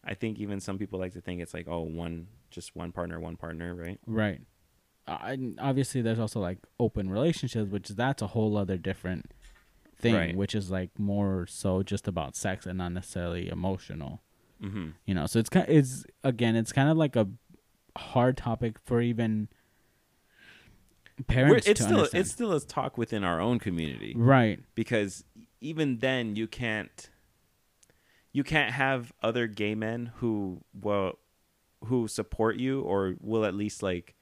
I 0.03 0.14
think 0.14 0.38
even 0.39 0.60
some 0.60 0.77
people 0.77 0.99
like 0.99 1.14
to 1.14 1.22
think 1.22 1.41
it's 1.41 1.53
like 1.53 1.68
oh 1.68 1.81
one 1.81 2.27
just 2.52 2.76
one 2.76 2.91
partner 2.91 3.19
one 3.19 3.35
partner 3.38 3.73
right 3.73 3.99
Right. 4.06 4.41
Uh, 5.07 5.35
obviously, 5.60 6.02
there's 6.02 6.18
also 6.19 6.39
like 6.39 6.57
open 6.80 7.10
relationships, 7.11 7.69
which 7.69 7.89
that's 7.89 8.22
a 8.23 8.27
whole 8.27 8.57
other 8.57 8.76
different 8.77 9.31
thing, 10.06 10.15
Right. 10.15 10.36
which 10.36 10.53
is 10.56 10.69
like 10.72 10.91
more 10.99 11.45
so 11.48 11.84
just 11.84 12.07
about 12.07 12.36
sex 12.36 12.65
and 12.65 12.77
not 12.77 12.91
necessarily 12.94 13.49
emotional. 13.49 14.22
mm-hmm. 14.61 14.90
You 15.06 15.14
know, 15.15 15.26
so 15.26 15.40
it's 15.40 15.49
kind. 15.49 15.65
It's 15.69 16.06
again, 16.23 16.56
it's 16.56 16.72
kind 16.72 16.90
of 16.90 16.98
like 16.98 17.15
a 17.15 17.27
hard 17.98 18.36
topic 18.38 18.77
for 18.86 19.02
even 19.02 19.48
parents 21.27 21.65
it's 21.65 21.80
still 21.82 21.98
understand. 21.99 22.22
it's 22.22 22.32
still 22.32 22.52
a 22.52 22.60
talk 22.60 22.98
within 22.98 23.23
our 23.23 23.40
own 23.40 23.57
community 23.57 24.14
right. 24.18 24.60
because 24.76 25.23
even 25.61 25.99
then 25.99 26.36
you 26.36 26.45
can't 26.45 27.10
you 28.34 28.44
can't 28.44 28.73
have 28.73 29.14
other 29.23 29.48
gay 29.48 29.76
men 29.76 30.11
who 30.18 30.60
will 30.73 31.18
who 31.86 32.07
support 32.10 32.57
you 32.57 32.82
or 32.82 33.15
will 33.22 33.45
at 33.45 33.53
least 33.56 33.82
like 33.82 34.14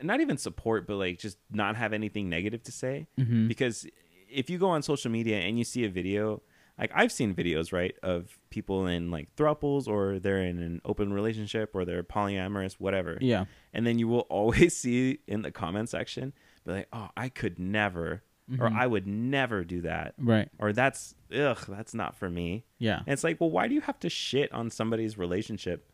not 0.00 0.20
even 0.20 0.38
support 0.38 0.86
but 0.86 0.94
like 0.94 1.18
just 1.18 1.38
not 1.50 1.74
have 1.74 1.92
anything 1.92 2.28
negative 2.28 2.62
to 2.62 2.70
say 2.70 3.08
Mm-hmm. 3.18 3.48
because 3.48 3.84
if 4.30 4.50
you 4.50 4.58
go 4.58 4.68
on 4.68 4.82
social 4.82 5.10
media 5.10 5.38
and 5.38 5.58
you 5.58 5.64
see 5.64 5.84
a 5.84 5.88
video 5.88 6.42
like 6.78 6.90
i've 6.94 7.10
seen 7.12 7.34
videos 7.34 7.72
right 7.72 7.94
of 8.02 8.38
people 8.50 8.86
in 8.86 9.10
like 9.10 9.34
thruples 9.36 9.88
or 9.88 10.18
they're 10.18 10.42
in 10.44 10.58
an 10.58 10.80
open 10.84 11.12
relationship 11.12 11.70
or 11.74 11.84
they're 11.84 12.02
polyamorous 12.02 12.74
whatever 12.74 13.18
Yeah. 13.20 13.46
and 13.72 13.86
then 13.86 13.98
you 13.98 14.08
will 14.08 14.20
always 14.30 14.76
see 14.76 15.18
in 15.26 15.42
the 15.42 15.50
comment 15.50 15.88
section 15.88 16.32
be 16.66 16.72
like 16.72 16.88
oh 16.92 17.08
i 17.16 17.28
could 17.28 17.58
never 17.58 18.22
or 18.58 18.68
Mhm. 18.70 18.76
i 18.78 18.86
would 18.86 19.06
never 19.06 19.62
do 19.64 19.82
that 19.82 20.14
Right. 20.18 20.48
or 20.58 20.72
that's 20.72 21.14
ugh 21.34 21.64
that's 21.68 21.94
not 21.94 22.16
for 22.16 22.30
me 22.30 22.64
Yeah. 22.78 22.98
and 22.98 23.08
it's 23.08 23.24
like 23.24 23.40
well 23.40 23.50
why 23.50 23.68
do 23.68 23.74
you 23.74 23.80
have 23.82 23.98
to 24.00 24.08
shit 24.08 24.52
on 24.52 24.70
somebody's 24.70 25.18
relationship 25.18 25.90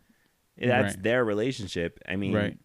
that's 0.57 0.95
Right. 0.95 1.03
their 1.03 1.25
relationship 1.25 1.99
i 2.09 2.15
mean 2.17 2.33
Right. 2.35 2.59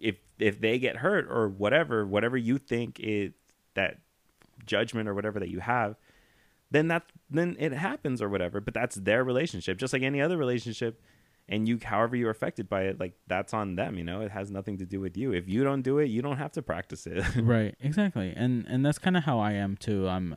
if 0.00 0.16
if 0.38 0.60
they 0.60 0.78
get 0.78 0.96
hurt 0.96 1.26
or 1.30 1.48
whatever 1.48 2.04
whatever 2.06 2.36
you 2.36 2.58
think 2.58 2.98
it 3.00 3.34
that 3.74 3.98
judgment 4.66 5.08
or 5.08 5.14
whatever 5.14 5.38
that 5.40 5.48
you 5.48 5.60
have 5.60 5.96
then 6.70 6.88
that 6.88 7.04
then 7.30 7.56
it 7.58 7.72
happens 7.72 8.20
or 8.20 8.28
whatever 8.28 8.60
but 8.60 8.74
that's 8.74 8.96
their 8.96 9.22
relationship 9.24 9.78
just 9.78 9.92
like 9.92 10.02
any 10.02 10.20
other 10.20 10.36
relationship. 10.36 11.00
And 11.48 11.68
you 11.68 11.78
however 11.80 12.16
you're 12.16 12.30
affected 12.30 12.68
by 12.68 12.82
it 12.82 12.98
like 12.98 13.14
that's 13.28 13.54
on 13.54 13.76
them 13.76 13.96
you 13.96 14.02
know? 14.04 14.20
It 14.20 14.32
has 14.32 14.50
nothing 14.50 14.78
to 14.78 14.84
do 14.84 14.98
with 14.98 15.16
you. 15.16 15.32
If 15.32 15.48
you 15.48 15.62
don't 15.62 15.82
do 15.82 15.98
it 15.98 16.06
you 16.06 16.20
don't 16.20 16.38
have 16.38 16.52
to 16.52 16.62
practice 16.62 17.06
it. 17.06 17.22
Right 17.36 17.76
exactly. 17.80 18.32
And 18.36 18.66
and 18.66 18.84
that's 18.84 18.98
kind 18.98 19.16
of 19.16 19.24
how 19.24 19.38
i 19.38 19.52
am 19.52 19.76
too. 19.76 20.08
I'm 20.08 20.36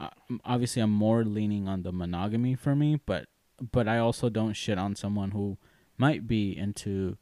uh, 0.00 0.08
obviously 0.44 0.82
i'm 0.82 0.90
more 0.90 1.24
leaning 1.24 1.68
on 1.68 1.82
the 1.82 1.90
monogamy 1.90 2.54
for 2.54 2.76
me 2.76 3.00
but 3.06 3.28
but 3.72 3.88
i 3.88 3.96
also 3.96 4.28
don't 4.28 4.52
shit 4.52 4.76
on 4.76 4.94
someone 4.94 5.30
who 5.30 5.56
might 5.96 6.26
be 6.26 6.54
into 6.54 7.16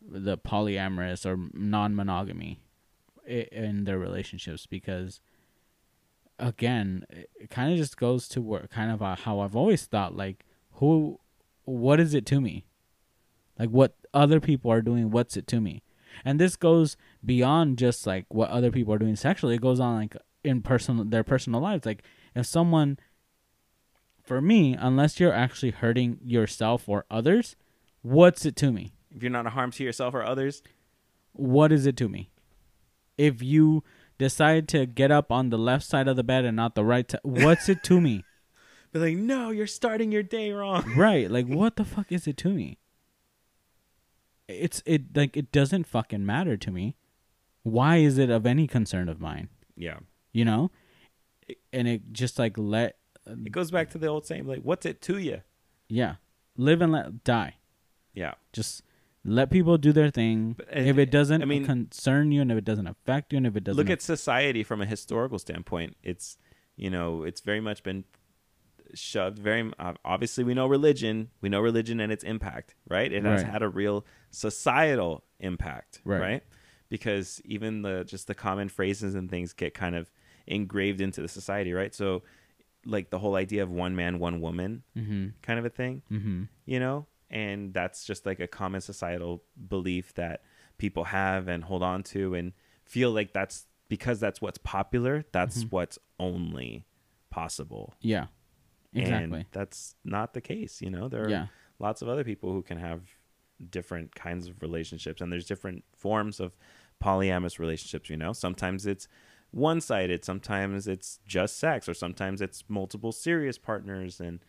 the 0.00 0.38
polyamorous 0.38 1.26
or 1.26 1.36
non-monogamy 1.52 2.60
in 3.26 3.84
their 3.84 3.98
relationships 3.98 4.66
because 4.66 5.20
again 6.42 7.06
it, 7.08 7.50
kind 7.50 7.70
of 7.72 7.78
just 7.78 7.96
goes 7.96 8.26
to 8.28 8.40
where 8.40 8.66
kind 8.66 8.90
of 8.90 9.00
uh, 9.00 9.14
how 9.14 9.40
i've 9.40 9.56
always 9.56 9.84
thought 9.84 10.16
like 10.16 10.44
who 10.74 11.20
what 11.64 12.00
is 12.00 12.14
it 12.14 12.26
to 12.26 12.40
me? 12.40 12.66
Like 13.58 13.70
what 13.70 13.94
other 14.12 14.40
people 14.40 14.70
are 14.70 14.82
doing 14.82 15.10
what's 15.10 15.36
it 15.36 15.46
to 15.48 15.60
me? 15.60 15.82
And 16.24 16.38
this 16.38 16.56
goes 16.56 16.96
beyond 17.24 17.78
just 17.78 18.06
like 18.06 18.26
what 18.28 18.50
other 18.50 18.70
people 18.70 18.92
are 18.92 18.98
doing 18.98 19.16
sexually. 19.16 19.54
It 19.54 19.62
goes 19.62 19.80
on 19.80 19.96
like 19.96 20.16
in 20.44 20.62
personal 20.62 21.04
their 21.04 21.24
personal 21.24 21.60
lives. 21.60 21.86
Like 21.86 22.02
if 22.34 22.46
someone 22.46 22.98
for 24.22 24.40
me 24.40 24.74
unless 24.78 25.20
you're 25.20 25.32
actually 25.32 25.70
hurting 25.70 26.18
yourself 26.24 26.88
or 26.88 27.04
others 27.10 27.56
what's 28.02 28.44
it 28.44 28.56
to 28.56 28.72
me? 28.72 28.92
If 29.14 29.22
you're 29.22 29.30
not 29.30 29.46
a 29.46 29.50
harm 29.50 29.70
to 29.72 29.84
yourself 29.84 30.14
or 30.14 30.24
others? 30.24 30.62
What 31.32 31.70
is 31.70 31.86
it 31.86 31.96
to 31.98 32.08
me? 32.08 32.30
If 33.16 33.42
you 33.42 33.84
decide 34.22 34.68
to 34.68 34.86
get 34.86 35.10
up 35.10 35.32
on 35.32 35.50
the 35.50 35.58
left 35.58 35.84
side 35.84 36.06
of 36.06 36.14
the 36.14 36.22
bed 36.22 36.44
and 36.44 36.56
not 36.56 36.76
the 36.76 36.84
right, 36.84 37.10
side, 37.10 37.20
what's 37.24 37.68
it 37.68 37.82
to 37.82 38.00
me? 38.00 38.24
Be 38.92 39.00
like, 39.00 39.16
no, 39.16 39.50
you're 39.50 39.66
starting 39.66 40.12
your 40.12 40.22
day 40.22 40.52
wrong. 40.52 40.92
right? 40.96 41.28
Like, 41.28 41.46
what 41.46 41.74
the 41.74 41.84
fuck 41.84 42.12
is 42.12 42.28
it 42.28 42.36
to 42.38 42.50
me? 42.50 42.78
It's 44.46 44.82
it 44.86 45.16
like 45.16 45.36
it 45.36 45.50
doesn't 45.50 45.86
fucking 45.86 46.24
matter 46.24 46.56
to 46.56 46.70
me. 46.70 46.96
Why 47.62 47.96
is 47.96 48.18
it 48.18 48.28
of 48.30 48.46
any 48.46 48.66
concern 48.66 49.08
of 49.08 49.20
mine? 49.20 49.48
Yeah. 49.76 49.98
You 50.32 50.44
know, 50.44 50.70
and 51.72 51.88
it 51.88 52.12
just 52.12 52.38
like 52.38 52.58
let 52.58 52.98
uh, 53.26 53.32
It 53.44 53.52
goes 53.52 53.70
back 53.70 53.90
to 53.90 53.98
the 53.98 54.08
old 54.08 54.26
saying, 54.26 54.46
like, 54.46 54.60
what's 54.62 54.86
it 54.86 55.00
to 55.02 55.18
you? 55.18 55.40
yeah, 55.88 56.16
live 56.56 56.80
and 56.80 56.92
let 56.92 57.24
die. 57.24 57.56
Yeah. 58.14 58.34
Just 58.52 58.82
let 59.24 59.50
people 59.50 59.78
do 59.78 59.92
their 59.92 60.10
thing. 60.10 60.54
But, 60.58 60.68
if 60.72 60.98
it 60.98 61.10
doesn't 61.10 61.42
I 61.42 61.44
mean- 61.44 61.64
concern 61.64 62.32
you 62.32 62.40
and 62.42 62.50
if 62.50 62.58
it 62.58 62.64
doesn't 62.64 62.86
affect 62.86 63.32
you 63.32 63.36
and 63.38 63.46
if 63.46 63.56
it 63.56 63.64
doesn't 63.64 63.76
Look 63.78 63.90
at 63.90 64.02
society 64.02 64.62
from 64.62 64.80
a 64.82 64.86
historical 64.86 65.38
standpoint. 65.38 65.96
It's, 66.02 66.36
you 66.76 66.90
know, 66.90 67.22
it's 67.22 67.40
very 67.40 67.60
much 67.60 67.82
been 67.82 68.04
shoved 68.94 69.38
very 69.38 69.70
uh, 69.78 69.94
obviously 70.04 70.44
we 70.44 70.52
know 70.52 70.66
religion 70.66 71.30
we 71.40 71.48
know 71.48 71.60
religion 71.62 71.98
and 71.98 72.12
its 72.12 72.22
impact 72.24 72.74
right 72.90 73.10
it 73.10 73.24
has 73.24 73.42
Right. 73.42 73.50
had 73.50 73.62
a 73.62 73.68
real 73.68 74.04
societal 74.30 75.24
impact 75.40 76.00
Right. 76.04 76.20
right 76.20 76.42
because 76.90 77.40
even 77.46 77.80
the 77.80 78.04
just 78.04 78.26
the 78.26 78.34
common 78.34 78.68
phrases 78.68 79.14
and 79.14 79.30
things 79.30 79.54
get 79.54 79.72
kind 79.72 79.94
of 79.94 80.10
engraved 80.46 81.00
into 81.00 81.22
the 81.22 81.28
society 81.28 81.72
right 81.72 81.94
so 81.94 82.22
like 82.84 83.08
the 83.08 83.18
whole 83.18 83.34
idea 83.36 83.62
of 83.62 83.70
one 83.70 83.96
man 83.96 84.18
one 84.18 84.42
woman 84.42 84.82
mm-hmm. 84.94 85.28
kind 85.40 85.58
of 85.58 85.64
a 85.64 85.70
thing 85.70 86.02
Mm-hmm. 86.12 86.42
you 86.66 86.78
know 86.78 87.06
and 87.32 87.72
that's 87.74 88.04
just 88.04 88.26
like 88.26 88.38
a 88.40 88.46
common 88.46 88.80
societal 88.80 89.42
belief 89.68 90.14
that 90.14 90.42
people 90.78 91.04
have 91.04 91.48
and 91.48 91.64
hold 91.64 91.82
on 91.82 92.02
to 92.02 92.34
and 92.34 92.52
feel 92.84 93.10
like 93.10 93.32
that's 93.32 93.66
because 93.88 94.20
that's 94.20 94.40
what's 94.40 94.58
popular 94.58 95.24
that's 95.32 95.64
Mhm. 95.64 95.72
what's 95.72 95.98
only 96.20 96.84
possible 97.30 97.94
Yeah. 98.00 98.26
Exactly. 98.94 99.38
and 99.40 99.46
that's 99.52 99.94
not 100.04 100.34
the 100.34 100.40
case 100.40 100.82
you 100.82 100.90
know 100.90 101.08
there 101.08 101.24
are 101.24 101.30
yeah. 101.30 101.46
lots 101.78 102.02
of 102.02 102.08
other 102.08 102.24
people 102.24 102.52
who 102.52 102.62
can 102.62 102.78
have 102.78 103.00
different 103.70 104.14
kinds 104.14 104.48
of 104.48 104.60
relationships 104.60 105.20
and 105.20 105.32
there's 105.32 105.46
different 105.46 105.84
forms 105.96 106.40
of 106.40 106.56
polyamorous 107.02 107.58
relationships 107.58 108.10
you 108.10 108.16
know 108.16 108.32
sometimes 108.32 108.86
it's 108.86 109.08
one-sided 109.50 110.24
sometimes 110.24 110.88
it's 110.88 111.20
just 111.26 111.58
sex 111.58 111.88
or 111.88 111.94
sometimes 111.94 112.40
it's 112.40 112.64
multiple 112.68 113.12
serious 113.12 113.58
partners 113.58 114.20
and 114.20 114.40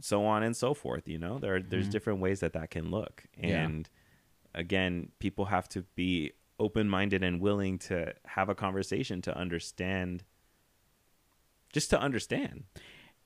so 0.00 0.24
on 0.26 0.42
and 0.42 0.56
so 0.56 0.74
forth 0.74 1.08
you 1.08 1.18
know 1.18 1.38
there 1.38 1.60
there's 1.62 1.88
Mhm. 1.88 1.92
different 1.92 2.20
ways 2.20 2.40
that 2.40 2.52
that 2.52 2.70
can 2.70 2.90
look 2.90 3.24
Yeah. 3.38 3.64
and 3.64 3.88
again 4.54 5.10
people 5.18 5.46
have 5.46 5.68
to 5.70 5.82
be 5.94 6.32
open-minded 6.58 7.22
and 7.22 7.40
willing 7.40 7.78
to 7.78 8.14
have 8.26 8.48
a 8.48 8.54
conversation 8.54 9.20
to 9.22 9.36
understand 9.36 10.24
just 11.72 11.90
to 11.90 12.00
understand 12.00 12.64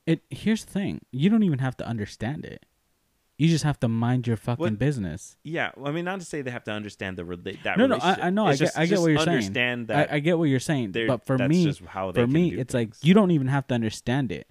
It 0.06 0.22
here's 0.30 0.64
the 0.64 0.72
thing. 0.72 1.02
You 1.12 1.28
don't 1.30 1.42
even 1.42 1.59
have 1.60 1.76
to 1.76 1.86
understand 1.86 2.44
it. 2.44 2.64
You 3.38 3.48
just 3.48 3.64
have 3.64 3.78
to 3.80 3.88
mind 3.88 4.26
your 4.26 4.36
fucking 4.36 4.76
business. 4.76 5.36
Yeah, 5.44 5.70
well, 5.76 5.88
I 5.88 5.92
mean, 5.94 6.05
not 6.05 6.20
to 6.20 6.26
say 6.26 6.42
they 6.42 6.51
have 6.51 6.64
to 6.64 6.72
understand 6.72 7.16
the 7.16 7.22
rela- 7.22 7.62
that 7.62 7.78
No, 7.78 7.86
no, 7.86 7.97
I-. 8.02 8.26
I 8.26 8.30
know, 8.30 8.47
I 8.47 8.52
It's 8.52 8.60
get- 8.60 8.76
I 8.78 8.86
get 8.86 8.98
what 9.01 9.09
you're 9.10 9.18
saying. 9.18 9.28
understand 9.28 9.88
that 9.88 10.10
I, 10.10 10.16
I 10.16 10.18
get 10.20 10.38
what 10.38 10.44
you're 10.44 10.59
saying, 10.60 10.92
but 10.92 11.24
for 11.24 11.38
me, 11.38 11.72
how 11.86 12.12
for 12.12 12.26
me, 12.26 12.52
it's 12.55 12.74
like 12.74 12.94
you 13.02 13.14
don't 13.14 13.30
even 13.30 13.47
have 13.48 13.66
to 13.68 13.74
understand 13.74 14.32
it. 14.32 14.47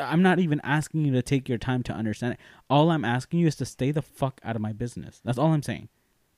I'm 0.00 0.22
not 0.22 0.38
even 0.38 0.60
asking 0.64 1.04
you 1.04 1.12
to 1.12 1.22
take 1.22 1.48
your 1.48 1.58
time 1.58 1.82
to 1.84 1.92
understand 1.92 2.34
it. 2.34 2.40
All 2.70 2.90
I'm 2.90 3.04
asking 3.04 3.40
you 3.40 3.46
is 3.46 3.56
to 3.56 3.64
stay 3.66 3.90
the 3.90 4.02
fuck 4.02 4.40
out 4.42 4.56
of 4.56 4.62
my 4.62 4.72
business. 4.72 5.20
That's 5.24 5.38
all 5.38 5.52
I'm 5.52 5.62
saying. 5.62 5.88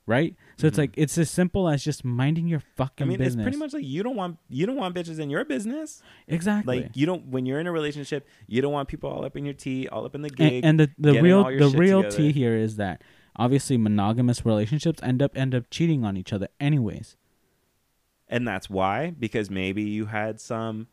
Right? 0.07 0.35
So 0.57 0.67
it's 0.67 0.75
Mhm. 0.75 0.79
like 0.79 0.93
it's 0.97 1.17
as 1.17 1.29
simple 1.29 1.69
as 1.69 1.83
just 1.83 2.03
minding 2.03 2.47
your 2.47 2.59
fucking 2.59 3.05
I 3.05 3.07
mean, 3.07 3.17
business. 3.19 3.35
it's 3.35 3.43
pretty 3.43 3.57
much 3.57 3.71
like 3.73 3.85
you 3.85 4.01
don't 4.03 4.15
want 4.15 4.39
you 4.49 4.65
don't 4.65 4.75
want 4.75 4.95
bitches 4.95 5.19
in 5.19 5.29
your 5.29 5.45
business. 5.45 6.01
exactly. 6.27 6.81
Like 6.81 6.97
you 6.97 7.05
don't 7.05 7.27
when 7.27 7.45
you're 7.45 7.59
in 7.59 7.67
a 7.67 7.71
relationship, 7.71 8.27
you 8.47 8.61
don't 8.61 8.73
want 8.73 8.89
people 8.89 9.09
all 9.09 9.23
up 9.23 9.37
in 9.37 9.45
your 9.45 9.53
tea, 9.53 9.87
all 9.87 10.03
up 10.03 10.15
in 10.15 10.23
the 10.23 10.29
gig. 10.29 10.65
and, 10.65 10.81
and 10.81 10.91
the 10.97 11.13
the 11.13 11.21
real 11.21 11.43
the 11.45 11.69
real 11.77 12.01
together. 12.01 12.17
tea 12.17 12.31
here 12.31 12.55
is 12.55 12.75
that 12.77 13.01
obviously 13.37 13.77
monogamous 13.77 14.43
relationships 14.45 14.99
end 15.03 15.21
up 15.21 15.37
end 15.37 15.53
up 15.55 15.65
cheating 15.69 16.03
on 16.03 16.17
each 16.17 16.33
other 16.33 16.47
anyways. 16.59 17.15
and 18.27 18.45
that's 18.47 18.69
why 18.69 19.11
because 19.11 19.49
maybe 19.49 19.83
you 19.83 20.07
had 20.07 20.41
some. 20.41 20.87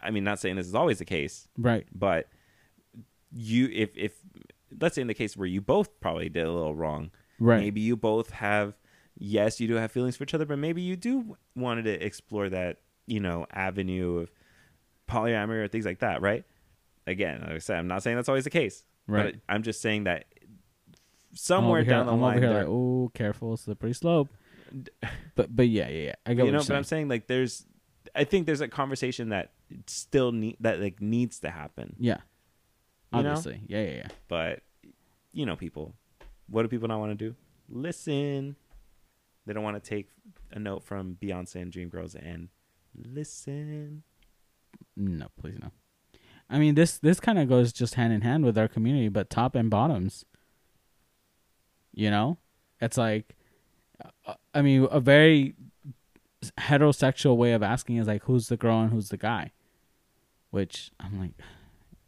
I 0.00 0.10
mean, 0.10 0.24
not 0.24 0.38
saying 0.38 0.56
this 0.56 0.66
is 0.66 0.74
always 0.74 0.98
the 0.98 1.04
case, 1.04 1.48
Right. 1.56 1.86
but 1.92 2.28
you 3.32 3.68
if 3.72 3.96
if 3.96 4.14
let's 4.80 4.94
say 4.94 5.00
in 5.02 5.06
the 5.08 5.14
case 5.14 5.36
where 5.36 5.46
you 5.46 5.60
both 5.60 5.98
probably 6.00 6.28
did 6.28 6.46
a 6.46 6.52
little 6.52 6.74
wrong, 6.74 7.10
Right. 7.38 7.60
maybe 7.60 7.80
you 7.80 7.96
both 7.96 8.30
have 8.30 8.74
yes 9.20 9.60
you 9.60 9.66
do 9.68 9.74
have 9.74 9.90
feelings 9.90 10.16
for 10.16 10.22
each 10.24 10.32
other 10.34 10.46
but 10.46 10.58
maybe 10.58 10.80
you 10.80 10.94
do 10.94 11.36
wanted 11.56 11.82
to 11.86 12.04
explore 12.06 12.48
that 12.48 12.78
you 13.08 13.18
know 13.18 13.46
avenue 13.52 14.18
of 14.18 14.30
polyamory 15.08 15.56
or 15.64 15.66
things 15.66 15.84
like 15.84 15.98
that 15.98 16.22
right 16.22 16.44
again 17.04 17.40
like 17.40 17.50
i 17.50 17.58
said 17.58 17.78
i'm 17.78 17.88
not 17.88 18.00
saying 18.00 18.14
that's 18.14 18.28
always 18.28 18.44
the 18.44 18.50
case 18.50 18.84
Right. 19.08 19.34
but 19.34 19.40
i'm 19.52 19.64
just 19.64 19.80
saying 19.80 20.04
that 20.04 20.26
somewhere 21.34 21.80
over 21.80 21.90
down 21.90 21.98
here, 22.00 22.04
the 22.06 22.12
I'm 22.12 22.20
line 22.20 22.42
like, 22.42 22.66
oh, 22.68 23.10
careful, 23.14 23.56
slippery 23.56 23.92
slope. 23.92 24.28
But 25.34 25.54
but 25.54 25.68
yeah, 25.68 25.88
yeah, 25.88 26.02
yeah. 26.04 26.14
I 26.26 26.34
get 26.34 26.46
you 26.46 26.52
know 26.52 26.58
but 26.66 26.76
i'm 26.76 26.84
saying 26.84 27.08
like 27.08 27.26
there's 27.26 27.66
i 28.14 28.22
think 28.24 28.46
there's 28.46 28.60
a 28.60 28.68
conversation 28.68 29.30
that 29.30 29.52
still 29.86 30.32
need 30.32 30.56
that 30.60 30.80
like 30.80 31.00
needs 31.00 31.40
to 31.40 31.50
happen 31.50 31.96
Yeah. 31.98 32.18
You 33.12 33.22
know? 33.22 33.30
Obviously. 33.30 33.62
Yeah, 33.66 33.82
yeah, 33.82 33.94
yeah. 33.96 34.08
but 34.28 34.60
you 35.32 35.46
know 35.46 35.56
people 35.56 35.94
what 36.48 36.62
do 36.62 36.68
people 36.68 36.88
not 36.88 36.98
want 36.98 37.18
to 37.18 37.24
do 37.28 37.34
listen 37.68 38.56
they 39.46 39.52
don't 39.52 39.62
want 39.62 39.82
to 39.82 39.88
take 39.88 40.08
a 40.52 40.58
note 40.58 40.82
from 40.84 41.16
beyonce 41.20 41.56
and 41.56 41.72
dreamgirls 41.72 42.14
and 42.14 42.48
listen 42.94 44.02
No, 44.96 45.28
please 45.40 45.58
no. 45.60 45.70
I 46.50 46.58
mean, 46.58 46.74
this 46.74 46.98
this 46.98 47.20
kind 47.20 47.38
of 47.38 47.48
goes 47.48 47.72
just 47.72 47.94
hand 47.94 48.12
in 48.12 48.22
hand 48.22 48.44
with 48.44 48.56
our 48.56 48.68
community, 48.68 49.08
but 49.08 49.28
top 49.28 49.54
and 49.54 49.68
bottoms. 49.68 50.24
You 51.92 52.10
know, 52.10 52.38
it's 52.80 52.96
like, 52.96 53.36
uh, 54.26 54.34
I 54.54 54.62
mean, 54.62 54.86
a 54.90 55.00
very 55.00 55.54
heterosexual 56.58 57.36
way 57.36 57.52
of 57.52 57.62
asking 57.62 57.96
is 57.96 58.06
like, 58.06 58.24
who's 58.24 58.48
the 58.48 58.56
girl 58.56 58.80
and 58.80 58.90
who's 58.92 59.08
the 59.08 59.16
guy? 59.16 59.50
Which 60.50 60.90
I'm 60.98 61.18
like, 61.20 61.32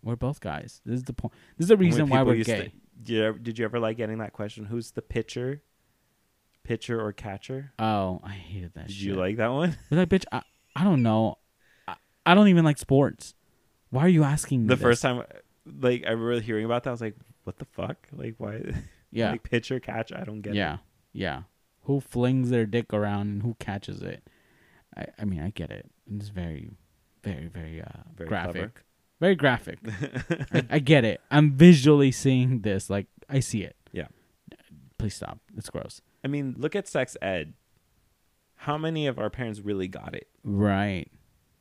we're 0.02 0.16
both 0.16 0.40
guys. 0.40 0.80
This 0.86 0.96
is 0.96 1.04
the 1.04 1.12
point. 1.12 1.34
This 1.58 1.64
is 1.64 1.68
the 1.68 1.76
reason 1.76 2.08
why 2.08 2.22
we're 2.22 2.34
used 2.36 2.48
to- 2.50 2.56
gay. 2.56 2.72
did, 3.02 3.12
you 3.12 3.24
ever, 3.24 3.38
did 3.38 3.58
you 3.58 3.64
ever 3.64 3.78
like 3.78 3.96
getting 3.96 4.18
that 4.18 4.32
question 4.32 4.64
who's 4.64 4.92
the 4.92 5.02
pitcher 5.02 5.62
pitcher 6.62 7.00
or 7.00 7.12
catcher 7.12 7.72
oh, 7.78 8.20
I 8.22 8.32
hated 8.32 8.74
that 8.74 8.86
did 8.88 8.96
shit. 8.96 9.06
you 9.06 9.14
like 9.14 9.36
that 9.38 9.48
one 9.48 9.76
was 9.90 9.98
like, 9.98 10.08
bitch, 10.08 10.24
I, 10.30 10.42
I 10.76 10.84
don't 10.84 11.02
know. 11.02 11.38
I, 11.88 11.94
I 12.26 12.34
don't 12.34 12.48
even 12.48 12.64
like 12.64 12.78
sports. 12.78 13.34
Why 13.90 14.02
are 14.04 14.08
you 14.08 14.24
asking 14.24 14.62
me 14.62 14.68
the 14.68 14.76
this? 14.76 14.82
first 14.82 15.02
time 15.02 15.22
like 15.80 16.04
i 16.06 16.10
remember 16.10 16.40
hearing 16.40 16.64
about 16.64 16.82
that 16.84 16.90
i 16.90 16.92
was 16.92 17.00
like 17.00 17.16
what 17.44 17.58
the 17.58 17.64
fuck 17.66 18.08
like 18.12 18.34
why 18.38 18.60
Yeah. 19.12 19.32
like 19.32 19.42
pitcher 19.42 19.78
catch 19.80 20.12
i 20.12 20.22
don't 20.24 20.40
get 20.40 20.54
yeah, 20.54 20.74
it 20.74 20.78
Yeah. 21.12 21.28
yeah. 21.28 21.42
Who 21.84 22.00
flings 22.00 22.50
their 22.50 22.66
dick 22.66 22.92
around 22.92 23.28
and 23.28 23.42
who 23.42 23.56
catches 23.58 24.02
it? 24.02 24.28
I, 24.96 25.06
I 25.18 25.24
mean, 25.24 25.40
I 25.40 25.48
get 25.50 25.70
it. 25.70 25.90
It's 26.14 26.28
very, 26.28 26.70
very, 27.22 27.48
very, 27.48 27.80
uh, 27.82 27.86
Very 28.16 28.28
graphic. 28.28 28.52
clever. 28.54 28.72
Very 29.20 29.34
graphic. 29.34 29.78
I, 30.52 30.66
I 30.70 30.78
get 30.78 31.04
it. 31.04 31.20
I'm 31.30 31.52
visually 31.52 32.10
seeing 32.10 32.60
this. 32.60 32.88
Like 32.88 33.06
I 33.28 33.40
see 33.40 33.62
it. 33.62 33.76
Yeah. 33.92 34.06
Please 34.98 35.14
stop. 35.14 35.38
It's 35.56 35.70
gross. 35.70 36.00
i 36.24 36.28
mean 36.28 36.54
look 36.58 36.76
at 36.76 36.86
sex 36.88 37.16
ed 37.22 37.54
how 38.54 38.76
many 38.76 39.06
of 39.06 39.18
our 39.18 39.30
parents 39.30 39.60
really 39.60 39.88
got 39.88 40.14
it 40.14 40.28
Right. 40.44 41.08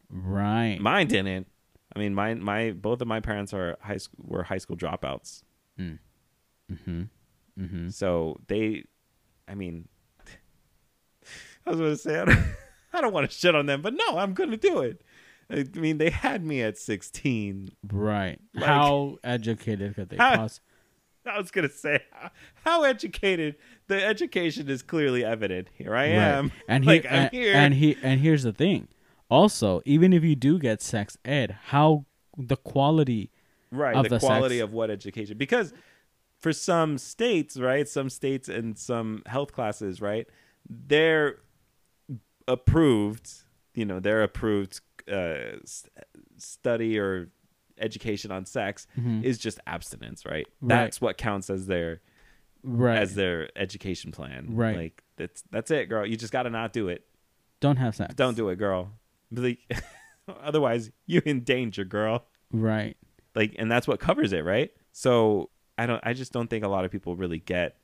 Right. 0.10 0.77
mine 0.81 1.07
didn't 1.07 1.48
i 1.95 1.99
mean 1.99 2.14
mine 2.14 2.44
my 2.44 2.72
both 2.72 2.99
of 3.02 3.07
my 3.07 3.19
parents 3.22 3.53
are 3.53 3.77
high 3.81 3.98
school 3.98 4.26
were 4.27 4.44
high 4.44 4.57
school 4.57 4.76
dropouts 4.76 5.44
mm-hmm. 5.80 7.03
Mm-hmm. 7.60 7.90
So 7.90 8.40
they, 8.48 8.84
I 9.48 9.56
mean, 9.56 9.88
I 11.65 11.69
was 11.72 11.80
going 11.80 11.91
to 11.91 11.98
say 11.98 12.19
I 12.19 12.26
don't, 12.26 12.40
I 12.94 13.02
don't 13.02 13.14
want 13.14 13.30
to 13.30 13.36
shit 13.36 13.56
on 13.56 13.65
them, 13.65 13.81
but 13.81 13.94
no, 13.94 14.18
I'm 14.18 14.34
going 14.34 14.52
to 14.52 14.57
do 14.57 14.80
it. 14.80 15.02
I 15.49 15.65
mean, 15.76 15.97
they 15.97 16.09
had 16.11 16.45
me 16.45 16.61
at 16.61 16.77
16. 16.77 17.69
Right. 17.91 18.39
Like- 18.53 18.65
How 18.65 19.17
educated 19.23 19.95
could 19.95 20.09
they 20.09 20.17
How- 20.17 20.35
possibly? 20.38 20.65
I 21.26 21.38
was 21.38 21.51
going 21.51 21.67
to 21.67 21.73
say 21.73 22.03
how, 22.11 22.31
how 22.65 22.84
educated 22.84 23.55
the 23.88 24.03
education 24.03 24.69
is 24.69 24.81
clearly 24.81 25.23
evident. 25.23 25.67
Here 25.73 25.95
I 25.95 26.05
am. 26.05 26.51
And 26.67 26.85
like 26.85 27.03
he, 27.03 27.07
I'm 27.07 27.13
and, 27.13 27.34
here. 27.34 27.55
and 27.55 27.73
he 27.73 27.97
and 28.01 28.19
here's 28.21 28.43
the 28.43 28.53
thing. 28.53 28.88
Also, 29.30 29.81
even 29.85 30.11
if 30.11 30.23
you 30.23 30.35
do 30.35 30.57
get 30.57 30.81
sex 30.81 31.17
ed, 31.23 31.57
how 31.65 32.05
the 32.38 32.55
quality 32.55 33.31
right, 33.69 33.95
of 33.95 34.03
the, 34.03 34.09
the 34.09 34.19
quality 34.19 34.57
sex. 34.57 34.63
of 34.63 34.73
what 34.73 34.89
education 34.89 35.38
because 35.38 35.73
for 36.39 36.53
some 36.53 36.97
states, 36.97 37.57
right, 37.57 37.88
some 37.88 38.09
states 38.09 38.47
and 38.49 38.77
some 38.77 39.21
health 39.27 39.51
classes, 39.51 40.01
right, 40.01 40.26
they're 40.67 41.39
approved, 42.47 43.30
you 43.76 43.85
know, 43.85 43.99
they're 43.99 44.23
approved 44.23 44.81
uh, 45.11 45.57
study 46.38 46.97
or 46.99 47.30
education 47.77 48.31
on 48.31 48.45
sex 48.45 48.88
Mhm. 48.97 49.23
is 49.23 49.38
just 49.38 49.59
abstinence, 49.65 50.26
right? 50.26 50.47
Right. 50.61 50.67
That's 50.76 50.99
what 50.99 51.17
counts 51.17 51.49
as 51.49 51.65
their 51.67 52.01
right. 52.63 52.97
as 52.97 53.15
their 53.15 53.49
education 53.57 54.11
plan. 54.11 54.47
Right. 54.49 54.76
Like 54.76 55.03
that's 55.15 55.43
that's 55.51 55.71
it, 55.71 55.88
girl. 55.89 56.05
You 56.05 56.17
just 56.17 56.34
got 56.34 56.43
to 56.43 56.49
not 56.49 56.73
do 56.73 56.89
it. 56.89 57.05
don't 57.61 57.77
have 57.77 57.95
sex. 57.95 58.15
Don't 58.15 58.35
do 58.38 58.47
it, 58.49 58.55
girl. 58.55 58.91
Like, 59.31 59.59
otherwise, 60.41 60.91
you 61.05 61.21
in 61.26 61.41
danger, 61.41 61.84
girl. 61.84 62.26
Right. 62.51 62.95
Like, 63.35 63.55
and 63.59 63.69
that's 63.71 63.88
what 63.88 63.99
covers 63.99 64.34
it, 64.34 64.43
right? 64.43 64.71
So 64.91 65.49
I 65.77 65.85
don't. 65.85 66.01
I 66.05 66.13
just 66.13 66.31
don't 66.34 66.49
think 66.49 66.63
a 66.65 66.67
lot 66.69 66.85
of 66.85 66.91
people 66.91 67.15
really 67.15 67.39
get. 67.39 67.77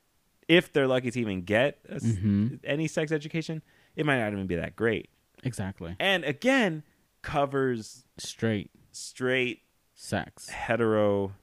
If 0.47 0.71
they're 0.73 0.87
lucky 0.87 1.09
to 1.11 1.19
even 1.19 1.41
get 1.41 1.79
a 1.89 1.95
s 1.95 2.03
Mhm. 2.03 2.59
any 2.63 2.87
sex 2.87 3.11
education, 3.11 3.61
it 3.95 4.05
might 4.05 4.19
not 4.19 4.31
even 4.33 4.45
be 4.47 4.55
that 4.55 4.75
great. 4.75 5.09
Exactly. 5.43 5.95
And 5.99 6.23
again, 6.23 6.83
covers 7.25 8.05
Straight 8.17 8.71
straight 8.91 9.61
sex. 9.93 10.49
hetero 10.49 11.33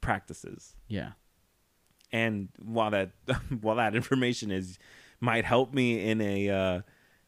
practices. 0.00 0.74
Yeah. 0.88 1.12
and 2.12 2.48
while 2.62 2.90
that 2.90 3.10
while 3.60 3.76
that 3.76 3.94
information 3.94 4.50
is 4.50 4.78
might 5.20 5.44
help 5.44 5.72
me 5.74 6.08
in 6.10 6.20
a 6.20 6.48
uh, 6.50 6.80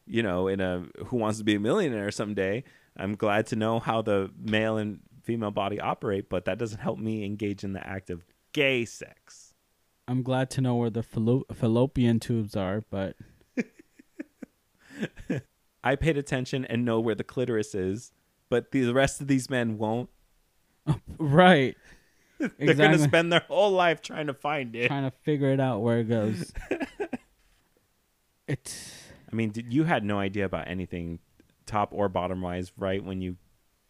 you 0.07 0.23
know 0.23 0.49
in 0.49 0.61
a 0.61 0.85
who 1.07 1.17
wants 1.17 1.39
to 1.39 1.45
be 1.45 1.55
a 1.57 1.61
millionaire 1.61 2.11
someday 2.11 2.63
i'm 2.97 3.15
glad 3.15 3.47
to 3.47 3.57
know 3.57 3.79
how 3.81 4.03
the 4.03 4.31
male 4.39 4.77
and 4.79 5.01
female 5.23 5.51
body 5.51 5.81
operate 5.81 6.29
but 6.29 6.45
that 6.45 6.59
doesn't 6.59 6.81
help 6.81 6.99
me 6.99 7.25
engage 7.25 7.65
in 7.65 7.73
the 7.73 7.85
act 7.87 8.11
of 8.11 8.25
gay 8.53 8.85
sex 8.85 9.45
I'm 10.11 10.23
glad 10.23 10.49
to 10.51 10.63
know 10.63 10.75
where 10.77 10.89
the 10.89 11.03
fallo- 11.03 11.45
fallopian 11.53 12.19
tubes 12.19 12.57
are, 12.57 12.83
but 12.91 13.15
i 15.85 15.95
paid 15.97 16.17
attention 16.19 16.65
and 16.65 16.85
know 16.85 16.99
where 17.01 17.15
the 17.15 17.25
clitoris 17.25 17.75
is 17.75 18.13
but 18.51 18.71
the 18.73 18.93
rest 18.93 19.21
of 19.21 19.27
these 19.29 19.49
men 19.51 19.79
won't 19.79 20.09
right. 21.19 21.77
they're 22.39 22.51
Exactly. 22.59 22.75
gonna 22.85 22.99
spend 22.99 23.33
their 23.33 23.45
whole 23.49 23.73
life 23.73 24.01
trying 24.01 24.29
to 24.29 24.35
find 24.35 24.75
it 24.77 24.87
Trying 24.89 25.11
to 25.11 25.17
figure 25.23 25.51
it 25.53 25.61
out 25.61 25.81
where 25.83 25.99
it 25.99 26.05
goes. 26.09 26.53
it's 28.47 29.03
i 29.31 29.35
mean 29.35 29.51
did, 29.51 29.73
you 29.73 29.85
had 29.85 30.05
no 30.05 30.19
idea 30.19 30.45
about 30.45 30.69
anything 30.69 31.19
top 31.67 31.91
or 31.93 32.09
bottom 32.09 32.41
wise 32.41 32.73
right 32.77 33.05
when 33.05 33.21
you 33.21 33.37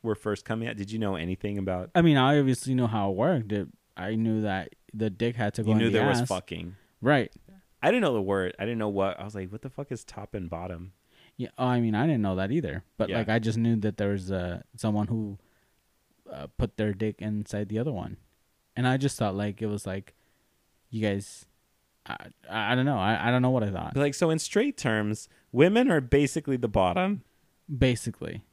were 0.02 0.14
first 0.14 0.44
coming 0.44 0.66
out 0.68 0.76
did 0.76 0.90
you 0.90 0.98
know 0.98 1.14
anything 1.14 1.58
about 1.58 1.90
I 1.94 2.02
mean, 2.02 2.16
I 2.16 2.38
obviously 2.38 2.74
know 2.74 2.86
how 2.86 3.10
it 3.10 3.16
worked. 3.16 3.52
It, 3.52 3.68
I 3.96 4.14
knew 4.14 4.42
that 4.42 4.70
the 4.94 5.10
dick 5.10 5.36
had 5.36 5.54
to 5.54 5.62
go 5.62 5.70
you 5.72 5.76
knew 5.76 5.90
the 5.90 5.98
there 5.98 6.08
was 6.08 6.22
fucking 6.22 6.76
Right. 7.00 7.32
I 7.82 7.90
didn't 7.92 8.02
know 8.02 8.12
the 8.14 8.22
word. 8.22 8.56
I 8.58 8.64
didn't 8.64 8.78
know 8.78 8.88
what. 8.88 9.20
I 9.20 9.24
was 9.24 9.36
like, 9.36 9.52
what 9.52 9.62
the 9.62 9.70
fuck 9.70 9.92
is 9.92 10.02
top 10.02 10.34
and 10.34 10.50
bottom? 10.50 10.92
Yeah. 11.38 11.48
Oh, 11.56 11.66
I 11.66 11.80
mean, 11.80 11.94
I 11.94 12.04
didn't 12.06 12.20
know 12.22 12.36
that 12.36 12.50
either. 12.52 12.84
But 12.98 13.08
Yeah. 13.08 13.18
like, 13.18 13.28
I 13.30 13.38
just 13.38 13.56
knew 13.56 13.76
that 13.76 13.96
there 13.96 14.10
was 14.10 14.30
uh, 14.30 14.62
someone 14.76 15.06
who 15.06 15.38
uh, 16.30 16.48
put 16.58 16.76
their 16.76 16.92
dick 16.92 17.22
inside 17.22 17.68
the 17.70 17.78
other 17.78 17.92
one, 17.92 18.18
and 18.76 18.86
I 18.86 18.98
just 18.98 19.16
thought 19.16 19.34
like 19.34 19.62
it 19.62 19.66
was 19.66 19.86
like, 19.86 20.14
you 20.90 21.00
guys, 21.00 21.46
I, 22.06 22.16
I 22.50 22.74
don't 22.74 22.84
know. 22.84 22.98
I, 22.98 23.28
I 23.28 23.30
don't 23.30 23.40
know 23.40 23.50
what 23.50 23.62
I 23.62 23.70
thought. 23.70 23.94
But 23.94 24.00
like, 24.00 24.14
so 24.14 24.28
in 24.30 24.38
straight 24.38 24.76
terms, 24.76 25.28
women 25.52 25.90
are 25.90 26.00
basically 26.02 26.56
the 26.58 26.68
bottom. 26.68 27.22
Basically, 27.76 28.44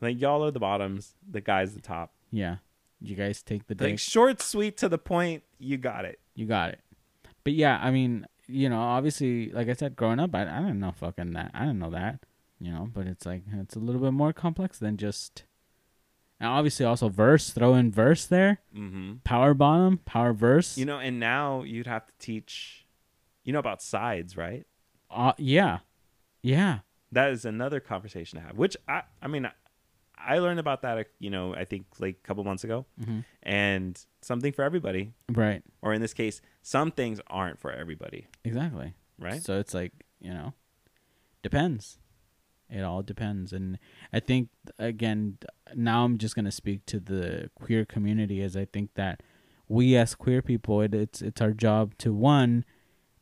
Like 0.00 0.20
y'all 0.20 0.44
are 0.44 0.50
the 0.50 0.60
bottoms, 0.60 1.14
the 1.28 1.40
guys 1.40 1.74
the 1.74 1.80
top. 1.80 2.12
yeah. 2.30 2.56
You 3.00 3.16
guys 3.16 3.42
take 3.42 3.66
the 3.66 3.74
dick. 3.74 3.86
Like 3.90 3.98
short, 3.98 4.40
sweet, 4.40 4.78
to 4.78 4.88
the 4.88 4.96
point. 4.96 5.42
You 5.58 5.76
got 5.76 6.06
it. 6.06 6.20
You 6.34 6.46
got 6.46 6.70
it. 6.70 6.80
But 7.42 7.52
yeah, 7.52 7.78
I 7.82 7.90
mean, 7.90 8.24
you 8.46 8.68
know, 8.68 8.80
obviously, 8.80 9.50
like 9.50 9.68
I 9.68 9.72
said, 9.72 9.96
growing 9.96 10.20
up, 10.20 10.34
I, 10.34 10.42
I 10.42 10.60
didn't 10.60 10.80
know 10.80 10.92
fucking 10.92 11.32
that. 11.32 11.50
I 11.54 11.60
didn't 11.60 11.78
know 11.78 11.90
that, 11.90 12.20
you 12.60 12.70
know, 12.70 12.88
but 12.92 13.06
it's 13.06 13.26
like, 13.26 13.42
it's 13.52 13.76
a 13.76 13.80
little 13.80 14.00
bit 14.00 14.12
more 14.12 14.32
complex 14.32 14.78
than 14.78 14.96
just. 14.96 15.44
And 16.40 16.48
obviously, 16.48 16.84
also 16.84 17.08
verse, 17.08 17.50
throw 17.50 17.74
in 17.74 17.90
verse 17.90 18.26
there. 18.26 18.60
Mm-hmm. 18.76 19.14
Power 19.24 19.54
bottom, 19.54 19.98
power 19.98 20.32
verse. 20.32 20.76
You 20.76 20.84
know, 20.84 20.98
and 20.98 21.20
now 21.20 21.62
you'd 21.62 21.86
have 21.86 22.06
to 22.06 22.12
teach. 22.18 22.86
You 23.44 23.52
know 23.52 23.58
about 23.58 23.82
sides, 23.82 24.36
right? 24.36 24.66
uh, 25.10 25.32
yeah. 25.38 25.78
Yeah. 26.42 26.80
That 27.12 27.30
is 27.30 27.44
another 27.44 27.80
conversation 27.80 28.38
to 28.38 28.44
have. 28.44 28.56
Which 28.56 28.76
I, 28.88 29.02
I 29.22 29.28
mean, 29.28 29.48
I, 30.16 30.38
learned 30.38 30.60
about 30.60 30.82
that. 30.82 31.06
You 31.18 31.30
know, 31.30 31.54
I 31.54 31.64
think 31.64 31.86
like 31.98 32.16
a 32.22 32.26
couple 32.26 32.44
months 32.44 32.64
ago, 32.64 32.86
hmm 33.02 33.20
and 33.42 34.02
something 34.22 34.52
for 34.52 34.62
everybody. 34.62 35.12
Right. 35.30 35.62
Or 35.82 35.92
in 35.92 36.00
this 36.00 36.14
case, 36.14 36.40
some 36.62 36.90
things 36.90 37.20
aren't 37.26 37.58
for 37.60 37.70
everybody, 37.70 38.26
Exactly. 38.42 38.94
right? 39.18 39.42
So 39.42 39.58
it's 39.58 39.74
like, 39.74 39.92
you 40.20 40.32
know, 40.32 40.54
depends. 41.42 41.98
It 42.70 42.80
all 42.80 43.02
depends. 43.02 43.52
And 43.52 43.78
I 44.12 44.20
think, 44.20 44.48
again, 44.78 45.36
now 45.74 46.04
I'm 46.04 46.16
just 46.16 46.34
going 46.34 46.46
to 46.46 46.50
speak 46.50 46.86
to 46.86 46.98
the 46.98 47.50
queer 47.54 47.84
community 47.84 48.40
as 48.42 48.56
I 48.56 48.64
think 48.64 48.94
that 48.94 49.22
we 49.68 49.94
as 49.96 50.14
queer 50.14 50.40
people, 50.40 50.80
it, 50.80 50.94
it's, 50.94 51.20
it's 51.20 51.42
our 51.42 51.52
job 51.52 51.96
to, 51.98 52.12
one, 52.14 52.64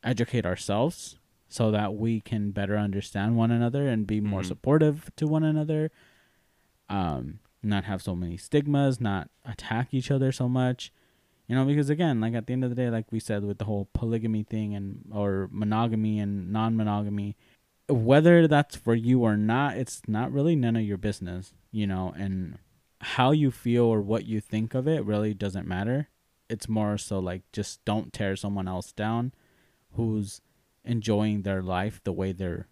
educate 0.05 0.47
ourselves 0.47 1.19
so 1.49 1.71
that 1.73 1.95
we 1.95 2.21
can 2.21 2.53
better 2.53 2.79
understand 2.79 3.37
one 3.37 3.51
another 3.51 3.89
and 3.89 4.07
be 4.07 4.21
more 4.21 4.43
Mhm. 4.43 4.47
supportive 4.47 5.11
to 5.17 5.27
one 5.27 5.43
another. 5.43 5.91
Um, 6.93 7.41
not 7.63 7.85
have 7.85 8.03
so 8.03 8.15
many 8.15 8.37
stigmas, 8.37 9.01
not 9.01 9.31
attack 9.45 9.89
each 9.93 10.11
other 10.11 10.31
so 10.31 10.49
much. 10.49 10.93
You 11.49 11.57
know, 11.57 11.65
because 11.65 11.91
again, 11.91 12.21
like 12.21 12.35
at 12.35 12.47
the 12.47 12.53
end 12.53 12.65
of 12.65 12.71
the 12.71 12.77
day, 12.77 12.91
like 12.91 13.11
we 13.11 13.19
said 13.19 13.45
with 13.45 13.59
the 13.59 13.65
whole 13.65 13.89
polygamy 13.95 14.43
thing 14.43 14.75
and 14.75 15.11
or 15.13 15.49
monogamy 15.51 16.19
and 16.19 16.53
non-monogamy, 16.53 17.37
whether 17.89 18.47
that's 18.47 18.77
for 18.77 18.95
you 18.95 19.23
or 19.23 19.37
not, 19.37 19.77
it's 19.77 20.03
not 20.07 20.33
really 20.33 20.55
none 20.55 20.77
of 20.77 20.83
your 20.83 20.99
business, 20.99 21.53
you 21.71 21.87
know, 21.87 22.15
and 22.17 22.59
how 23.01 23.33
you 23.33 23.51
feel 23.51 23.85
or 23.85 24.01
what 24.01 24.27
you 24.27 24.41
think 24.41 24.75
of 24.75 24.87
it 24.87 25.05
really 25.05 25.35
doesn't 25.35 25.67
matter. 25.67 26.09
It's 26.49 26.69
more 26.69 26.99
so 26.99 27.19
like 27.19 27.43
just 27.53 27.85
don't 27.85 28.13
tear 28.13 28.37
someone 28.37 28.69
else 28.69 28.93
down 28.93 29.33
who's 29.95 30.41
enjoying 30.85 31.43
their 31.43 31.63
life 31.63 32.01
the 32.05 32.13
way 32.13 32.33
they're 32.33 32.67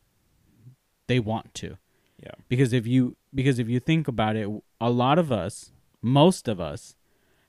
they 1.06 1.18
want 1.18 1.54
to 1.54 1.76
Yeah. 2.22 2.32
because 2.48 2.72
if 2.72 2.86
you 2.86 3.16
because 3.34 3.58
if 3.58 3.68
you 3.68 3.80
think 3.80 4.06
about 4.06 4.36
it 4.36 4.48
a 4.80 4.90
lot 4.90 5.18
of 5.18 5.32
us 5.32 5.72
most 6.02 6.48
of 6.48 6.60
us 6.60 6.94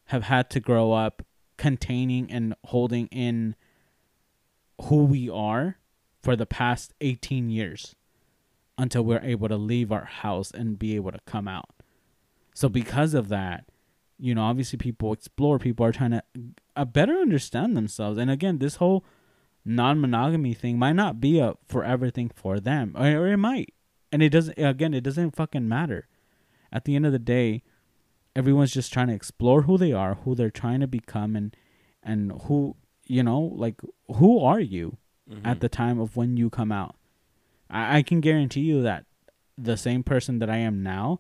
have 0.06 0.24
had 0.24 0.50
to 0.52 0.60
grow 0.60 0.94
up 0.94 1.26
containing 1.58 2.32
and 2.32 2.56
holding 2.66 3.08
in 3.08 3.56
who 4.84 5.06
we 5.06 5.30
are 5.30 5.78
for 6.22 6.36
the 6.36 6.46
past 6.46 6.94
18 7.02 7.50
years 7.50 7.96
until 8.78 9.04
we're 9.04 9.22
able 9.22 9.48
to 9.48 9.58
leave 9.58 9.92
our 9.92 10.06
house 10.06 10.52
and 10.52 10.80
be 10.80 10.96
able 10.96 11.12
to 11.12 11.20
come 11.26 11.48
out. 11.48 11.70
So 12.54 12.70
because 12.70 13.14
of 13.14 13.30
that 13.30 13.66
you 14.18 14.36
know 14.36 14.44
obviously 14.44 14.78
people 14.78 15.12
explore 15.12 15.60
people 15.60 15.86
are 15.86 15.92
trying 15.92 16.12
to 16.12 16.24
uh, 16.76 16.86
better 16.86 17.18
understand 17.18 17.76
themselves. 17.76 18.18
And 18.18 18.32
again 18.32 18.60
this 18.60 18.76
whole 18.78 19.04
non-monogamy 19.66 20.54
thing 20.54 20.80
might 20.80 20.94
not 20.94 21.20
be 21.20 21.40
a 21.40 21.56
forever 21.68 22.10
thing 22.10 22.32
for 22.34 22.60
them 22.60 22.96
or, 22.98 23.06
or 23.06 23.28
it 23.28 23.38
might 23.38 23.74
and 24.12 24.22
it 24.24 24.30
doesn't 24.30 24.58
again 24.58 24.94
it 24.94 25.02
doesn't 25.04 25.36
fucking 25.36 25.68
matter 25.68 26.08
at 26.72 26.86
the 26.86 26.96
end 26.96 27.06
of 27.06 27.12
the 27.12 27.20
day 27.20 27.64
everyone's 28.36 28.72
just 28.72 28.92
trying 28.94 29.08
to 29.08 29.14
explore 29.14 29.64
who 29.64 29.78
they 29.78 29.92
are 29.94 30.16
who 30.16 30.36
they're 30.36 30.50
trying 30.50 30.80
to 30.80 30.88
become 30.88 31.36
and 31.36 31.56
and 32.04 32.32
who 32.44 32.76
you 33.08 33.24
know 33.24 33.40
like 33.40 33.80
who 34.16 34.40
are 34.40 34.60
you 34.60 34.98
Mhm. 35.30 35.42
at 35.46 35.60
the 35.62 35.70
time 35.70 36.00
of 36.00 36.18
when 36.18 36.36
you 36.36 36.50
come 36.50 36.72
out 36.72 36.96
I, 37.70 37.98
I 38.00 38.02
can 38.04 38.20
guarantee 38.22 38.62
you 38.62 38.82
that 38.82 39.06
the 39.58 39.78
same 39.78 40.04
person 40.04 40.40
that 40.40 40.50
i 40.50 40.58
am 40.58 40.82
now 40.84 41.20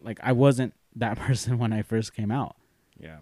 like 0.00 0.18
i 0.22 0.32
wasn't 0.32 0.74
that 0.96 1.18
person 1.26 1.58
when 1.58 1.72
i 1.72 1.82
first 1.82 2.14
came 2.14 2.30
out 2.32 2.56
yeah. 2.98 3.18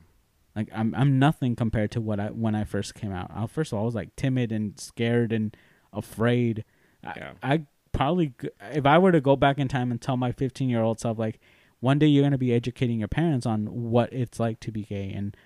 like 0.55 0.68
I'm 0.73 0.94
I'm 0.94 1.18
nothing 1.18 1.55
compared 1.56 1.90
to 1.93 2.01
what 2.01 2.18
I 2.18 2.28
when 2.28 2.55
I 2.55 2.64
first 2.64 2.94
came 2.94 3.12
out. 3.12 3.31
I, 3.35 3.47
first 3.47 3.73
of 3.73 3.77
all, 3.77 3.82
I 3.82 3.85
was 3.85 3.94
like 3.94 4.16
timid 4.16 4.52
and 4.52 4.81
scared 4.81 5.31
and 5.31 5.55
afraid. 5.93 6.64
Yeah. 7.05 7.32
I, 7.43 7.52
I 7.52 7.66
probably 7.97 8.32
if 8.73 8.85
I 8.86 8.98
were 8.98 9.12
to 9.12 9.20
go 9.20 9.36
back 9.36 9.59
in 9.59 9.68
time 9.68 9.90
and 9.90 10.01
tell 10.01 10.16
my 10.16 10.31
15 10.32 10.68
year 10.68 10.82
old 10.82 11.01
self 11.01 11.18
like 11.18 11.40
one 11.81 11.98
day 11.98 12.06
you're 12.06 12.23
gonna 12.23 12.39
be 12.39 12.52
educating 12.52 12.98
your 12.98 13.09
parents 13.09 13.47
on 13.47 13.66
what 13.90 14.12
it's 14.12 14.39
like 14.39 14.60
to 14.60 14.70
be 14.73 14.82
gay 14.82 15.10
and 15.12 15.36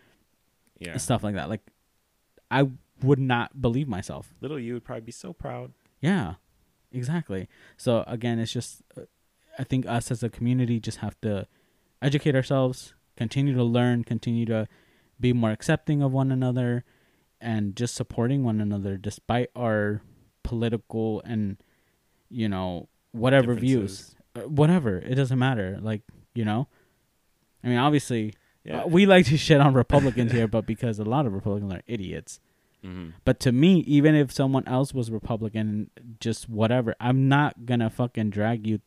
Yeah. 0.78 0.96
stuff 0.96 1.22
like 1.22 1.34
that. 1.34 1.48
Like 1.48 1.62
I 2.50 2.68
would 3.02 3.18
not 3.18 3.60
believe 3.62 3.88
myself. 3.88 4.34
Little 4.40 4.58
you 4.58 4.74
would 4.74 4.84
probably 4.84 5.02
be 5.02 5.12
so 5.12 5.32
proud. 5.32 5.72
Yeah, 6.00 6.34
exactly. 6.92 7.48
So 7.76 8.04
again, 8.06 8.38
it's 8.38 8.52
just 8.52 8.82
uh, 8.96 9.02
I 9.58 9.64
think 9.64 9.86
us 9.86 10.10
as 10.10 10.22
a 10.22 10.28
community 10.28 10.80
just 10.80 10.98
have 10.98 11.20
to 11.20 11.46
educate 12.02 12.34
ourselves, 12.34 12.94
continue 13.16 13.54
to 13.54 13.64
learn, 13.64 14.04
continue 14.04 14.46
to 14.46 14.66
be 15.18 15.32
more 15.32 15.50
accepting 15.50 16.02
of 16.02 16.12
one 16.12 16.32
another, 16.32 16.84
and 17.40 17.76
just 17.76 17.94
supporting 17.94 18.42
one 18.44 18.60
another 18.60 18.96
despite 18.96 19.50
our 19.54 20.00
political 20.42 21.20
and 21.24 21.56
you 22.30 22.48
know 22.48 22.88
whatever 23.12 23.54
views, 23.54 24.14
Uh, 24.36 24.42
whatever 24.42 24.98
it 24.98 25.14
doesn't 25.16 25.38
matter. 25.38 25.78
Like 25.80 26.02
you 26.34 26.44
know, 26.44 26.68
I 27.64 27.68
mean, 27.68 27.78
obviously. 27.78 28.34
Yeah. 28.62 28.82
Uh, 28.82 28.86
we 28.88 29.06
like 29.06 29.24
to 29.26 29.36
shit 29.46 29.58
on 29.60 29.72
Republicans 29.72 30.32
here, 30.32 30.46
but 30.46 30.66
because 30.66 30.98
a 30.98 31.04
lot 31.04 31.24
of 31.26 31.32
Republicans 31.32 31.72
are 31.72 31.82
idiots. 31.86 32.38
Mhm. 32.84 33.14
But 33.24 33.40
to 33.40 33.52
me, 33.52 33.78
even 33.80 34.14
if 34.14 34.30
someone 34.30 34.66
else 34.68 34.92
was 34.92 35.10
Republican, 35.10 35.90
just 36.20 36.46
whatever, 36.48 36.94
I'm 37.00 37.26
not 37.28 37.64
gonna 37.64 37.88
fucking 37.88 38.28
drag 38.30 38.66
you 38.66 38.80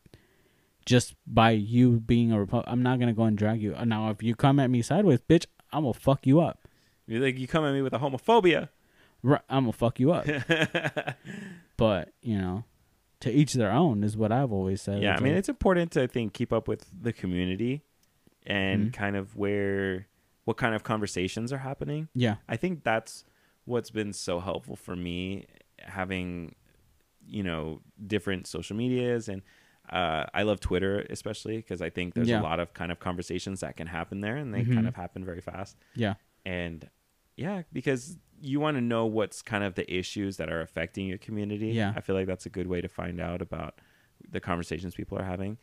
just 0.86 1.14
by 1.26 1.50
you 1.50 1.98
being 2.00 2.30
a 2.30 2.38
Republican. 2.38 2.72
I'm 2.72 2.82
not 2.84 3.00
gonna 3.00 3.12
go 3.14 3.24
and 3.24 3.36
drag 3.36 3.60
you. 3.62 3.74
Now, 3.84 4.10
if 4.10 4.22
you 4.22 4.36
come 4.36 4.60
at 4.60 4.70
me 4.70 4.80
sideways, 4.80 5.20
bitch, 5.28 5.46
I'm 5.72 5.82
gonna 5.82 5.94
fuck 5.94 6.24
you 6.24 6.40
up. 6.40 6.68
You're 7.08 7.20
like 7.20 7.36
you 7.38 7.48
come 7.48 7.64
at 7.64 7.72
me 7.74 7.82
with 7.82 7.92
a 7.94 7.98
homophobia. 7.98 8.68
Ri- 9.22 9.38
I'm 9.50 9.64
gonna 9.64 9.72
fuck 9.72 9.98
you 9.98 10.12
up. 10.12 10.24
but 11.76 12.12
you 12.22 12.38
know, 12.38 12.64
to 13.20 13.30
each 13.30 13.54
their 13.54 13.72
own 13.72 14.04
is 14.04 14.16
what 14.16 14.32
I've 14.32 14.52
always 14.52 14.82
said. 14.82 15.02
yeah, 15.02 15.16
I 15.16 15.20
mean, 15.20 15.32
like- 15.32 15.38
it's 15.40 15.48
important 15.48 15.92
to 15.92 16.02
I 16.02 16.06
think 16.06 16.32
keep 16.34 16.52
up 16.52 16.68
with 16.68 16.86
the 17.02 17.12
community 17.12 17.82
and 18.46 18.88
Mhm. 18.88 18.92
kind 18.92 19.16
of 19.16 19.36
where 19.36 20.08
what 20.44 20.56
kind 20.58 20.74
of 20.74 20.82
conversations 20.82 21.52
are 21.52 21.58
happening. 21.58 22.08
yeah, 22.14 22.36
I 22.48 22.56
think 22.56 22.84
that's 22.84 23.24
what's 23.64 23.90
been 23.90 24.12
so 24.12 24.40
helpful 24.40 24.76
for 24.76 24.94
me 24.94 25.46
having 25.78 26.54
you 27.26 27.42
know 27.42 27.80
different 28.06 28.46
social 28.46 28.76
medias 28.76 29.28
and 29.30 29.40
uh, 29.90 30.24
I 30.34 30.42
love 30.42 30.60
Twitter 30.60 31.06
especially 31.10 31.56
because 31.56 31.80
I 31.80 31.88
think 31.90 32.12
there's 32.14 32.28
Yeah. 32.28 32.40
a 32.40 32.42
lot 32.42 32.60
of 32.60 32.74
kind 32.74 32.92
of 32.92 32.98
conversations 33.00 33.60
that 33.60 33.76
can 33.76 33.86
happen 33.86 34.20
there 34.20 34.36
and 34.36 34.52
they 34.52 34.62
Mhm. 34.64 34.74
kind 34.74 34.86
of 34.86 34.94
happen 34.94 35.24
very 35.24 35.40
fast 35.40 35.78
yeah, 35.94 36.14
and 36.44 36.88
yeah 37.36 37.62
because 37.72 38.18
you 38.40 38.60
want 38.60 38.76
to 38.76 38.80
know 38.80 39.06
what's 39.06 39.40
kind 39.42 39.64
of 39.64 39.74
the 39.74 39.90
issues 39.92 40.36
that 40.36 40.50
are 40.50 40.60
affecting 40.60 41.06
your 41.06 41.18
community 41.18 41.68
Yeah. 41.68 41.92
I 41.96 42.00
feel 42.00 42.14
like 42.14 42.26
that's 42.26 42.46
a 42.46 42.50
good 42.50 42.66
way 42.66 42.80
to 42.80 42.88
find 42.88 43.20
out 43.20 43.40
about 43.42 43.80
the 44.30 44.40
conversations 44.40 44.94
people 44.94 45.18
are 45.18 45.24
having 45.24 45.58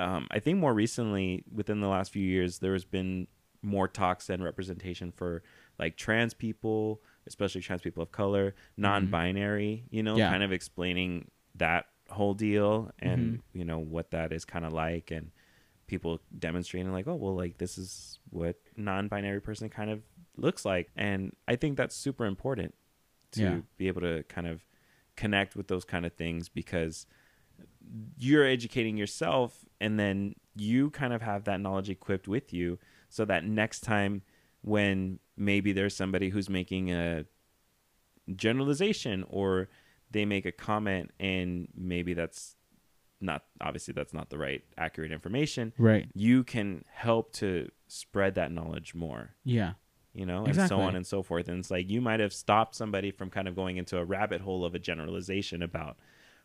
um, 0.00 0.28
I 0.30 0.38
think 0.38 0.58
more 0.58 0.72
recently 0.74 1.44
within 1.52 1.80
the 1.80 1.88
last 1.88 2.12
few 2.12 2.22
years 2.24 2.58
there 2.60 2.72
has 2.72 2.84
been 2.84 3.26
more 3.62 3.88
talks 3.88 4.30
and 4.30 4.42
representation 4.44 5.10
for 5.10 5.42
like 5.78 5.96
trans 5.96 6.34
people 6.34 7.02
especially 7.26 7.60
trans 7.60 7.82
people 7.82 8.02
of 8.02 8.12
color 8.12 8.54
non-binary 8.76 9.84
you 9.90 10.02
know 10.02 10.12
Mm-hmm. 10.12 10.18
Yeah. 10.20 10.30
kind 10.30 10.42
of 10.42 10.52
explaining 10.52 11.30
that 11.56 11.86
whole 12.10 12.34
deal 12.34 12.90
and 13.00 13.42
you 13.52 13.64
know 13.64 13.78
what 13.78 14.12
that 14.12 14.32
is 14.32 14.44
kind 14.44 14.64
of 14.64 14.72
like 14.72 15.10
and 15.10 15.30
people 15.86 16.20
demonstrating 16.38 16.92
like 16.92 17.06
oh 17.08 17.14
well 17.16 17.34
like 17.34 17.58
this 17.58 17.76
is 17.78 18.18
what 18.30 18.56
non-binary 18.76 19.40
person 19.40 19.68
kind 19.68 19.90
of 19.90 20.02
looks 20.38 20.64
like 20.64 20.88
and 20.96 21.32
i 21.46 21.56
think 21.56 21.76
that's 21.76 21.94
super 21.94 22.24
important 22.26 22.74
to 23.32 23.42
Yeah. 23.42 23.60
be 23.76 23.88
able 23.88 24.00
to 24.02 24.22
kind 24.24 24.46
of 24.46 24.64
connect 25.16 25.56
with 25.56 25.68
those 25.68 25.84
kind 25.84 26.06
of 26.06 26.12
things 26.14 26.48
because 26.48 27.06
you're 28.18 28.44
educating 28.46 28.96
yourself 28.96 29.64
and 29.80 29.98
then 29.98 30.34
you 30.56 30.90
kind 30.90 31.12
of 31.12 31.22
have 31.22 31.44
that 31.44 31.60
knowledge 31.60 31.90
equipped 31.90 32.28
with 32.28 32.52
you 32.52 32.78
so 33.08 33.24
that 33.24 33.44
next 33.44 33.80
time 33.80 34.22
when 34.62 35.18
maybe 35.36 35.72
there's 35.72 35.94
somebody 35.96 36.28
who's 36.30 36.48
making 36.48 36.90
a 36.92 37.24
generalization 38.34 39.24
or 39.28 39.68
they 40.10 40.24
make 40.24 40.44
a 40.46 40.52
comment 40.52 41.10
and 41.18 41.68
maybe 41.74 42.14
that's 42.14 42.56
not 43.20 43.44
obviously 43.60 43.92
that's 43.92 44.14
not 44.14 44.30
the 44.30 44.38
right 44.38 44.62
accurate 44.76 45.10
information 45.10 45.72
right, 45.78 46.08
you 46.14 46.44
can 46.44 46.84
help 46.92 47.32
to 47.32 47.68
spread 47.88 48.34
that 48.36 48.52
knowledge 48.52 48.94
more. 48.94 49.30
Yeah, 49.44 49.72
you 50.18 50.26
know 50.26 50.44
and 50.44 50.68
so 50.68 50.80
on 50.80 50.96
and 50.96 51.06
so 51.06 51.22
forth. 51.22 51.48
And 51.48 51.60
it's 51.60 51.70
like 51.70 51.88
you 51.88 52.00
might 52.00 52.18
have 52.18 52.32
stopped 52.32 52.74
somebody 52.74 53.12
from 53.12 53.30
kind 53.30 53.46
of 53.46 53.54
going 53.54 53.76
into 53.76 53.96
a 53.98 54.04
rabbit 54.04 54.40
hole 54.40 54.64
of 54.64 54.74
a 54.74 54.78
generalization 54.78 55.62
about 55.62 55.96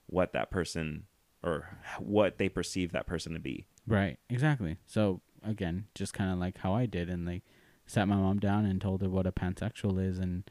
what 0.05 0.31
that 0.33 0.51
person 0.51 1.05
or 1.43 1.67
what 1.97 2.37
they 2.37 2.49
perceive 2.49 2.91
that 2.91 3.07
person 3.07 3.33
to 3.33 3.39
be. 3.39 3.65
Right, 3.87 4.17
exactly. 4.29 4.77
So 4.85 5.21
again, 5.43 5.85
just 5.95 6.13
kind 6.13 6.31
of 6.31 6.37
like 6.37 6.59
how 6.59 6.73
I 6.73 6.85
did, 6.85 7.09
and 7.09 7.25
like 7.25 7.41
sat 7.87 8.07
my 8.07 8.15
mom 8.15 8.39
down 8.39 8.65
and 8.65 8.79
told 8.79 9.01
her 9.01 9.09
what 9.09 9.25
a 9.25 9.31
pansexual 9.31 9.99
is, 10.05 10.19
and 10.19 10.43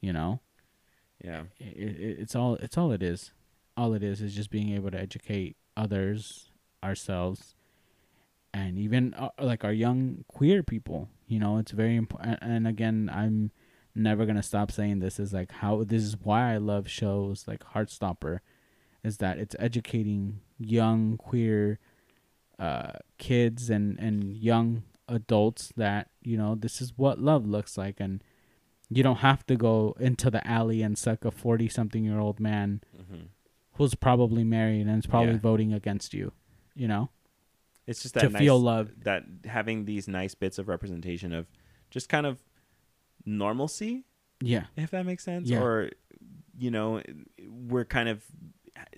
you 0.00 0.14
know, 0.14 0.40
yeah. 1.22 1.42
it, 1.60 1.76
it, 1.76 2.18
it's 2.20 2.34
all 2.34 2.54
it's 2.56 2.78
all 2.78 2.90
it 2.90 3.02
is. 3.02 3.32
All 3.76 3.92
it 3.92 4.02
is 4.02 4.22
is 4.22 4.34
just 4.34 4.50
being 4.50 4.72
able 4.72 4.90
to 4.90 4.98
educate 4.98 5.56
others, 5.76 6.50
ourselves, 6.82 7.54
and 8.54 8.78
even 8.78 9.14
uh, 9.14 9.30
like 9.40 9.64
our 9.64 9.72
young 9.72 10.24
queer 10.28 10.62
people. 10.62 11.08
You 11.26 11.38
know, 11.38 11.58
it's 11.58 11.72
very 11.72 11.96
important. 11.96 12.38
And 12.42 12.66
again, 12.66 13.10
I'm 13.12 13.50
never 13.94 14.26
gonna 14.26 14.42
stop 14.42 14.70
saying 14.70 14.98
this. 15.00 15.18
Is 15.18 15.32
like 15.32 15.52
how 15.52 15.84
this 15.84 16.02
is 16.02 16.16
why 16.22 16.52
I 16.54 16.58
love 16.58 16.88
shows 16.88 17.46
like 17.48 17.64
Heartstopper, 17.74 18.40
is 19.02 19.16
that 19.18 19.38
it's 19.38 19.56
educating 19.58 20.40
young 20.58 21.16
queer 21.16 21.78
uh, 22.58 22.92
kids 23.18 23.70
and 23.70 23.98
and 23.98 24.36
young 24.36 24.82
adults 25.08 25.72
that 25.76 26.10
you 26.22 26.36
know 26.36 26.54
this 26.54 26.80
is 26.80 26.92
what 26.96 27.18
love 27.18 27.46
looks 27.46 27.76
like 27.76 27.96
and 27.98 28.22
you 28.88 29.02
don't 29.02 29.16
have 29.16 29.44
to 29.46 29.56
go 29.56 29.96
into 29.98 30.30
the 30.30 30.46
alley 30.46 30.80
and 30.82 30.96
suck 30.96 31.24
a 31.24 31.30
40 31.30 31.68
something 31.68 32.04
year 32.04 32.18
old 32.20 32.38
man 32.38 32.82
hmm 32.94 33.22
who's 33.76 33.94
probably 33.94 34.44
married 34.44 34.86
and 34.86 34.98
is 34.98 35.06
probably 35.06 35.32
Yeah. 35.32 35.38
voting 35.38 35.72
against 35.72 36.14
you 36.14 36.32
you 36.74 36.86
know 36.86 37.10
it's 37.86 38.02
just 38.02 38.14
that 38.14 38.20
to 38.20 38.28
nice, 38.28 38.40
feel 38.40 38.58
love 38.58 38.90
that 39.04 39.24
having 39.44 39.84
these 39.84 40.08
nice 40.08 40.34
bits 40.34 40.58
of 40.58 40.68
representation 40.68 41.32
of 41.32 41.46
just 41.90 42.08
kind 42.08 42.26
of 42.26 42.42
normalcy 43.24 44.04
yeah. 44.40 44.64
if 44.76 44.90
that 44.90 45.06
makes 45.06 45.24
sense 45.24 45.48
Yeah. 45.48 45.60
or 45.62 45.90
you 46.58 46.70
know 46.70 47.02
we're 47.48 47.84
kind 47.84 48.08
of 48.08 48.22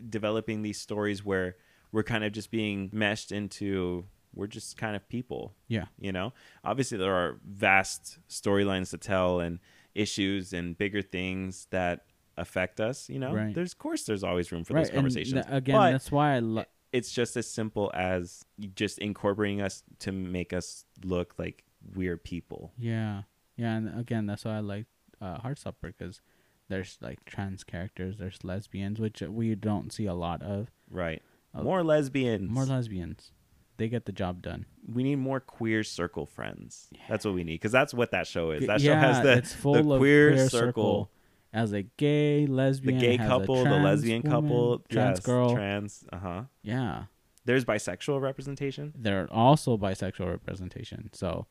developing 0.08 0.62
these 0.62 0.80
stories 0.80 1.24
where 1.24 1.56
we're 1.92 2.02
kind 2.02 2.24
of 2.24 2.32
just 2.32 2.50
being 2.50 2.90
meshed 2.92 3.32
into 3.32 4.04
we're 4.34 4.46
just 4.48 4.76
kind 4.76 4.96
of 4.96 5.08
people 5.08 5.54
yeah. 5.68 5.84
you 5.98 6.10
know? 6.12 6.32
Obviously 6.64 6.98
there 6.98 7.14
are 7.14 7.38
vast 7.46 8.18
storylines 8.28 8.90
to 8.90 8.98
tell 8.98 9.40
and 9.40 9.60
issues 9.94 10.52
and 10.52 10.76
bigger 10.76 11.02
things 11.02 11.68
that 11.70 12.06
affect 12.36 12.80
us 12.80 13.08
you 13.08 13.18
know? 13.18 13.32
Right. 13.32 13.54
there's 13.54 13.72
of 13.72 13.78
course 13.78 14.04
there's 14.04 14.24
always 14.24 14.50
room 14.50 14.64
for 14.64 14.74
right 14.74 14.84
those 14.84 14.94
conversations 14.94 15.44
th- 15.44 15.56
again 15.56 15.76
but 15.76 15.92
that's 15.92 16.10
why 16.10 16.34
i 16.34 16.38
lo- 16.40 16.64
it's 16.94 17.10
just 17.10 17.36
as 17.36 17.50
simple 17.50 17.90
as 17.92 18.44
just 18.76 18.98
incorporating 18.98 19.60
us 19.60 19.82
to 19.98 20.12
make 20.12 20.52
us 20.52 20.84
look 21.02 21.34
like 21.38 21.64
we're 21.94 22.16
people. 22.16 22.72
Yeah. 22.78 23.22
Yeah 23.56 23.74
and 23.74 24.00
again 24.00 24.26
that's 24.26 24.44
why 24.44 24.56
i 24.56 24.60
like 24.60 24.86
uh 25.20 25.38
heartstopper 25.38 25.92
because 25.96 26.20
there's 26.68 26.98
like 27.00 27.24
trans 27.24 27.62
characters 27.62 28.16
there's 28.18 28.42
lesbians 28.42 28.98
which 28.98 29.20
we 29.20 29.54
don't 29.54 29.92
see 29.92 30.06
a 30.06 30.14
lot 30.14 30.40
of. 30.42 30.70
Right. 30.88 31.20
Uh, 31.52 31.62
more 31.62 31.82
lesbians. 31.82 32.48
more 32.50 32.64
lesbians. 32.64 33.32
They 33.76 33.88
get 33.88 34.06
the 34.06 34.12
job 34.12 34.40
done. 34.40 34.66
We 34.92 35.02
need 35.02 35.16
more 35.16 35.40
queer 35.40 35.82
circle 35.82 36.26
friends. 36.26 36.88
That's 37.08 37.24
what 37.24 37.34
we 37.34 37.42
need 37.42 37.54
because 37.54 37.72
that's 37.72 37.92
what 37.92 38.12
that 38.12 38.28
show 38.28 38.52
is. 38.52 38.68
That 38.68 38.80
show 38.80 38.94
has 38.94 39.20
the, 39.20 39.32
it's 39.38 39.52
full 39.52 39.74
the 39.74 39.80
of 39.80 39.98
queer, 39.98 40.30
queer 40.32 40.48
circle, 40.48 40.68
circle. 40.68 41.10
As 41.54 41.72
a 41.72 41.84
gay 41.96 42.46
lesbian, 42.46 42.98
the 42.98 43.00
gay 43.00 43.14
it 43.14 43.20
has 43.20 43.26
a 43.26 43.30
couple, 43.38 43.64
the 43.64 43.70
lesbian 43.70 44.22
woman, 44.22 44.42
couple, 44.42 44.78
trans 44.90 45.18
yes, 45.18 45.24
girl 45.24 45.54
trans. 45.54 46.04
Uh 46.12 46.18
huh. 46.18 46.42
yeah 46.62 47.04
There's 47.46 47.64
bisexual 47.64 48.20
representation. 48.20 48.92
there 48.96 49.22
are 49.22 49.28
also 49.32 49.78
bisexual 49.78 50.28
representation 50.28 51.10
so 51.12 51.46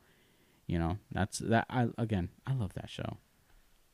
you 0.67 0.77
know 0.77 0.97
that's 1.11 1.39
that 1.39 1.65
i 1.69 1.87
again 1.97 2.29
i 2.45 2.53
love 2.53 2.73
that 2.75 2.89
show 2.89 3.17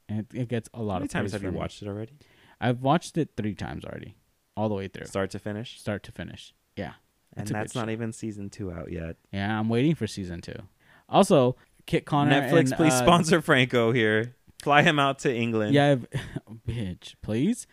and 0.07 0.19
it, 0.19 0.27
it 0.41 0.47
gets 0.49 0.67
a 0.73 0.81
lot 0.81 0.93
How 0.93 0.99
many 0.99 1.05
of 1.05 1.11
times 1.11 1.31
have 1.33 1.43
you 1.43 1.51
me. 1.51 1.57
watched 1.57 1.81
it 1.81 1.87
already? 1.87 2.13
i've 2.59 2.81
watched 2.81 3.17
it 3.17 3.29
three 3.37 3.55
times 3.55 3.85
already 3.85 4.15
all 4.57 4.67
the 4.69 4.75
way 4.75 4.87
through 4.87 5.05
Start 5.05 5.29
to 5.31 5.39
finish, 5.39 5.79
start 5.79 6.03
to 6.03 6.11
finish 6.11 6.53
yeah 6.75 6.93
and 7.37 7.47
that's 7.47 7.75
not 7.75 7.85
show. 7.85 7.91
even 7.91 8.11
season 8.11 8.49
two 8.49 8.71
out 8.71 8.91
yet. 8.91 9.15
yeah 9.31 9.57
i'm 9.59 9.69
waiting 9.69 9.95
for 9.95 10.07
season 10.07 10.41
two 10.41 10.59
also 11.07 11.55
kit 11.85 12.05
connor 12.05 12.39
Netflix, 12.41 12.67
and, 12.69 12.73
please 12.77 12.93
uh, 12.93 12.99
sponsor 13.03 13.41
Franco 13.41 13.91
here. 13.91 14.35
Fly 14.63 14.81
him 14.81 14.99
out 14.99 15.19
to 15.19 15.33
England. 15.33 15.73
Yeah, 15.73 15.93
if, 15.93 16.05
bitch, 16.67 17.15
please. 17.21 17.65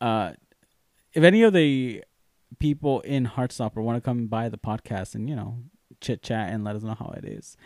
Uh, 0.00 0.32
if 1.12 1.22
any 1.22 1.42
of 1.42 1.52
the 1.52 2.02
people 2.58 3.00
in 3.02 3.26
Heartstopper 3.26 3.82
want 3.82 3.96
to 3.96 4.00
come 4.00 4.26
by 4.26 4.48
the 4.48 4.58
podcast 4.58 5.14
and 5.14 5.28
you 5.28 5.36
know 5.36 5.58
chit 6.00 6.22
chat 6.22 6.52
and 6.52 6.64
let 6.64 6.74
us 6.76 6.82
know 6.82 6.94
how 6.98 7.12
it 7.16 7.24
is, 7.24 7.56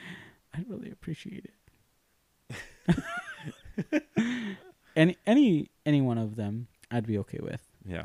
I'd 0.55 0.69
really 0.69 0.91
appreciate 0.91 1.47
it. 1.47 1.53
any 4.97 5.17
any 5.27 5.71
any 5.85 6.01
one 6.01 6.19
of 6.19 6.37
them, 6.37 6.69
I'd 6.91 7.07
be 7.07 7.19
okay 7.19 7.39
with. 7.41 7.63
yeah. 7.87 8.05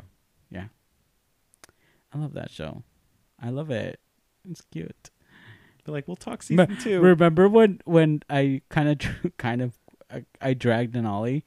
Yeah. 0.50 0.66
I 2.14 2.18
love 2.18 2.34
that 2.34 2.50
show. 2.50 2.82
I 3.40 3.48
love 3.48 3.70
it. 3.70 3.98
It's 4.48 4.60
cute. 4.70 5.10
But 5.84 5.92
like, 5.92 6.06
we'll 6.06 6.16
talk 6.16 6.42
season 6.42 6.76
two. 6.76 7.00
Remember 7.00 7.48
when 7.48 7.80
when 7.84 8.22
I 8.28 8.60
kind 8.68 8.88
of 8.90 9.36
kind 9.38 9.62
of 9.62 9.72
I, 10.12 10.24
I 10.40 10.54
dragged 10.54 10.94
Denali 10.94 11.42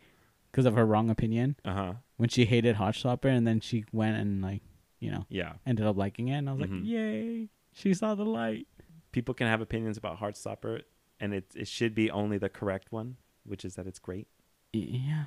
because 0.51 0.65
of 0.65 0.75
her 0.75 0.85
wrong 0.85 1.09
opinion 1.09 1.55
Uh 1.65 1.73
huh. 1.73 1.93
when 2.17 2.29
she 2.29 2.45
hated 2.45 2.75
Hot 2.77 2.93
Heartstopper 2.95 3.25
and 3.25 3.45
then 3.45 3.59
she 3.59 3.85
went 3.91 4.17
and 4.17 4.41
like 4.41 4.61
you 4.99 5.11
know 5.11 5.25
Yeah. 5.29 5.53
ended 5.65 5.85
up 5.85 5.97
liking 5.97 6.29
it 6.29 6.37
and 6.37 6.49
I 6.49 6.53
was 6.53 6.61
Mhm. 6.67 6.79
like 6.81 6.87
yay 6.89 7.49
she 7.73 7.93
saw 7.93 8.15
the 8.15 8.25
light 8.25 8.67
People 9.11 9.33
can 9.33 9.47
have 9.47 9.61
opinions 9.61 9.95
about 9.97 10.19
Heartstopper, 10.19 10.81
and 11.21 11.33
it 11.33 11.45
it 11.55 11.67
should 11.69 11.95
be 11.95 12.11
only 12.11 12.37
the 12.37 12.49
correct 12.49 12.91
one, 12.91 13.15
which 13.45 13.63
is 13.63 13.75
that 13.75 13.87
it's 13.87 13.99
great. 13.99 14.27
Y- 14.73 14.87
yeah 15.07 15.25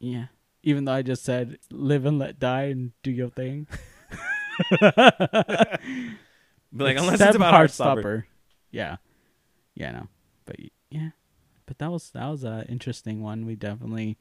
yeah 0.00 0.26
even 0.64 0.84
though 0.86 0.92
I 0.92 1.02
just 1.02 1.22
said 1.24 1.58
live 1.70 2.04
and 2.06 2.18
let 2.18 2.40
die 2.40 2.64
and 2.64 2.90
do 3.04 3.10
your 3.12 3.28
thing 3.30 3.68
But 6.74 6.84
like, 6.84 6.96
unless 6.96 7.14
it's 7.14 7.20
Except 7.22 7.36
about 7.36 7.54
Heartstopper. 7.54 8.24
yeah 8.70 8.96
yeah 9.74 9.90
no 9.92 10.08
but 10.46 10.56
y- 10.58 10.70
yeah 10.90 11.10
but 11.72 11.78
that 11.78 11.90
was 11.90 12.10
that 12.10 12.28
was 12.28 12.44
a 12.44 12.66
interesting 12.68 13.22
one 13.22 13.46
we 13.46 13.56
definitely 13.56 14.18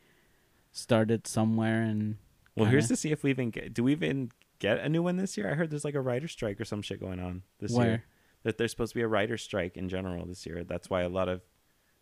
started 0.71 1.27
somewhere 1.27 1.81
and 1.83 2.15
Well, 2.55 2.69
here's 2.69 2.85
kinda- 2.85 2.95
to 2.95 3.01
see 3.01 3.11
if 3.11 3.23
we 3.23 3.29
even 3.29 3.49
get. 3.49 3.73
Do 3.73 3.83
we 3.83 3.91
even 3.91 4.31
get 4.59 4.79
a 4.79 4.87
new 4.87 5.03
one 5.03 5.17
this 5.17 5.35
year? 5.37 5.51
I 5.51 5.55
heard 5.55 5.69
there's 5.69 5.83
like 5.83 5.95
a 5.95 6.01
writer 6.01 6.27
strike 6.29 6.61
or 6.61 6.65
some 6.65 6.81
shit 6.81 6.99
going 7.01 7.19
on 7.19 7.43
this 7.59 7.73
where 7.73 7.87
year. 7.87 8.03
That 8.43 8.57
there's 8.57 8.71
supposed 8.71 8.93
to 8.93 8.99
be 8.99 9.01
a 9.01 9.07
writer 9.07 9.37
strike 9.37 9.75
in 9.77 9.89
general 9.89 10.25
this 10.25 10.45
year. 10.45 10.63
That's 10.63 10.89
why 10.89 11.01
a 11.01 11.09
lot 11.09 11.27
of 11.27 11.41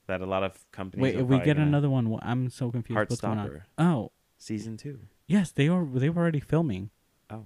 that 0.08 0.22
a 0.22 0.26
lot 0.28 0.44
of 0.44 0.70
companies. 0.72 1.02
Wait, 1.04 1.16
are 1.16 1.22
if 1.22 1.26
we 1.28 1.40
get 1.40 1.58
another 1.58 1.90
one, 1.90 2.18
I'm 2.22 2.50
so 2.52 2.72
confused. 2.72 3.10
What's 3.10 3.22
going 3.22 3.38
on? 3.40 3.48
Heartstopper 3.50 3.62
Oh, 3.80 4.12
season 4.38 4.78
two. 4.78 5.00
yes, 5.28 5.52
they 5.52 5.68
are. 5.68 5.84
They 5.86 6.10
were 6.10 6.22
already 6.22 6.40
filming. 6.40 6.92
Oh. 7.30 7.46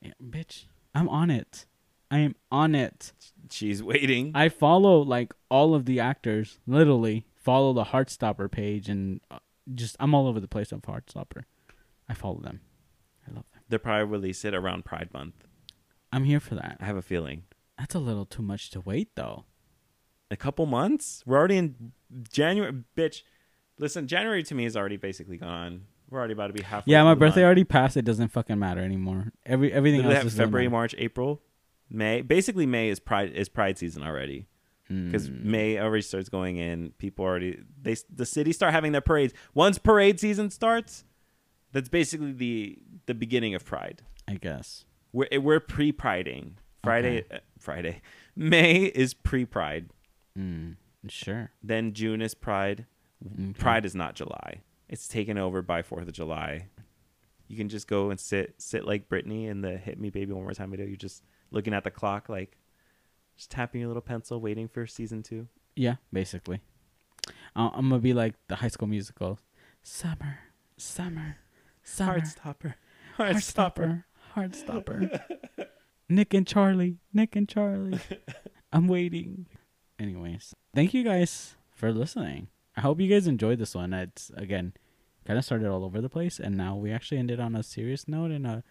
Yeah, 0.00 0.12
bitch, 0.22 0.64
I'm 0.94 1.08
on 1.08 1.30
it. 1.30 1.66
I 2.10 2.18
am 2.18 2.34
on 2.50 2.74
it. 2.74 3.12
She's 3.50 3.82
waiting. 3.82 4.32
I 4.34 4.48
follow 4.50 5.00
like 5.00 5.32
all 5.48 5.74
of 5.74 5.86
the 5.86 5.98
actors. 6.00 6.58
Literally 6.66 7.24
follow 7.42 7.72
the 7.72 7.84
Heartstopper 7.84 8.50
page 8.50 8.88
and 8.88 9.20
uh, 9.30 9.38
just 9.74 9.96
I'm 10.00 10.14
all 10.14 10.26
over 10.26 10.40
the 10.40 10.48
place 10.48 10.72
on 10.72 10.80
Heartstopper. 10.80 11.44
I 12.08 12.14
follow 12.14 12.40
them. 12.40 12.60
I 13.26 13.30
love 13.30 13.44
them. 13.52 13.62
They'll 13.68 13.78
probably 13.78 14.04
release 14.04 14.44
it 14.44 14.54
around 14.54 14.84
Pride 14.84 15.10
Month. 15.12 15.44
I'm 16.12 16.24
here 16.24 16.40
for 16.40 16.54
that. 16.54 16.76
I 16.80 16.84
have 16.84 16.96
a 16.96 17.02
feeling. 17.02 17.44
That's 17.78 17.94
a 17.94 17.98
little 18.00 18.26
too 18.26 18.42
much 18.42 18.70
to 18.70 18.80
wait 18.80 19.14
though. 19.14 19.44
A 20.30 20.36
couple 20.36 20.66
months. 20.66 21.22
We're 21.26 21.38
already 21.38 21.58
in 21.58 21.92
January. 22.30 22.72
Bitch, 22.96 23.22
listen. 23.78 24.06
January 24.06 24.42
to 24.44 24.54
me 24.54 24.64
is 24.64 24.76
already 24.76 24.96
basically 24.96 25.36
gone. 25.36 25.82
We're 26.10 26.18
already 26.18 26.34
about 26.34 26.48
to 26.48 26.52
be 26.52 26.62
halfway. 26.62 26.92
Yeah, 26.92 27.04
my 27.04 27.14
birthday 27.14 27.40
month. 27.40 27.46
already 27.46 27.64
passed. 27.64 27.96
It 27.96 28.04
doesn't 28.04 28.28
fucking 28.28 28.58
matter 28.58 28.80
anymore. 28.80 29.32
Every 29.46 29.72
everything 29.72 30.02
They 30.02 30.08
else 30.08 30.14
have 30.14 30.24
just 30.24 30.36
February. 30.36 30.68
March, 30.68 30.94
April, 30.98 31.40
May. 31.88 32.20
Basically, 32.20 32.66
May 32.66 32.88
is 32.90 33.00
Pride 33.00 33.32
is 33.32 33.48
Pride 33.48 33.78
season 33.78 34.02
already. 34.02 34.46
Because 35.06 35.30
Mm. 35.30 35.44
May 35.44 35.78
already 35.78 36.02
starts 36.02 36.28
going 36.28 36.56
in. 36.56 36.90
People 36.98 37.24
already 37.24 37.60
they 37.80 37.96
the 38.14 38.26
city 38.26 38.52
start 38.52 38.72
having 38.72 38.92
their 38.92 39.00
parades. 39.00 39.32
Once 39.54 39.78
parade 39.78 40.20
season 40.20 40.50
starts, 40.50 41.04
that's 41.72 41.88
basically 41.88 42.32
the 42.32 42.78
the 43.06 43.14
beginning 43.14 43.54
of 43.54 43.64
Pride. 43.64 44.02
I 44.28 44.34
guess. 44.34 44.84
We're 45.12 45.28
we're 45.40 45.60
pre 45.60 45.92
priding. 45.92 46.58
Friday 46.84 47.24
uh, 47.30 47.38
Friday 47.58 48.02
May 48.36 48.84
is 48.84 49.14
pre 49.14 49.44
Pride. 49.44 49.90
Mm. 50.38 50.76
Sure. 51.08 51.50
Then 51.62 51.92
June 51.92 52.20
is 52.22 52.34
Pride. 52.34 52.86
Okay. 53.24 53.52
Pride 53.52 53.84
is 53.84 53.94
not 53.94 54.14
July. 54.14 54.62
It's 54.88 55.06
taken 55.08 55.38
over 55.38 55.62
by 55.62 55.82
Fourth 55.82 56.08
of 56.08 56.12
July. 56.12 56.68
You 57.48 57.56
can 57.56 57.68
just 57.68 57.86
go 57.86 58.10
and 58.10 58.18
sit 58.18 58.54
sit 58.58 58.84
like 58.84 59.08
Britney 59.08 59.46
in 59.46 59.60
the 59.60 59.76
"Hit 59.76 60.00
Me 60.00 60.10
Baby 60.10 60.32
One 60.32 60.42
More 60.42 60.52
Time" 60.54 60.70
video. 60.70 60.86
You're 60.86 60.96
just 60.96 61.22
looking 61.50 61.74
at 61.74 61.84
the 61.84 61.90
clock, 61.90 62.28
like 62.28 62.56
just 63.36 63.50
tapping 63.50 63.80
your 63.80 63.88
little 63.88 64.02
pencil, 64.02 64.40
waiting 64.40 64.68
for 64.68 64.86
season 64.86 65.22
two. 65.22 65.48
Yeah, 65.74 65.96
basically. 66.12 66.60
Uh, 67.54 67.70
I'm 67.74 67.88
gonna 67.88 67.98
be 68.00 68.12
like 68.12 68.34
the 68.48 68.56
High 68.56 68.68
School 68.68 68.88
Musical. 68.88 69.38
Summer, 69.82 70.38
summer, 70.76 71.36
summer. 71.82 72.20
Heartstopper. 72.20 72.74
Heartstopper, 73.18 74.04
Heartstopper. 74.34 75.20
Nick 76.08 76.34
and 76.34 76.46
Charlie, 76.46 76.98
Nick 77.12 77.36
and 77.36 77.48
Charlie. 77.48 78.00
I'm 78.72 78.88
waiting. 78.88 79.46
Anyways, 79.98 80.54
thank 80.74 80.94
you 80.94 81.04
guys 81.04 81.56
for 81.70 81.92
listening. 81.92 82.48
I 82.76 82.80
hope 82.80 83.00
you 83.00 83.08
guys 83.08 83.26
enjoyed 83.26 83.58
this 83.58 83.74
one. 83.74 83.92
It's 83.92 84.30
again 84.36 84.72
kind 85.26 85.38
of 85.38 85.44
started 85.44 85.68
all 85.68 85.84
over 85.84 86.00
the 86.00 86.08
place, 86.08 86.40
and 86.40 86.56
now 86.56 86.74
we 86.76 86.90
actually 86.90 87.18
ended 87.18 87.38
on 87.38 87.54
a 87.54 87.62
serious 87.62 88.08
note 88.08 88.30
and 88.30 88.46
a 88.46 88.64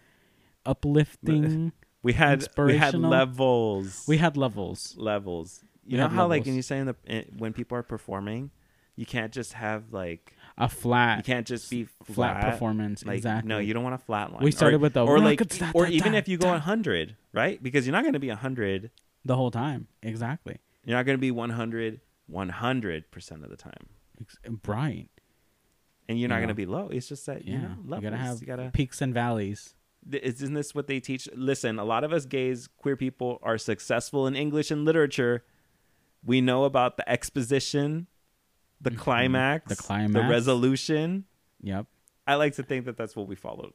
uplifting. 0.66 1.72
We 2.02 2.12
had 2.14 2.46
we 2.58 2.76
had 2.76 2.94
levels. 2.94 4.04
we 4.08 4.16
had 4.18 4.36
levels. 4.36 4.94
levels. 4.98 5.62
We 5.84 5.92
You 5.92 5.96
know 5.98 6.04
had 6.08 6.12
how 6.12 6.22
like 6.26 6.40
levels. 6.40 6.46
when 6.46 6.56
you 6.56 6.62
say 6.62 6.78
in 6.78 6.86
the 6.86 6.96
eh, 7.06 7.24
when 7.36 7.52
people 7.52 7.76
are 7.78 7.82
performing, 7.82 8.50
you 8.96 9.06
can't 9.06 9.32
just 9.32 9.52
have 9.54 9.92
like 9.92 10.36
A 10.58 10.68
flat, 10.68 11.18
you 11.18 11.22
can't 11.24 11.46
just 11.46 11.70
be 11.70 11.84
flat, 12.04 12.40
flat, 12.40 12.52
performance. 12.52 13.04
Like 13.04 13.16
exactly. 13.18 13.48
no, 13.48 13.58
you 13.58 13.72
don't 13.72 13.84
want 13.84 13.94
a 13.94 13.98
flat 13.98 14.32
line. 14.32 14.42
We 14.42 14.50
started 14.50 14.76
or, 14.76 14.80
with 14.80 14.94
the 14.94 15.04
or 15.06 15.18
like 15.18 15.40
rockets, 15.40 15.62
or 15.74 15.86
da, 15.86 15.92
even 15.92 16.12
da, 16.12 16.18
if 16.18 16.28
you 16.28 16.36
go 16.38 16.46
da. 16.46 16.52
100, 16.52 17.16
right? 17.32 17.62
Because 17.62 17.86
you're 17.86 17.92
not 17.92 18.02
going 18.02 18.12
to 18.14 18.18
be 18.20 18.28
100. 18.28 18.90
the 19.24 19.36
whole 19.36 19.50
time. 19.52 19.86
Exactly. 20.02 20.58
You're 20.84 20.96
not 20.96 21.06
going 21.06 21.16
to 21.16 21.20
be 21.20 21.30
100 21.30 22.00
100% 22.30 23.44
of 23.44 23.50
the 23.50 23.56
time. 23.56 23.86
Right. 24.66 25.08
And 26.08 26.18
you're 26.18 26.28
not 26.28 26.36
Yeah. 26.36 26.40
going 26.40 26.48
to 26.48 26.54
be 26.54 26.66
low. 26.66 26.88
It's 26.88 27.08
just 27.08 27.26
that 27.26 27.44
Yeah. 27.44 27.52
you 27.54 27.58
know, 27.62 27.68
you 27.84 27.90
levels. 27.90 28.02
gotta 28.10 28.16
have 28.16 28.40
you 28.40 28.46
gotta 28.46 28.70
peaks 28.72 29.00
and 29.00 29.14
valleys. 29.14 29.74
Isn't 30.10 30.54
this 30.54 30.74
what 30.74 30.86
they 30.88 30.98
teach? 31.00 31.28
Listen, 31.34 31.78
a 31.78 31.84
lot 31.84 32.02
of 32.04 32.12
us 32.12 32.26
gays, 32.26 32.66
queer 32.76 32.96
people, 32.96 33.38
are 33.42 33.56
successful 33.58 34.26
in 34.26 34.34
English 34.34 34.70
and 34.70 34.84
literature. 34.84 35.44
We 36.24 36.40
know 36.40 36.64
about 36.64 36.96
the 36.96 37.08
exposition, 37.08 38.06
the 38.80 38.90
Mhm. 38.90 38.98
climax, 38.98 39.68
The 39.68 39.76
climax, 39.82 40.12
the 40.12 40.28
resolution. 40.28 41.24
Yep. 41.60 41.86
I 42.26 42.34
like 42.36 42.54
to 42.56 42.62
think 42.62 42.84
that 42.86 42.96
that's 42.96 43.14
what 43.16 43.26
we 43.28 43.34
followed. 43.36 43.72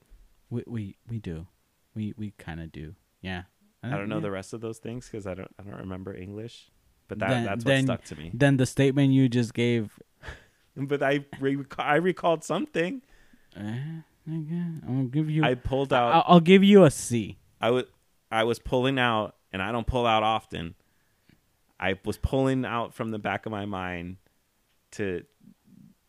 We 0.49 0.63
we 0.67 0.97
we 1.07 1.19
do. 1.19 1.47
We 1.93 2.13
we 2.17 2.31
kind 2.37 2.59
of 2.61 2.71
do. 2.71 2.95
Yeah. 3.21 3.43
I 3.83 3.91
don't 3.91 4.09
know 4.09 4.15
yeah. 4.15 4.21
the 4.21 4.31
rest 4.31 4.53
of 4.53 4.59
those 4.61 4.79
things 4.79 5.07
because 5.09 5.25
I 5.27 5.33
don't 5.33 5.51
I 5.59 5.63
don't 5.63 5.79
remember 5.79 6.13
English, 6.15 6.71
but 7.07 7.19
that 7.19 7.29
Then- 7.29 7.45
that's 7.45 7.63
then- 7.63 7.85
what 7.87 8.05
stuck 8.05 8.17
to 8.17 8.21
me. 8.23 8.31
Then 8.33 8.57
the 8.57 8.65
statement 8.65 9.13
you 9.13 9.29
just 9.29 9.53
gave. 9.53 9.99
But 10.75 11.01
I 11.01 11.25
re- 11.39 11.65
I 11.79 11.95
recalled 11.95 12.43
something. 12.43 13.01
Uh, 13.55 14.03
gonna 14.27 15.05
give 15.05 15.29
you. 15.29 15.43
I 15.43 15.55
pulled 15.55 15.93
out. 15.93 16.13
I'll, 16.13 16.23
I'll 16.27 16.39
give 16.39 16.63
you 16.63 16.83
a 16.83 16.91
C. 16.91 17.37
I 17.61 17.71
was 17.71 17.85
I 18.31 18.43
was 18.43 18.59
pulling 18.59 18.99
out, 18.99 19.35
and 19.53 19.61
I 19.61 19.71
don't 19.71 19.87
pull 19.87 20.05
out 20.05 20.23
often. 20.23 20.75
I 21.79 21.97
was 22.05 22.17
pulling 22.17 22.65
out 22.65 22.93
from 22.93 23.11
the 23.11 23.19
back 23.19 23.45
of 23.45 23.51
my 23.51 23.65
mind 23.65 24.17
to, 24.91 25.23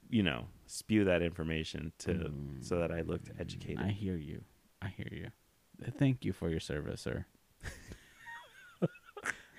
you 0.08 0.22
know, 0.22 0.46
spew 0.66 1.04
that 1.04 1.20
information 1.22 1.92
to 1.98 2.10
Mm. 2.14 2.64
so 2.64 2.78
that 2.78 2.90
I 2.90 3.02
looked 3.02 3.30
educated. 3.38 3.78
I 3.80 3.88
hear 3.90 4.16
you. 4.16 4.42
I 4.80 4.88
hear 4.88 5.08
you. 5.10 5.28
Thank 5.98 6.24
you 6.24 6.32
for 6.32 6.48
your 6.48 6.60
service, 6.60 7.00
sir. 7.02 7.26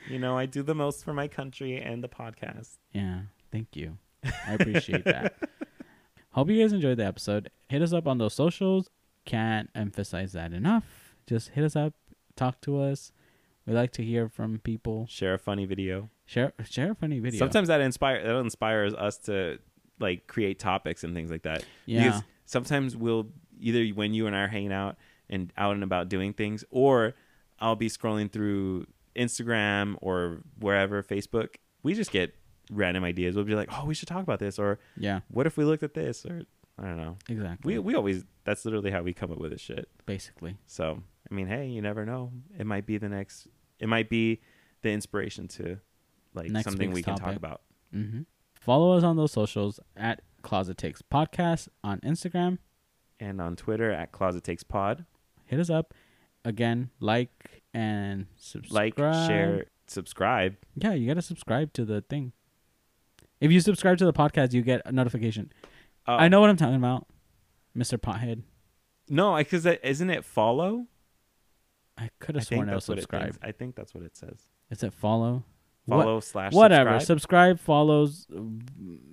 You 0.10 0.18
know, 0.18 0.36
I 0.36 0.48
do 0.48 0.64
the 0.64 0.73
most 0.73 1.03
for 1.06 1.14
my 1.14 1.27
country 1.27 1.80
and 1.80 2.03
the 2.03 2.07
podcast. 2.10 2.77
Yeah. 2.94 3.19
Thank 3.52 3.76
you. 3.76 3.98
I 4.48 4.53
appreciate 4.53 5.03
that. 5.06 5.36
Hope 6.31 6.49
you 6.49 6.61
guys 6.61 6.73
enjoyed 6.73 6.97
the 6.97 7.06
episode. 7.06 7.49
Hit 7.68 7.81
us 7.81 7.93
up 7.93 8.07
on 8.07 8.18
those 8.18 8.34
socials. 8.34 8.89
Can't 9.26 9.69
emphasize 9.76 10.34
that 10.34 10.53
enough. 10.53 11.15
Just 11.27 11.49
hit 11.49 11.64
us 11.64 11.76
up. 11.76 11.93
Talk 12.35 12.61
to 12.61 12.81
us. 12.81 13.11
We 13.65 13.73
like 13.73 13.91
to 13.93 14.03
hear 14.03 14.30
from 14.30 14.60
people. 14.60 15.06
Share 15.10 15.34
a 15.35 15.39
funny 15.39 15.65
video. 15.65 16.10
Share 16.26 16.53
share 16.69 16.91
a 16.91 16.95
funny 16.95 17.19
video. 17.19 17.38
Sometimes 17.39 17.68
that 17.68 17.81
inspire 17.81 18.23
that 18.23 18.35
inspires 18.39 18.93
us 18.93 19.18
to 19.19 19.60
like 19.99 20.27
create 20.27 20.60
topics 20.60 21.03
and 21.03 21.14
things 21.14 21.30
like 21.30 21.43
that. 21.43 21.64
yeah. 21.85 22.03
Because 22.06 22.23
sometimes 22.45 22.95
we'll 22.95 23.27
either 23.60 23.85
when 23.93 24.14
you 24.14 24.27
and 24.27 24.35
I 24.35 24.41
are 24.41 24.47
hanging 24.47 24.72
out 24.72 24.95
and 25.30 25.51
out 25.57 25.73
and 25.73 25.84
about 25.84 26.10
doing 26.10 26.34
things, 26.34 26.64
or 26.72 27.14
I'll 27.60 27.76
be 27.76 27.89
scrolling 27.89 28.31
through 28.31 28.88
Instagram 29.15 29.95
or 30.01 30.39
wherever, 30.60 31.03
Facebook. 31.03 31.56
We 31.84 31.93
just 31.93 32.11
get 32.11 32.34
random 32.70 33.04
ideas. 33.04 33.36
We'll 33.36 33.46
be 33.46 33.56
like, 33.56 33.70
oh, 33.72 33.86
we 33.86 33.94
should 33.94 34.08
talk 34.08 34.24
about 34.24 34.40
this, 34.40 34.60
or 34.60 34.80
Yeah. 34.98 35.22
what 35.30 35.46
if 35.48 35.58
we 35.58 35.64
looked 35.66 35.84
at 35.84 35.94
this, 35.94 36.26
or 36.26 36.44
I 36.78 36.84
don't 36.84 36.98
know. 36.98 37.18
Exactly. 37.28 37.74
We 37.74 37.80
we 37.80 37.96
always 37.96 38.24
that's 38.46 38.64
literally 38.66 38.91
how 38.91 39.02
we 39.02 39.14
come 39.14 39.32
up 39.32 39.38
with 39.40 39.52
this 39.52 39.62
shit. 39.62 39.90
basically. 40.06 40.58
So 40.68 41.02
I 41.30 41.34
mean, 41.34 41.48
hey, 41.48 41.68
you 41.68 41.82
never 41.82 42.06
know. 42.06 42.32
It 42.58 42.66
might 42.66 42.86
be 42.86 42.98
the 42.98 43.10
next. 43.10 43.48
It 43.80 43.88
might 43.90 44.10
be 44.10 44.41
the 44.82 44.91
inspiration 44.91 45.48
to 45.50 45.80
like 46.34 46.50
Next 46.52 46.66
something 46.66 46.91
we 46.91 47.04
can 47.04 47.16
talk 47.16 47.26
topic. 47.26 47.38
about. 47.38 47.62
hmm 47.91 48.22
Follow 48.54 48.91
us 48.98 49.04
on 49.04 49.16
those 49.16 49.32
socials 49.32 49.80
at 49.96 50.22
Closet 50.41 50.78
Takes 50.78 51.02
Podcast 51.02 51.70
on 51.84 52.00
Instagram. 52.02 52.58
And 53.22 53.41
on 53.41 53.56
Twitter 53.58 53.91
at 53.91 54.12
Closet 54.14 54.44
Takes 54.44 54.64
Pod, 54.64 55.06
Hit 55.46 55.60
us 55.60 55.70
up. 55.70 55.94
Again, 56.46 56.90
like 57.02 57.64
and 57.74 58.28
subscribe. 58.38 58.74
like, 58.74 58.96
share, 59.28 59.66
subscribe. 59.88 60.56
Yeah, 60.76 60.94
you 60.94 61.08
gotta 61.08 61.22
subscribe 61.22 61.74
to 61.74 61.84
the 61.86 62.02
thing. 62.02 62.32
If 63.41 63.52
you 63.52 63.60
subscribe 63.60 63.98
to 63.99 64.06
the 64.06 64.14
podcast, 64.14 64.53
you 64.53 64.61
get 64.61 64.82
a 64.86 64.91
notification. 64.91 65.52
Uh, 66.07 66.11
I 66.14 66.28
know 66.28 66.41
what 66.41 66.49
I'm 66.49 66.57
talking 66.57 66.76
about, 66.76 67.07
Mister 67.74 67.98
Pothead. 67.98 68.44
No, 69.10 69.36
because 69.38 69.66
isn't 69.66 70.10
it 70.10 70.24
follow? 70.26 70.86
I 71.98 72.10
could 72.20 72.36
have 72.36 72.45
sworn 72.45 72.70
I 72.70 72.76
was 72.76 72.88
what 72.88 72.98
subscribe. 72.98 73.38
I 73.44 73.52
think 73.52 73.76
that's 73.76 73.94
what 73.94 74.03
it 74.03 74.16
says. 74.16 74.48
Is 74.70 74.84
it 74.84 74.94
follow? 74.94 75.44
What- 75.86 76.03
Follow 76.03 76.20
slash 76.20 76.53
Whatever. 76.53 76.99
subscribe. 76.99 77.57
Subscribe, 77.57 77.60
follows, 77.60 78.28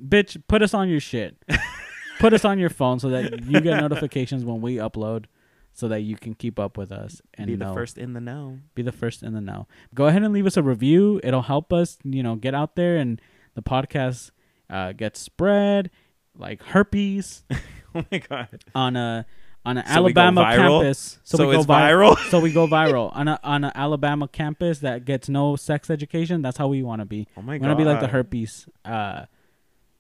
bitch. 0.07 0.41
Put 0.49 0.63
us 0.63 0.75
on 0.75 0.89
your 0.89 1.01
shit. 1.01 1.37
put 2.19 2.33
us 2.33 2.45
on 2.45 2.59
your 2.59 2.69
phone 2.71 2.99
so 2.99 3.09
that 3.11 3.45
you 3.47 3.61
get 3.61 3.81
notifications 3.81 4.45
when 4.45 4.61
we 4.61 4.77
upload, 4.77 5.25
so 5.73 5.89
that 5.89 6.01
you 6.03 6.17
can 6.17 6.35
keep 6.35 6.59
up 6.59 6.77
with 6.77 6.93
us 6.93 7.23
and 7.35 7.47
Be 7.47 7.55
the 7.57 7.65
know- 7.67 7.75
first 7.75 7.97
in 7.99 8.13
the 8.13 8.21
know. 8.21 8.59
be 8.75 8.83
the 8.83 8.93
first 8.93 9.23
in 9.23 9.33
the 9.33 9.41
know. 9.41 9.67
Go 9.95 10.07
ahead 10.07 10.23
and 10.23 10.33
leave 10.35 10.47
us 10.47 10.57
a 10.57 10.63
review. 10.63 11.21
It'll 11.25 11.43
help 11.43 11.73
us, 11.73 11.97
you 12.05 12.23
know, 12.23 12.37
get 12.37 12.55
out 12.55 12.77
there 12.77 12.97
and 12.99 13.21
the 13.57 13.63
podcast 13.63 14.31
uh, 14.71 14.93
gets 14.93 15.19
spread 15.21 15.91
like 16.39 16.63
herpes 16.63 17.43
oh 17.95 18.05
my 18.13 18.19
god. 18.19 18.63
on 18.75 18.95
a 18.97 19.27
on 19.65 19.79
an 19.79 19.85
So 19.87 19.93
Alabama 19.95 20.43
campus. 20.55 21.19
So, 21.25 21.45
we 21.49 21.55
go 21.57 21.63
vi- 21.63 21.91
viral. 21.91 22.17
so 22.31 22.39
we 22.39 22.53
go 22.53 22.69
viral 22.69 23.11
on 23.17 23.27
a 23.27 23.41
on 23.43 23.65
an 23.65 23.73
Alabama 23.75 24.29
campus 24.29 24.79
that 24.79 25.05
gets 25.05 25.29
no 25.29 25.57
sex 25.57 25.91
education. 25.91 26.41
That's 26.41 26.57
how 26.57 26.69
we 26.69 26.85
want 26.85 27.01
to 27.01 27.05
be. 27.05 27.27
oh 27.37 27.43
my 27.43 27.55
We 27.55 27.59
god. 27.59 27.67
want 27.67 27.79
to 27.79 27.85
be 27.85 27.89
like 27.91 27.99
the 28.01 28.07
herpes, 28.07 28.69
uh, 28.85 29.25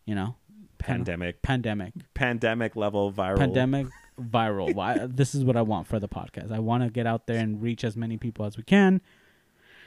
you 0.05 0.15
know, 0.15 0.37
pandemic. 0.79 1.43
pandemic, 1.43 1.95
Pandemic 2.15 2.77
level 2.77 3.11
viral. 3.13 3.39
pandemic, 3.39 3.89
viral. 4.21 4.73
Why? 4.73 4.99
This 5.09 5.35
is 5.35 5.43
what 5.43 5.57
I 5.57 5.63
want 5.63 5.89
for 5.89 5.99
the 5.99 6.09
podcast. 6.09 6.53
I 6.53 6.61
want 6.61 6.85
to 6.85 6.91
get 6.91 7.07
out 7.09 7.27
there 7.27 7.39
and 7.41 7.61
reach 7.61 7.83
as 7.83 7.97
many 7.97 8.17
people 8.19 8.45
as 8.45 8.57
we 8.57 8.63
can. 8.63 9.01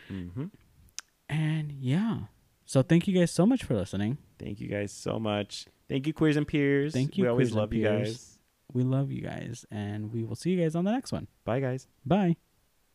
hmm 0.10 0.48
And 1.30 1.72
yeah. 1.72 2.18
So 2.70 2.84
thank 2.84 3.08
you 3.08 3.18
guys 3.18 3.32
so 3.32 3.48
much 3.48 3.64
for 3.64 3.74
listening. 3.74 4.20
Thank 4.38 4.60
you 4.62 4.68
guys 4.68 4.92
so 4.92 5.18
much. 5.18 5.66
Thank 5.90 6.06
you, 6.06 6.14
queers 6.14 6.38
and 6.38 6.48
peers. 6.48 6.94
Thank 6.94 7.18
you, 7.18 7.24
We 7.24 7.30
always 7.32 7.52
love 7.52 7.74
you 7.74 7.84
guys. 7.84 8.38
We 8.72 8.84
love 8.84 9.12
you 9.12 9.24
guys, 9.24 9.66
and 9.72 10.14
we 10.14 10.24
will 10.24 10.36
see 10.36 10.52
you 10.52 10.62
guys 10.62 10.76
on 10.76 10.86
the 10.86 10.92
next 10.92 11.12
one. 11.12 11.26
Bye, 11.46 11.62
guys. 11.62 11.88
Bye. 12.06 12.36